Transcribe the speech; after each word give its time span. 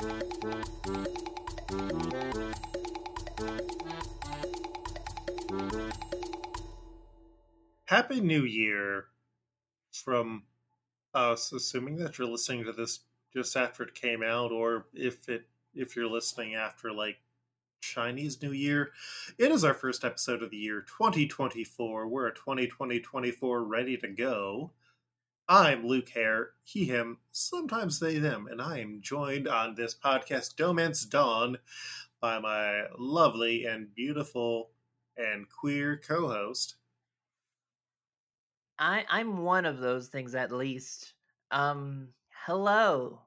Happy 0.00 0.08
New 8.22 8.44
Year 8.44 9.04
from 9.92 10.44
us, 11.12 11.52
assuming 11.52 11.96
that 11.96 12.16
you're 12.16 12.28
listening 12.28 12.64
to 12.64 12.72
this 12.72 13.00
just 13.34 13.54
after 13.58 13.82
it 13.82 13.94
came 13.94 14.22
out, 14.22 14.52
or 14.52 14.86
if 14.94 15.28
it 15.28 15.42
if 15.74 15.94
you're 15.94 16.08
listening 16.08 16.54
after 16.54 16.92
like 16.92 17.18
Chinese 17.82 18.40
New 18.40 18.52
Year. 18.52 18.92
It 19.36 19.52
is 19.52 19.64
our 19.64 19.74
first 19.74 20.02
episode 20.02 20.42
of 20.42 20.50
the 20.50 20.56
year 20.56 20.80
2024. 20.80 22.08
We're 22.08 22.28
at 22.28 22.36
2020-24 22.36 23.68
ready 23.68 23.98
to 23.98 24.08
go. 24.08 24.70
I'm 25.52 25.84
Luke 25.84 26.10
Hare, 26.10 26.50
he, 26.62 26.84
him, 26.84 27.18
sometimes 27.32 27.98
they, 27.98 28.18
them, 28.18 28.46
and 28.48 28.62
I 28.62 28.78
am 28.78 29.00
joined 29.02 29.48
on 29.48 29.74
this 29.74 29.96
podcast, 29.96 30.54
Dohmance 30.54 31.10
Dawn, 31.10 31.58
by 32.20 32.38
my 32.38 32.84
lovely 32.96 33.64
and 33.64 33.92
beautiful 33.92 34.70
and 35.16 35.46
queer 35.48 36.00
co-host. 36.06 36.76
I 38.78 39.04
I'm 39.10 39.38
one 39.38 39.64
of 39.64 39.80
those 39.80 40.06
things 40.06 40.36
at 40.36 40.52
least. 40.52 41.14
Um, 41.50 42.10
hello. 42.46 43.22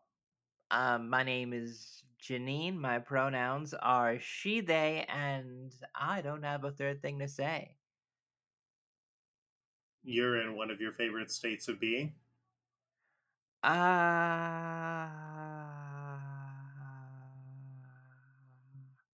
Um, 0.72 1.10
my 1.10 1.24
name 1.24 1.52
is 1.52 2.04
Janine. 2.22 2.78
My 2.78 3.00
pronouns 3.00 3.74
are 3.74 4.18
she, 4.22 4.62
they, 4.62 5.06
and 5.10 5.74
I 5.94 6.22
don't 6.22 6.44
have 6.44 6.64
a 6.64 6.72
third 6.72 7.02
thing 7.02 7.20
to 7.20 7.28
say. 7.28 7.76
You're 10.04 10.42
in 10.42 10.56
one 10.56 10.70
of 10.72 10.80
your 10.82 10.92
favorite 10.94 11.32
states 11.32 11.68
of 11.68 11.80
being. 11.80 12.14
Uh 13.64 15.08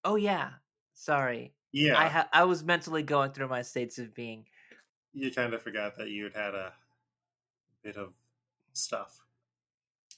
Oh 0.03 0.15
yeah. 0.15 0.53
Sorry. 0.93 1.53
Yeah, 1.71 1.97
I 1.99 2.07
ha- 2.09 2.29
I 2.33 2.43
was 2.45 2.63
mentally 2.63 3.03
going 3.03 3.31
through 3.31 3.47
my 3.47 3.61
states 3.61 3.99
of 3.99 4.13
being. 4.15 4.45
you 5.13 5.31
kind 5.31 5.53
of 5.53 5.61
forgot 5.61 5.95
that 5.97 6.09
you 6.09 6.23
had 6.25 6.33
had 6.35 6.55
a 6.55 6.73
bit 7.83 7.97
of 7.97 8.13
stuff. 8.73 9.19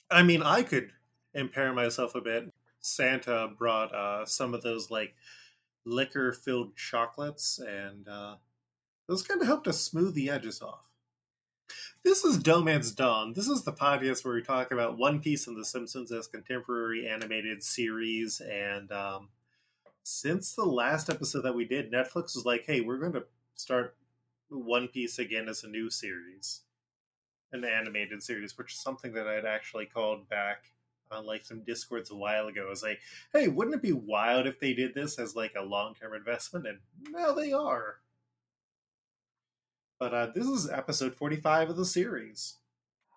I 0.09 0.23
mean, 0.23 0.43
I 0.43 0.63
could 0.63 0.91
impair 1.33 1.73
myself 1.73 2.15
a 2.15 2.21
bit. 2.21 2.51
Santa 2.79 3.49
brought 3.57 3.93
uh, 3.93 4.25
some 4.25 4.53
of 4.53 4.61
those 4.61 4.91
like 4.91 5.15
liquor 5.85 6.33
filled 6.33 6.75
chocolates, 6.75 7.59
and 7.59 8.07
uh, 8.07 8.37
those 9.11 9.23
kind 9.23 9.41
of 9.41 9.47
helped 9.47 9.65
to 9.65 9.73
smooth 9.73 10.15
the 10.15 10.29
edges 10.29 10.61
off. 10.61 10.85
This 12.01 12.23
is 12.23 12.39
Dohmance 12.39 12.95
Dawn. 12.95 13.33
This 13.33 13.49
is 13.49 13.63
the 13.63 13.73
podcast 13.73 14.23
where 14.23 14.35
we 14.35 14.41
talk 14.41 14.71
about 14.71 14.97
One 14.97 15.19
Piece 15.19 15.47
and 15.47 15.57
The 15.57 15.65
Simpsons 15.65 16.13
as 16.13 16.27
contemporary 16.27 17.09
animated 17.09 17.61
series. 17.61 18.39
And 18.39 18.89
um, 18.93 19.27
since 20.03 20.55
the 20.55 20.63
last 20.63 21.09
episode 21.09 21.41
that 21.41 21.53
we 21.53 21.65
did, 21.65 21.91
Netflix 21.91 22.35
was 22.35 22.45
like, 22.45 22.63
hey, 22.65 22.79
we're 22.79 22.99
going 22.99 23.11
to 23.11 23.25
start 23.55 23.97
One 24.47 24.87
Piece 24.87 25.19
again 25.19 25.49
as 25.49 25.65
a 25.65 25.67
new 25.67 25.89
series, 25.89 26.61
an 27.51 27.65
animated 27.65 28.23
series, 28.23 28.57
which 28.57 28.71
is 28.71 28.79
something 28.79 29.11
that 29.11 29.27
I'd 29.27 29.43
actually 29.43 29.87
called 29.87 30.29
back 30.29 30.71
on 31.11 31.25
like 31.25 31.43
some 31.43 31.65
discords 31.65 32.11
a 32.11 32.15
while 32.15 32.47
ago. 32.47 32.65
I 32.65 32.69
was 32.69 32.81
like, 32.81 33.01
hey, 33.33 33.49
wouldn't 33.49 33.75
it 33.75 33.81
be 33.81 33.91
wild 33.91 34.47
if 34.47 34.57
they 34.61 34.71
did 34.71 34.93
this 34.95 35.19
as 35.19 35.35
like 35.35 35.55
a 35.57 35.65
long 35.65 35.95
term 35.95 36.13
investment? 36.13 36.65
And 36.65 36.77
now 37.11 37.33
they 37.33 37.51
are. 37.51 37.97
But 40.01 40.15
uh, 40.15 40.27
this 40.33 40.47
is 40.47 40.67
episode 40.67 41.13
45 41.13 41.69
of 41.69 41.77
the 41.77 41.85
series. 41.85 42.55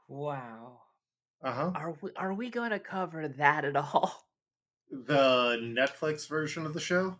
Wow. 0.06 0.82
Uh 1.42 1.52
huh. 1.52 1.72
Are 1.74 1.96
we 2.02 2.10
are 2.14 2.34
we 2.34 2.50
going 2.50 2.72
to 2.72 2.78
cover 2.78 3.26
that 3.26 3.64
at 3.64 3.74
all? 3.74 4.28
The 4.90 5.56
Netflix 5.62 6.28
version 6.28 6.66
of 6.66 6.74
the 6.74 6.80
show? 6.80 7.18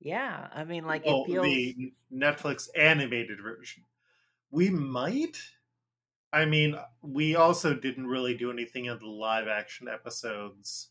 Yeah, 0.00 0.48
I 0.52 0.64
mean, 0.64 0.84
like 0.84 1.04
oh, 1.06 1.24
it 1.24 1.28
feels. 1.28 1.46
the 1.46 1.94
Netflix 2.14 2.68
animated 2.76 3.40
version. 3.42 3.84
We 4.50 4.68
might. 4.68 5.38
I 6.30 6.44
mean, 6.44 6.76
we 7.00 7.36
also 7.36 7.72
didn't 7.72 8.06
really 8.06 8.36
do 8.36 8.50
anything 8.50 8.84
in 8.84 8.98
the 8.98 9.06
live 9.06 9.48
action 9.48 9.88
episodes, 9.88 10.90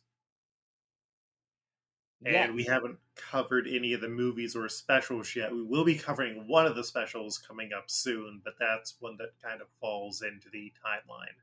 and 2.26 2.54
we 2.56 2.64
haven't 2.66 3.00
covered 3.16 3.68
any 3.68 3.94
of 3.94 4.02
the 4.02 4.10
movies 4.10 4.56
or 4.56 4.68
specials 4.70 5.36
yet. 5.36 5.52
We 5.52 5.64
will 5.64 5.86
be 5.86 5.98
covering 5.98 6.48
one 6.48 6.66
of 6.66 6.76
the 6.76 6.84
specials 6.84 7.38
coming 7.38 7.74
up 7.74 7.90
soon, 7.90 8.42
but 8.44 8.56
that's 8.60 9.00
one 9.02 9.18
that 9.18 9.40
kind 9.42 9.62
of 9.62 9.70
falls 9.80 10.22
into 10.22 10.50
the 10.50 10.74
timeline 10.84 11.38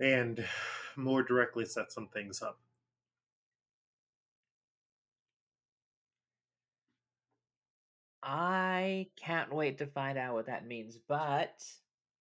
and 0.00 0.44
more 0.96 1.22
directly 1.22 1.64
sets 1.64 1.94
some 1.94 2.08
things 2.08 2.42
up. 2.42 2.60
I 8.22 9.10
can't 9.16 9.54
wait 9.54 9.78
to 9.78 9.86
find 9.86 10.18
out 10.18 10.34
what 10.34 10.46
that 10.46 10.66
means, 10.66 10.98
but 10.98 11.62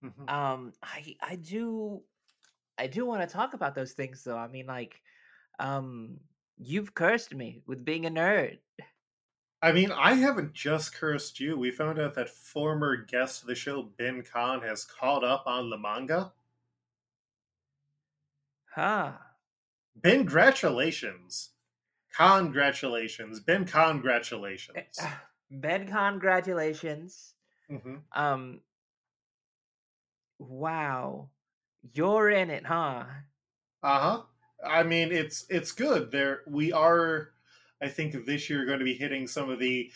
Mhm. 0.02 0.28
um 0.28 0.74
I 0.84 1.18
I 1.22 1.35
do 1.38 2.06
I 2.78 2.88
do 2.88 3.06
want 3.06 3.24
to 3.24 3.34
talk 3.34 3.53
about 3.56 3.75
those 3.75 3.94
things 3.94 4.24
though. 4.24 4.38
I 4.38 4.47
mean 4.47 4.68
like 4.68 5.02
um 5.59 6.22
you've 6.57 6.94
cursed 6.94 7.34
me 7.34 7.62
with 7.66 7.85
being 7.85 8.06
a 8.06 8.09
nerd. 8.09 8.59
I 9.62 9.72
mean, 9.72 9.91
I 9.91 10.16
haven't 10.16 10.53
just 10.53 10.95
cursed 10.95 11.40
you. 11.40 11.56
We 11.59 11.69
found 11.69 12.00
out 12.00 12.16
that 12.16 12.28
former 12.28 12.95
guest 12.97 13.41
of 13.44 13.47
the 13.47 13.53
show, 13.53 13.84
Ben 13.84 14.23
Khan, 14.23 14.62
has 14.63 14.84
caught 14.84 15.23
up 15.23 15.46
on 15.46 15.69
the 15.69 15.78
manga. 15.78 16.34
Huh. 18.75 19.17
Ben, 19.96 20.19
congratulations. 20.19 21.51
Congratulations. 22.16 23.40
Ben, 23.41 23.66
Eh, 24.73 24.84
congratulations. 24.85 25.09
Ben 25.50 25.88
congratulations. 25.88 27.35
hmm 27.69 27.97
Um 28.13 28.63
wow. 30.40 31.29
You're 31.94 32.29
in 32.31 32.50
it, 32.50 32.66
huh? 32.66 33.06
Uh 33.81 34.00
huh. 34.00 34.23
I 34.66 34.84
mean, 34.84 35.12
it's 35.12 35.45
it's 35.50 35.72
good. 35.72 36.12
There, 36.12 36.41
we 36.47 36.72
are. 36.72 37.29
I 37.81 37.90
think 37.90 38.25
this 38.25 38.50
year 38.50 38.66
going 38.66 38.79
to 38.79 38.85
be 38.85 38.95
hitting 38.95 39.28
some 39.28 39.50
of 39.50 39.59
the 39.59 39.91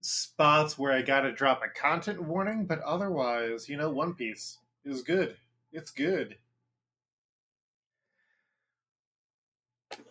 spots 0.00 0.78
where 0.78 0.92
I 0.92 1.02
got 1.02 1.22
to 1.22 1.32
drop 1.32 1.62
a 1.62 1.68
content 1.68 2.22
warning, 2.22 2.66
but 2.66 2.80
otherwise, 2.82 3.68
you 3.68 3.76
know, 3.76 3.90
One 3.90 4.14
Piece 4.14 4.58
is 4.84 5.02
good. 5.02 5.36
It's 5.72 5.90
good. 5.90 6.36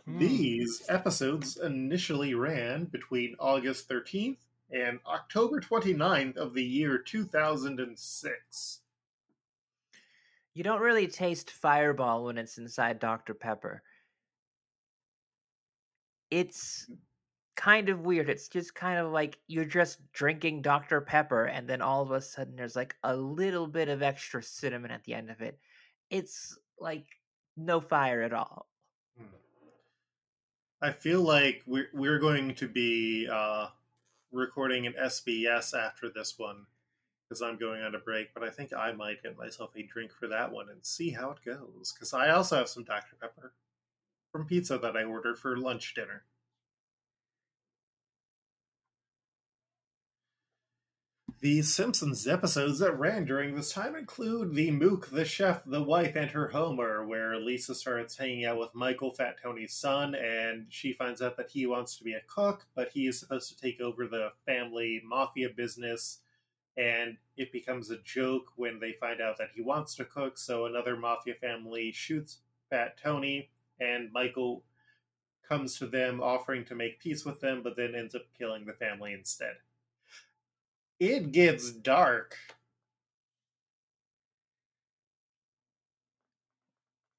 Hmm. 0.06 0.20
These 0.20 0.84
episodes 0.90 1.58
initially 1.58 2.34
ran 2.34 2.86
between 2.86 3.36
August 3.40 3.90
13th 3.90 4.38
and 4.72 5.00
October 5.08 5.60
29th 5.60 6.38
of 6.38 6.54
the 6.54 6.64
year 6.64 6.98
2006. 6.98 8.80
You 10.60 10.64
don't 10.64 10.82
really 10.82 11.08
taste 11.08 11.52
fireball 11.52 12.26
when 12.26 12.38
it's 12.38 12.58
inside 12.58 13.00
Dr. 13.00 13.34
Pepper. 13.34 13.82
It's 16.30 16.92
kind 17.56 17.88
of 17.88 18.04
weird. 18.04 18.30
It's 18.30 18.50
just 18.50 18.76
kind 18.76 19.00
of 19.00 19.14
like 19.14 19.40
you're 19.48 19.64
just 19.64 20.00
drinking 20.12 20.64
Dr. 20.64 21.00
Pepper, 21.00 21.46
and 21.46 21.66
then 21.66 21.82
all 21.82 22.02
of 22.02 22.12
a 22.12 22.20
sudden 22.20 22.58
there's 22.58 22.76
like 22.76 22.94
a 23.06 23.16
little 23.16 23.68
bit 23.68 23.88
of 23.88 24.02
extra 24.02 24.44
cinnamon 24.44 24.92
at 24.92 25.02
the 25.06 25.14
end 25.14 25.30
of 25.30 25.40
it. 25.40 25.58
It's 26.10 26.60
like 26.78 27.06
no 27.56 27.80
fire 27.80 28.22
at 28.22 28.34
all. 28.34 28.68
Hmm. 29.18 29.28
I 30.82 30.92
feel 30.92 31.22
like 31.22 31.62
we're, 31.68 31.88
we're 31.94 32.20
going 32.20 32.54
to 32.56 32.68
be 32.68 33.30
uh, 33.32 33.68
recording 34.34 34.88
an 34.88 34.96
SBS 35.02 35.74
after 35.74 36.10
this 36.14 36.34
one 36.36 36.66
because 37.30 37.42
I'm 37.42 37.58
going 37.58 37.82
on 37.84 37.94
a 37.94 38.00
break, 38.00 38.34
but 38.34 38.44
I 38.44 38.50
think 38.50 38.74
I 38.74 38.92
might 38.92 39.22
get 39.22 39.38
myself 39.38 39.72
a 39.76 39.84
drink 39.84 40.12
for 40.12 40.28
that 40.28 40.52
one 40.52 40.70
and 40.70 40.84
see 40.84 41.12
how 41.12 41.30
it 41.32 41.46
goes 41.46 41.94
because 41.94 42.14
I 42.14 42.32
also 42.32 42.58
have 42.58 42.70
some 42.70 42.84
Dr. 42.84 43.16
Pepper 43.22 43.54
from 44.32 44.46
pizza 44.46 44.80
that 44.80 44.98
I 44.98 45.04
ordered 45.04 45.38
for 45.38 45.58
lunch 45.58 45.94
dinner. 45.94 46.24
The 51.42 51.62
Simpsons 51.62 52.28
episodes 52.28 52.80
that 52.80 53.00
ran 53.00 53.24
during 53.24 53.56
this 53.56 53.72
time 53.72 53.96
include 53.96 54.56
the 54.56 54.72
Mook, 54.72 55.10
the 55.10 55.24
Chef, 55.24 55.64
the 55.66 55.82
Wife, 55.82 56.18
and 56.18 56.30
her 56.32 56.50
Homer, 56.50 57.06
where 57.08 57.38
Lisa 57.38 57.74
starts 57.74 58.18
hanging 58.18 58.44
out 58.44 58.60
with 58.60 58.76
Michael, 58.76 59.14
Fat 59.14 59.38
Tony's 59.42 59.74
son, 59.74 60.16
and 60.16 60.66
she 60.68 60.92
finds 60.92 61.22
out 61.22 61.38
that 61.38 61.50
he 61.50 61.66
wants 61.66 61.96
to 61.96 62.04
be 62.04 62.12
a 62.12 62.22
cook, 62.28 62.66
but 62.76 62.90
he 62.90 63.08
is 63.08 63.18
supposed 63.18 63.48
to 63.50 63.58
take 63.58 63.80
over 63.80 64.06
the 64.06 64.34
family 64.46 65.02
mafia 65.06 65.48
business, 65.48 66.20
and 66.78 67.18
it 67.38 67.52
becomes 67.52 67.90
a 67.90 67.98
joke 68.00 68.52
when 68.56 68.80
they 68.80 68.94
find 68.94 69.22
out 69.22 69.38
that 69.38 69.50
he 69.54 69.62
wants 69.62 69.96
to 69.96 70.06
cook, 70.06 70.38
so 70.38 70.66
another 70.66 70.96
mafia 70.96 71.36
family 71.36 71.92
shoots 71.92 72.40
Fat 72.70 72.98
Tony, 73.02 73.50
and 73.80 74.12
Michael 74.12 74.64
comes 75.48 75.78
to 75.80 75.88
them 75.88 76.22
offering 76.22 76.64
to 76.66 76.76
make 76.76 77.00
peace 77.00 77.26
with 77.26 77.42
them, 77.42 77.64
but 77.64 77.76
then 77.76 77.96
ends 77.96 78.14
up 78.14 78.22
killing 78.38 78.66
the 78.66 78.74
family 78.74 79.14
instead. 79.14 79.56
It 81.00 81.32
gets 81.32 81.72
dark. 81.72 82.38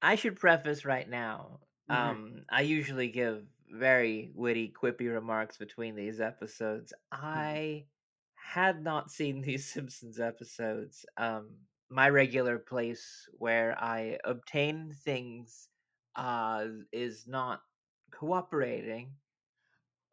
I 0.01 0.15
should 0.15 0.39
preface 0.39 0.85
right 0.85 1.07
now. 1.07 1.59
Mhm. 1.89 1.95
Um, 1.95 2.45
I 2.49 2.61
usually 2.61 3.09
give 3.09 3.45
very 3.69 4.31
witty, 4.33 4.69
quippy 4.71 5.11
remarks 5.11 5.57
between 5.57 5.95
these 5.95 6.19
episodes. 6.19 6.93
I 7.11 7.85
had 8.53 8.83
not 8.83 9.11
seen 9.11 9.41
these 9.41 9.67
Simpsons 9.73 10.19
episodes. 10.19 11.05
Um, 11.17 11.67
my 11.89 12.09
regular 12.09 12.59
place 12.59 13.27
where 13.33 13.77
I 13.81 14.19
obtain 14.23 14.93
things 14.93 15.69
uh, 16.15 16.67
is 16.91 17.27
not 17.27 17.61
cooperating. 18.11 19.17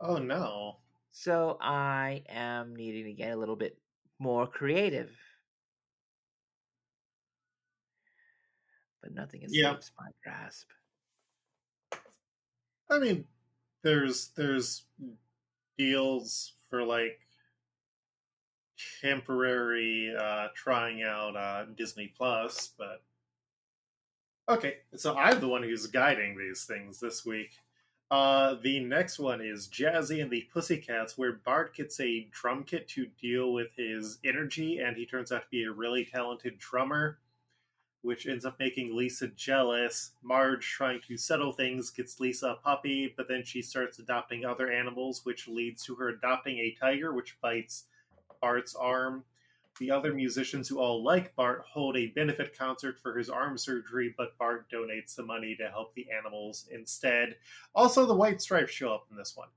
Oh 0.00 0.19
no. 0.19 0.81
So 1.11 1.58
I 1.61 2.25
am 2.29 2.75
needing 2.75 3.05
to 3.06 3.12
get 3.12 3.32
a 3.32 3.37
little 3.37 3.56
bit 3.56 3.82
more 4.19 4.46
creative. 4.46 5.19
But 9.00 9.11
nothing 9.12 9.43
Yeah. 9.46 9.79
escapes 9.79 9.90
my 9.99 10.12
grasp. 10.23 10.70
I 12.90 12.99
mean, 12.99 13.26
there's 13.82 14.31
there's 14.31 14.85
deals 15.79 16.55
for 16.70 16.85
like 16.85 17.27
temporary 19.00 20.14
uh 20.18 20.48
trying 20.54 21.02
out 21.02 21.36
uh 21.36 21.64
Disney 21.76 22.12
Plus, 22.16 22.70
but 22.78 23.02
okay, 24.48 24.78
so 24.96 25.16
I'm 25.16 25.40
the 25.40 25.48
one 25.48 25.62
who's 25.62 25.86
guiding 25.86 26.36
these 26.36 26.64
things 26.64 27.00
this 27.00 27.24
week. 27.24 27.50
Uh 28.10 28.56
the 28.62 28.80
next 28.80 29.18
one 29.18 29.40
is 29.40 29.68
Jazzy 29.68 30.22
and 30.22 30.30
the 30.30 30.48
Pussycats, 30.52 31.16
where 31.18 31.40
Bart 31.44 31.74
gets 31.74 32.00
a 32.00 32.28
drum 32.30 32.64
kit 32.64 32.88
to 32.90 33.06
deal 33.20 33.52
with 33.52 33.68
his 33.76 34.18
energy, 34.24 34.78
and 34.78 34.96
he 34.96 35.06
turns 35.06 35.32
out 35.32 35.42
to 35.42 35.48
be 35.50 35.64
a 35.64 35.72
really 35.72 36.04
talented 36.04 36.58
drummer 36.58 37.18
which 38.02 38.26
ends 38.26 38.44
up 38.44 38.58
making 38.58 38.96
Lisa 38.96 39.28
jealous. 39.28 40.12
Marge, 40.22 40.66
trying 40.66 41.00
to 41.06 41.16
settle 41.16 41.52
things, 41.52 41.90
gets 41.90 42.20
Lisa 42.20 42.50
a 42.50 42.54
puppy, 42.54 43.12
but 43.16 43.28
then 43.28 43.42
she 43.44 43.60
starts 43.60 43.98
adopting 43.98 44.44
other 44.44 44.70
animals, 44.70 45.24
which 45.24 45.48
leads 45.48 45.84
to 45.84 45.94
her 45.96 46.08
adopting 46.08 46.58
a 46.58 46.76
tiger, 46.80 47.12
which 47.12 47.38
bites 47.40 47.84
Bart's 48.40 48.75
arm. 48.75 49.25
The 49.79 49.90
other 49.93 50.12
musicians 50.12 50.69
who 50.69 50.81
all 50.81 51.05
like 51.05 51.37
Bart 51.37 51.62
hold 51.70 51.96
a 51.96 52.08
benefit 52.08 52.58
concert 52.58 52.99
for 53.00 53.17
his 53.17 53.31
arm 53.31 53.56
surgery, 53.56 54.12
but 54.17 54.37
Bart 54.37 54.69
donates 54.70 55.14
the 55.14 55.23
money 55.23 55.55
to 55.56 55.69
help 55.69 55.94
the 55.94 56.06
animals 56.11 56.67
instead. 56.70 57.37
Also, 57.75 58.05
the 58.05 58.14
White 58.14 58.43
Stripes 58.43 58.73
show 58.73 58.93
up 58.93 59.06
in 59.11 59.17
this 59.17 59.37
one. 59.37 59.49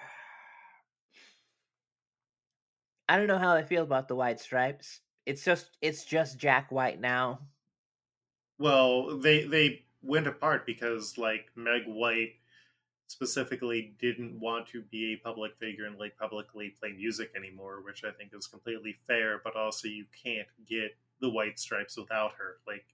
I 3.09 3.17
don't 3.17 3.27
know 3.27 3.37
how 3.37 3.53
I 3.53 3.63
feel 3.63 3.83
about 3.83 4.07
the 4.07 4.15
white 4.15 4.39
stripes. 4.39 5.01
It's 5.25 5.43
just 5.43 5.77
it's 5.81 6.05
just 6.05 6.39
Jack 6.39 6.71
White 6.71 7.01
now. 7.01 7.41
Well, 8.57 9.17
they 9.17 9.45
they 9.45 9.83
went 10.01 10.27
apart 10.27 10.65
because 10.65 11.17
like 11.17 11.49
Meg 11.55 11.83
White 11.87 12.35
specifically 13.07 13.93
didn't 13.99 14.39
want 14.39 14.67
to 14.67 14.81
be 14.81 15.13
a 15.13 15.23
public 15.23 15.55
figure 15.59 15.85
and 15.85 15.97
like 15.99 16.17
publicly 16.17 16.73
play 16.79 16.91
music 16.91 17.31
anymore, 17.35 17.81
which 17.83 18.03
I 18.03 18.11
think 18.11 18.31
is 18.33 18.47
completely 18.47 18.95
fair, 19.07 19.41
but 19.43 19.55
also 19.55 19.87
you 19.87 20.05
can't 20.23 20.47
get 20.67 20.95
the 21.21 21.29
White 21.29 21.59
Stripes 21.59 21.97
without 21.97 22.31
her. 22.37 22.57
Like 22.67 22.85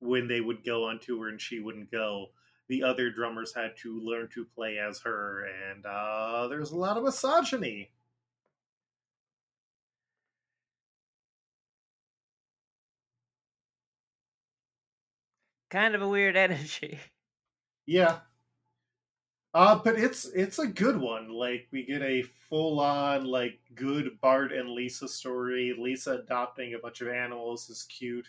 when 0.00 0.26
they 0.28 0.40
would 0.40 0.64
go 0.64 0.84
on 0.84 0.98
tour 0.98 1.28
and 1.28 1.40
she 1.40 1.60
wouldn't 1.60 1.90
go, 1.90 2.30
the 2.68 2.82
other 2.82 3.10
drummers 3.10 3.54
had 3.54 3.76
to 3.78 4.00
learn 4.00 4.28
to 4.34 4.44
play 4.44 4.78
as 4.78 5.00
her, 5.00 5.44
and 5.44 5.84
uh, 5.84 6.48
there's 6.48 6.70
a 6.70 6.76
lot 6.76 6.96
of 6.96 7.04
misogyny. 7.04 7.90
Kind 15.70 15.94
of 15.94 16.02
a 16.02 16.08
weird 16.08 16.36
energy. 16.38 16.98
Yeah. 17.86 18.20
Uh, 19.54 19.78
but 19.84 19.98
it's 19.98 20.24
it's 20.26 20.58
a 20.58 20.66
good 20.66 20.98
one. 20.98 21.28
Like 21.28 21.68
we 21.70 21.84
get 21.84 22.00
a 22.02 22.22
full 22.22 22.80
on 22.80 23.24
like 23.24 23.60
good 23.74 24.18
Bart 24.20 24.50
and 24.52 24.70
Lisa 24.70 25.06
story. 25.08 25.74
Lisa 25.78 26.12
adopting 26.12 26.72
a 26.74 26.78
bunch 26.78 27.02
of 27.02 27.08
animals 27.08 27.68
is 27.68 27.82
cute, 27.82 28.28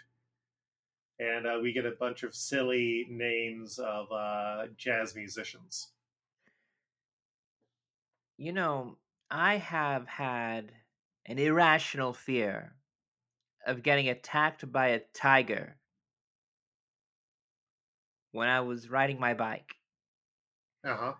and 1.19 1.47
uh, 1.47 1.59
we 1.61 1.71
get 1.71 1.85
a 1.85 1.91
bunch 1.91 2.23
of 2.23 2.35
silly 2.35 3.07
names 3.09 3.79
of 3.79 4.11
uh, 4.11 4.67
jazz 4.75 5.15
musicians. 5.15 5.89
You 8.37 8.51
know, 8.51 8.97
I 9.31 9.57
have 9.57 10.07
had 10.07 10.73
an 11.25 11.39
irrational 11.39 12.13
fear 12.13 12.75
of 13.65 13.81
getting 13.81 14.09
attacked 14.09 14.69
by 14.69 14.87
a 14.87 15.01
tiger 15.13 15.77
when 18.33 18.49
I 18.49 18.59
was 18.59 18.89
riding 18.89 19.19
my 19.19 19.33
bike. 19.33 19.75
Uh 20.83 20.95
huh. 20.97 21.13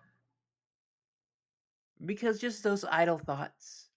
Because 2.06 2.40
just 2.40 2.64
those 2.64 2.84
idle 2.86 3.18
thoughts, 3.20 3.90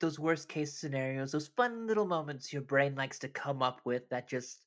those 0.00 0.18
worst 0.18 0.48
case 0.48 0.74
scenarios, 0.74 1.32
those 1.32 1.48
fun 1.48 1.86
little 1.86 2.06
moments 2.06 2.52
your 2.52 2.62
brain 2.62 2.94
likes 2.94 3.18
to 3.20 3.28
come 3.28 3.62
up 3.62 3.80
with 3.84 4.08
that 4.10 4.28
just, 4.28 4.66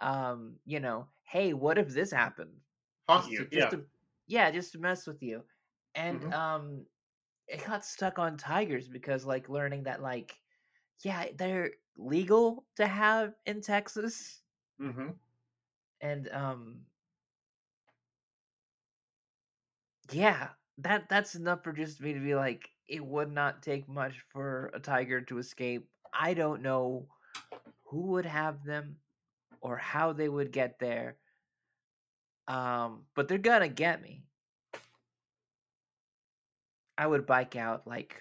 um, 0.00 0.60
you 0.64 0.80
know, 0.80 1.08
hey, 1.24 1.54
what 1.54 1.78
if 1.78 1.88
this 1.90 2.10
happened? 2.12 2.60
Haunt 3.08 3.30
Just 3.30 3.48
you, 3.48 3.48
yeah. 3.50 3.70
to- 3.70 3.86
yeah, 4.26 4.50
just 4.50 4.72
to 4.72 4.78
mess 4.78 5.06
with 5.06 5.22
you. 5.22 5.46
And 5.94 6.24
Mhm. 6.24 6.32
um, 6.32 6.86
it 7.48 7.64
got 7.66 7.84
stuck 7.84 8.18
on 8.18 8.36
tigers 8.38 8.88
because, 8.88 9.26
like, 9.26 9.48
learning 9.48 9.84
that, 9.84 10.02
like, 10.02 10.42
yeah, 11.04 11.28
they're 11.36 11.72
legal 11.96 12.66
to 12.76 12.86
have 12.86 13.34
in 13.46 13.60
Texas, 13.62 14.44
Mm-hmm. 14.80 15.10
and 16.00 16.28
um, 16.28 16.86
yeah, 20.14 20.54
that 20.78 21.08
that's 21.08 21.34
enough 21.34 21.64
for 21.64 21.72
just 21.72 22.00
me 22.00 22.12
to 22.14 22.20
be 22.20 22.34
like, 22.34 22.70
it 22.88 23.04
would 23.04 23.32
not 23.32 23.62
take 23.62 23.88
much 23.88 24.20
for 24.20 24.70
a 24.74 24.80
tiger 24.80 25.20
to 25.22 25.38
escape. 25.38 25.90
I 26.12 26.34
don't 26.34 26.62
know 26.62 27.08
who 27.84 28.02
would 28.12 28.26
have 28.26 28.64
them 28.64 29.00
or 29.60 29.78
how 29.78 30.12
they 30.12 30.28
would 30.28 30.52
get 30.52 30.78
there. 30.80 31.18
Um, 32.48 33.06
but 33.14 33.28
they're 33.28 33.38
gonna 33.38 33.68
get 33.68 34.02
me. 34.02 34.26
I 36.98 37.06
would 37.06 37.24
bike 37.26 37.54
out 37.56 37.86
like 37.86 38.20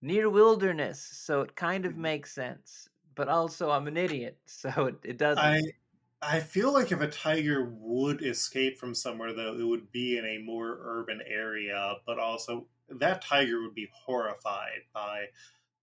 near 0.00 0.28
wilderness, 0.30 1.00
so 1.02 1.42
it 1.42 1.56
kind 1.56 1.84
of 1.86 1.94
Mhm. 1.94 2.00
makes 2.00 2.32
sense. 2.32 2.88
But 3.14 3.28
also, 3.28 3.70
I'm 3.70 3.86
an 3.88 3.96
idiot, 3.96 4.40
so 4.46 4.86
it, 4.86 5.00
it 5.04 5.18
doesn't. 5.18 5.58
I 5.58 5.76
I 6.20 6.40
feel 6.40 6.72
like 6.72 6.92
if 6.92 7.00
a 7.00 7.08
tiger 7.10 7.64
would 7.64 8.22
escape 8.22 8.78
from 8.78 8.94
somewhere, 8.94 9.32
though, 9.32 9.54
it 9.58 9.62
would 9.64 9.90
be 9.92 10.18
in 10.18 10.26
a 10.26 10.36
more 10.38 10.78
urban 10.82 11.22
area. 11.22 11.96
But 12.04 12.18
also, 12.18 12.68
that 12.88 13.22
tiger 13.22 13.62
would 13.62 13.74
be 13.74 13.90
horrified 13.92 14.82
by 14.92 15.30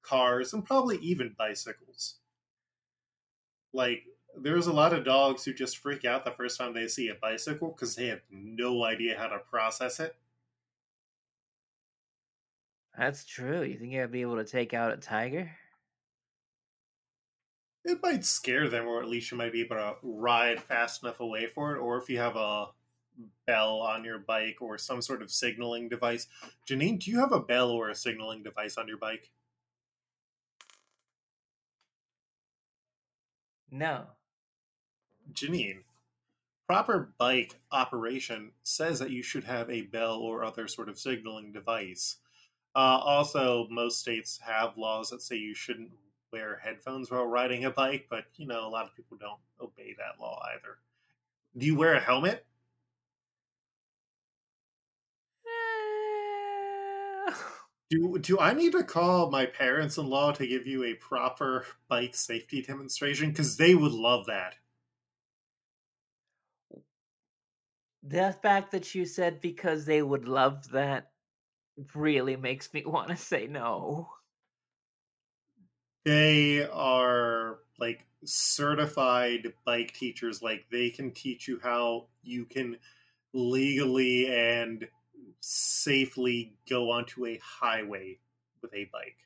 cars 0.03 0.53
and 0.53 0.65
probably 0.65 0.97
even 0.99 1.33
bicycles. 1.33 2.19
Like, 3.73 4.05
there's 4.35 4.67
a 4.67 4.73
lot 4.73 4.93
of 4.93 5.03
dogs 5.03 5.43
who 5.43 5.53
just 5.53 5.77
freak 5.77 6.05
out 6.05 6.23
the 6.25 6.31
first 6.31 6.57
time 6.57 6.73
they 6.73 6.87
see 6.87 7.09
a 7.09 7.15
bicycle 7.15 7.69
because 7.71 7.95
they 7.95 8.07
have 8.07 8.21
no 8.29 8.83
idea 8.83 9.17
how 9.17 9.27
to 9.27 9.39
process 9.39 9.99
it. 9.99 10.15
That's 12.97 13.25
true. 13.25 13.61
You 13.61 13.77
think 13.77 13.93
I'd 13.95 14.11
be 14.11 14.21
able 14.21 14.37
to 14.37 14.45
take 14.45 14.73
out 14.73 14.91
a 14.93 14.97
tiger? 14.97 15.55
It 17.85 17.99
might 18.01 18.23
scare 18.25 18.69
them, 18.69 18.87
or 18.87 19.01
at 19.01 19.09
least 19.09 19.31
you 19.31 19.37
might 19.37 19.51
be 19.51 19.61
able 19.61 19.75
to 19.75 19.95
ride 20.01 20.61
fast 20.61 21.03
enough 21.03 21.19
away 21.19 21.47
for 21.47 21.75
it. 21.75 21.79
Or 21.79 21.97
if 21.97 22.09
you 22.09 22.17
have 22.17 22.35
a 22.35 22.67
bell 23.45 23.79
on 23.81 24.03
your 24.03 24.19
bike 24.19 24.57
or 24.61 24.77
some 24.77 25.01
sort 25.01 25.21
of 25.21 25.31
signaling 25.31 25.89
device. 25.89 26.27
Janine, 26.67 26.99
do 26.99 27.11
you 27.11 27.19
have 27.19 27.31
a 27.31 27.39
bell 27.39 27.69
or 27.69 27.89
a 27.89 27.95
signaling 27.95 28.43
device 28.43 28.77
on 28.77 28.87
your 28.87 28.97
bike? 28.97 29.29
No. 33.71 34.05
Janine, 35.33 35.79
proper 36.67 37.13
bike 37.17 37.55
operation 37.71 38.51
says 38.61 38.99
that 38.99 39.09
you 39.09 39.23
should 39.23 39.43
have 39.43 39.69
a 39.69 39.81
bell 39.81 40.17
or 40.17 40.43
other 40.43 40.67
sort 40.67 40.89
of 40.89 40.99
signaling 40.99 41.51
device. 41.51 42.17
Uh, 42.75 42.99
also, 43.03 43.67
most 43.69 43.99
states 43.99 44.39
have 44.45 44.77
laws 44.77 45.09
that 45.09 45.21
say 45.21 45.37
you 45.37 45.55
shouldn't 45.55 45.91
wear 46.33 46.59
headphones 46.61 47.09
while 47.11 47.25
riding 47.25 47.63
a 47.65 47.71
bike, 47.71 48.07
but 48.09 48.25
you 48.35 48.47
know, 48.47 48.67
a 48.67 48.69
lot 48.69 48.85
of 48.85 48.95
people 48.95 49.17
don't 49.17 49.39
obey 49.61 49.95
that 49.97 50.19
law 50.19 50.41
either. 50.55 50.79
Do 51.57 51.65
you 51.65 51.75
wear 51.75 51.93
a 51.93 51.99
helmet? 51.99 52.45
Do 57.89 58.17
do 58.17 58.39
I 58.39 58.53
need 58.53 58.71
to 58.71 58.83
call 58.83 59.29
my 59.29 59.45
parents 59.45 59.97
in 59.97 60.09
law 60.09 60.31
to 60.31 60.47
give 60.47 60.65
you 60.65 60.83
a 60.83 60.95
proper 60.95 61.65
bike 61.87 62.15
safety 62.15 62.63
demonstration? 62.63 63.29
Because 63.29 63.55
they 63.57 63.75
would 63.75 63.91
love 63.91 64.25
that. 64.25 64.55
The 68.03 68.33
fact 68.41 68.71
that 68.71 68.95
you 68.95 69.05
said 69.05 69.39
because 69.41 69.85
they 69.85 70.01
would 70.01 70.27
love 70.27 70.69
that 70.71 71.11
really 71.95 72.35
makes 72.35 72.73
me 72.73 72.83
want 72.85 73.09
to 73.09 73.15
say 73.15 73.47
no. 73.47 74.09
They 76.05 76.67
are 76.69 77.59
like 77.79 78.05
certified 78.25 79.53
bike 79.65 79.93
teachers. 79.93 80.41
Like 80.41 80.65
they 80.69 80.89
can 80.89 81.11
teach 81.11 81.47
you 81.47 81.59
how 81.61 82.07
you 82.23 82.45
can 82.45 82.77
legally 83.33 84.27
and 84.33 84.87
safely 85.39 86.55
go 86.69 86.91
onto 86.91 87.25
a 87.25 87.37
highway 87.37 88.19
with 88.61 88.73
a 88.73 88.85
bike. 88.85 89.17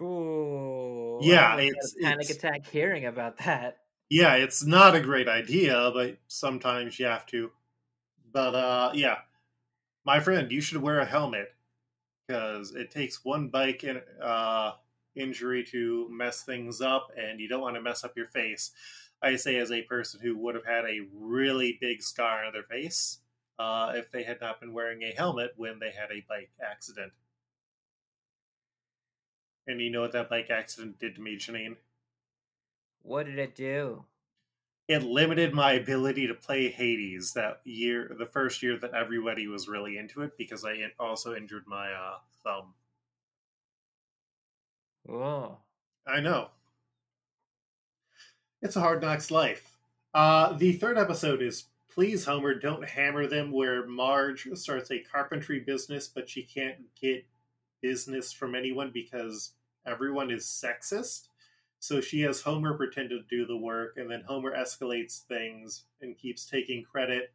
Ooh, 0.00 1.20
Yeah, 1.22 1.58
it's- 1.58 1.94
a 1.98 2.02
panic 2.02 2.30
it's- 2.30 2.36
attack 2.36 2.66
hearing 2.66 3.06
about 3.06 3.38
that. 3.38 3.78
Yeah, 4.10 4.34
it's 4.36 4.62
not 4.64 4.94
a 4.94 5.00
great 5.00 5.28
idea, 5.28 5.90
but 5.92 6.18
sometimes 6.28 6.98
you 6.98 7.06
have 7.06 7.26
to. 7.26 7.52
But 8.32 8.54
uh 8.54 8.92
yeah. 8.94 9.22
My 10.04 10.20
friend, 10.20 10.52
you 10.52 10.60
should 10.60 10.82
wear 10.82 11.00
a 11.00 11.06
helmet 11.06 11.55
because 12.26 12.74
it 12.74 12.90
takes 12.90 13.24
one 13.24 13.48
bike 13.48 13.84
in, 13.84 14.00
uh 14.22 14.72
injury 15.16 15.64
to 15.64 16.08
mess 16.10 16.42
things 16.42 16.80
up 16.80 17.08
and 17.16 17.40
you 17.40 17.48
don't 17.48 17.62
want 17.62 17.74
to 17.74 17.80
mess 17.80 18.04
up 18.04 18.16
your 18.16 18.28
face. 18.28 18.70
I 19.22 19.36
say 19.36 19.56
as 19.56 19.72
a 19.72 19.82
person 19.82 20.20
who 20.22 20.36
would 20.38 20.54
have 20.54 20.66
had 20.66 20.84
a 20.84 21.06
really 21.14 21.78
big 21.80 22.02
scar 22.02 22.44
on 22.44 22.52
their 22.52 22.62
face 22.62 23.20
uh, 23.58 23.92
if 23.94 24.10
they 24.10 24.22
had 24.22 24.40
not 24.40 24.60
been 24.60 24.72
wearing 24.72 25.02
a 25.02 25.14
helmet 25.16 25.52
when 25.56 25.78
they 25.78 25.90
had 25.90 26.10
a 26.10 26.24
bike 26.28 26.50
accident. 26.62 27.12
And 29.66 29.80
you 29.80 29.90
know 29.90 30.02
what 30.02 30.12
that 30.12 30.28
bike 30.28 30.50
accident 30.50 30.98
did 30.98 31.16
to 31.16 31.20
me, 31.20 31.36
Janine? 31.36 31.76
What 33.02 33.26
did 33.26 33.38
it 33.38 33.54
do? 33.54 34.04
It 34.88 35.02
limited 35.02 35.52
my 35.52 35.72
ability 35.72 36.26
to 36.28 36.34
play 36.34 36.68
Hades 36.68 37.32
that 37.32 37.60
year, 37.64 38.14
the 38.18 38.26
first 38.26 38.62
year 38.62 38.78
that 38.78 38.94
everybody 38.94 39.48
was 39.48 39.68
really 39.68 39.98
into 39.98 40.22
it, 40.22 40.38
because 40.38 40.64
I 40.64 40.76
also 41.00 41.34
injured 41.34 41.64
my 41.66 41.92
uh, 41.92 42.18
thumb. 42.44 42.74
Oh, 45.08 45.58
I 46.06 46.20
know. 46.20 46.50
It's 48.62 48.76
a 48.76 48.80
hard 48.80 49.02
knocks 49.02 49.30
life. 49.30 49.76
Uh, 50.14 50.52
the 50.54 50.72
third 50.72 50.98
episode 50.98 51.42
is 51.42 51.64
Please, 51.92 52.24
Homer, 52.24 52.54
Don't 52.54 52.86
Hammer 52.88 53.26
Them, 53.26 53.50
where 53.50 53.86
Marge 53.86 54.48
starts 54.54 54.90
a 54.90 54.98
carpentry 54.98 55.60
business, 55.60 56.08
but 56.08 56.28
she 56.28 56.42
can't 56.42 56.76
get 57.00 57.26
business 57.80 58.32
from 58.32 58.54
anyone 58.54 58.90
because 58.92 59.52
everyone 59.86 60.30
is 60.30 60.44
sexist. 60.44 61.28
So 61.78 62.00
she 62.00 62.22
has 62.22 62.40
Homer 62.40 62.74
pretend 62.74 63.10
to 63.10 63.22
do 63.28 63.46
the 63.46 63.56
work, 63.56 63.96
and 63.96 64.10
then 64.10 64.24
Homer 64.26 64.56
escalates 64.56 65.20
things 65.22 65.84
and 66.00 66.18
keeps 66.18 66.46
taking 66.46 66.82
credit 66.82 67.32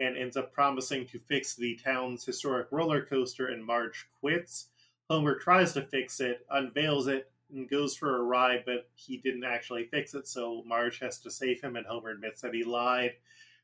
and 0.00 0.16
ends 0.16 0.36
up 0.36 0.52
promising 0.52 1.06
to 1.06 1.18
fix 1.18 1.54
the 1.54 1.78
town's 1.84 2.24
historic 2.24 2.68
roller 2.70 3.04
coaster, 3.04 3.48
and 3.48 3.64
Marge 3.64 4.06
quits. 4.20 4.68
Homer 5.10 5.34
tries 5.34 5.74
to 5.74 5.82
fix 5.82 6.20
it, 6.20 6.46
unveils 6.50 7.06
it, 7.06 7.30
and 7.52 7.68
goes 7.68 7.94
for 7.94 8.16
a 8.16 8.22
ride, 8.22 8.62
but 8.64 8.88
he 8.94 9.18
didn't 9.18 9.44
actually 9.44 9.84
fix 9.84 10.14
it, 10.14 10.26
so 10.26 10.62
Marge 10.66 10.98
has 11.00 11.18
to 11.18 11.30
save 11.30 11.60
him, 11.60 11.76
and 11.76 11.86
Homer 11.86 12.10
admits 12.10 12.40
that 12.40 12.54
he 12.54 12.64
lied. 12.64 13.12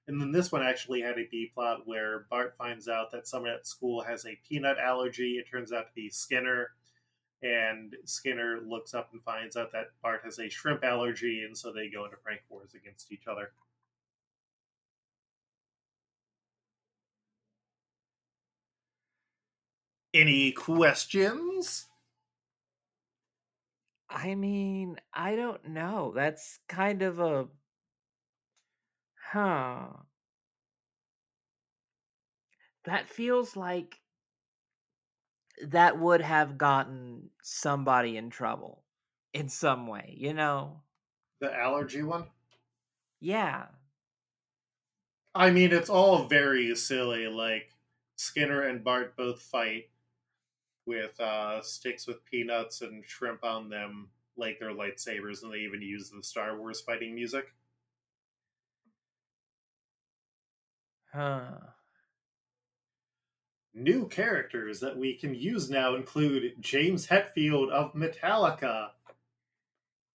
And 0.06 0.20
then 0.20 0.32
this 0.32 0.50
one 0.50 0.62
actually 0.62 1.00
had 1.00 1.18
a 1.18 1.28
B 1.30 1.50
plot 1.54 1.86
where 1.86 2.26
Bart 2.30 2.54
finds 2.56 2.88
out 2.88 3.10
that 3.12 3.28
someone 3.28 3.50
at 3.50 3.66
school 3.66 4.02
has 4.02 4.24
a 4.24 4.38
peanut 4.48 4.78
allergy. 4.78 5.38
It 5.38 5.50
turns 5.50 5.72
out 5.72 5.86
to 5.86 5.92
be 5.94 6.08
Skinner, 6.08 6.70
and 7.42 7.94
Skinner 8.04 8.60
looks 8.66 8.94
up 8.94 9.10
and 9.12 9.22
finds 9.22 9.56
out 9.56 9.72
that 9.72 9.90
Bart 10.02 10.22
has 10.24 10.38
a 10.38 10.48
shrimp 10.48 10.84
allergy, 10.84 11.44
and 11.44 11.56
so 11.56 11.72
they 11.72 11.88
go 11.88 12.04
into 12.04 12.16
prank 12.16 12.40
wars 12.48 12.74
against 12.74 13.12
each 13.12 13.26
other. 13.26 13.52
Any 20.14 20.52
questions? 20.52 21.86
I 24.10 24.34
mean, 24.34 24.96
I 25.12 25.36
don't 25.36 25.68
know. 25.68 26.12
That's 26.14 26.58
kind 26.68 27.02
of 27.02 27.20
a. 27.20 27.46
Huh. 29.32 29.88
That 32.84 33.08
feels 33.08 33.54
like 33.54 34.00
that 35.66 35.98
would 35.98 36.20
have 36.20 36.58
gotten 36.58 37.30
somebody 37.42 38.16
in 38.16 38.30
trouble 38.30 38.84
in 39.32 39.48
some 39.48 39.86
way, 39.86 40.14
you 40.16 40.32
know? 40.32 40.80
The 41.40 41.54
allergy 41.54 42.02
one? 42.02 42.26
Yeah. 43.20 43.66
I 45.34 45.50
mean, 45.50 45.72
it's 45.72 45.90
all 45.90 46.24
very 46.24 46.74
silly. 46.74 47.26
Like 47.26 47.70
Skinner 48.16 48.62
and 48.62 48.82
Bart 48.82 49.16
both 49.16 49.40
fight 49.40 49.90
with 50.86 51.18
uh, 51.20 51.62
sticks 51.62 52.06
with 52.06 52.24
peanuts 52.24 52.80
and 52.80 53.04
shrimp 53.06 53.44
on 53.44 53.68
them, 53.68 54.08
like 54.36 54.58
they're 54.58 54.70
lightsabers, 54.70 55.42
and 55.42 55.52
they 55.52 55.58
even 55.58 55.82
use 55.82 56.10
the 56.10 56.22
Star 56.22 56.58
Wars 56.58 56.80
fighting 56.80 57.14
music. 57.14 57.52
Huh. 61.12 61.50
New 63.78 64.08
characters 64.08 64.80
that 64.80 64.96
we 64.98 65.14
can 65.14 65.32
use 65.36 65.70
now 65.70 65.94
include 65.94 66.52
James 66.58 67.06
Hetfield 67.06 67.70
of 67.70 67.94
Metallica, 67.94 68.88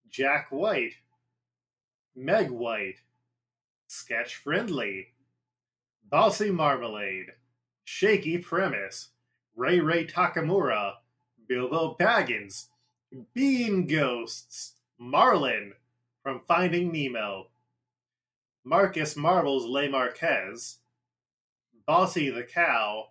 Jack 0.10 0.48
White, 0.51 0.96
Meg 2.13 2.51
White, 2.51 2.98
Sketch 3.88 4.36
Friendly, 4.36 5.13
Bossy 6.10 6.51
Marmalade, 6.51 7.27
Shaky 7.86 8.38
Premise, 8.38 9.12
Ray 9.55 9.79
Ray 9.79 10.08
Takamura, 10.08 10.96
Bilbo 11.48 11.96
Baggins, 11.98 12.67
Bean 13.34 13.88
Ghosts, 13.88 14.74
Marlin 14.98 15.72
from 16.22 16.41
Finding 16.50 16.91
Nemo, 16.91 17.48
Marcus 18.65 19.15
Marbles 19.15 19.63
Le 19.63 19.89
Marquez, 19.89 20.79
Bossy 21.88 22.29
the 22.29 22.43
Cow, 22.43 23.08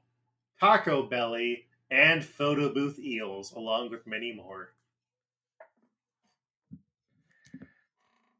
Taco 0.62 1.02
Belly, 1.02 1.66
and 1.90 2.24
Photo 2.24 2.72
Booth 2.72 2.96
Eels, 3.00 3.50
along 3.50 3.90
with 3.90 4.06
many 4.06 4.32
more. 4.32 4.72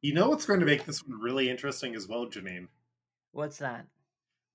You 0.03 0.15
know 0.15 0.29
what's 0.29 0.47
going 0.47 0.61
to 0.61 0.67
make 0.67 0.87
this 0.87 1.05
one 1.05 1.19
really 1.21 1.51
interesting 1.51 1.97
as 1.97 2.07
well, 2.07 2.27
Janine? 2.27 2.69
What's 3.33 3.59
that? 3.59 3.87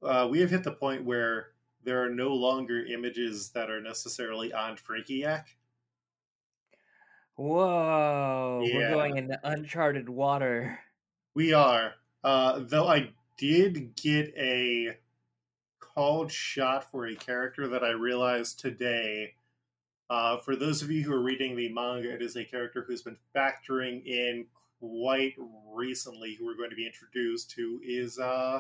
Uh, 0.02 0.30
we 0.32 0.40
have 0.40 0.50
hit 0.50 0.64
the 0.64 0.72
point 0.72 1.04
where 1.04 1.48
there 1.84 2.02
are 2.02 2.10
no 2.10 2.34
longer 2.34 2.86
images 2.86 3.50
that 3.50 3.70
are 3.70 3.82
necessarily 3.82 4.54
on 4.54 4.78
Frankiac. 4.78 5.44
Whoa. 7.36 8.62
We're 8.64 8.92
going 8.92 9.18
into 9.18 9.38
uncharted 9.44 10.08
water. 10.08 10.80
We 11.34 11.52
are. 11.52 11.96
Uh, 12.24 12.62
though 12.64 12.88
I 12.88 13.10
did 13.38 13.98
get 13.98 14.34
a 14.38 14.96
called 15.98 16.32
shot 16.32 16.92
for 16.92 17.08
a 17.08 17.16
character 17.16 17.68
that 17.68 17.84
I 17.84 17.90
realized 17.90 18.60
today. 18.60 19.34
Uh, 20.12 20.38
for 20.38 20.56
those 20.56 20.84
of 20.84 20.92
you 20.92 21.04
who 21.04 21.12
are 21.12 21.24
reading 21.24 21.56
the 21.56 21.74
manga, 21.74 22.14
it 22.14 22.22
is 22.22 22.36
a 22.36 22.46
character 22.46 22.86
who's 22.88 23.02
been 23.02 23.18
factoring 23.36 24.06
in 24.06 24.46
quite 24.80 25.34
recently, 25.74 26.36
who 26.36 26.46
we're 26.46 26.56
going 26.56 26.70
to 26.70 26.76
be 26.76 26.86
introduced 26.86 27.50
to, 27.50 27.82
is 27.84 28.20
uh, 28.20 28.60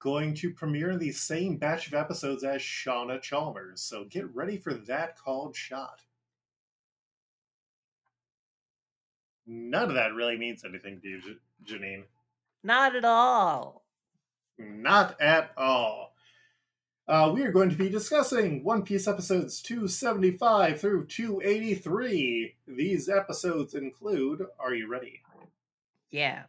going 0.00 0.34
to 0.34 0.50
premiere 0.50 0.90
in 0.90 0.98
the 0.98 1.12
same 1.12 1.58
batch 1.58 1.86
of 1.86 1.94
episodes 1.94 2.42
as 2.42 2.60
Shauna 2.60 3.22
Chalmers. 3.22 3.80
So 3.80 4.04
get 4.10 4.34
ready 4.34 4.56
for 4.56 4.74
that 4.74 5.16
called 5.16 5.54
shot. 5.54 6.00
None 9.46 9.90
of 9.90 9.94
that 9.94 10.12
really 10.12 10.36
means 10.36 10.64
anything 10.64 11.00
to 11.02 11.08
you, 11.08 11.20
Janine. 11.64 12.02
Not 12.64 12.96
at 12.96 13.04
all. 13.04 13.84
Not 14.58 15.20
at 15.20 15.52
all. 15.56 16.11
Uh, 17.12 17.30
we 17.30 17.42
are 17.42 17.52
going 17.52 17.68
to 17.68 17.76
be 17.76 17.90
discussing 17.90 18.64
One 18.64 18.80
Piece 18.80 19.06
episodes 19.06 19.60
275 19.60 20.80
through 20.80 21.04
283. 21.08 22.54
These 22.66 23.10
episodes 23.10 23.74
include, 23.74 24.46
are 24.58 24.72
you 24.72 24.88
ready? 24.88 25.20
Yeah. 26.10 26.44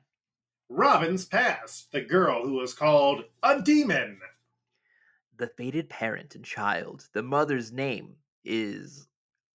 Robin's 0.69 1.25
Past, 1.25 1.91
the 1.91 1.99
girl 1.99 2.43
who 2.43 2.53
was 2.53 2.73
called 2.73 3.25
a 3.43 3.61
demon. 3.61 4.21
The 5.35 5.47
fated 5.47 5.89
parent 5.89 6.33
and 6.33 6.45
child. 6.45 7.09
The 7.11 7.23
mother's 7.23 7.73
name 7.73 8.15
is 8.45 9.09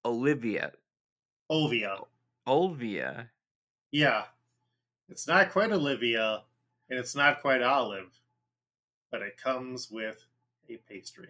Olivia. 0.04 0.72
Olvia. 1.50 2.04
Olvia. 2.46 3.30
Yeah. 3.90 4.24
It's 5.08 5.26
not 5.26 5.52
quite 5.52 5.72
Olivia, 5.72 6.42
and 6.90 6.98
it's 6.98 7.16
not 7.16 7.40
quite 7.40 7.62
Olive, 7.62 8.12
but 9.10 9.22
it 9.22 9.38
comes 9.42 9.90
with 9.90 10.27
a 10.70 10.76
pastry. 10.88 11.28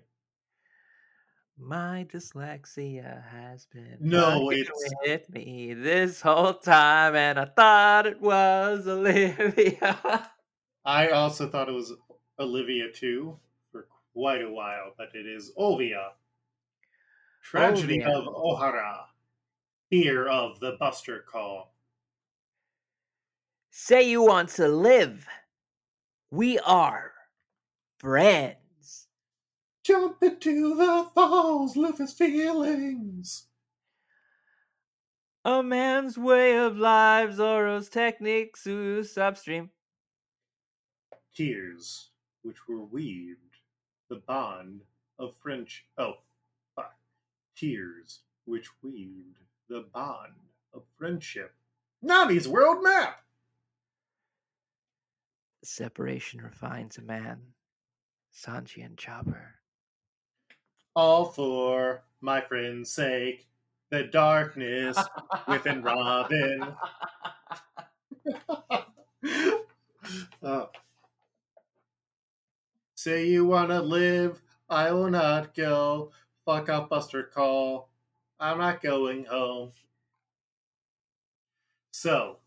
My 1.61 2.07
dyslexia 2.13 3.27
has 3.31 3.67
been 3.67 3.97
No, 4.01 4.51
it's- 4.53 4.71
with 5.03 5.29
me 5.31 5.75
this 5.75 6.21
whole 6.21 6.55
time, 6.55 7.17
and 7.17 7.39
I 7.39 7.47
thought 7.47 8.07
it 8.07 8.21
was 8.21 8.87
Olivia. 8.87 10.31
I 10.85 11.09
also 11.09 11.49
thought 11.49 11.69
it 11.69 11.73
was 11.73 11.93
Olivia 12.39 12.93
too 12.93 13.39
for 13.73 13.89
quite 14.15 14.43
a 14.43 14.51
while, 14.51 14.93
but 14.97 15.09
it 15.15 15.27
is 15.27 15.53
Olvia. 15.59 16.11
Tragedy 17.43 17.99
Olvia. 18.01 18.13
of 18.29 18.35
Ohara. 18.35 19.05
Fear 19.91 20.29
of 20.29 20.61
the 20.61 20.77
Buster 20.79 21.25
Call. 21.31 21.75
Say 23.71 24.09
you 24.11 24.23
want 24.23 24.51
to 24.51 24.69
live. 24.69 25.27
We 26.31 26.59
are 26.61 27.13
friends. 27.99 28.57
Jump 29.89 30.23
into 30.23 30.75
the 30.75 31.09
falls, 31.15 31.75
live 31.75 31.97
his 31.97 32.13
feelings. 32.13 33.47
A 35.47 35.63
man's 35.63 36.19
way 36.19 36.59
of 36.59 36.77
life, 36.77 37.33
Zoro's 37.33 37.89
techniques, 37.89 38.65
Usopp's 38.67 39.45
dream. 39.45 39.71
Tears, 41.35 42.11
which 42.43 42.69
were 42.69 42.85
weaved, 42.85 43.57
the 44.11 44.17
bond 44.17 44.83
of 45.19 45.33
French. 45.43 45.87
Oh, 45.97 46.17
fuck. 46.77 46.95
Tears, 47.57 48.21
which 48.45 48.69
weaved 48.83 49.39
the 49.71 49.87
bond 49.95 50.35
of 50.75 50.83
friendship. 50.99 51.55
Nami's 52.03 52.47
world 52.47 52.83
map! 52.83 53.25
Separation 55.65 56.43
refines 56.43 56.99
a 56.99 57.03
man. 57.03 57.41
Sanji 58.35 58.85
and 58.85 58.99
Chopper. 58.99 59.58
All 60.95 61.27
for 61.27 62.03
my 62.21 62.41
friend's 62.41 62.91
sake. 62.91 63.47
The 63.91 64.05
darkness 64.05 64.99
within 65.47 65.83
Robin. 65.83 66.75
Uh, 70.43 70.67
say 72.95 73.27
you 73.27 73.45
wanna 73.45 73.83
live, 73.83 74.41
I 74.71 74.93
will 74.93 75.11
not 75.11 75.55
go. 75.55 76.13
Fuck 76.47 76.71
off, 76.71 76.89
Buster 76.89 77.25
Call. 77.25 77.91
I'm 78.41 78.59
not 78.59 78.81
going 78.81 79.25
home. 79.25 79.73
So, 81.91 82.39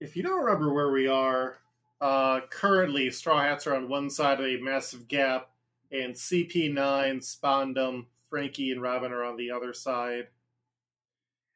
if 0.00 0.16
you 0.16 0.22
don't 0.22 0.44
remember 0.44 0.72
where 0.72 0.90
we 0.90 1.06
are, 1.06 1.58
uh, 2.00 2.40
currently 2.50 3.10
Straw 3.10 3.40
Hats 3.40 3.66
are 3.66 3.76
on 3.76 3.88
one 3.88 4.10
side 4.10 4.40
of 4.40 4.46
a 4.46 4.56
massive 4.58 5.08
gap, 5.08 5.50
and 5.90 6.14
CP9, 6.14 6.74
Spandam, 6.74 8.06
Franky, 8.28 8.72
and 8.72 8.82
Robin 8.82 9.12
are 9.12 9.24
on 9.24 9.36
the 9.36 9.50
other 9.50 9.72
side. 9.72 10.28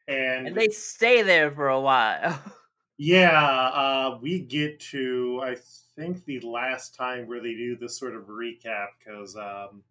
And, 0.08 0.48
And 0.48 0.56
they 0.56 0.68
stay 0.68 1.22
there 1.22 1.50
for 1.50 1.68
a 1.68 1.80
while. 1.80 2.40
yeah, 2.98 3.68
uh, 3.68 4.18
we 4.20 4.40
get 4.40 4.80
to 4.80 5.40
I 5.44 5.56
think 5.96 6.24
the 6.24 6.40
last 6.40 6.94
time 6.94 7.26
where 7.26 7.40
they 7.40 7.54
do 7.54 7.76
this 7.76 7.98
sort 7.98 8.14
of 8.14 8.24
recap 8.24 8.88
because 8.98 9.36
um, 9.36 9.82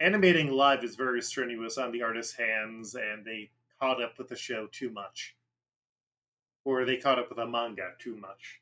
animating 0.00 0.50
live 0.50 0.84
is 0.84 0.96
very 0.96 1.22
strenuous 1.22 1.78
on 1.78 1.92
the 1.92 2.02
artist's 2.02 2.34
hands, 2.34 2.94
and 2.94 3.24
they 3.24 3.50
caught 3.80 4.02
up 4.02 4.18
with 4.18 4.28
the 4.28 4.36
show 4.36 4.66
too 4.72 4.90
much, 4.90 5.36
or 6.64 6.84
they 6.84 6.96
caught 6.96 7.18
up 7.18 7.28
with 7.28 7.38
the 7.38 7.46
manga 7.46 7.92
too 7.98 8.16
much. 8.16 8.60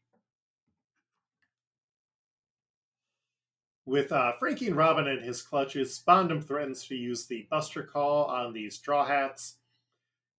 With 3.84 4.12
uh, 4.12 4.34
Franky 4.38 4.68
and 4.68 4.76
Robin 4.76 5.08
in 5.08 5.24
his 5.24 5.42
clutches, 5.42 5.98
Spandam 5.98 6.44
threatens 6.44 6.86
to 6.86 6.94
use 6.94 7.26
the 7.26 7.48
Buster 7.50 7.82
Call 7.82 8.26
on 8.26 8.52
these 8.52 8.76
Straw 8.76 9.04
Hats. 9.04 9.56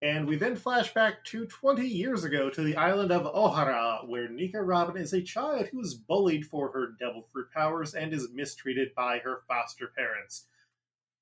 And 0.01 0.27
we 0.27 0.37
then 0.37 0.55
flash 0.55 0.93
back 0.93 1.25
to 1.25 1.45
20 1.45 1.85
years 1.85 2.23
ago 2.23 2.49
to 2.49 2.63
the 2.63 2.77
island 2.77 3.11
of 3.11 3.23
Ohara, 3.23 4.07
where 4.07 4.29
Nico 4.29 4.59
Robin 4.59 4.95
is 4.95 5.11
a 5.11 5.21
child 5.21 5.67
who 5.67 5.81
is 5.81 5.93
bullied 5.93 6.45
for 6.45 6.71
her 6.71 6.93
devil 6.97 7.27
fruit 7.33 7.51
powers 7.51 7.93
and 7.93 8.13
is 8.13 8.31
mistreated 8.31 8.95
by 8.95 9.19
her 9.19 9.41
foster 9.45 9.87
parents. 9.87 10.45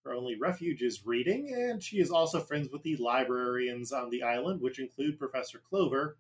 Her 0.03 0.13
only 0.13 0.35
refuge 0.35 0.83
is 0.83 1.05
reading, 1.05 1.51
and 1.53 1.81
she 1.81 1.99
is 1.99 2.11
also 2.11 2.39
friends 2.39 2.69
with 2.71 2.83
the 2.83 2.97
librarians 2.97 3.91
on 3.91 4.11
the 4.11 4.21
island, 4.21 4.61
which 4.61 4.79
include 4.79 5.17
Professor 5.17 5.59
Clover, 5.59 6.17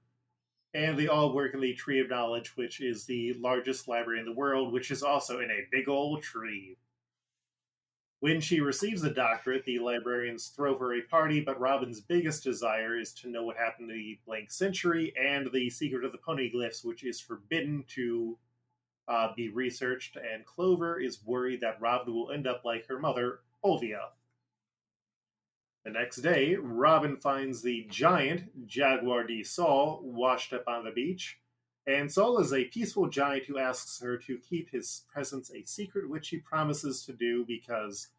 and 0.73 0.97
they 0.97 1.07
all 1.07 1.33
work 1.33 1.53
in 1.53 1.59
the 1.59 1.73
Tree 1.73 1.99
of 1.99 2.09
Knowledge, 2.09 2.55
which 2.55 2.81
is 2.81 3.05
the 3.05 3.33
largest 3.39 3.87
library 3.87 4.19
in 4.19 4.25
the 4.25 4.33
world, 4.33 4.71
which 4.71 4.91
is 4.91 5.03
also 5.03 5.39
in 5.39 5.51
a 5.51 5.67
big 5.71 5.89
old 5.89 6.23
tree. 6.23 6.77
When 8.21 8.39
she 8.39 8.61
receives 8.61 9.03
a 9.03 9.09
doctorate, 9.09 9.65
the 9.65 9.79
librarians 9.79 10.49
throw 10.49 10.77
her 10.77 10.93
a 10.93 11.01
party, 11.01 11.41
but 11.41 11.59
Robin's 11.59 11.99
biggest 11.99 12.43
desire 12.43 12.97
is 12.97 13.13
to 13.13 13.29
know 13.29 13.43
what 13.43 13.57
happened 13.57 13.89
to 13.89 13.95
the 13.95 14.19
blank 14.25 14.51
century 14.51 15.11
and 15.19 15.49
the 15.51 15.71
secret 15.71 16.05
of 16.05 16.11
the 16.11 16.19
poneglyphs, 16.19 16.85
which 16.85 17.03
is 17.03 17.19
forbidden 17.19 17.83
to 17.95 18.37
uh, 19.07 19.33
be 19.35 19.49
researched, 19.49 20.15
and 20.15 20.45
Clover 20.45 20.99
is 20.99 21.25
worried 21.25 21.61
that 21.61 21.81
Robin 21.81 22.13
will 22.13 22.31
end 22.31 22.47
up 22.47 22.63
like 22.63 22.87
her 22.87 22.99
mother, 22.99 23.39
Olvia. 23.65 24.09
The 25.83 25.91
next 25.91 26.17
day, 26.17 26.55
Robin 26.55 27.17
finds 27.17 27.61
the 27.61 27.87
giant 27.89 28.67
Jaguar 28.67 29.23
D. 29.23 29.43
Saul 29.43 30.01
washed 30.03 30.53
up 30.53 30.67
on 30.67 30.85
the 30.85 30.91
beach, 30.91 31.39
and 31.87 32.11
Saul 32.11 32.39
is 32.39 32.53
a 32.53 32.65
peaceful 32.65 33.07
giant 33.07 33.45
who 33.45 33.57
asks 33.57 33.99
her 33.99 34.15
to 34.17 34.37
keep 34.37 34.69
his 34.69 35.03
presence 35.11 35.51
a 35.51 35.65
secret, 35.65 36.07
which 36.07 36.27
she 36.27 36.37
promises 36.37 37.03
to 37.05 37.13
do 37.13 37.43
because 37.45 38.09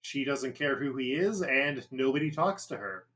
she 0.00 0.24
doesn't 0.24 0.54
care 0.54 0.76
who 0.76 0.96
he 0.96 1.12
is 1.12 1.42
and 1.42 1.86
nobody 1.90 2.30
talks 2.30 2.66
to 2.66 2.76
her. 2.76 3.06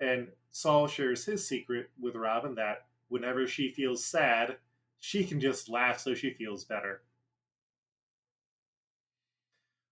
And 0.00 0.28
Saul 0.50 0.86
shares 0.86 1.24
his 1.24 1.46
secret 1.46 1.90
with 2.00 2.16
Robin 2.16 2.54
that 2.54 2.86
whenever 3.08 3.46
she 3.46 3.70
feels 3.70 4.02
sad, 4.02 4.56
she 5.00 5.24
can 5.24 5.40
just 5.40 5.68
laugh 5.68 6.00
so 6.00 6.14
she 6.14 6.30
feels 6.30 6.64
better. 6.64 7.02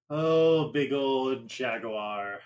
Oh, 0.09 0.71
big 0.73 0.93
old 0.93 1.47
Jaguar. 1.47 2.41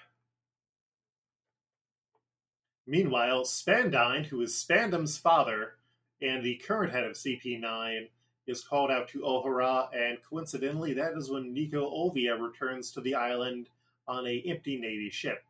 Meanwhile, 2.90 3.44
Spandine, 3.44 4.24
who 4.24 4.40
is 4.40 4.54
Spandam's 4.54 5.18
father 5.18 5.74
and 6.22 6.42
the 6.42 6.56
current 6.56 6.90
head 6.90 7.04
of 7.04 7.12
CP9, 7.12 8.08
is 8.46 8.64
called 8.64 8.90
out 8.90 9.08
to 9.08 9.20
Ohara, 9.20 9.88
and 9.94 10.16
coincidentally, 10.26 10.94
that 10.94 11.12
is 11.12 11.28
when 11.28 11.52
Nico 11.52 11.82
Olvia 11.82 12.40
returns 12.40 12.90
to 12.92 13.02
the 13.02 13.14
island 13.14 13.68
on 14.08 14.26
a 14.26 14.42
empty 14.46 14.80
Navy 14.80 15.10
ship. 15.10 15.44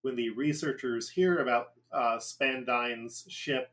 When 0.00 0.16
the 0.16 0.30
researchers 0.30 1.10
hear 1.10 1.40
about 1.40 1.72
uh, 1.92 2.16
Spandine's 2.16 3.26
ship, 3.28 3.70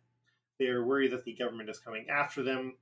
they 0.59 0.67
are 0.67 0.85
worried 0.85 1.13
that 1.13 1.23
the 1.23 1.33
government 1.33 1.69
is 1.69 1.79
coming 1.79 2.09
after 2.09 2.43
them. 2.43 2.75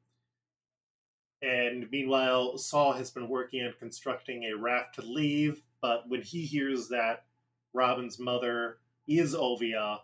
And 1.44 1.92
meanwhile, 1.92 2.58
Saul 2.58 2.94
has 2.94 3.12
been 3.12 3.30
working 3.30 3.64
on 3.64 3.76
constructing 3.78 4.46
a 4.46 4.58
raft 4.58 4.96
to 4.96 5.04
leave, 5.04 5.62
but 5.80 6.10
when 6.10 6.24
he 6.24 6.42
hears 6.42 6.90
that 6.90 7.26
Robin's 7.72 8.18
mother 8.18 8.80
is 9.08 9.36
Olvia 9.36 10.00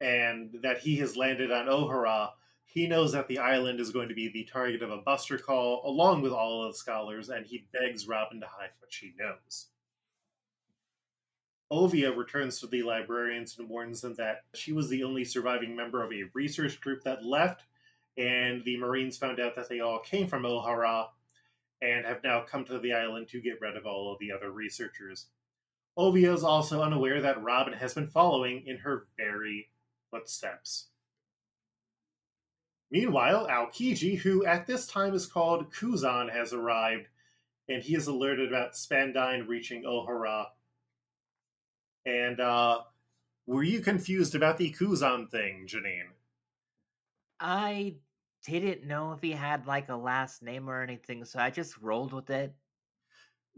and 0.00 0.58
that 0.62 0.78
he 0.78 0.96
has 0.98 1.16
landed 1.16 1.50
on 1.50 1.66
Ohara, 1.66 2.30
he 2.64 2.86
knows 2.86 3.12
that 3.12 3.28
the 3.28 3.38
island 3.38 3.80
is 3.80 3.90
going 3.90 4.08
to 4.08 4.14
be 4.14 4.28
the 4.28 4.44
target 4.44 4.82
of 4.82 4.90
a 4.90 4.98
buster 4.98 5.38
call 5.38 5.82
along 5.84 6.22
with 6.22 6.32
all 6.32 6.62
of 6.62 6.72
the 6.72 6.78
scholars, 6.78 7.30
and 7.30 7.46
he 7.46 7.66
begs 7.72 8.06
Robin 8.06 8.40
to 8.40 8.46
hide 8.46 8.70
what 8.78 8.92
she 8.92 9.14
knows. 9.18 9.68
Olvia 11.70 12.16
returns 12.16 12.60
to 12.60 12.66
the 12.66 12.82
librarians 12.82 13.58
and 13.58 13.68
warns 13.68 14.00
them 14.00 14.14
that 14.14 14.44
she 14.54 14.72
was 14.72 14.88
the 14.88 15.04
only 15.04 15.24
surviving 15.24 15.76
member 15.76 16.02
of 16.02 16.12
a 16.12 16.24
research 16.34 16.80
group 16.80 17.02
that 17.04 17.24
left, 17.24 17.64
and 18.16 18.64
the 18.64 18.78
Marines 18.78 19.16
found 19.16 19.38
out 19.40 19.54
that 19.56 19.68
they 19.68 19.80
all 19.80 19.98
came 19.98 20.26
from 20.26 20.44
Ohara 20.44 21.08
and 21.82 22.04
have 22.06 22.22
now 22.24 22.42
come 22.42 22.64
to 22.64 22.78
the 22.78 22.92
island 22.92 23.28
to 23.28 23.40
get 23.40 23.60
rid 23.60 23.76
of 23.76 23.86
all 23.86 24.12
of 24.12 24.18
the 24.18 24.32
other 24.32 24.50
researchers. 24.50 25.26
Olvia 25.96 26.34
is 26.34 26.44
also 26.44 26.82
unaware 26.82 27.20
that 27.20 27.42
Robin 27.42 27.72
has 27.72 27.94
been 27.94 28.08
following 28.08 28.66
in 28.66 28.76
her 28.78 29.06
very 29.16 29.68
footsteps. 30.10 30.88
Meanwhile, 32.90 33.48
Aokiji, 33.48 34.18
who 34.18 34.44
at 34.46 34.66
this 34.66 34.86
time 34.86 35.14
is 35.14 35.26
called 35.26 35.72
Kuzan, 35.72 36.32
has 36.32 36.52
arrived, 36.52 37.08
and 37.68 37.82
he 37.82 37.94
is 37.94 38.06
alerted 38.06 38.48
about 38.48 38.72
Spandine 38.72 39.46
reaching 39.46 39.84
Ohara. 39.84 40.46
And 42.06 42.40
uh, 42.40 42.80
were 43.46 43.62
you 43.62 43.80
confused 43.80 44.34
about 44.34 44.56
the 44.56 44.72
Kuzan 44.72 45.30
thing, 45.30 45.66
Janine? 45.66 46.12
I 47.38 47.96
didn't 48.46 48.86
know 48.86 49.12
if 49.12 49.20
he 49.20 49.32
had 49.32 49.66
like 49.66 49.90
a 49.90 49.96
last 49.96 50.42
name 50.42 50.70
or 50.70 50.82
anything, 50.82 51.24
so 51.24 51.38
I 51.38 51.50
just 51.50 51.76
rolled 51.78 52.14
with 52.14 52.30
it. 52.30 52.54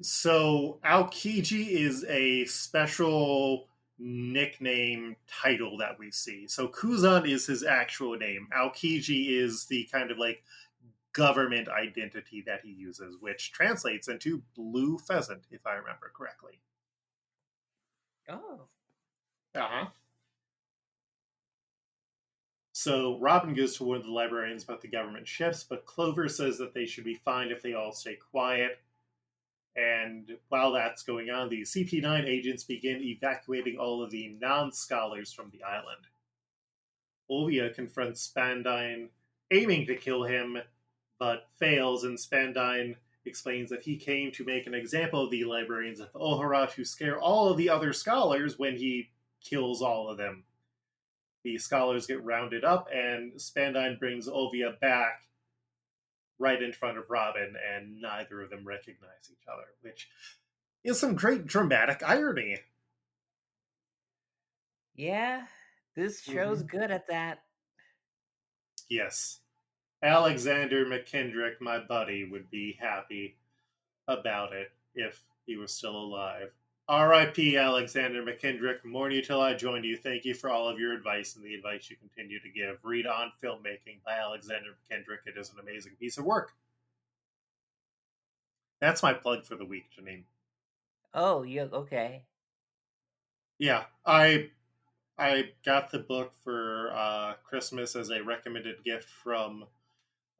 So 0.02 0.80
Aokiji 0.84 1.68
is 1.68 2.04
a 2.08 2.44
special 2.46 3.68
nickname 4.00 5.16
title 5.28 5.76
that 5.78 5.98
we 5.98 6.10
see. 6.10 6.48
So 6.48 6.66
Kuzan 6.68 7.28
is 7.28 7.46
his 7.46 7.62
actual 7.62 8.16
name. 8.16 8.48
Aokiji 8.56 9.38
is 9.38 9.66
the 9.66 9.88
kind 9.92 10.10
of 10.10 10.18
like 10.18 10.42
government 11.12 11.68
identity 11.68 12.42
that 12.46 12.60
he 12.64 12.70
uses, 12.70 13.16
which 13.20 13.52
translates 13.52 14.08
into 14.08 14.42
blue 14.56 14.98
pheasant, 14.98 15.42
if 15.50 15.66
I 15.66 15.74
remember 15.74 16.10
correctly. 16.14 16.60
Oh. 18.28 18.60
Uh 19.54 19.68
huh. 19.68 19.86
So 22.72 23.18
Robin 23.18 23.52
goes 23.52 23.76
to 23.76 23.84
warn 23.84 24.02
the 24.02 24.10
librarians 24.10 24.64
about 24.64 24.80
the 24.80 24.88
government 24.88 25.28
ships, 25.28 25.64
but 25.68 25.84
Clover 25.84 26.28
says 26.28 26.56
that 26.58 26.72
they 26.72 26.86
should 26.86 27.04
be 27.04 27.14
fine 27.14 27.50
if 27.50 27.62
they 27.62 27.74
all 27.74 27.92
stay 27.92 28.16
quiet. 28.30 28.78
And 29.76 30.36
while 30.48 30.72
that's 30.72 31.02
going 31.02 31.30
on, 31.30 31.48
the 31.48 31.62
CP9 31.62 32.24
agents 32.26 32.64
begin 32.64 33.02
evacuating 33.02 33.78
all 33.78 34.02
of 34.02 34.10
the 34.10 34.36
non 34.40 34.72
scholars 34.72 35.32
from 35.32 35.50
the 35.50 35.62
island. 35.62 36.06
Olvia 37.30 37.72
confronts 37.72 38.22
Spandine, 38.22 39.08
aiming 39.52 39.86
to 39.86 39.94
kill 39.94 40.24
him, 40.24 40.58
but 41.18 41.48
fails, 41.58 42.02
and 42.04 42.18
Spandine 42.18 42.96
explains 43.24 43.70
that 43.70 43.84
he 43.84 43.96
came 43.96 44.32
to 44.32 44.44
make 44.44 44.66
an 44.66 44.74
example 44.74 45.24
of 45.24 45.30
the 45.30 45.44
librarians 45.44 46.00
of 46.00 46.12
Ohara 46.14 46.68
to 46.72 46.84
scare 46.84 47.20
all 47.20 47.48
of 47.48 47.56
the 47.56 47.68
other 47.68 47.92
scholars 47.92 48.58
when 48.58 48.76
he 48.76 49.10
kills 49.40 49.82
all 49.82 50.08
of 50.08 50.18
them. 50.18 50.44
The 51.44 51.58
scholars 51.58 52.06
get 52.06 52.24
rounded 52.24 52.64
up, 52.64 52.88
and 52.92 53.32
Spandine 53.34 53.98
brings 53.98 54.28
Olvia 54.28 54.78
back 54.80 55.22
right 56.40 56.60
in 56.60 56.72
front 56.72 56.98
of 56.98 57.04
Robin, 57.08 57.54
and 57.72 58.00
neither 58.00 58.40
of 58.40 58.50
them 58.50 58.66
recognize 58.66 59.30
each 59.30 59.46
other, 59.46 59.66
which 59.82 60.08
is 60.82 60.98
some 60.98 61.14
great 61.14 61.46
dramatic 61.46 62.02
irony. 62.04 62.58
Yeah, 64.96 65.42
this 65.94 66.22
show's 66.22 66.62
mm-hmm. 66.62 66.78
good 66.78 66.90
at 66.90 67.06
that. 67.08 67.42
Yes. 68.88 69.40
Alexander 70.02 70.86
Mackendrick, 70.86 71.60
my 71.60 71.78
buddy, 71.78 72.24
would 72.24 72.50
be 72.50 72.76
happy 72.80 73.36
about 74.08 74.54
it 74.54 74.68
if 74.94 75.22
he 75.46 75.56
was 75.56 75.72
still 75.72 75.94
alive. 75.94 76.50
R.I.P. 76.90 77.56
Alexander 77.56 78.20
Mackendrick. 78.20 78.84
Mourn 78.84 79.12
you 79.12 79.22
till 79.22 79.40
I 79.40 79.54
joined 79.54 79.84
you. 79.84 79.96
Thank 79.96 80.24
you 80.24 80.34
for 80.34 80.50
all 80.50 80.68
of 80.68 80.80
your 80.80 80.92
advice 80.92 81.36
and 81.36 81.44
the 81.44 81.54
advice 81.54 81.88
you 81.88 81.94
continue 81.94 82.40
to 82.40 82.48
give. 82.48 82.78
Read 82.82 83.06
on 83.06 83.30
filmmaking 83.40 84.02
by 84.04 84.18
Alexander 84.20 84.70
Mackendrick. 84.90 85.24
It 85.24 85.38
is 85.38 85.52
an 85.52 85.60
amazing 85.60 85.92
piece 86.00 86.18
of 86.18 86.24
work. 86.24 86.50
That's 88.80 89.04
my 89.04 89.12
plug 89.12 89.44
for 89.44 89.54
the 89.54 89.64
week, 89.64 89.84
Janine. 89.96 90.24
Oh, 91.14 91.44
yeah, 91.44 91.66
okay. 91.72 92.24
Yeah, 93.60 93.84
I 94.04 94.50
I 95.16 95.50
got 95.64 95.92
the 95.92 96.00
book 96.00 96.32
for 96.42 96.90
uh, 96.92 97.34
Christmas 97.44 97.94
as 97.94 98.10
a 98.10 98.24
recommended 98.24 98.82
gift 98.82 99.08
from 99.08 99.64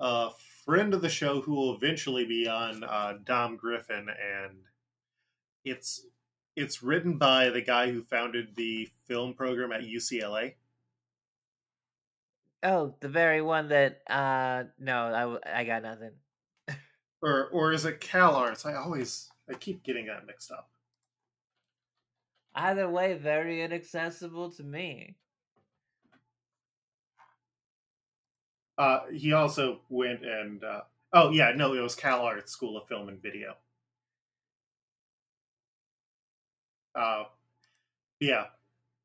a 0.00 0.30
friend 0.64 0.94
of 0.94 1.02
the 1.02 1.08
show 1.08 1.42
who 1.42 1.54
will 1.54 1.76
eventually 1.76 2.24
be 2.24 2.48
on 2.48 2.82
uh, 2.82 3.18
Dom 3.24 3.56
Griffin, 3.56 4.08
and 4.08 4.56
it's 5.64 6.06
it's 6.56 6.82
written 6.82 7.16
by 7.18 7.50
the 7.50 7.60
guy 7.60 7.90
who 7.90 8.02
founded 8.02 8.56
the 8.56 8.88
film 9.06 9.34
program 9.34 9.72
at 9.72 9.82
UCLA. 9.82 10.54
Oh, 12.62 12.94
the 13.00 13.08
very 13.08 13.40
one 13.40 13.68
that 13.68 14.02
uh 14.08 14.64
no, 14.78 15.40
I 15.44 15.60
I 15.60 15.64
got 15.64 15.82
nothing. 15.82 16.12
or 17.22 17.48
or 17.48 17.72
is 17.72 17.84
it 17.84 18.00
Cal 18.00 18.34
Arts? 18.34 18.66
I 18.66 18.74
always 18.74 19.30
I 19.48 19.54
keep 19.54 19.82
getting 19.82 20.06
that 20.06 20.26
mixed 20.26 20.50
up. 20.50 20.70
Either 22.54 22.88
way, 22.88 23.14
very 23.14 23.62
inaccessible 23.62 24.50
to 24.52 24.62
me. 24.62 25.16
Uh, 28.76 29.00
he 29.12 29.32
also 29.32 29.80
went 29.88 30.24
and 30.24 30.64
uh, 30.64 30.80
oh 31.12 31.30
yeah, 31.30 31.52
no, 31.54 31.74
it 31.74 31.80
was 31.80 31.94
Cal 31.94 32.22
Arts 32.22 32.52
School 32.52 32.76
of 32.76 32.88
Film 32.88 33.08
and 33.08 33.22
Video. 33.22 33.56
Uh, 37.00 37.24
yeah, 38.20 38.44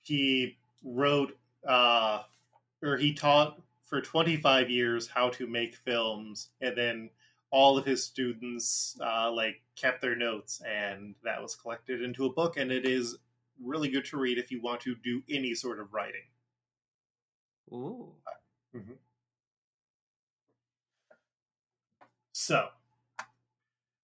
he 0.02 0.58
wrote 0.84 1.38
uh, 1.66 2.24
or 2.84 2.98
he 2.98 3.14
taught 3.14 3.62
for 3.86 4.02
25 4.02 4.70
years 4.70 5.08
how 5.08 5.30
to 5.30 5.48
make 5.48 5.76
films, 5.76 6.50
and 6.60 6.76
then 6.78 7.10
all 7.52 7.78
of 7.78 7.86
his 7.86 8.04
students 8.04 8.98
uh, 9.02 9.32
like 9.32 9.62
kept 9.78 10.02
their 10.02 10.16
notes, 10.16 10.62
and 10.68 11.16
that 11.24 11.42
was 11.42 11.56
collected 11.56 12.02
into 12.02 12.26
a 12.26 12.34
book, 12.34 12.58
and 12.58 12.70
it 12.72 12.86
is 12.86 13.18
really 13.64 13.88
good 13.88 14.04
to 14.04 14.18
read 14.18 14.38
if 14.38 14.52
you 14.52 14.62
want 14.62 14.82
to 14.82 14.96
do 15.02 15.22
any 15.30 15.56
sort 15.56 15.80
of 15.80 15.94
writing. 15.94 16.22
Ooh. 17.72 18.12
Mm-hmm. 18.76 18.94
So, 22.34 22.68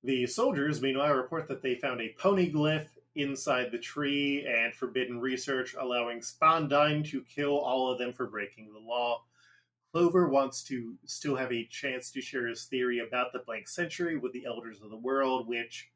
the 0.01 0.25
soldiers, 0.27 0.81
meanwhile, 0.81 1.13
report 1.13 1.49
that 1.49 1.61
they 1.61 1.75
found 1.75 1.99
a 1.99 2.13
poneglyph 2.13 2.87
inside 3.15 3.71
the 3.71 3.77
tree 3.77 4.45
and 4.47 4.73
forbidden 4.73 5.19
research, 5.19 5.75
allowing 5.79 6.21
Spandine 6.21 7.03
to 7.09 7.21
kill 7.23 7.57
all 7.57 7.91
of 7.91 7.97
them 7.97 8.13
for 8.13 8.27
breaking 8.27 8.71
the 8.71 8.79
law. 8.79 9.23
Clover 9.91 10.29
wants 10.29 10.63
to 10.63 10.95
still 11.05 11.35
have 11.35 11.51
a 11.51 11.65
chance 11.65 12.11
to 12.11 12.21
share 12.21 12.47
his 12.47 12.63
theory 12.65 12.99
about 12.99 13.33
the 13.33 13.39
blank 13.39 13.67
century 13.67 14.17
with 14.17 14.31
the 14.31 14.45
elders 14.45 14.81
of 14.81 14.89
the 14.89 14.97
world, 14.97 15.47
which 15.47 15.89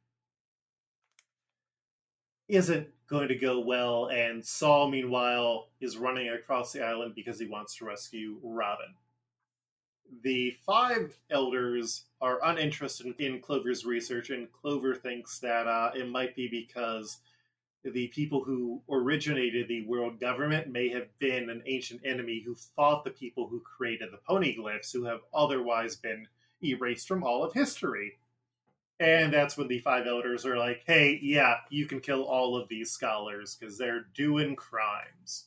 isn't 2.49 2.87
going 3.07 3.29
to 3.29 3.35
go 3.35 3.59
well. 3.59 4.07
And 4.07 4.45
Saul, 4.45 4.89
meanwhile, 4.89 5.69
is 5.79 5.97
running 5.97 6.29
across 6.29 6.73
the 6.73 6.85
island 6.85 7.13
because 7.15 7.39
he 7.39 7.47
wants 7.47 7.75
to 7.77 7.85
rescue 7.85 8.37
Robin. 8.43 8.93
The 10.23 10.55
five 10.65 11.17
elders 11.29 12.03
are 12.25 12.39
uninterested 12.43 13.13
in 13.19 13.39
Clover's 13.39 13.85
research, 13.85 14.31
and 14.31 14.51
Clover 14.51 14.95
thinks 14.95 15.37
that 15.39 15.67
uh, 15.67 15.91
it 15.93 16.09
might 16.09 16.35
be 16.35 16.47
because 16.47 17.19
the 17.83 18.07
people 18.07 18.43
who 18.43 18.81
originated 18.89 19.67
the 19.67 19.85
world 19.85 20.19
government 20.19 20.67
may 20.67 20.89
have 20.89 21.07
been 21.19 21.51
an 21.51 21.61
ancient 21.67 22.01
enemy 22.03 22.41
who 22.43 22.55
fought 22.55 23.03
the 23.03 23.11
people 23.11 23.47
who 23.47 23.59
created 23.59 24.09
the 24.11 24.17
poneglyphs, 24.27 24.91
who 24.91 25.05
have 25.05 25.19
otherwise 25.35 25.97
been 25.97 26.27
erased 26.63 27.07
from 27.07 27.23
all 27.23 27.43
of 27.43 27.53
history. 27.53 28.17
And 28.99 29.31
that's 29.31 29.55
when 29.55 29.67
the 29.67 29.77
five 29.77 30.07
elders 30.07 30.47
are 30.47 30.57
like, 30.57 30.81
hey, 30.87 31.19
yeah, 31.21 31.57
you 31.69 31.85
can 31.85 31.99
kill 31.99 32.23
all 32.23 32.57
of 32.57 32.67
these 32.69 32.89
scholars 32.89 33.55
because 33.55 33.77
they're 33.77 34.07
doing 34.15 34.55
crimes. 34.55 35.45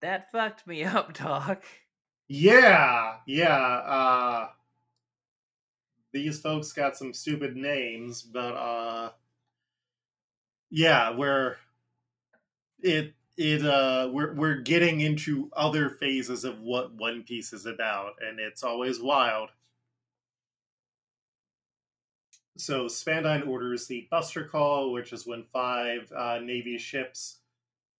That 0.00 0.32
fucked 0.32 0.66
me 0.66 0.84
up, 0.84 1.12
Doc. 1.18 1.64
Yeah, 2.28 3.16
yeah. 3.26 3.56
Uh, 3.56 4.48
these 6.12 6.40
folks 6.40 6.72
got 6.72 6.96
some 6.96 7.12
stupid 7.14 7.56
names, 7.56 8.22
but 8.22 8.54
uh, 8.54 9.10
yeah, 10.70 11.10
we're 11.16 11.56
it 12.80 13.14
it 13.36 13.64
uh 13.64 14.08
we're 14.12 14.34
we're 14.34 14.56
getting 14.60 15.00
into 15.00 15.50
other 15.56 15.90
phases 15.90 16.44
of 16.44 16.60
what 16.60 16.92
One 16.94 17.22
Piece 17.22 17.52
is 17.52 17.66
about, 17.66 18.14
and 18.20 18.38
it's 18.40 18.62
always 18.62 19.00
wild. 19.00 19.50
So 22.58 22.88
Spandine 22.88 23.46
orders 23.48 23.86
the 23.86 24.06
Buster 24.10 24.44
Call, 24.44 24.92
which 24.92 25.14
is 25.14 25.26
when 25.26 25.44
five 25.44 26.12
uh, 26.12 26.40
Navy 26.40 26.76
ships 26.76 27.37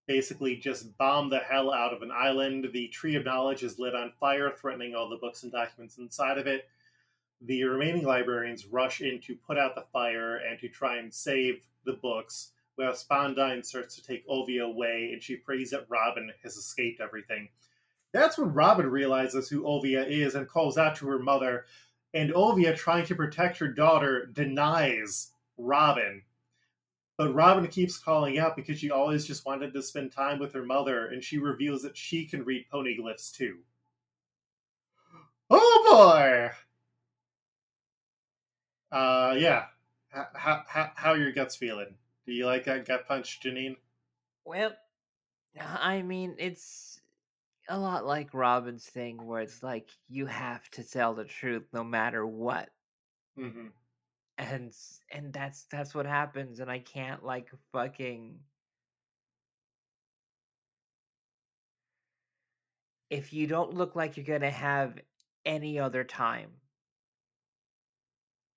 basically 0.09 0.55
just 0.55 0.97
bomb 0.97 1.29
the 1.29 1.37
hell 1.37 1.71
out 1.71 1.93
of 1.93 2.01
an 2.01 2.11
island. 2.11 2.67
The 2.73 2.87
Tree 2.87 3.15
of 3.15 3.23
Knowledge 3.23 3.61
is 3.61 3.77
lit 3.77 3.93
on 3.93 4.11
fire, 4.19 4.49
threatening 4.49 4.95
all 4.95 5.07
the 5.07 5.17
books 5.17 5.43
and 5.43 5.51
documents 5.51 5.99
inside 5.99 6.39
of 6.39 6.47
it. 6.47 6.67
The 7.41 7.63
remaining 7.65 8.05
librarians 8.05 8.65
rush 8.65 9.01
in 9.01 9.21
to 9.21 9.35
put 9.35 9.59
out 9.59 9.75
the 9.75 9.85
fire 9.93 10.37
and 10.37 10.59
to 10.61 10.67
try 10.67 10.97
and 10.97 11.13
save 11.13 11.61
the 11.85 11.93
books 11.93 12.53
while 12.75 12.91
Spandine 12.93 13.63
starts 13.63 13.93
to 13.95 14.03
take 14.03 14.27
Olvia 14.27 14.65
away, 14.65 15.11
and 15.13 15.21
she 15.21 15.35
prays 15.35 15.69
that 15.69 15.85
Robin 15.89 16.31
has 16.41 16.55
escaped 16.55 17.01
everything. 17.01 17.47
That's 18.11 18.39
when 18.39 18.51
Robin 18.51 18.89
realizes 18.89 19.47
who 19.47 19.61
Olvia 19.61 20.09
is 20.09 20.33
and 20.33 20.47
calls 20.47 20.79
out 20.79 20.95
to 20.95 21.07
her 21.07 21.19
mother, 21.19 21.65
and 22.15 22.31
Olvia, 22.31 22.75
trying 22.75 23.05
to 23.05 23.15
protect 23.15 23.59
her 23.59 23.67
daughter, 23.67 24.25
denies 24.25 25.33
Robin. 25.59 26.23
But 27.19 27.35
Robin 27.35 27.67
keeps 27.67 27.97
calling 27.97 28.39
out 28.39 28.55
because 28.55 28.79
she 28.79 28.91
always 28.91 29.25
just 29.25 29.45
wanted 29.45 29.73
to 29.73 29.83
spend 29.83 30.13
time 30.13 30.39
with 30.39 30.53
her 30.53 30.63
mother, 30.63 31.07
and 31.07 31.21
she 31.21 31.37
reveals 31.37 31.81
that 31.81 31.97
she 31.97 32.25
can 32.25 32.45
read 32.45 32.65
poneglyphs 32.71 33.35
too. 33.35 33.57
Oh 35.49 35.85
boy! 35.85 36.49
Uh, 38.89 39.35
yeah. 39.37 39.65
How, 40.07 40.63
how, 40.65 40.91
how 40.95 41.13
your 41.15 41.33
guts 41.33 41.57
feeling? 41.57 41.93
Do 42.25 42.31
you 42.31 42.45
like 42.45 42.63
that 42.63 42.87
gut 42.87 43.05
punch, 43.05 43.41
Janine? 43.43 43.75
Well, 44.45 44.71
I 45.59 46.01
mean, 46.03 46.37
it's 46.39 47.01
a 47.67 47.77
lot 47.77 48.05
like 48.05 48.33
Robin's 48.33 48.85
thing, 48.85 49.25
where 49.25 49.41
it's 49.41 49.61
like 49.61 49.89
you 50.07 50.25
have 50.25 50.69
to 50.69 50.89
tell 50.89 51.15
the 51.15 51.25
truth 51.25 51.67
no 51.73 51.83
matter 51.83 52.25
what. 52.25 52.69
Mm-hmm. 53.37 53.67
And 54.39 54.73
and 55.11 55.33
that's 55.33 55.65
that's 55.71 55.93
what 55.93 56.05
happens, 56.07 56.59
and 56.61 56.71
I 56.71 56.79
can't 56.79 57.23
like 57.25 57.49
fucking. 57.73 58.39
If 63.11 63.33
you 63.33 63.47
don't 63.47 63.73
look 63.75 63.95
like 63.95 64.17
you're 64.17 64.25
gonna 64.25 64.49
have 64.49 64.97
any 65.45 65.77
other 65.79 66.03
time, 66.05 66.51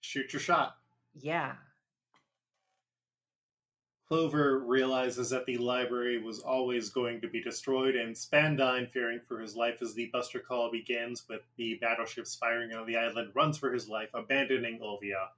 shoot 0.03 0.33
your 0.33 0.41
shot. 0.41 0.77
Yeah. 1.15 1.55
Clover 4.09 4.61
realizes 4.61 5.31
that 5.31 5.47
the 5.47 5.57
library 5.59 6.19
was 6.23 6.41
always 6.41 6.91
going 6.91 7.21
to 7.23 7.29
be 7.29 7.43
destroyed, 7.43 7.97
and 7.97 8.15
Spandine, 8.15 8.91
fearing 8.93 9.21
for 9.27 9.41
his 9.41 9.57
life 9.57 9.81
as 9.83 9.95
the 9.95 10.11
Buster 10.13 10.39
Call 10.39 10.71
begins 10.71 11.27
with 11.29 11.43
the 11.57 11.77
battleships 11.81 12.37
firing 12.37 12.75
on 12.75 12.87
the 12.87 12.97
island, 12.97 13.33
runs 13.35 13.59
for 13.59 13.73
his 13.73 13.89
life, 13.89 14.11
abandoning 14.15 14.81
Olvia. 14.81 15.31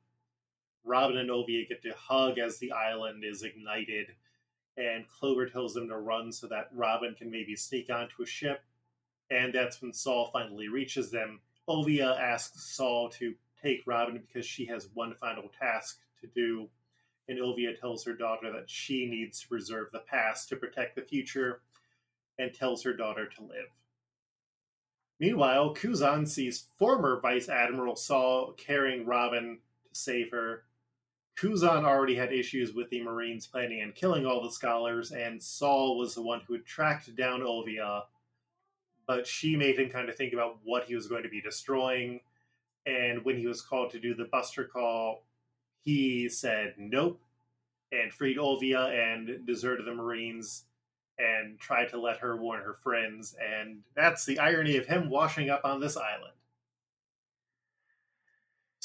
Robin 0.84 1.18
and 1.18 1.30
Olvia 1.30 1.68
get 1.68 1.82
to 1.82 1.94
hug 1.96 2.38
as 2.38 2.58
the 2.58 2.72
island 2.72 3.24
is 3.24 3.42
ignited, 3.42 4.08
and 4.76 5.08
Clover 5.08 5.46
tells 5.46 5.74
them 5.74 5.88
to 5.88 5.96
run 5.96 6.32
so 6.32 6.46
that 6.48 6.68
Robin 6.72 7.14
can 7.14 7.30
maybe 7.30 7.56
sneak 7.56 7.90
onto 7.90 8.22
a 8.22 8.26
ship. 8.26 8.62
And 9.30 9.52
that's 9.52 9.80
when 9.80 9.92
Saul 9.92 10.30
finally 10.32 10.68
reaches 10.68 11.10
them. 11.10 11.40
Olvia 11.68 12.18
asks 12.20 12.74
Saul 12.74 13.08
to 13.10 13.34
take 13.62 13.82
Robin 13.86 14.18
because 14.26 14.44
she 14.44 14.66
has 14.66 14.88
one 14.92 15.14
final 15.14 15.50
task 15.58 15.98
to 16.20 16.26
do 16.26 16.68
and 17.28 17.38
Olvia 17.38 17.78
tells 17.78 18.04
her 18.04 18.12
daughter 18.12 18.52
that 18.52 18.68
she 18.68 19.06
needs 19.06 19.40
to 19.40 19.48
preserve 19.48 19.88
the 19.92 20.00
past 20.00 20.48
to 20.48 20.56
protect 20.56 20.94
the 20.94 21.02
future 21.02 21.60
and 22.38 22.52
tells 22.52 22.82
her 22.82 22.92
daughter 22.92 23.26
to 23.26 23.42
live. 23.42 23.70
Meanwhile, 25.20 25.74
Kuzan 25.74 26.28
sees 26.28 26.66
former 26.76 27.20
Vice 27.20 27.48
Admiral 27.48 27.96
Saul 27.96 28.52
carrying 28.52 29.06
Robin 29.06 29.58
to 29.88 29.98
save 29.98 30.32
her. 30.32 30.64
Kuzan 31.36 31.84
already 31.84 32.14
had 32.14 32.32
issues 32.32 32.72
with 32.72 32.88
the 32.90 33.02
Marines 33.02 33.46
planning 33.46 33.82
and 33.82 33.94
killing 33.94 34.24
all 34.24 34.42
the 34.42 34.50
scholars, 34.50 35.10
and 35.10 35.42
Saul 35.42 35.98
was 35.98 36.14
the 36.14 36.22
one 36.22 36.40
who 36.46 36.54
had 36.54 36.64
tracked 36.64 37.14
down 37.16 37.40
Olvia, 37.40 38.02
but 39.06 39.26
she 39.26 39.56
made 39.56 39.78
him 39.78 39.90
kind 39.90 40.08
of 40.08 40.16
think 40.16 40.32
about 40.32 40.58
what 40.62 40.84
he 40.84 40.94
was 40.94 41.08
going 41.08 41.24
to 41.24 41.28
be 41.28 41.40
destroying. 41.40 42.20
And 42.86 43.24
when 43.24 43.36
he 43.36 43.46
was 43.46 43.62
called 43.62 43.90
to 43.90 44.00
do 44.00 44.14
the 44.14 44.26
Buster 44.26 44.64
call, 44.64 45.24
he 45.82 46.28
said 46.28 46.74
nope 46.78 47.20
and 47.92 48.12
freed 48.12 48.38
Olvia 48.38 48.90
and 48.92 49.46
deserted 49.46 49.86
the 49.86 49.94
Marines 49.94 50.64
and 51.18 51.58
tried 51.58 51.88
to 51.90 52.00
let 52.00 52.18
her 52.18 52.36
warn 52.36 52.62
her 52.62 52.74
friends. 52.82 53.36
And 53.40 53.80
that's 53.94 54.24
the 54.24 54.38
irony 54.38 54.76
of 54.76 54.86
him 54.86 55.10
washing 55.10 55.50
up 55.50 55.64
on 55.64 55.80
this 55.80 55.96
island. 55.96 56.34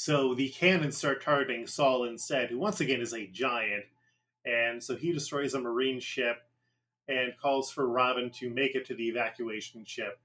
So 0.00 0.32
the 0.32 0.48
cannons 0.48 0.96
start 0.96 1.22
targeting 1.22 1.66
Saul 1.66 2.04
instead, 2.04 2.48
who 2.48 2.58
once 2.58 2.80
again 2.80 3.02
is 3.02 3.12
a 3.12 3.26
giant. 3.26 3.84
And 4.46 4.82
so 4.82 4.96
he 4.96 5.12
destroys 5.12 5.52
a 5.52 5.60
Marine 5.60 6.00
ship 6.00 6.38
and 7.06 7.34
calls 7.36 7.70
for 7.70 7.86
Robin 7.86 8.30
to 8.30 8.48
make 8.48 8.74
it 8.74 8.86
to 8.86 8.94
the 8.94 9.06
evacuation 9.10 9.84
ship. 9.84 10.18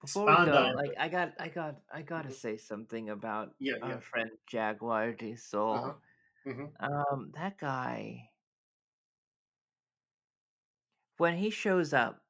Before 0.00 0.24
we 0.24 0.46
go, 0.46 0.72
like 0.74 0.94
I 0.98 1.10
got, 1.10 1.34
I 1.38 1.48
got, 1.48 1.82
I 1.92 2.00
got 2.00 2.22
to 2.22 2.28
mm-hmm. 2.30 2.34
say 2.34 2.56
something 2.56 3.10
about 3.10 3.50
yeah, 3.58 3.74
our 3.82 3.90
yeah. 3.90 3.98
friend 3.98 4.30
Jaguar 4.46 5.12
D. 5.12 5.36
Saul. 5.36 5.74
Uh-huh. 5.74 6.50
Mm-hmm. 6.50 7.14
Um, 7.14 7.30
that 7.34 7.58
guy, 7.58 8.30
when 11.18 11.36
he 11.36 11.50
shows 11.50 11.92
up 11.92 12.22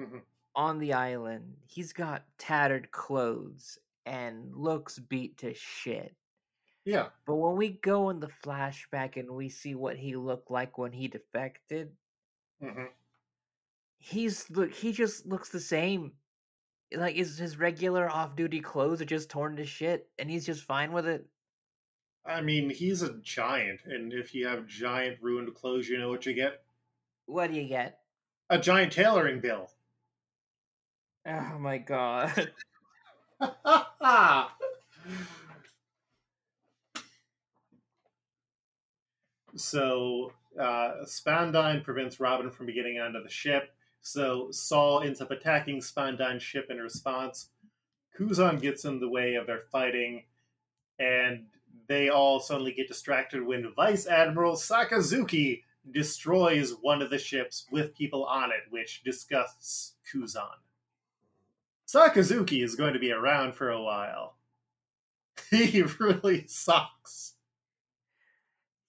Mm-hmm. 0.00 0.18
on 0.56 0.78
the 0.78 0.94
island, 0.94 1.52
he's 1.66 1.92
got 1.92 2.24
tattered 2.38 2.90
clothes 2.92 3.78
and 4.06 4.54
looks 4.56 4.98
beat 4.98 5.38
to 5.38 5.54
shit. 5.54 6.14
Yeah. 6.84 7.08
But 7.26 7.36
when 7.36 7.56
we 7.56 7.70
go 7.70 8.10
in 8.10 8.20
the 8.20 8.28
flashback 8.28 9.16
and 9.16 9.30
we 9.30 9.48
see 9.48 9.74
what 9.74 9.96
he 9.96 10.16
looked 10.16 10.50
like 10.50 10.78
when 10.78 10.92
he 10.92 11.08
defected, 11.08 11.96
Mm-hmm. 12.62 12.84
he's 13.98 14.48
look 14.50 14.72
he 14.72 14.92
just 14.92 15.26
looks 15.26 15.48
the 15.48 15.60
same. 15.60 16.12
Like 16.94 17.16
is 17.16 17.38
his 17.38 17.56
regular 17.58 18.08
off-duty 18.10 18.60
clothes 18.60 19.00
are 19.00 19.06
just 19.06 19.30
torn 19.30 19.56
to 19.56 19.64
shit, 19.66 20.08
and 20.18 20.30
he's 20.30 20.44
just 20.46 20.64
fine 20.64 20.92
with 20.92 21.06
it. 21.06 21.26
I 22.24 22.40
mean, 22.40 22.70
he's 22.70 23.02
a 23.02 23.14
giant, 23.18 23.80
and 23.84 24.12
if 24.12 24.34
you 24.34 24.46
have 24.46 24.66
giant 24.66 25.18
ruined 25.22 25.54
clothes, 25.54 25.88
you 25.88 25.98
know 25.98 26.08
what 26.08 26.24
you 26.26 26.34
get? 26.34 26.62
What 27.26 27.50
do 27.50 27.56
you 27.56 27.66
get? 27.66 28.00
A 28.50 28.58
giant 28.58 28.92
tailoring 28.92 29.40
bill. 29.40 29.70
Oh 31.26 31.58
my 31.58 31.78
god. 31.78 32.52
so 39.56 40.32
uh, 40.58 40.92
Spandine 41.04 41.82
prevents 41.82 42.20
Robin 42.20 42.50
from 42.50 42.66
getting 42.66 42.98
onto 42.98 43.22
the 43.22 43.30
ship. 43.30 43.74
So 44.00 44.48
Saul 44.50 45.02
ends 45.02 45.20
up 45.20 45.30
attacking 45.30 45.80
Spandine's 45.80 46.42
ship 46.42 46.66
in 46.70 46.78
response. 46.78 47.50
Kuzan 48.18 48.60
gets 48.60 48.84
in 48.84 49.00
the 49.00 49.08
way 49.08 49.34
of 49.36 49.46
their 49.46 49.62
fighting, 49.70 50.24
and 50.98 51.46
they 51.88 52.08
all 52.08 52.40
suddenly 52.40 52.72
get 52.72 52.88
distracted 52.88 53.44
when 53.44 53.72
Vice 53.74 54.06
Admiral 54.06 54.54
Sakazuki 54.54 55.62
destroys 55.90 56.74
one 56.80 57.02
of 57.02 57.10
the 57.10 57.18
ships 57.18 57.66
with 57.70 57.94
people 57.94 58.24
on 58.24 58.50
it, 58.50 58.70
which 58.70 59.02
disgusts 59.02 59.94
Kuzan. 60.12 60.58
Sakazuki 61.92 62.62
is 62.64 62.74
going 62.74 62.94
to 62.94 62.98
be 62.98 63.12
around 63.12 63.54
for 63.54 63.68
a 63.70 63.80
while. 63.82 64.38
he 65.50 65.82
really 65.82 66.46
sucks. 66.46 67.36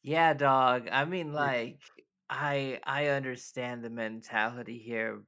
Yeah, 0.03 0.33
dog. 0.33 0.87
I 0.91 1.05
mean, 1.05 1.33
like, 1.33 1.79
I 2.29 2.79
I 2.83 3.07
understand 3.07 3.83
the 3.83 3.89
mentality 3.89 4.77
here, 4.79 5.25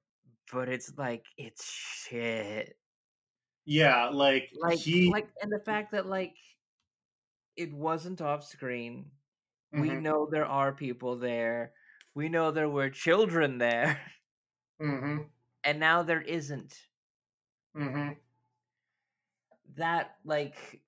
but 0.52 0.70
it's 0.70 0.96
like 0.98 1.26
it's 1.38 1.66
shit. 1.72 2.78
Yeah, 3.66 4.10
like 4.10 4.50
Like, 4.52 4.86
he. 4.86 5.14
like, 5.14 5.30
and 5.42 5.52
the 5.52 5.60
fact 5.60 5.92
that 5.92 6.06
like 6.08 6.36
it 7.58 7.74
wasn't 7.74 8.22
off 8.22 8.44
screen. 8.46 9.12
We 9.76 9.96
Mhm, 9.96 9.98
know 9.98 10.28
there 10.32 10.46
are 10.46 10.74
people 10.76 11.18
there. 11.18 11.74
We 12.16 12.30
know 12.30 12.52
there 12.52 12.70
were 12.70 12.90
children 12.92 13.58
there, 13.60 14.02
mhm, 14.80 15.30
and 15.66 15.80
now 15.82 16.02
there 16.02 16.22
isn't. 16.22 16.88
Mhm. 17.76 18.16
That 19.76 20.18
like 20.24 20.82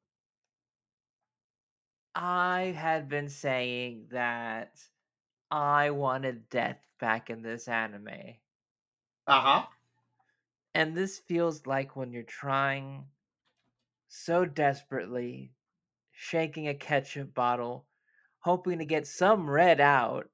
I 2.15 2.73
had 2.77 3.07
been 3.07 3.29
saying 3.29 4.09
that 4.09 4.89
I 5.51 5.91
wanted 5.91 6.49
death 6.49 6.85
back 6.99 7.29
in 7.29 7.43
this 7.43 7.67
anime. 7.69 8.37
Uh 9.27 9.41
huh. 9.41 9.67
And 10.73 10.95
this 10.95 11.19
feels 11.19 11.67
like 11.67 11.97
when 11.97 12.13
you're 12.13 12.23
trying 12.23 13.11
so 14.09 14.45
desperately, 14.45 15.53
shaking 16.11 16.67
a 16.67 16.75
ketchup 16.75 17.33
bottle, 17.33 17.87
hoping 18.39 18.79
to 18.79 18.85
get 18.85 19.07
some 19.07 19.49
red 19.49 19.81
out, 19.81 20.31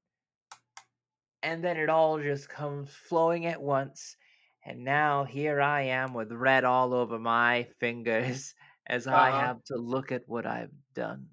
and 1.43 1.63
then 1.63 1.77
it 1.77 1.89
all 1.89 2.19
just 2.19 2.49
comes 2.49 2.89
flowing 2.95 3.45
at 3.45 3.61
once. 3.61 4.17
And 4.65 4.83
now 4.83 5.25
here 5.25 5.61
I 5.61 5.81
am 5.83 6.13
with 6.13 6.31
red 6.31 6.63
all 6.63 6.93
over 6.93 7.19
my 7.19 7.63
fingers 7.79 8.55
as 8.87 9.07
I 9.07 9.29
Uh-huh. 9.29 9.39
have 9.39 9.63
to 9.65 9.75
look 9.77 10.11
at 10.11 10.27
what 10.27 10.45
I've 10.45 10.71
done. 10.93 11.29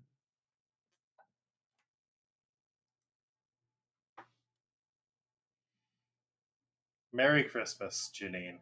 Merry 7.12 7.44
Christmas, 7.44 8.10
Janine. 8.14 8.60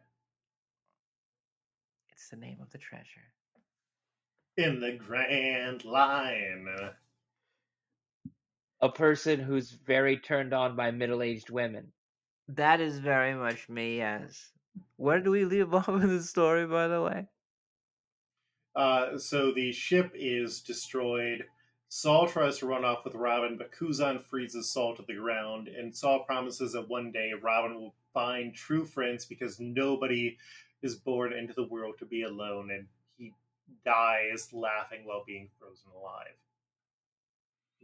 It's 2.11 2.29
the 2.29 2.35
name 2.37 2.61
of 2.61 2.69
the 2.71 2.77
treasure. 2.77 3.33
In 4.57 4.79
the 4.81 4.91
Grand 4.93 5.85
Line. 5.85 6.67
A 8.81 8.91
person 8.91 9.39
who's 9.39 9.71
very 9.71 10.17
turned 10.19 10.53
on 10.53 10.75
by 10.75 10.91
middle 10.91 11.21
aged 11.21 11.49
women. 11.49 11.93
That 12.49 12.81
is 12.81 12.99
very 12.99 13.33
much 13.33 13.69
me, 13.69 13.97
yes. 13.97 14.51
Where 14.97 15.19
do 15.19 15.31
we 15.31 15.45
leave 15.45 15.73
off 15.73 15.87
in 15.87 16.07
the 16.07 16.23
story, 16.23 16.65
by 16.65 16.87
the 16.87 17.01
way? 17.01 17.27
Uh, 18.75 19.17
so 19.17 19.51
the 19.51 19.71
ship 19.71 20.11
is 20.15 20.61
destroyed. 20.61 21.45
Saul 21.89 22.27
tries 22.27 22.59
to 22.59 22.67
run 22.67 22.85
off 22.85 23.03
with 23.03 23.15
Robin, 23.15 23.57
but 23.57 23.71
Kuzan 23.71 24.21
freezes 24.21 24.71
Saul 24.71 24.95
to 24.95 25.03
the 25.07 25.15
ground, 25.15 25.67
and 25.67 25.95
Saul 25.95 26.23
promises 26.23 26.73
that 26.73 26.87
one 26.87 27.11
day 27.11 27.31
Robin 27.41 27.79
will 27.79 27.95
find 28.13 28.53
true 28.53 28.85
friends 28.85 29.25
because 29.25 29.59
nobody 29.59 30.37
is 30.83 30.95
born 30.95 31.33
into 31.33 31.53
the 31.53 31.67
world 31.67 31.95
to 31.99 32.05
be 32.05 32.23
alone, 32.23 32.69
and 32.71 32.87
he 33.17 33.33
dies 33.83 34.49
laughing 34.53 35.03
while 35.03 35.23
being 35.25 35.49
frozen 35.57 35.89
alive. 35.99 36.37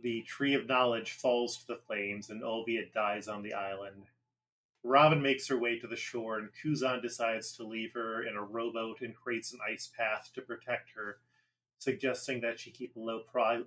The 0.03 0.21
Tree 0.21 0.53
of 0.53 0.67
Knowledge 0.67 1.13
falls 1.13 1.57
to 1.57 1.67
the 1.67 1.79
flames, 1.87 2.29
and 2.29 2.43
Olvia 2.43 2.91
dies 2.93 3.27
on 3.27 3.41
the 3.41 3.53
island. 3.53 4.03
Robin 4.87 5.19
makes 5.19 5.47
her 5.47 5.57
way 5.57 5.79
to 5.79 5.87
the 5.87 5.95
shore, 5.95 6.37
and 6.37 6.49
Kuzan 6.63 7.01
decides 7.01 7.51
to 7.53 7.63
leave 7.63 7.93
her 7.93 8.23
in 8.27 8.35
a 8.35 8.43
rowboat 8.43 9.01
and 9.01 9.15
creates 9.15 9.51
an 9.51 9.59
ice 9.67 9.89
path 9.97 10.29
to 10.35 10.41
protect 10.41 10.91
her, 10.95 11.17
suggesting 11.79 12.39
that 12.41 12.59
she 12.59 12.69
keep 12.69 12.95
a 12.95 12.99
low 12.99 13.21
pro- 13.31 13.65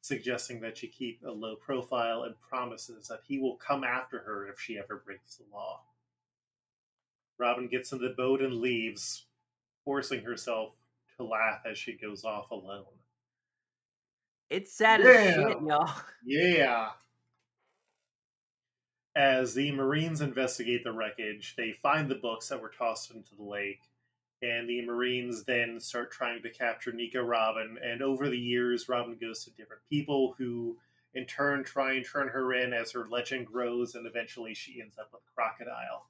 suggesting 0.00 0.60
that 0.62 0.78
she 0.78 0.86
keep 0.86 1.22
a 1.22 1.30
low 1.30 1.54
profile 1.56 2.22
and 2.22 2.34
promises 2.40 3.08
that 3.08 3.20
he 3.26 3.38
will 3.38 3.56
come 3.56 3.84
after 3.84 4.20
her 4.20 4.48
if 4.48 4.58
she 4.58 4.78
ever 4.78 5.02
breaks 5.04 5.36
the 5.36 5.44
law. 5.52 5.82
Robin 7.36 7.68
gets 7.68 7.92
in 7.92 7.98
the 7.98 8.14
boat 8.16 8.40
and 8.40 8.54
leaves, 8.54 9.26
forcing 9.84 10.22
herself 10.22 10.72
to 11.18 11.24
laugh 11.24 11.60
as 11.70 11.76
she 11.76 11.92
goes 11.92 12.24
off 12.24 12.50
alone. 12.50 12.84
It's 14.48 14.72
sad 14.72 15.02
as 15.02 15.06
shit, 15.14 15.56
y'all. 15.66 15.92
Yeah. 16.24 16.88
As 19.18 19.52
the 19.52 19.72
Marines 19.72 20.20
investigate 20.20 20.84
the 20.84 20.92
wreckage, 20.92 21.56
they 21.56 21.72
find 21.82 22.08
the 22.08 22.14
books 22.14 22.48
that 22.48 22.62
were 22.62 22.68
tossed 22.70 23.10
into 23.10 23.34
the 23.34 23.42
lake, 23.42 23.80
and 24.42 24.68
the 24.68 24.80
Marines 24.82 25.42
then 25.42 25.80
start 25.80 26.12
trying 26.12 26.40
to 26.42 26.50
capture 26.50 26.92
Nico 26.92 27.24
Robin. 27.24 27.80
And 27.82 28.00
over 28.00 28.28
the 28.28 28.38
years, 28.38 28.88
Robin 28.88 29.18
goes 29.20 29.42
to 29.42 29.50
different 29.50 29.82
people 29.90 30.36
who, 30.38 30.78
in 31.14 31.24
turn, 31.24 31.64
try 31.64 31.94
and 31.94 32.06
turn 32.06 32.28
her 32.28 32.54
in 32.54 32.72
as 32.72 32.92
her 32.92 33.08
legend 33.10 33.48
grows, 33.48 33.96
and 33.96 34.06
eventually 34.06 34.54
she 34.54 34.80
ends 34.80 34.98
up 35.00 35.08
with 35.12 35.22
Crocodile. 35.34 36.06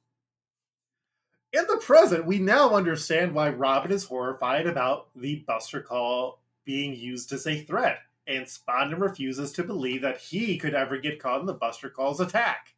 In 1.54 1.64
the 1.66 1.78
present, 1.78 2.26
we 2.26 2.38
now 2.38 2.74
understand 2.74 3.32
why 3.32 3.48
Robin 3.48 3.90
is 3.90 4.04
horrified 4.04 4.66
about 4.66 5.08
the 5.16 5.36
Buster 5.46 5.80
Call 5.80 6.42
being 6.66 6.94
used 6.94 7.32
as 7.32 7.46
a 7.46 7.62
threat, 7.62 8.00
and 8.26 8.44
Spandam 8.44 9.00
refuses 9.00 9.50
to 9.52 9.64
believe 9.64 10.02
that 10.02 10.18
he 10.18 10.58
could 10.58 10.74
ever 10.74 10.98
get 10.98 11.18
caught 11.18 11.40
in 11.40 11.46
the 11.46 11.54
Buster 11.54 11.88
Call's 11.88 12.20
attack. 12.20 12.74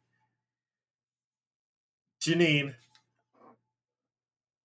Janine, 2.21 2.75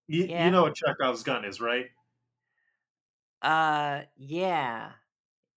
you, 0.08 0.24
Yeah. 0.24 0.46
you 0.46 0.50
know 0.50 0.62
what 0.62 0.74
Chekhov's 0.74 1.22
gun 1.22 1.44
is, 1.44 1.60
right? 1.60 1.90
Uh, 3.42 4.04
yeah. 4.16 4.94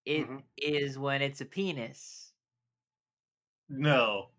It 0.05 0.33
is 0.57 0.97
Mhm. 0.97 0.99
when 0.99 1.21
it's 1.23 1.41
a 1.41 1.45
penis. 1.45 2.33
No. 3.69 4.31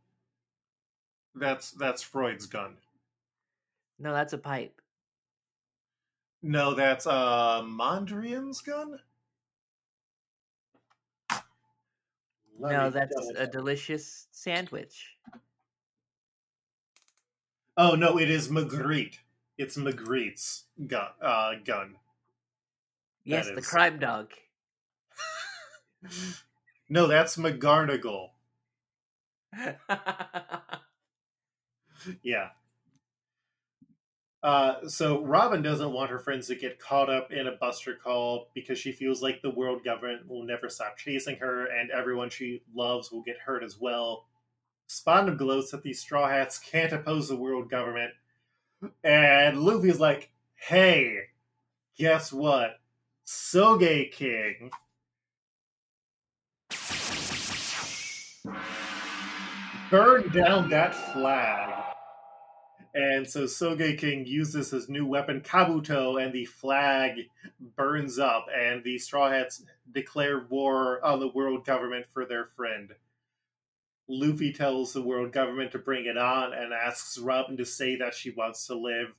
That's 1.35 1.73
that's 1.73 2.03
Freud's 2.05 2.47
gun. 2.47 2.79
No, 3.99 4.13
that's 4.13 4.33
a 4.33 4.39
pipe. 4.39 4.81
No, 6.43 6.75
that's 6.75 7.07
uh 7.07 7.63
Mondrian's 7.63 8.61
gun. 8.61 9.01
Let 12.59 12.71
no, 12.71 12.91
that's 12.91 13.31
a 13.35 13.47
delicious 13.47 14.29
sandwich. 14.31 15.17
Oh 17.83 17.95
no, 17.95 18.19
it 18.19 18.29
is 18.31 18.49
Magritte. 18.49 19.21
It's 19.57 19.79
Magritte's 19.79 20.65
gun. 20.87 21.09
Uh, 21.19 21.53
gun. 21.65 21.95
Yes, 23.25 23.47
the 23.47 23.57
is- 23.57 23.67
crime 23.67 23.99
dog. 23.99 24.33
No, 26.93 27.07
that's 27.07 27.37
McGarnagle. 27.37 28.31
Yeah. 32.23 32.49
Uh, 34.43 34.89
so 34.89 35.23
Robin 35.23 35.63
doesn't 35.63 35.93
want 35.93 36.11
her 36.11 36.19
friends 36.19 36.49
to 36.49 36.55
get 36.57 36.81
caught 36.81 37.11
up 37.11 37.31
in 37.31 37.47
a 37.47 37.53
Buster 37.53 37.95
call 37.95 38.49
because 38.55 38.79
she 38.79 38.91
feels 38.91 39.23
like 39.23 39.41
the 39.43 39.51
world 39.51 39.85
government 39.85 40.27
will 40.27 40.43
never 40.45 40.69
stop 40.71 40.97
chasing 40.97 41.37
her, 41.37 41.67
and 41.67 41.91
everyone 41.91 42.31
she 42.31 42.63
loves 42.75 43.13
will 43.13 43.23
get 43.23 43.37
hurt 43.39 43.63
as 43.63 43.79
well. 43.79 44.27
Spandam 44.91 45.39
gloats 45.39 45.71
that 45.71 45.85
these 45.85 46.01
Straw 46.01 46.29
Hats 46.29 46.59
can't 46.59 46.93
oppose 46.93 47.29
the 47.29 47.37
world 47.37 47.71
government, 47.71 48.13
and 49.05 49.63
Luffy's 49.63 50.01
like, 50.01 50.33
"Hey, 50.57 51.29
guess 51.97 52.33
what? 52.33 52.81
Sogeking." 53.25 54.73
Burn 59.93 60.29
down 60.31 60.69
that 60.71 60.93
flag. 61.13 61.85
And 62.93 63.31
so 63.31 63.45
Sogeking 63.45 64.27
uses 64.27 64.73
his 64.73 64.89
new 64.89 65.07
weapon 65.07 65.41
Kabuto, 65.41 66.21
and 66.21 66.33
the 66.33 66.47
flag 66.47 67.29
burns 67.77 68.19
up, 68.19 68.49
and 68.53 68.83
the 68.83 68.99
Straw 68.99 69.31
Hats 69.31 69.65
declare 69.93 70.41
war 70.49 71.01
on 71.05 71.21
the 71.21 71.29
world 71.29 71.65
government 71.65 72.07
for 72.13 72.27
their 72.27 72.47
friend. 72.57 72.93
Luffy 74.11 74.53
tells 74.53 74.93
the 74.93 75.03
world 75.03 75.33
government 75.33 75.71
to 75.73 75.79
bring 75.79 76.07
it 76.07 76.19
on 76.19 76.53
and 76.53 76.73
asks 76.73 77.17
Robin 77.17 77.57
to 77.57 77.65
say 77.65 77.97
that 77.97 78.15
she 78.15 78.31
wants 78.31 78.67
to 78.67 78.75
live. 78.75 79.15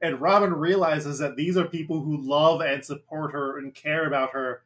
And 0.00 0.20
Robin 0.20 0.54
realizes 0.54 1.18
that 1.18 1.36
these 1.36 1.56
are 1.56 1.66
people 1.66 2.00
who 2.00 2.16
love 2.16 2.60
and 2.60 2.82
support 2.84 3.32
her 3.32 3.58
and 3.58 3.74
care 3.74 4.06
about 4.06 4.30
her, 4.32 4.62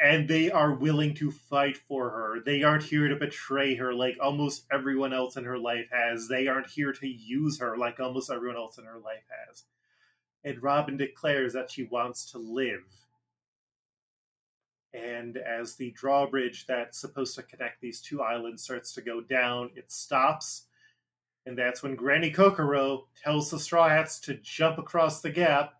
and 0.00 0.26
they 0.26 0.50
are 0.50 0.72
willing 0.72 1.14
to 1.16 1.30
fight 1.30 1.76
for 1.76 2.08
her. 2.10 2.40
They 2.40 2.62
aren't 2.62 2.84
here 2.84 3.08
to 3.08 3.16
betray 3.16 3.74
her 3.74 3.92
like 3.92 4.16
almost 4.22 4.64
everyone 4.72 5.12
else 5.12 5.36
in 5.36 5.44
her 5.44 5.58
life 5.58 5.88
has. 5.92 6.28
They 6.28 6.48
aren't 6.48 6.70
here 6.70 6.92
to 6.92 7.06
use 7.06 7.58
her 7.58 7.76
like 7.76 8.00
almost 8.00 8.30
everyone 8.30 8.56
else 8.56 8.78
in 8.78 8.84
her 8.84 8.98
life 8.98 9.24
has. 9.46 9.64
And 10.44 10.62
Robin 10.62 10.96
declares 10.96 11.52
that 11.52 11.70
she 11.70 11.82
wants 11.82 12.30
to 12.32 12.38
live. 12.38 12.84
And 14.92 15.36
as 15.36 15.76
the 15.76 15.92
drawbridge 15.92 16.66
that's 16.66 16.98
supposed 16.98 17.36
to 17.36 17.42
connect 17.44 17.80
these 17.80 18.00
two 18.00 18.22
islands 18.22 18.62
starts 18.62 18.92
to 18.94 19.00
go 19.02 19.20
down, 19.20 19.70
it 19.76 19.92
stops. 19.92 20.64
And 21.46 21.56
that's 21.56 21.82
when 21.82 21.94
Granny 21.94 22.30
Kokoro 22.30 23.06
tells 23.22 23.50
the 23.50 23.58
Straw 23.58 23.88
Hats 23.88 24.18
to 24.20 24.34
jump 24.34 24.78
across 24.78 25.20
the 25.20 25.30
gap. 25.30 25.74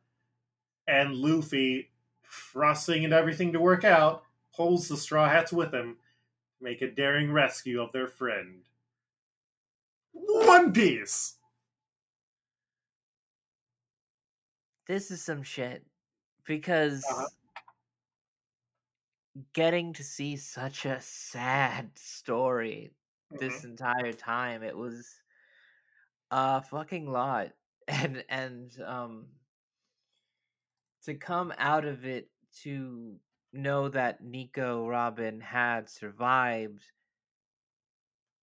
And 0.87 1.15
Luffy, 1.15 1.91
trusting 2.53 3.05
and 3.05 3.13
everything 3.13 3.53
to 3.53 3.61
work 3.61 3.85
out, 3.85 4.25
pulls 4.55 4.89
the 4.89 4.97
Straw 4.97 5.29
Hats 5.29 5.53
with 5.53 5.73
him 5.75 5.97
to 6.59 6.65
make 6.65 6.83
a 6.83 6.91
daring 6.91 7.33
rescue 7.33 7.81
of 7.81 7.93
their 7.93 8.09
friend. 8.09 8.61
One 10.13 10.73
Piece! 10.73 11.35
this 14.87 15.13
is 15.13 15.23
some 15.23 15.43
shit 15.45 15.85
because 16.45 17.05
Uh-huh. 17.09 17.27
Getting 19.53 19.93
to 19.95 20.05
see 20.05 20.37
such 20.37 20.85
a 20.87 21.01
sad 21.01 21.99
story 21.99 22.93
this 23.31 23.63
Mhm. 23.63 23.65
entire 23.65 24.13
time 24.13 24.63
it 24.63 24.77
was 24.77 25.23
a 26.31 26.63
fucking 26.63 27.11
lot 27.11 27.53
and 27.89 28.25
and 28.29 28.81
um 28.85 29.27
to 31.03 31.15
come 31.15 31.53
out 31.59 31.85
of 31.85 32.05
it 32.05 32.31
to 32.63 33.19
know 33.53 33.89
that 33.89 34.23
Nico 34.23 34.87
Robin 34.87 35.41
had 35.41 35.89
survived 35.89 36.85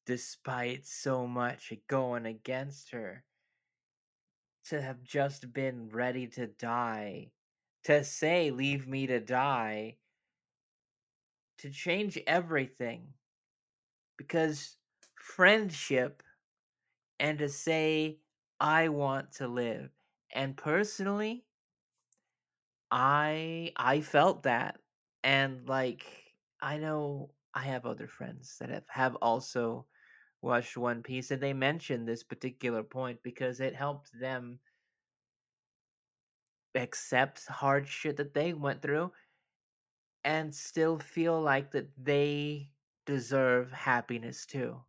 despite 0.06 0.86
so 0.86 1.28
much 1.28 1.72
going 1.88 2.26
against 2.26 2.92
her 2.92 3.24
to 4.66 4.82
have 4.82 5.04
just 5.04 5.54
been 5.54 5.90
ready 5.90 6.28
to 6.28 6.48
die 6.48 7.32
to 7.84 8.04
say 8.04 8.52
leave 8.52 8.88
me 8.88 9.08
to 9.08 9.20
die 9.20 9.98
to 11.60 11.70
change 11.70 12.18
everything 12.28 13.08
because 14.18 14.78
friendship 15.16 16.24
and 17.20 17.40
to 17.40 17.50
say 17.50 18.20
I 18.60 18.90
want 18.90 19.34
to 19.34 19.48
live. 19.48 19.90
And 20.34 20.58
personally 20.58 21.46
I 22.92 23.72
I 23.76 24.02
felt 24.02 24.44
that. 24.44 24.80
And 25.24 25.68
like 25.68 26.06
I 26.62 26.78
know 26.78 27.32
I 27.54 27.62
have 27.64 27.86
other 27.86 28.08
friends 28.08 28.58
that 28.60 28.70
have, 28.70 28.86
have 28.90 29.16
also 29.16 29.86
watched 30.42 30.78
One 30.78 31.04
Piece 31.04 31.32
and 31.32 31.42
they 31.42 31.54
mentioned 31.54 32.08
this 32.08 32.24
particular 32.24 32.84
point 32.84 33.20
because 33.24 33.60
it 33.60 33.76
helped 33.76 34.12
them 34.20 34.60
accept 36.76 37.46
hard 37.48 37.88
shit 37.88 38.18
that 38.18 38.34
they 38.34 38.54
went 38.54 38.82
through 38.82 39.12
and 40.28 40.54
still 40.54 41.00
feel 41.00 41.42
like 41.42 41.72
that 41.72 41.88
they 41.98 42.70
deserve 43.06 43.72
happiness 43.72 44.46
too. 44.46 44.84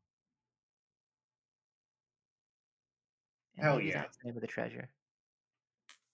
And 3.58 3.64
Hell 3.64 3.80
yeah. 3.80 4.02
that's 4.02 4.16
the 4.16 4.28
name 4.28 4.36
of 4.36 4.40
the 4.40 4.46
treasure. 4.46 4.90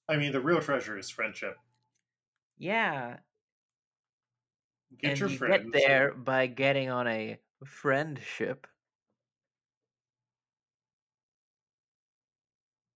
I 0.08 0.16
mean, 0.16 0.32
the 0.32 0.40
real 0.40 0.60
treasure 0.62 0.96
is 0.96 1.10
friendship. 1.10 1.58
Yeah, 2.58 3.20
Get 4.98 5.10
and 5.12 5.20
your 5.20 5.28
you 5.28 5.38
friends. 5.38 5.70
get 5.70 5.72
there 5.72 6.14
by 6.14 6.46
getting 6.48 6.90
on 6.90 7.06
a 7.06 7.38
friendship. 7.64 8.66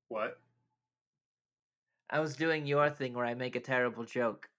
What? 0.08 0.40
I 2.10 2.20
was 2.20 2.36
doing 2.36 2.66
your 2.66 2.90
thing 2.90 3.14
where 3.14 3.24
I 3.24 3.32
make 3.32 3.56
a 3.56 3.60
terrible 3.60 4.04
joke. 4.04 4.50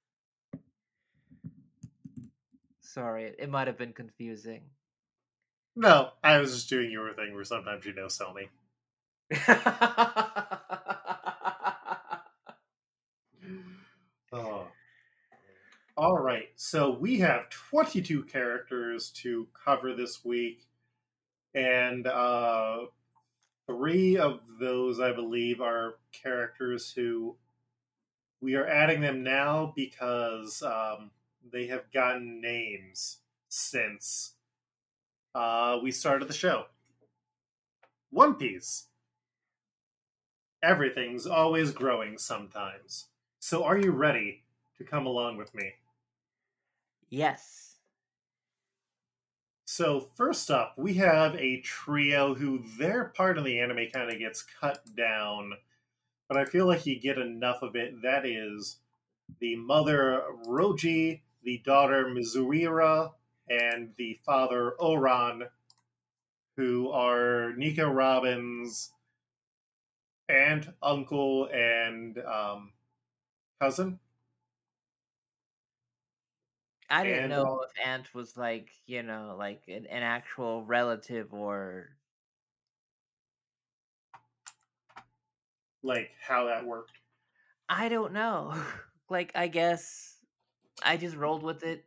Sorry, 3.00 3.28
it, 3.28 3.36
it 3.40 3.50
might 3.50 3.68
have 3.68 3.78
been 3.78 3.94
confusing. 3.94 4.60
No, 5.74 6.10
I 6.22 6.38
was 6.40 6.54
just 6.54 6.70
doing 6.70 6.92
your 6.92 7.14
thing 7.14 7.34
where 7.34 7.46
sometimes 7.46 7.86
you 7.86 7.94
know 7.94 8.10
sell 8.10 8.34
me. 8.34 8.50
Oh. 14.32 14.68
All 15.98 16.20
right, 16.20 16.50
so 16.56 16.92
we 16.92 17.18
have 17.20 17.50
22 17.50 18.26
characters 18.26 19.10
to 19.24 19.48
cover 19.54 19.96
this 19.96 20.24
week, 20.24 20.68
and 21.56 22.06
uh, 22.06 22.82
three 23.66 24.18
of 24.18 24.42
those, 24.60 25.00
I 25.00 25.14
believe, 25.14 25.62
are 25.62 25.96
characters 26.12 26.92
who 26.92 27.38
we 28.40 28.54
are 28.54 28.68
adding 28.68 29.02
them 29.02 29.24
now 29.24 29.74
because 29.76 30.62
um, 30.62 31.10
they 31.52 31.68
have 31.68 31.92
gotten 31.92 32.42
names 32.42 33.18
since 33.48 34.34
uh, 35.36 35.78
we 35.82 35.92
started 35.92 36.28
the 36.28 36.34
show. 36.34 36.66
One 38.12 38.36
Piece. 38.36 38.88
Everything's 40.62 41.26
always 41.26 41.72
growing 41.72 42.18
sometimes. 42.18 43.08
So 43.40 43.64
are 43.64 43.78
you 43.78 43.92
ready 43.92 44.44
to 44.78 44.84
come 44.84 45.06
along 45.06 45.38
with 45.38 45.56
me? 45.56 45.72
Yes. 47.10 47.76
So 49.66 50.10
first 50.16 50.52
up, 50.52 50.74
we 50.78 50.96
have 50.96 51.36
a 51.36 51.62
trio 51.62 52.34
who 52.34 52.64
their 52.78 53.06
part 53.06 53.38
in 53.38 53.44
the 53.44 53.60
anime 53.60 53.88
kind 53.94 54.12
of 54.12 54.20
gets 54.20 54.44
cut 54.60 54.84
down, 54.98 55.54
but 56.28 56.38
I 56.38 56.46
feel 56.46 56.66
like 56.66 56.86
you 56.86 57.00
get 57.00 57.18
enough 57.18 57.62
of 57.62 57.76
it. 57.76 58.02
That 58.02 58.26
is 58.26 58.78
the 59.40 59.56
mother 59.56 60.24
Roji, 60.48 61.22
the 61.44 61.60
daughter 61.60 62.06
Mizuira, 62.06 63.14
and 63.50 63.96
the 63.98 64.16
father 64.26 64.72
Oran, 64.74 65.50
who 66.56 66.90
are 66.92 67.54
Nico 67.56 67.90
Robin's 67.90 68.94
aunt, 70.30 70.68
uncle, 70.82 71.50
and 71.52 72.18
um, 72.20 72.74
cousin. 73.62 74.00
I 76.90 77.04
didn't 77.04 77.26
And- 77.26 77.30
know 77.32 77.62
if 77.62 77.72
aunt 77.84 78.14
was 78.14 78.38
like, 78.38 78.70
you 78.86 79.02
know, 79.04 79.36
like 79.38 79.68
an, 79.68 79.86
an 79.88 80.04
actual 80.04 80.64
relative 80.66 81.34
or 81.34 81.98
Like 85.82 86.12
how 86.20 86.46
that 86.46 86.66
worked. 86.66 87.00
I 87.70 87.90
don't 87.90 88.14
know. 88.14 88.54
like 89.10 89.32
I 89.36 89.48
guess 89.48 90.09
I 90.84 90.98
just 90.98 91.16
rolled 91.16 91.44
with 91.44 91.64
it. 91.64 91.86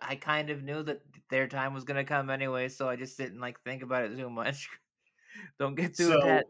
I 0.00 0.16
kind 0.16 0.50
of 0.50 0.62
knew 0.62 0.82
that 0.84 1.00
their 1.30 1.46
time 1.48 1.74
was 1.74 1.84
gonna 1.84 2.04
come 2.04 2.30
anyway, 2.30 2.68
so 2.68 2.88
I 2.88 2.96
just 2.96 3.16
didn't 3.16 3.40
like 3.40 3.60
think 3.62 3.82
about 3.82 4.04
it 4.04 4.16
too 4.16 4.30
much. 4.30 4.68
don't 5.58 5.74
get 5.74 5.94
too 5.96 6.08
So- 6.08 6.18
attached. 6.20 6.46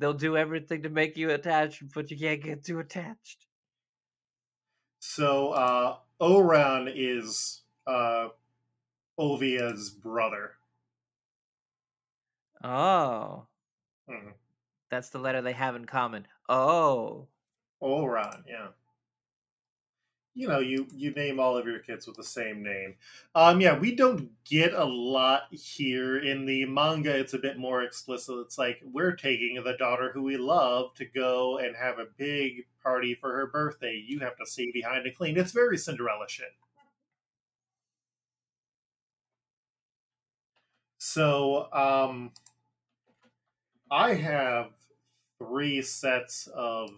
They'll 0.00 0.12
do 0.12 0.36
everything 0.36 0.82
to 0.82 0.88
make 0.88 1.16
you 1.16 1.30
attached, 1.30 1.82
but 1.94 2.10
you 2.10 2.18
can't 2.18 2.42
get 2.42 2.64
too 2.64 2.80
attached. 2.80 3.46
So 4.98 5.50
uh, 5.50 5.98
Oran 6.18 6.88
is 6.92 7.62
uh, 7.86 8.30
Olvia's 9.18 9.90
brother. 9.90 10.56
Oh, 12.62 13.46
Mhm. 14.08 14.34
that's 14.90 15.10
the 15.10 15.18
letter 15.18 15.42
they 15.42 15.52
have 15.52 15.76
in 15.76 15.84
common. 15.84 16.26
Oh, 16.48 17.28
Oran, 17.80 18.44
yeah. 18.48 18.72
You 20.36 20.48
know, 20.48 20.58
you 20.58 20.88
you 20.92 21.12
name 21.12 21.38
all 21.38 21.56
of 21.56 21.66
your 21.66 21.78
kids 21.78 22.06
with 22.08 22.16
the 22.16 22.24
same 22.24 22.62
name. 22.62 22.96
Um, 23.36 23.60
yeah, 23.60 23.78
we 23.78 23.94
don't 23.94 24.30
get 24.44 24.72
a 24.74 24.84
lot 24.84 25.42
here 25.52 26.18
in 26.18 26.44
the 26.44 26.64
manga. 26.64 27.16
It's 27.16 27.34
a 27.34 27.38
bit 27.38 27.56
more 27.56 27.82
explicit. 27.84 28.38
It's 28.40 28.58
like 28.58 28.80
we're 28.92 29.14
taking 29.14 29.62
the 29.62 29.76
daughter 29.76 30.10
who 30.12 30.22
we 30.22 30.36
love 30.36 30.92
to 30.96 31.04
go 31.04 31.58
and 31.58 31.76
have 31.76 31.98
a 32.00 32.06
big 32.16 32.66
party 32.82 33.14
for 33.14 33.32
her 33.32 33.46
birthday. 33.46 34.02
You 34.04 34.18
have 34.20 34.36
to 34.38 34.46
stay 34.46 34.70
behind 34.72 35.06
and 35.06 35.16
clean. 35.16 35.38
It's 35.38 35.52
very 35.52 35.78
Cinderella 35.78 36.28
shit. 36.28 36.52
So, 40.98 41.72
um, 41.72 42.32
I 43.90 44.14
have 44.14 44.72
three 45.38 45.82
sets 45.82 46.48
of 46.48 46.90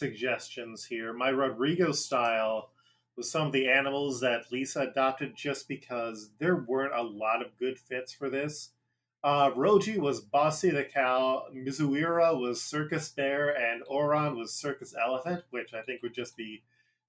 suggestions 0.00 0.84
here. 0.84 1.12
My 1.12 1.28
Rodrigo 1.28 1.92
style 1.92 2.70
was 3.16 3.30
some 3.30 3.46
of 3.46 3.52
the 3.52 3.68
animals 3.68 4.20
that 4.20 4.50
Lisa 4.50 4.80
adopted 4.80 5.36
just 5.36 5.68
because 5.68 6.30
there 6.38 6.56
weren't 6.56 6.94
a 6.94 7.02
lot 7.02 7.44
of 7.44 7.56
good 7.58 7.78
fits 7.78 8.12
for 8.12 8.30
this. 8.30 8.70
Uh, 9.22 9.50
Roji 9.50 9.98
was 9.98 10.22
Bossy 10.22 10.70
the 10.70 10.84
cow, 10.84 11.44
Mizuira 11.54 12.40
was 12.40 12.62
Circus 12.62 13.10
Bear, 13.10 13.54
and 13.54 13.82
Oran 13.86 14.38
was 14.38 14.54
Circus 14.54 14.94
Elephant, 14.98 15.44
which 15.50 15.74
I 15.74 15.82
think 15.82 16.02
would 16.02 16.14
just 16.14 16.34
be 16.34 16.62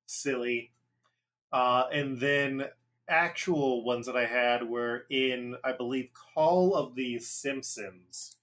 silly. 0.05 0.71
Uh, 1.53 1.85
and 1.93 2.19
then 2.19 2.65
actual 3.07 3.85
ones 3.85 4.05
that 4.05 4.17
I 4.17 4.25
had 4.25 4.67
were 4.67 5.05
in, 5.09 5.55
I 5.63 5.71
believe, 5.71 6.09
Call 6.13 6.75
of 6.75 6.95
the 6.95 7.19
Simpsons. 7.19 8.35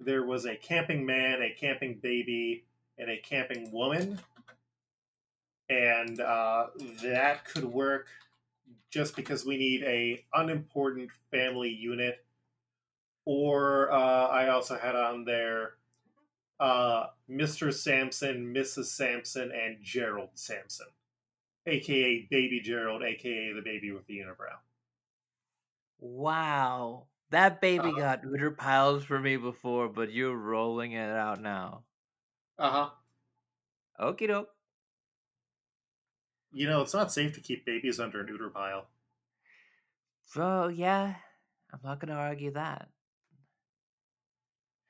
There 0.00 0.26
was 0.26 0.44
a 0.44 0.56
camping 0.56 1.06
man, 1.06 1.42
a 1.42 1.54
camping 1.58 2.00
baby, 2.02 2.64
and 2.98 3.10
a 3.10 3.18
camping 3.18 3.70
woman. 3.72 4.18
And 5.70 6.20
uh, 6.20 6.68
that 7.02 7.44
could 7.44 7.64
work 7.64 8.08
just 8.90 9.14
because 9.16 9.44
we 9.44 9.56
need 9.58 9.82
a 9.84 10.24
unimportant 10.34 11.10
family 11.30 11.68
unit. 11.70 12.24
Or 13.26 13.92
uh, 13.92 14.26
I 14.28 14.48
also 14.48 14.78
had 14.78 14.96
on 14.96 15.24
there 15.24 15.74
uh, 16.60 17.08
Mr. 17.30 17.72
Sampson, 17.72 18.54
Mrs. 18.54 18.86
Sampson, 18.86 19.52
and 19.52 19.76
Gerald 19.82 20.30
Sampson, 20.34 20.86
aka 21.66 22.26
Baby 22.30 22.60
Gerald, 22.60 23.02
aka 23.02 23.52
the 23.52 23.62
baby 23.62 23.92
with 23.92 24.06
the 24.06 24.18
unibrow. 24.18 24.56
wow. 25.98 27.06
That 27.30 27.60
baby 27.60 27.92
Uh-huh. 27.92 27.98
got 27.98 28.22
Uter 28.22 28.56
piles 28.56 29.04
for 29.04 29.18
me 29.20 29.36
before, 29.36 29.88
but 29.88 30.10
you're 30.12 30.36
rolling 30.36 30.92
it 30.92 31.10
out 31.10 31.40
now. 31.40 31.84
Uh 32.58 32.70
huh. 32.70 32.90
Okie 34.00 34.26
doke. 34.26 34.50
You 36.50 36.66
know, 36.66 36.80
it's 36.82 36.94
not 36.94 37.12
safe 37.12 37.34
to 37.34 37.40
keep 37.40 37.64
babies 37.64 38.00
under 38.00 38.20
an 38.20 38.26
neuter 38.26 38.50
pile. 38.50 38.88
So 40.24 40.68
yeah, 40.68 41.14
I'm 41.72 41.80
not 41.84 42.00
gonna 42.00 42.14
argue 42.14 42.52
that. 42.52 42.88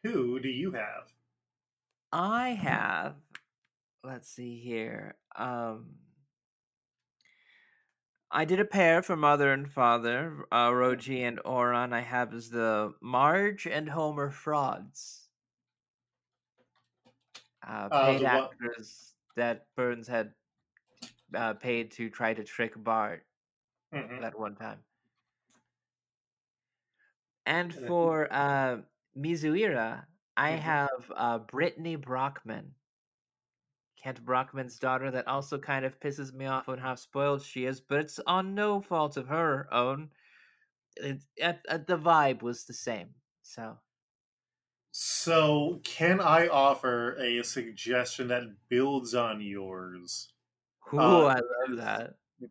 Who 0.05 0.41
do 0.41 0.49
you 0.49 0.73
have? 0.73 1.13
I 2.13 2.51
have 2.51 3.17
let's 4.03 4.29
see 4.31 4.59
here. 4.61 5.17
Um 5.37 5.97
I 8.31 8.45
did 8.45 8.61
a 8.61 8.65
pair 8.65 9.03
for 9.03 9.17
mother 9.17 9.53
and 9.55 9.71
father, 9.71 10.45
uh, 10.53 10.69
Roji 10.69 11.21
and 11.27 11.41
Oran. 11.47 11.95
I 11.95 12.01
have 12.01 12.35
is 12.35 12.51
the 12.51 12.93
Marge 13.01 13.67
and 13.67 13.89
Homer 13.89 14.31
frauds. 14.31 15.28
Uh, 17.69 17.89
Uh, 17.93 18.07
paid 18.07 18.23
one- 18.23 18.45
actors 18.45 19.15
that 19.37 19.67
Burns 19.77 20.09
had 20.09 20.35
uh, 21.35 21.53
paid 21.55 21.91
to 21.93 22.09
try 22.09 22.33
to 22.33 22.43
trick 22.43 22.73
Bart 22.83 23.27
Mhm. 23.93 24.23
at 24.25 24.39
one 24.39 24.57
time. 24.57 24.83
And 27.45 27.75
for 27.75 28.33
uh, 28.33 28.83
Mizuira, 29.17 30.07
I 30.37 30.53
Mhm. 30.53 30.61
have 30.61 31.13
uh, 31.15 31.39
Brittany 31.39 31.97
Brockman, 31.97 32.75
Kent 33.97 34.25
Brockman's 34.25 34.79
daughter, 34.79 35.11
that 35.11 35.27
also 35.29 35.59
kind 35.59 35.85
of 35.85 36.01
pisses 36.01 36.33
me 36.33 36.47
off 36.47 36.69
on 36.69 36.79
how 36.79 36.95
spoiled 36.95 37.43
she 37.43 37.67
is, 37.67 37.81
but 37.81 38.01
it's 38.01 38.19
on 38.21 38.55
no 38.55 38.81
fault 38.81 39.17
of 39.17 39.29
her 39.29 39.69
own. 39.73 40.11
It, 40.97 41.23
at, 41.41 41.65
at 41.69 41.87
the 41.87 41.99
vibe 41.99 42.43
was 42.43 42.65
the 42.65 42.75
same. 42.75 43.15
So, 43.43 43.79
So, 45.01 45.81
can 45.85 46.21
I 46.21 46.49
offer 46.49 47.15
a 47.21 47.45
suggestion 47.45 48.27
that 48.29 48.69
builds 48.69 49.15
on 49.15 49.41
yours? 49.41 50.33
ooh, 50.93 50.99
Uh, 50.99 51.37
I 51.37 51.41
love 51.41 51.77
that. 51.77 52.17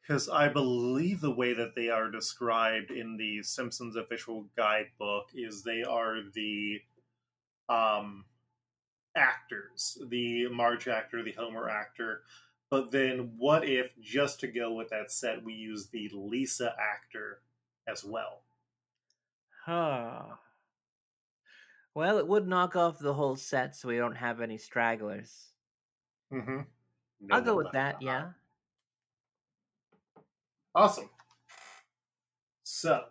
Because 0.00 0.28
I 0.28 0.48
believe 0.48 1.20
the 1.20 1.30
way 1.30 1.52
that 1.54 1.76
they 1.76 1.90
are 1.90 2.10
described 2.10 2.90
in 2.90 3.16
the 3.16 3.42
Simpsons 3.42 3.94
official 3.96 4.50
guidebook 4.56 5.30
is 5.32 5.62
they 5.62 5.82
are 5.84 6.22
the 6.34 6.82
um, 7.68 8.26
actors, 9.16 9.98
the 10.08 10.48
Marge 10.48 10.88
actor, 10.88 11.22
the 11.22 11.32
Homer 11.32 11.70
actor. 11.70 12.24
But 12.70 12.90
then, 12.90 13.36
what 13.38 13.64
if, 13.68 13.92
just 14.00 14.40
to 14.40 14.48
go 14.48 14.72
with 14.74 14.90
that 14.90 15.12
set, 15.12 15.44
we 15.44 15.54
use 15.54 15.88
the 15.88 16.10
Lisa 16.12 16.76
actor 16.78 17.42
as 17.86 18.04
well? 18.04 18.44
Huh. 19.64 20.36
Well, 21.94 22.18
it 22.18 22.26
would 22.26 22.48
knock 22.48 22.74
off 22.74 22.98
the 22.98 23.14
whole 23.14 23.36
set 23.36 23.76
so 23.76 23.88
we 23.88 23.96
don't 23.96 24.16
have 24.16 24.40
any 24.40 24.58
stragglers. 24.58 25.52
Mm-hmm. 26.32 26.60
I'll 27.30 27.40
go 27.40 27.56
with 27.56 27.70
that, 27.72 28.02
yeah. 28.02 28.30
Awesome. 30.74 31.08
So, 32.64 33.04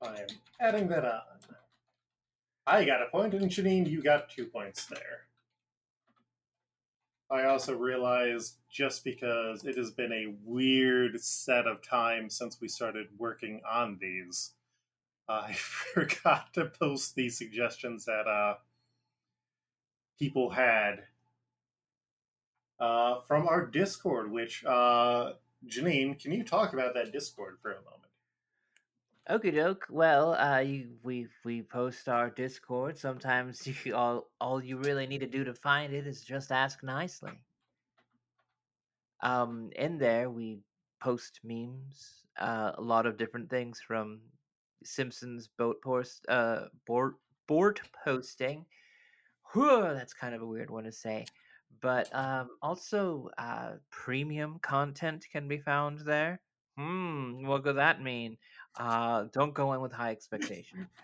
I 0.00 0.06
am 0.08 0.26
adding 0.60 0.88
that 0.88 1.04
on. 1.04 1.20
I 2.66 2.84
got 2.86 3.02
a 3.02 3.06
point, 3.10 3.34
and 3.34 3.50
Janine, 3.50 3.88
you 3.88 4.02
got 4.02 4.30
two 4.30 4.46
points 4.46 4.86
there. 4.86 5.26
I 7.30 7.44
also 7.44 7.74
realized 7.74 8.56
just 8.70 9.02
because 9.04 9.64
it 9.64 9.76
has 9.76 9.90
been 9.90 10.12
a 10.12 10.34
weird 10.44 11.20
set 11.20 11.66
of 11.66 11.82
time 11.82 12.30
since 12.30 12.60
we 12.60 12.68
started 12.68 13.08
working 13.18 13.60
on 13.68 13.98
these, 14.00 14.52
I 15.28 15.52
forgot 15.54 16.54
to 16.54 16.66
post 16.66 17.16
the 17.16 17.28
suggestions 17.28 18.04
that 18.04 18.28
uh, 18.28 18.56
people 20.18 20.50
had 20.50 21.04
uh, 22.78 23.20
from 23.26 23.48
our 23.48 23.66
Discord, 23.66 24.30
which 24.30 24.64
uh, 24.64 25.32
Janine, 25.66 26.20
can 26.20 26.32
you 26.32 26.44
talk 26.44 26.72
about 26.72 26.94
that 26.94 27.12
Discord 27.12 27.58
for 27.60 27.72
a 27.72 27.82
moment? 27.82 28.05
Okie 29.28 29.52
doke. 29.52 29.86
Well, 29.90 30.34
uh, 30.34 30.60
you, 30.60 30.98
we 31.02 31.26
we 31.44 31.62
post 31.62 32.08
our 32.08 32.30
Discord. 32.30 32.96
Sometimes 32.96 33.66
you, 33.84 33.94
all 33.96 34.30
all 34.40 34.62
you 34.62 34.78
really 34.78 35.06
need 35.06 35.20
to 35.20 35.26
do 35.26 35.42
to 35.44 35.54
find 35.54 35.92
it 35.92 36.06
is 36.06 36.22
just 36.22 36.52
ask 36.52 36.82
nicely. 36.84 37.32
Um, 39.22 39.70
in 39.74 39.98
there 39.98 40.30
we 40.30 40.60
post 41.02 41.40
memes, 41.42 42.24
uh, 42.38 42.72
a 42.76 42.82
lot 42.82 43.06
of 43.06 43.16
different 43.16 43.50
things 43.50 43.80
from 43.80 44.20
Simpsons 44.84 45.48
boat 45.48 45.82
post, 45.82 46.24
uh, 46.28 46.66
board 46.86 47.14
board 47.48 47.80
posting. 48.04 48.64
Whew, 49.52 49.82
that's 49.82 50.14
kind 50.14 50.34
of 50.34 50.42
a 50.42 50.46
weird 50.46 50.70
one 50.70 50.84
to 50.84 50.92
say, 50.92 51.26
but 51.80 52.08
um, 52.14 52.50
also 52.62 53.30
uh, 53.38 53.72
premium 53.90 54.58
content 54.60 55.26
can 55.32 55.48
be 55.48 55.58
found 55.58 56.00
there. 56.00 56.40
Hmm, 56.76 57.46
what 57.46 57.64
could 57.64 57.76
that 57.76 58.02
mean? 58.02 58.36
Uh, 58.78 59.24
don't 59.32 59.54
go 59.54 59.72
in 59.72 59.80
with 59.80 59.92
high 59.92 60.10
expectations. 60.10 60.88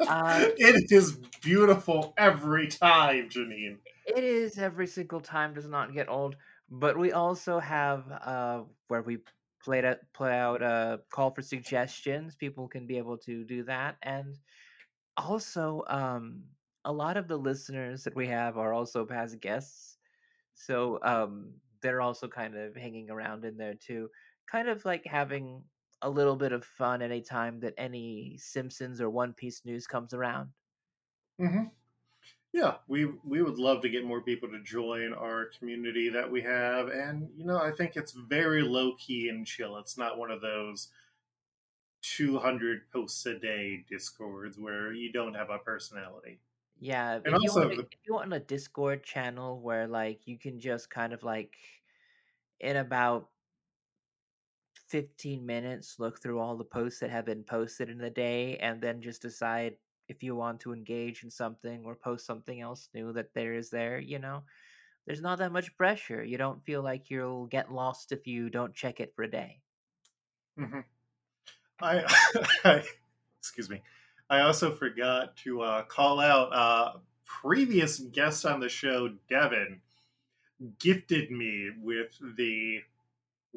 Uh, 0.00 0.46
it 0.56 0.90
is 0.90 1.18
beautiful 1.42 2.14
every 2.16 2.68
time, 2.68 3.28
Janine. 3.28 3.76
It 4.06 4.24
is 4.24 4.58
every 4.58 4.86
single 4.86 5.20
time. 5.20 5.54
Does 5.54 5.68
not 5.68 5.92
get 5.92 6.08
old. 6.08 6.36
But 6.70 6.98
we 6.98 7.12
also 7.12 7.58
have 7.58 8.04
uh, 8.10 8.62
where 8.88 9.02
we 9.02 9.18
play 9.62 9.84
out 9.84 9.98
play 10.14 10.38
out 10.38 10.62
a 10.62 11.00
call 11.10 11.30
for 11.30 11.42
suggestions. 11.42 12.36
People 12.36 12.68
can 12.68 12.86
be 12.86 12.98
able 12.98 13.18
to 13.18 13.44
do 13.44 13.64
that, 13.64 13.96
and 14.02 14.36
also 15.16 15.82
um, 15.88 16.42
a 16.84 16.92
lot 16.92 17.16
of 17.16 17.28
the 17.28 17.36
listeners 17.36 18.04
that 18.04 18.16
we 18.16 18.26
have 18.28 18.56
are 18.56 18.72
also 18.72 19.04
past 19.04 19.40
guests, 19.40 19.98
so 20.54 20.98
um, 21.02 21.52
they're 21.82 22.00
also 22.00 22.28
kind 22.28 22.56
of 22.56 22.76
hanging 22.76 23.10
around 23.10 23.44
in 23.44 23.56
there 23.56 23.74
too, 23.74 24.08
kind 24.50 24.68
of 24.68 24.84
like 24.84 25.04
having 25.06 25.62
a 26.02 26.10
little 26.10 26.36
bit 26.36 26.52
of 26.52 26.64
fun 26.64 27.02
anytime 27.02 27.60
that 27.60 27.74
any 27.78 28.36
Simpsons 28.38 29.00
or 29.00 29.10
One 29.10 29.32
Piece 29.32 29.64
news 29.64 29.86
comes 29.86 30.14
around. 30.14 30.50
Mm-hmm. 31.40 31.64
Yeah, 32.52 32.76
we 32.88 33.04
we 33.04 33.42
would 33.42 33.58
love 33.58 33.82
to 33.82 33.88
get 33.88 34.04
more 34.04 34.22
people 34.22 34.48
to 34.48 34.62
join 34.62 35.12
our 35.12 35.46
community 35.58 36.08
that 36.08 36.30
we 36.30 36.40
have, 36.42 36.88
and 36.88 37.28
you 37.36 37.44
know, 37.44 37.58
I 37.58 37.70
think 37.70 37.96
it's 37.96 38.12
very 38.12 38.62
low 38.62 38.94
key 38.96 39.28
and 39.28 39.46
chill. 39.46 39.76
It's 39.76 39.98
not 39.98 40.16
one 40.16 40.30
of 40.30 40.40
those 40.40 40.88
200 42.02 42.90
posts 42.90 43.26
a 43.26 43.38
day 43.38 43.84
discords 43.90 44.58
where 44.58 44.92
you 44.92 45.12
don't 45.12 45.34
have 45.34 45.50
a 45.50 45.58
personality. 45.58 46.40
Yeah, 46.78 47.16
and 47.16 47.26
if 47.26 47.34
also 47.34 47.62
you 47.62 47.68
want 47.68 47.80
if 47.80 47.98
you 48.06 48.14
want 48.14 48.32
a 48.32 48.40
Discord 48.40 49.02
channel 49.02 49.60
where 49.60 49.86
like 49.86 50.26
you 50.26 50.38
can 50.38 50.58
just 50.58 50.90
kind 50.90 51.12
of 51.12 51.22
like 51.22 51.56
in 52.60 52.76
about 52.76 53.28
15 54.88 55.44
minutes 55.44 55.96
look 55.98 56.20
through 56.20 56.38
all 56.38 56.56
the 56.56 56.64
posts 56.64 57.00
that 57.00 57.10
have 57.10 57.26
been 57.26 57.42
posted 57.42 57.88
in 57.88 57.98
the 57.98 58.10
day 58.10 58.56
and 58.58 58.80
then 58.80 59.02
just 59.02 59.22
decide 59.22 59.76
if 60.08 60.22
you 60.22 60.36
want 60.36 60.60
to 60.60 60.72
engage 60.72 61.24
in 61.24 61.30
something 61.30 61.82
or 61.84 61.94
post 61.94 62.26
something 62.26 62.60
else 62.60 62.88
new 62.94 63.12
that 63.12 63.34
there 63.34 63.54
is 63.54 63.70
there, 63.70 63.98
you 63.98 64.18
know. 64.18 64.42
There's 65.06 65.20
not 65.20 65.38
that 65.38 65.52
much 65.52 65.76
pressure. 65.76 66.24
You 66.24 66.36
don't 66.36 66.64
feel 66.64 66.82
like 66.82 67.10
you'll 67.10 67.46
get 67.46 67.72
lost 67.72 68.12
if 68.12 68.26
you 68.26 68.50
don't 68.50 68.74
check 68.74 69.00
it 69.00 69.12
for 69.14 69.22
a 69.22 69.30
day. 69.30 69.60
Mm-hmm. 70.58 70.80
I, 71.80 72.04
I, 72.64 72.82
excuse 73.38 73.70
me. 73.70 73.82
I 74.28 74.40
also 74.40 74.72
forgot 74.72 75.36
to 75.38 75.62
uh, 75.62 75.82
call 75.84 76.18
out 76.20 76.52
uh, 76.52 76.98
previous 77.24 77.98
guest 77.98 78.44
on 78.44 78.58
the 78.58 78.68
show, 78.68 79.10
Devin, 79.28 79.80
gifted 80.78 81.30
me 81.30 81.70
with 81.80 82.18
the 82.36 82.80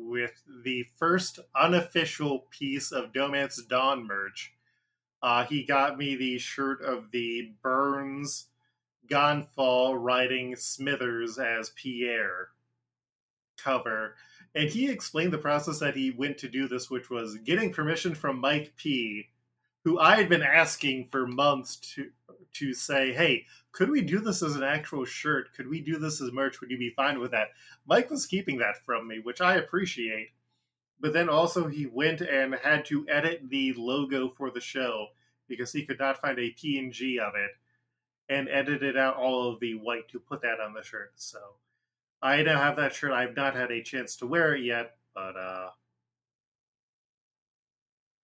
with 0.07 0.41
the 0.63 0.85
first 0.97 1.39
unofficial 1.55 2.45
piece 2.49 2.91
of 2.91 3.13
Dohmance 3.13 3.67
Dawn 3.67 4.05
merch. 4.05 4.53
Uh, 5.21 5.45
he 5.45 5.63
got 5.63 5.97
me 5.97 6.15
the 6.15 6.37
shirt 6.37 6.81
of 6.81 7.11
the 7.11 7.51
Burns 7.61 8.47
Gan 9.07 9.47
Fall 9.55 9.97
riding 9.97 10.55
Smithers 10.55 11.37
as 11.37 11.71
Pierre 11.71 12.49
cover. 13.57 14.15
And 14.55 14.69
he 14.69 14.89
explained 14.89 15.33
the 15.33 15.37
process 15.37 15.79
that 15.79 15.95
he 15.95 16.11
went 16.11 16.37
to 16.39 16.47
do 16.47 16.67
this, 16.67 16.89
which 16.89 17.09
was 17.09 17.37
getting 17.37 17.73
permission 17.73 18.15
from 18.15 18.39
Mike 18.39 18.73
P, 18.77 19.27
who 19.83 19.99
I 19.99 20.15
had 20.15 20.29
been 20.29 20.43
asking 20.43 21.09
for 21.11 21.27
months 21.27 21.75
to 21.95 22.09
to 22.51 22.73
say, 22.73 23.13
hey, 23.13 23.45
could 23.71 23.89
we 23.89 24.01
do 24.01 24.19
this 24.19 24.41
as 24.41 24.55
an 24.55 24.63
actual 24.63 25.05
shirt? 25.05 25.53
Could 25.55 25.67
we 25.67 25.81
do 25.81 25.97
this 25.97 26.21
as 26.21 26.31
merch? 26.31 26.59
Would 26.59 26.71
you 26.71 26.77
be 26.77 26.93
fine 26.95 27.19
with 27.19 27.31
that? 27.31 27.49
Mike 27.85 28.09
was 28.09 28.25
keeping 28.25 28.57
that 28.57 28.83
from 28.85 29.07
me, 29.07 29.19
which 29.19 29.41
I 29.41 29.55
appreciate. 29.55 30.29
But 30.99 31.13
then 31.13 31.29
also 31.29 31.67
he 31.67 31.85
went 31.85 32.21
and 32.21 32.55
had 32.55 32.85
to 32.85 33.07
edit 33.07 33.43
the 33.49 33.73
logo 33.77 34.29
for 34.29 34.51
the 34.51 34.59
show 34.59 35.07
because 35.47 35.71
he 35.71 35.85
could 35.85 35.99
not 35.99 36.19
find 36.19 36.37
a 36.37 36.53
PNG 36.53 37.19
of 37.19 37.33
it 37.35 37.51
and 38.27 38.49
edited 38.49 38.97
out 38.97 39.15
all 39.15 39.51
of 39.51 39.59
the 39.59 39.75
white 39.75 40.07
to 40.09 40.19
put 40.19 40.41
that 40.41 40.59
on 40.59 40.73
the 40.73 40.83
shirt. 40.83 41.13
So 41.15 41.39
I 42.21 42.41
now 42.43 42.59
have 42.59 42.75
that 42.77 42.93
shirt. 42.93 43.11
I've 43.11 43.35
not 43.35 43.55
had 43.55 43.71
a 43.71 43.81
chance 43.81 44.17
to 44.17 44.27
wear 44.27 44.55
it 44.55 44.63
yet, 44.63 44.97
but 45.13 45.37
uh 45.37 45.69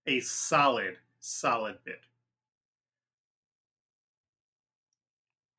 a 0.07 0.19
solid, 0.19 0.97
solid 1.19 1.77
bit. 1.83 2.01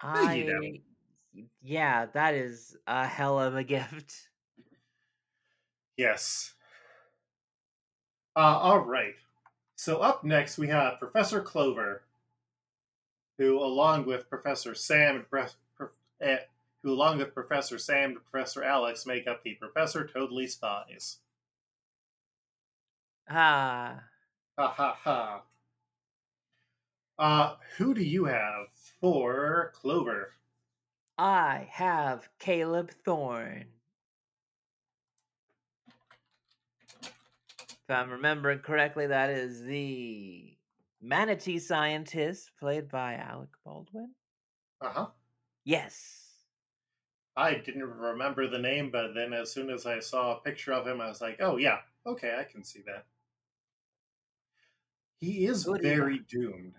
I 0.01 0.81
yeah, 1.63 2.07
that 2.07 2.35
is 2.35 2.77
a 2.87 3.07
hell 3.07 3.41
of 3.41 3.57
a 3.57 3.65
gift. 3.75 4.29
Yes. 5.97 6.55
Uh, 8.35 8.59
all 8.59 8.81
right. 8.81 9.15
So 9.77 9.99
up 9.99 10.25
next 10.25 10.59
we 10.59 10.69
have 10.69 10.99
Professor 10.99 11.41
Clover, 11.41 12.03
who, 13.39 13.59
along 13.59 14.07
with 14.07 14.29
Professor 14.29 14.75
Sam 14.75 15.17
and 15.17 15.31
Pre- 15.31 15.89
eh, 16.21 16.39
who, 16.83 16.93
along 16.93 17.19
with 17.19 17.35
Professor 17.35 17.79
Sam 17.79 18.13
and 18.13 18.31
Professor 18.31 18.63
Alex, 18.63 19.07
make 19.07 19.27
up 19.27 19.43
the 19.43 19.55
Professor 19.55 20.07
Totally 20.07 20.47
Spies. 20.47 21.19
Ah. 23.29 24.05
Ha 24.59 24.69
ha 24.69 24.99
ha. 25.03 25.43
Uh, 27.19 27.57
who 27.77 27.95
do 27.95 28.03
you 28.03 28.27
have 28.27 28.69
for 29.01 29.73
Clover? 29.75 30.33
I 31.19 31.69
have 31.71 32.29
Caleb 32.39 32.91
Thorne. 33.05 33.67
If 37.89 37.95
I'm 37.95 38.11
remembering 38.11 38.59
correctly, 38.59 39.07
that 39.07 39.31
is 39.31 39.63
the 39.63 40.57
manatee 41.01 41.59
scientist 41.59 42.51
played 42.59 42.89
by 42.89 43.15
Alec 43.15 43.51
Baldwin. 43.65 44.11
Uh 44.81 44.89
huh. 44.89 45.07
Yes. 45.65 46.27
I 47.37 47.55
didn't 47.55 47.85
remember 47.85 48.49
the 48.49 48.59
name, 48.59 48.91
but 48.91 49.15
then 49.15 49.33
as 49.33 49.53
soon 49.53 49.71
as 49.71 49.87
I 49.87 50.01
saw 50.01 50.37
a 50.37 50.41
picture 50.41 50.73
of 50.73 50.87
him, 50.87 51.01
I 51.01 51.09
was 51.09 51.21
like, 51.21 51.37
oh, 51.41 51.59
yeah, 51.59 51.79
okay, 52.07 52.35
I 52.39 52.45
can 52.45 52.65
see 52.65 52.81
that. 52.87 53.05
He 55.19 55.47
is 55.47 55.65
Good 55.65 55.83
very 55.83 56.21
doomed. 56.31 56.75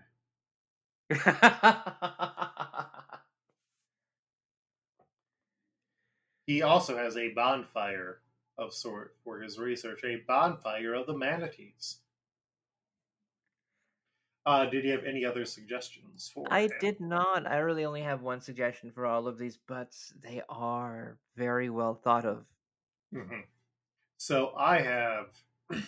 he 6.45 6.61
also 6.61 6.97
has 6.97 7.15
a 7.15 7.29
bonfire 7.29 8.19
of 8.57 8.73
sort 8.73 9.15
for 9.23 9.39
his 9.39 9.57
research, 9.59 10.01
a 10.03 10.17
bonfire 10.27 10.93
of 10.93 11.07
the 11.07 11.17
manatees. 11.17 11.99
Uh, 14.45 14.65
did 14.65 14.83
you 14.85 14.91
have 14.91 15.03
any 15.03 15.25
other 15.25 15.43
suggestions 15.43 16.31
for? 16.33 16.47
I 16.49 16.61
him? 16.61 16.71
did 16.79 17.01
not. 17.01 17.45
I 17.45 17.57
really 17.57 17.83
only 17.83 17.99
have 18.01 18.21
one 18.21 18.39
suggestion 18.39 18.91
for 18.91 19.05
all 19.05 19.27
of 19.27 19.37
these, 19.37 19.59
but 19.67 19.93
they 20.23 20.41
are 20.47 21.17
very 21.35 21.69
well 21.69 21.95
thought 21.95 22.23
of. 22.23 22.45
Mm-hmm. 23.13 23.41
So 24.17 24.53
I 24.57 24.79
have 24.79 25.25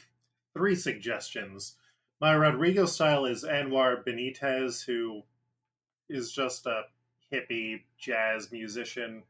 three 0.53 0.76
suggestions. 0.76 1.76
My 2.22 2.34
Rodrigo 2.34 2.86
style 2.86 3.26
is 3.26 3.45
Anwar 3.45 4.03
Benitez, 4.03 4.86
who 4.86 5.24
is 6.09 6.34
just 6.34 6.65
a 6.65 6.84
hippie 7.32 7.84
jazz 7.97 8.51
musician. 8.51 9.24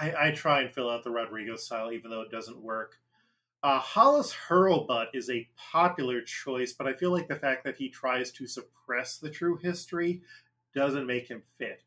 I, 0.00 0.28
I 0.28 0.30
try 0.30 0.62
and 0.62 0.72
fill 0.72 0.88
out 0.88 1.04
the 1.04 1.10
Rodrigo 1.10 1.56
style, 1.56 1.92
even 1.92 2.10
though 2.10 2.22
it 2.22 2.30
doesn't 2.30 2.62
work. 2.62 2.96
Uh, 3.62 3.78
Hollis 3.78 4.34
Hurlbut 4.48 5.08
is 5.12 5.28
a 5.28 5.48
popular 5.56 6.22
choice, 6.22 6.72
but 6.72 6.86
I 6.86 6.94
feel 6.94 7.10
like 7.10 7.28
the 7.28 7.36
fact 7.36 7.64
that 7.64 7.76
he 7.76 7.90
tries 7.90 8.30
to 8.32 8.46
suppress 8.46 9.18
the 9.18 9.30
true 9.30 9.56
history 9.56 10.22
doesn't 10.74 11.06
make 11.06 11.28
him 11.28 11.42
fit. 11.58 11.82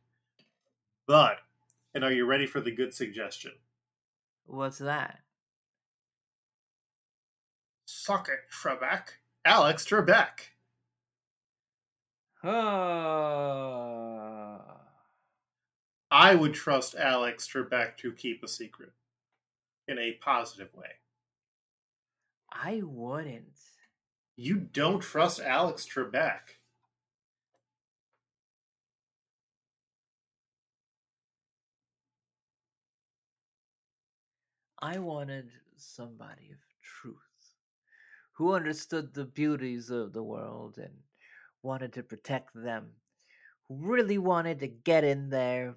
But, 1.08 1.38
and 1.96 2.04
are 2.04 2.12
you 2.12 2.26
ready 2.26 2.46
for 2.46 2.62
the 2.62 2.76
good 2.76 2.94
suggestion? 2.94 3.54
What's 4.46 4.80
that? 4.80 5.20
Suck 7.86 8.28
it, 8.30 8.40
Trebek. 8.54 9.21
Alex 9.44 9.86
Trebek. 9.86 10.52
Uh, 12.44 12.48
I 16.12 16.36
would 16.36 16.54
trust 16.54 16.96
Alex 16.96 17.48
Trebek 17.48 17.98
to 17.98 18.12
keep 18.14 18.44
a 18.44 18.48
secret 18.48 18.92
in 19.88 19.98
a 20.00 20.14
positive 20.14 20.74
way. 20.76 20.92
I 22.52 22.82
wouldn't. 22.84 23.60
You 24.36 24.58
don't 24.58 25.02
trust 25.02 25.40
Alex 25.40 25.88
Trebek. 25.88 26.58
I 34.84 34.98
wanted 34.98 35.52
somebody 35.76 36.50
of 36.52 36.71
who 38.42 38.56
understood 38.56 39.14
the 39.14 39.26
beauties 39.26 39.92
of 39.92 40.14
the 40.14 40.24
world 40.24 40.80
and 40.80 40.90
wanted 41.62 41.94
to 41.94 42.02
protect 42.02 42.50
them, 42.56 42.90
who 43.68 43.76
really 43.76 44.18
wanted 44.18 44.60
to 44.60 44.68
get 44.68 45.04
in 45.04 45.30
there, 45.30 45.76